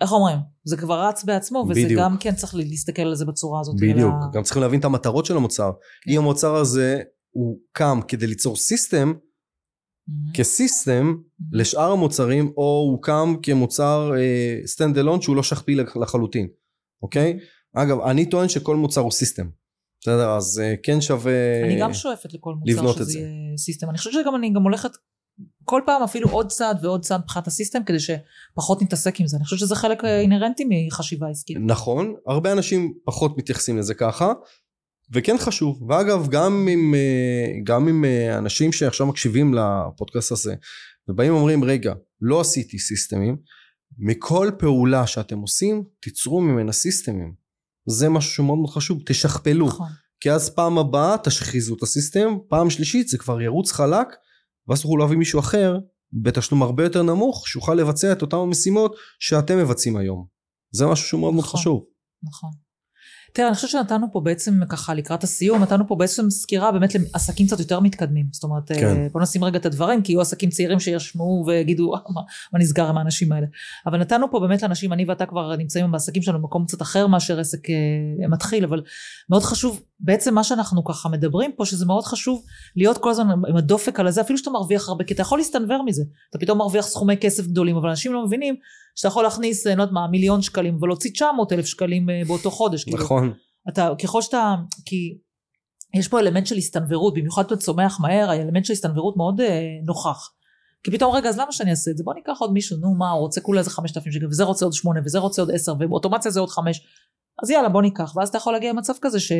איך 0.01 0.11
אומרים 0.11 0.37
זה 0.63 0.77
כבר 0.77 1.07
רץ 1.07 1.23
בעצמו 1.23 1.65
וזה 1.69 1.81
בדיוק. 1.85 2.01
גם 2.01 2.17
כן 2.19 2.35
צריך 2.35 2.55
להסתכל 2.55 3.01
על 3.01 3.15
זה 3.15 3.25
בצורה 3.25 3.59
הזאת. 3.61 3.75
בדיוק 3.75 3.97
אלא- 3.99 4.31
גם 4.33 4.43
צריכים 4.43 4.61
להבין 4.61 4.79
את 4.79 4.85
המטרות 4.85 5.25
של 5.25 5.37
המוצר 5.37 5.71
כן. 6.03 6.11
אם 6.11 6.19
המוצר 6.19 6.55
הזה 6.55 7.01
הוא 7.31 7.59
קם 7.71 7.99
כדי 8.07 8.27
ליצור 8.27 8.55
סיסטם 8.55 9.13
מהמם. 10.07 10.33
כסיסטם 10.33 11.05
מהמם. 11.05 11.17
לשאר 11.51 11.91
המוצרים 11.91 12.51
או 12.57 12.63
הוא 12.63 13.01
קם 13.01 13.35
כמוצר 13.43 14.11
סטנד 14.65 14.97
אלון 14.97 15.21
שהוא 15.21 15.35
לא 15.35 15.43
שכפי 15.43 15.75
לח- 15.75 15.97
לחלוטין 15.97 16.47
אוקיי 17.03 17.37
אגב 17.75 17.99
אני 18.01 18.25
טוען 18.29 18.49
שכל 18.49 18.75
מוצר 18.75 19.01
הוא 19.01 19.11
סיסטם 19.11 19.49
בסדר 20.01 20.29
אז 20.37 20.59
אה, 20.63 20.73
כן 20.83 21.01
שווה 21.01 21.63
אני 21.65 21.79
גם 21.79 21.93
שואפת 21.93 22.33
לכל 22.33 22.53
מוצר 22.55 22.71
לבנות 22.71 22.91
את 22.95 23.01
שזה 23.01 23.11
זה. 23.11 23.19
יהיה 23.19 23.27
סיסטם 23.57 23.89
אני 23.89 23.97
חושבת 23.97 24.13
שגם 24.13 24.35
אני 24.35 24.53
גם 24.53 24.63
הולכת 24.63 24.89
כל 25.65 25.81
פעם 25.85 26.03
אפילו 26.03 26.29
עוד 26.29 26.47
צעד 26.51 26.85
ועוד 26.85 27.01
צעד 27.01 27.21
מבחינת 27.21 27.47
הסיסטם 27.47 27.83
כדי 27.83 27.97
שפחות 27.99 28.81
נתעסק 28.81 29.19
עם 29.19 29.27
זה 29.27 29.37
אני 29.37 29.43
חושבת 29.43 29.59
שזה 29.59 29.75
חלק 29.75 30.05
אה, 30.05 30.19
אינהרנטי 30.19 30.63
מחשיבה 30.69 31.29
עסקית. 31.29 31.57
נכון 31.65 32.15
הרבה 32.27 32.51
אנשים 32.51 32.93
פחות 33.05 33.37
מתייחסים 33.37 33.77
לזה 33.77 33.93
ככה 33.93 34.33
וכן 35.13 35.35
חשוב 35.37 35.83
ואגב 35.89 36.27
גם 36.29 36.67
עם 36.71 36.95
אה, 36.95 37.59
גם 37.63 37.87
עם 37.87 38.05
אה, 38.05 38.37
אנשים 38.37 38.71
שעכשיו 38.71 39.07
מקשיבים 39.07 39.53
לפודקאסט 39.53 40.31
הזה 40.31 40.55
ובאים 41.07 41.33
ואומרים 41.33 41.63
רגע 41.63 41.93
לא 42.21 42.41
עשיתי 42.41 42.79
סיסטמים 42.79 43.37
מכל 43.97 44.51
פעולה 44.59 45.07
שאתם 45.07 45.39
עושים 45.39 45.83
תיצרו 46.01 46.41
ממנה 46.41 46.71
סיסטמים 46.71 47.33
זה 47.89 48.09
משהו 48.09 48.31
שמאוד 48.31 48.59
מאוד 48.59 48.69
חשוב 48.69 48.99
תשכפלו 49.05 49.65
נכון. 49.65 49.87
כי 50.19 50.31
אז 50.31 50.49
פעם 50.49 50.77
הבאה 50.77 51.17
תשחיזו 51.23 51.75
את 51.75 51.83
הסיסטם 51.83 52.37
פעם 52.49 52.69
שלישית 52.69 53.07
זה 53.07 53.17
כבר 53.17 53.41
ירוץ 53.41 53.71
חלק 53.71 54.07
ואז 54.67 54.81
תוכלו 54.81 54.97
להביא 54.97 55.17
מישהו 55.17 55.39
אחר 55.39 55.77
בתשלום 56.13 56.63
הרבה 56.63 56.83
יותר 56.83 57.03
נמוך 57.03 57.47
שיוכל 57.47 57.73
לבצע 57.73 58.11
את 58.11 58.21
אותן 58.21 58.37
המשימות 58.37 58.95
שאתם 59.19 59.57
מבצעים 59.57 59.97
היום 59.97 60.25
זה 60.71 60.85
משהו 60.87 61.07
שהוא 61.07 61.21
מאוד 61.21 61.33
מאוד 61.33 61.45
נכון. 61.45 61.59
חשוב 61.59 61.85
נכון. 62.23 62.49
תראה, 63.33 63.47
אני 63.47 63.55
חושבת 63.55 63.69
שנתנו 63.69 64.07
פה 64.11 64.19
בעצם 64.21 64.65
ככה 64.69 64.93
לקראת 64.93 65.23
הסיום, 65.23 65.61
נתנו 65.61 65.87
פה 65.87 65.95
בעצם 65.95 66.29
סקירה 66.29 66.71
באמת 66.71 66.95
לעסקים 66.95 67.47
קצת 67.47 67.59
יותר 67.59 67.79
מתקדמים. 67.79 68.25
זאת 68.31 68.43
אומרת, 68.43 68.67
כן. 68.67 68.79
כן. 68.79 69.07
בוא 69.11 69.21
נשים 69.21 69.43
רגע 69.43 69.57
את 69.57 69.65
הדברים, 69.65 70.01
כי 70.01 70.11
יהיו 70.11 70.21
עסקים 70.21 70.49
צעירים 70.49 70.79
שישמעו 70.79 71.43
ויגידו, 71.47 71.95
"אה, 71.95 71.99
מה, 72.09 72.21
מה 72.53 72.59
נסגר 72.59 72.87
עם 72.87 72.97
האנשים 72.97 73.31
האלה. 73.31 73.47
אבל 73.85 73.97
נתנו 73.97 74.31
פה 74.31 74.39
באמת 74.39 74.61
לאנשים, 74.63 74.93
אני 74.93 75.05
ואתה 75.05 75.25
כבר 75.25 75.55
נמצאים 75.55 75.91
בעסקים 75.91 76.21
שלנו 76.23 76.39
במקום 76.39 76.65
קצת 76.65 76.81
אחר 76.81 77.07
מאשר 77.07 77.39
עסק 77.39 77.69
אה, 77.69 78.27
מתחיל, 78.27 78.63
אבל 78.63 78.81
מאוד 79.29 79.43
חשוב, 79.43 79.81
בעצם 79.99 80.35
מה 80.35 80.43
שאנחנו 80.43 80.83
ככה 80.83 81.09
מדברים 81.09 81.51
פה, 81.55 81.65
שזה 81.65 81.85
מאוד 81.85 82.03
חשוב 82.03 82.43
להיות 82.75 82.97
כל 82.97 83.09
הזמן 83.09 83.29
עם 83.29 83.57
הדופק 83.57 83.99
על 83.99 84.07
הזה, 84.07 84.21
אפילו 84.21 84.37
שאתה 84.37 84.49
מרוויח 84.49 84.89
הרבה, 84.89 85.03
כי 85.03 85.13
אתה 85.13 85.21
יכול 85.21 85.39
להסתנוור 85.39 85.83
מזה. 85.85 86.03
אתה 86.29 86.37
פתאום 86.39 86.57
מרוויח 86.57 86.85
סכומי 86.85 87.17
כסף 87.17 87.47
גדולים, 87.47 87.75
אבל 87.77 87.89
אנשים 87.89 88.13
לא 88.13 88.25
מבינים 88.25 88.55
שאתה 88.95 89.07
יכול 89.07 89.23
להכניס, 89.23 89.67
אה, 89.67 89.75
לא 89.75 89.81
יודעת 89.81 89.93
מה, 89.93 90.07
מיליון 90.07 90.41
שקלים, 90.41 90.77
ולהוציא 90.81 91.11
900 91.11 91.53
אלף 91.53 91.65
שקלים 91.65 92.09
אה, 92.09 92.21
באותו 92.27 92.51
חודש. 92.51 92.83
כאילו. 92.83 93.03
נכון 93.03 93.33
אתה, 93.69 93.89
ככל 94.03 94.21
שאתה, 94.21 94.55
כי 94.85 95.17
יש 95.93 96.07
פה 96.07 96.19
אלמנט 96.19 96.47
של 96.47 96.55
הסתנוורות, 96.55 97.13
במיוחד 97.13 97.45
אתה 97.45 97.57
צומח 97.57 97.99
מהר, 97.99 98.29
האלמנט 98.29 98.65
של 98.65 98.73
הסתנוורות 98.73 99.17
מאוד 99.17 99.41
אה, 99.41 99.61
נוכח. 99.85 100.29
כי 100.83 100.91
פתאום, 100.91 101.15
רגע, 101.15 101.29
אז 101.29 101.39
למה 101.39 101.51
שאני 101.51 101.71
אעשה 101.71 101.91
את 101.91 101.97
זה? 101.97 102.03
בוא 102.03 102.13
ניקח 102.13 102.37
עוד 102.39 102.53
מישהו, 102.53 102.77
נו 102.77 102.95
מה, 102.95 103.11
הוא 103.11 103.19
רוצה 103.19 103.41
כולה 103.41 103.59
איזה 103.59 103.69
5,000 103.69 104.11
שקל, 104.11 104.27
וזה 104.27 104.43
רוצה 104.43 104.65
עוד 104.65 104.73
8, 104.73 104.99
וזה 105.05 105.19
רוצה 105.19 105.41
עוד 105.41 105.51
10, 105.51 105.73
ובאוטומציה 105.79 106.31
זה 106.31 106.39
עוד 106.39 106.49
5. 106.49 106.81
אז 107.43 107.49
יאללה, 107.49 107.69
בוא 107.69 107.81
ניקח. 107.81 108.15
ואז 108.15 108.29
אתה 108.29 108.37
יכול 108.37 108.53
להגיע 108.53 108.71
למצב 108.71 108.93
כזה 109.01 109.19
ש... 109.19 109.31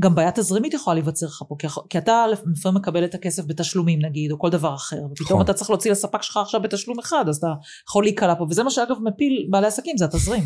גם 0.00 0.14
בעיה 0.14 0.30
תזרימית 0.32 0.74
יכולה 0.74 0.94
להיווצר 0.94 1.26
לך 1.26 1.42
פה, 1.48 1.56
כי, 1.58 1.66
כי 1.90 1.98
אתה 1.98 2.26
לפעמים 2.52 2.78
מקבל 2.78 3.04
את 3.04 3.14
הכסף 3.14 3.42
בתשלומים 3.46 3.98
נגיד, 4.02 4.30
או 4.30 4.38
כל 4.38 4.50
דבר 4.50 4.74
אחר, 4.74 4.96
ופתאום 4.96 5.28
נכון. 5.28 5.40
אתה 5.40 5.52
צריך 5.52 5.70
להוציא 5.70 5.90
לספק 5.90 6.22
שלך 6.22 6.36
עכשיו 6.36 6.62
בתשלום 6.62 6.98
אחד, 6.98 7.24
אז 7.28 7.36
אתה 7.36 7.52
יכול 7.88 8.04
להיקלע 8.04 8.34
פה, 8.34 8.46
וזה 8.50 8.62
מה 8.62 8.70
שאגב 8.70 8.96
מפיל 9.02 9.48
בעלי 9.50 9.66
עסקים, 9.66 9.96
זה 9.96 10.04
התזרים. 10.04 10.42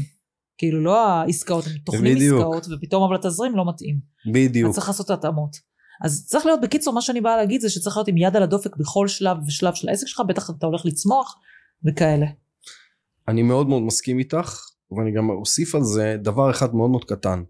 כאילו 0.58 0.84
לא 0.84 1.08
העסקאות, 1.08 1.66
הם 1.66 1.72
תוכנים 1.84 2.14
בדיוק. 2.14 2.40
עסקאות, 2.40 2.66
ופתאום 2.70 3.02
אבל 3.02 3.14
התזרים 3.14 3.56
לא 3.56 3.68
מתאים. 3.68 4.00
בדיוק 4.32 4.68
אז 4.68 4.74
צריך 4.74 4.88
לעשות 4.88 5.06
את 5.06 5.10
ההתאמות. 5.10 5.56
אז 6.04 6.26
צריך 6.26 6.46
להיות, 6.46 6.60
בקיצור, 6.60 6.94
מה 6.94 7.00
שאני 7.00 7.20
באה 7.20 7.36
להגיד 7.36 7.60
זה 7.60 7.70
שצריך 7.70 7.96
להיות 7.96 8.08
עם 8.08 8.16
יד 8.16 8.36
על 8.36 8.42
הדופק 8.42 8.76
בכל 8.76 9.08
שלב 9.08 9.36
ושלב 9.46 9.74
של 9.74 9.88
העסק 9.88 10.06
שלך, 10.06 10.22
בטח 10.28 10.50
אתה 10.50 10.66
הולך 10.66 10.86
לצמוח 10.86 11.36
וכאלה. 11.84 12.26
אני 13.28 13.42
מאוד 13.42 13.68
מאוד 13.68 13.82
מסכים 13.82 14.18
איתך 14.18 14.60
ואני 14.90 15.12
גם 15.12 15.30
אוסיף 15.30 15.74
על 15.74 15.84
זה 15.84 16.16
דבר 16.22 16.50
אחד 16.50 16.74
מאוד 16.74 16.90
מאוד 16.90 17.04
קטן 17.04 17.42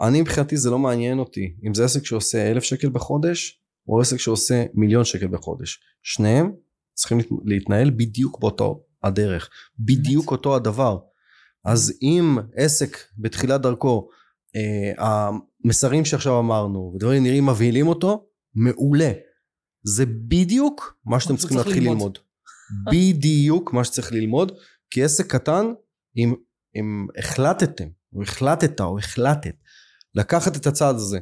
אני 0.00 0.20
מבחינתי 0.20 0.56
זה 0.56 0.70
לא 0.70 0.78
מעניין 0.78 1.18
אותי 1.18 1.54
אם 1.66 1.74
זה 1.74 1.84
עסק 1.84 2.04
שעושה 2.04 2.50
אלף 2.50 2.62
שקל 2.62 2.88
בחודש 2.88 3.62
או 3.88 4.00
עסק 4.00 4.16
שעושה 4.16 4.64
מיליון 4.74 5.04
שקל 5.04 5.26
בחודש 5.26 5.80
שניהם 6.02 6.52
צריכים 6.94 7.18
להת- 7.18 7.28
להתנהל 7.44 7.90
בדיוק 7.90 8.40
באותו 8.40 8.84
הדרך 9.02 9.50
בדיוק. 9.78 10.30
אותו 10.30 10.56
הדבר 10.56 10.98
אז 11.64 11.92
אם 12.02 12.38
עסק 12.56 12.96
בתחילת 13.18 13.60
דרכו 13.60 14.08
אה, 14.56 14.92
המסרים 15.64 16.04
שעכשיו 16.04 16.38
אמרנו 16.38 16.92
ודברים 16.94 17.22
נראים 17.22 17.46
מבהילים 17.46 17.88
אותו 17.88 18.26
מעולה 18.54 19.12
זה 19.82 20.06
בדיוק 20.06 20.98
מה 21.04 21.20
שאתם 21.20 21.36
צריכים 21.36 21.56
צריך 21.56 21.66
להתחיל 21.68 21.84
ללמוד. 21.90 22.18
ללמוד 22.86 23.14
בדיוק 23.14 23.72
מה 23.72 23.84
שצריך 23.84 24.12
ללמוד 24.12 24.52
כי 24.90 25.04
עסק 25.04 25.26
קטן 25.26 25.66
אם, 26.16 26.34
אם 26.76 27.06
החלטתם 27.18 27.88
או 28.12 28.22
החלטת 28.22 28.80
או 28.80 28.98
החלטת 28.98 29.54
לקחת 30.14 30.56
את 30.56 30.66
הצעד 30.66 30.94
הזה 30.94 31.18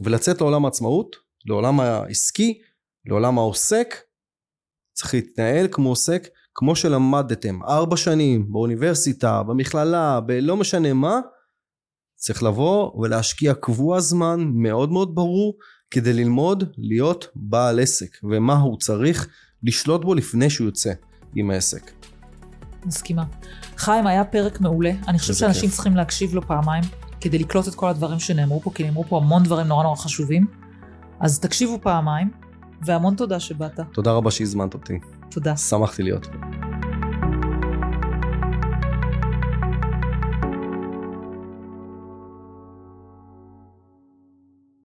ולצאת 0.00 0.40
לעולם 0.40 0.64
העצמאות 0.64 1.16
לעולם 1.46 1.80
העסקי 1.80 2.60
לעולם 3.04 3.38
העוסק 3.38 3.94
צריך 4.92 5.14
להתנהל 5.14 5.68
כמו 5.70 5.88
עוסק 5.88 6.28
כמו 6.54 6.76
שלמדתם 6.76 7.62
ארבע 7.62 7.96
שנים 7.96 8.52
באוניברסיטה, 8.52 9.42
במכללה, 9.42 10.20
בלא 10.20 10.56
משנה 10.56 10.92
מה, 10.92 11.20
צריך 12.16 12.42
לבוא 12.42 13.00
ולהשקיע 13.00 13.54
קבוע 13.54 14.00
זמן 14.00 14.50
מאוד 14.54 14.92
מאוד 14.92 15.14
ברור 15.14 15.58
כדי 15.90 16.12
ללמוד 16.12 16.64
להיות 16.78 17.28
בעל 17.34 17.80
עסק 17.80 18.16
ומה 18.22 18.54
הוא 18.54 18.78
צריך 18.78 19.28
לשלוט 19.62 20.04
בו 20.04 20.14
לפני 20.14 20.50
שהוא 20.50 20.64
יוצא 20.64 20.92
עם 21.34 21.50
העסק. 21.50 21.90
מסכימה. 22.84 23.24
חיים, 23.76 24.06
היה 24.06 24.24
פרק 24.24 24.60
מעולה. 24.60 24.92
אני 25.08 25.18
חושבת 25.18 25.36
שאנשים 25.36 25.68
כיף. 25.68 25.74
צריכים 25.74 25.96
להקשיב 25.96 26.34
לו 26.34 26.42
פעמיים, 26.42 26.84
כדי 27.20 27.38
לקלוט 27.38 27.68
את 27.68 27.74
כל 27.74 27.88
הדברים 27.88 28.18
שנאמרו 28.18 28.60
פה, 28.60 28.70
כי 28.74 28.84
נאמרו 28.84 29.04
פה 29.08 29.16
המון 29.16 29.42
דברים 29.42 29.66
נורא 29.66 29.82
נורא 29.82 29.96
חשובים. 29.96 30.46
אז 31.20 31.40
תקשיבו 31.40 31.78
פעמיים, 31.82 32.30
והמון 32.82 33.14
תודה 33.14 33.40
שבאת. 33.40 33.80
תודה 33.92 34.12
רבה 34.12 34.30
שהזמנת 34.30 34.74
אותי, 34.74 34.98
תודה. 35.30 35.56
שמחתי 35.56 36.02
להיות 36.02 36.26
פה. 36.26 36.57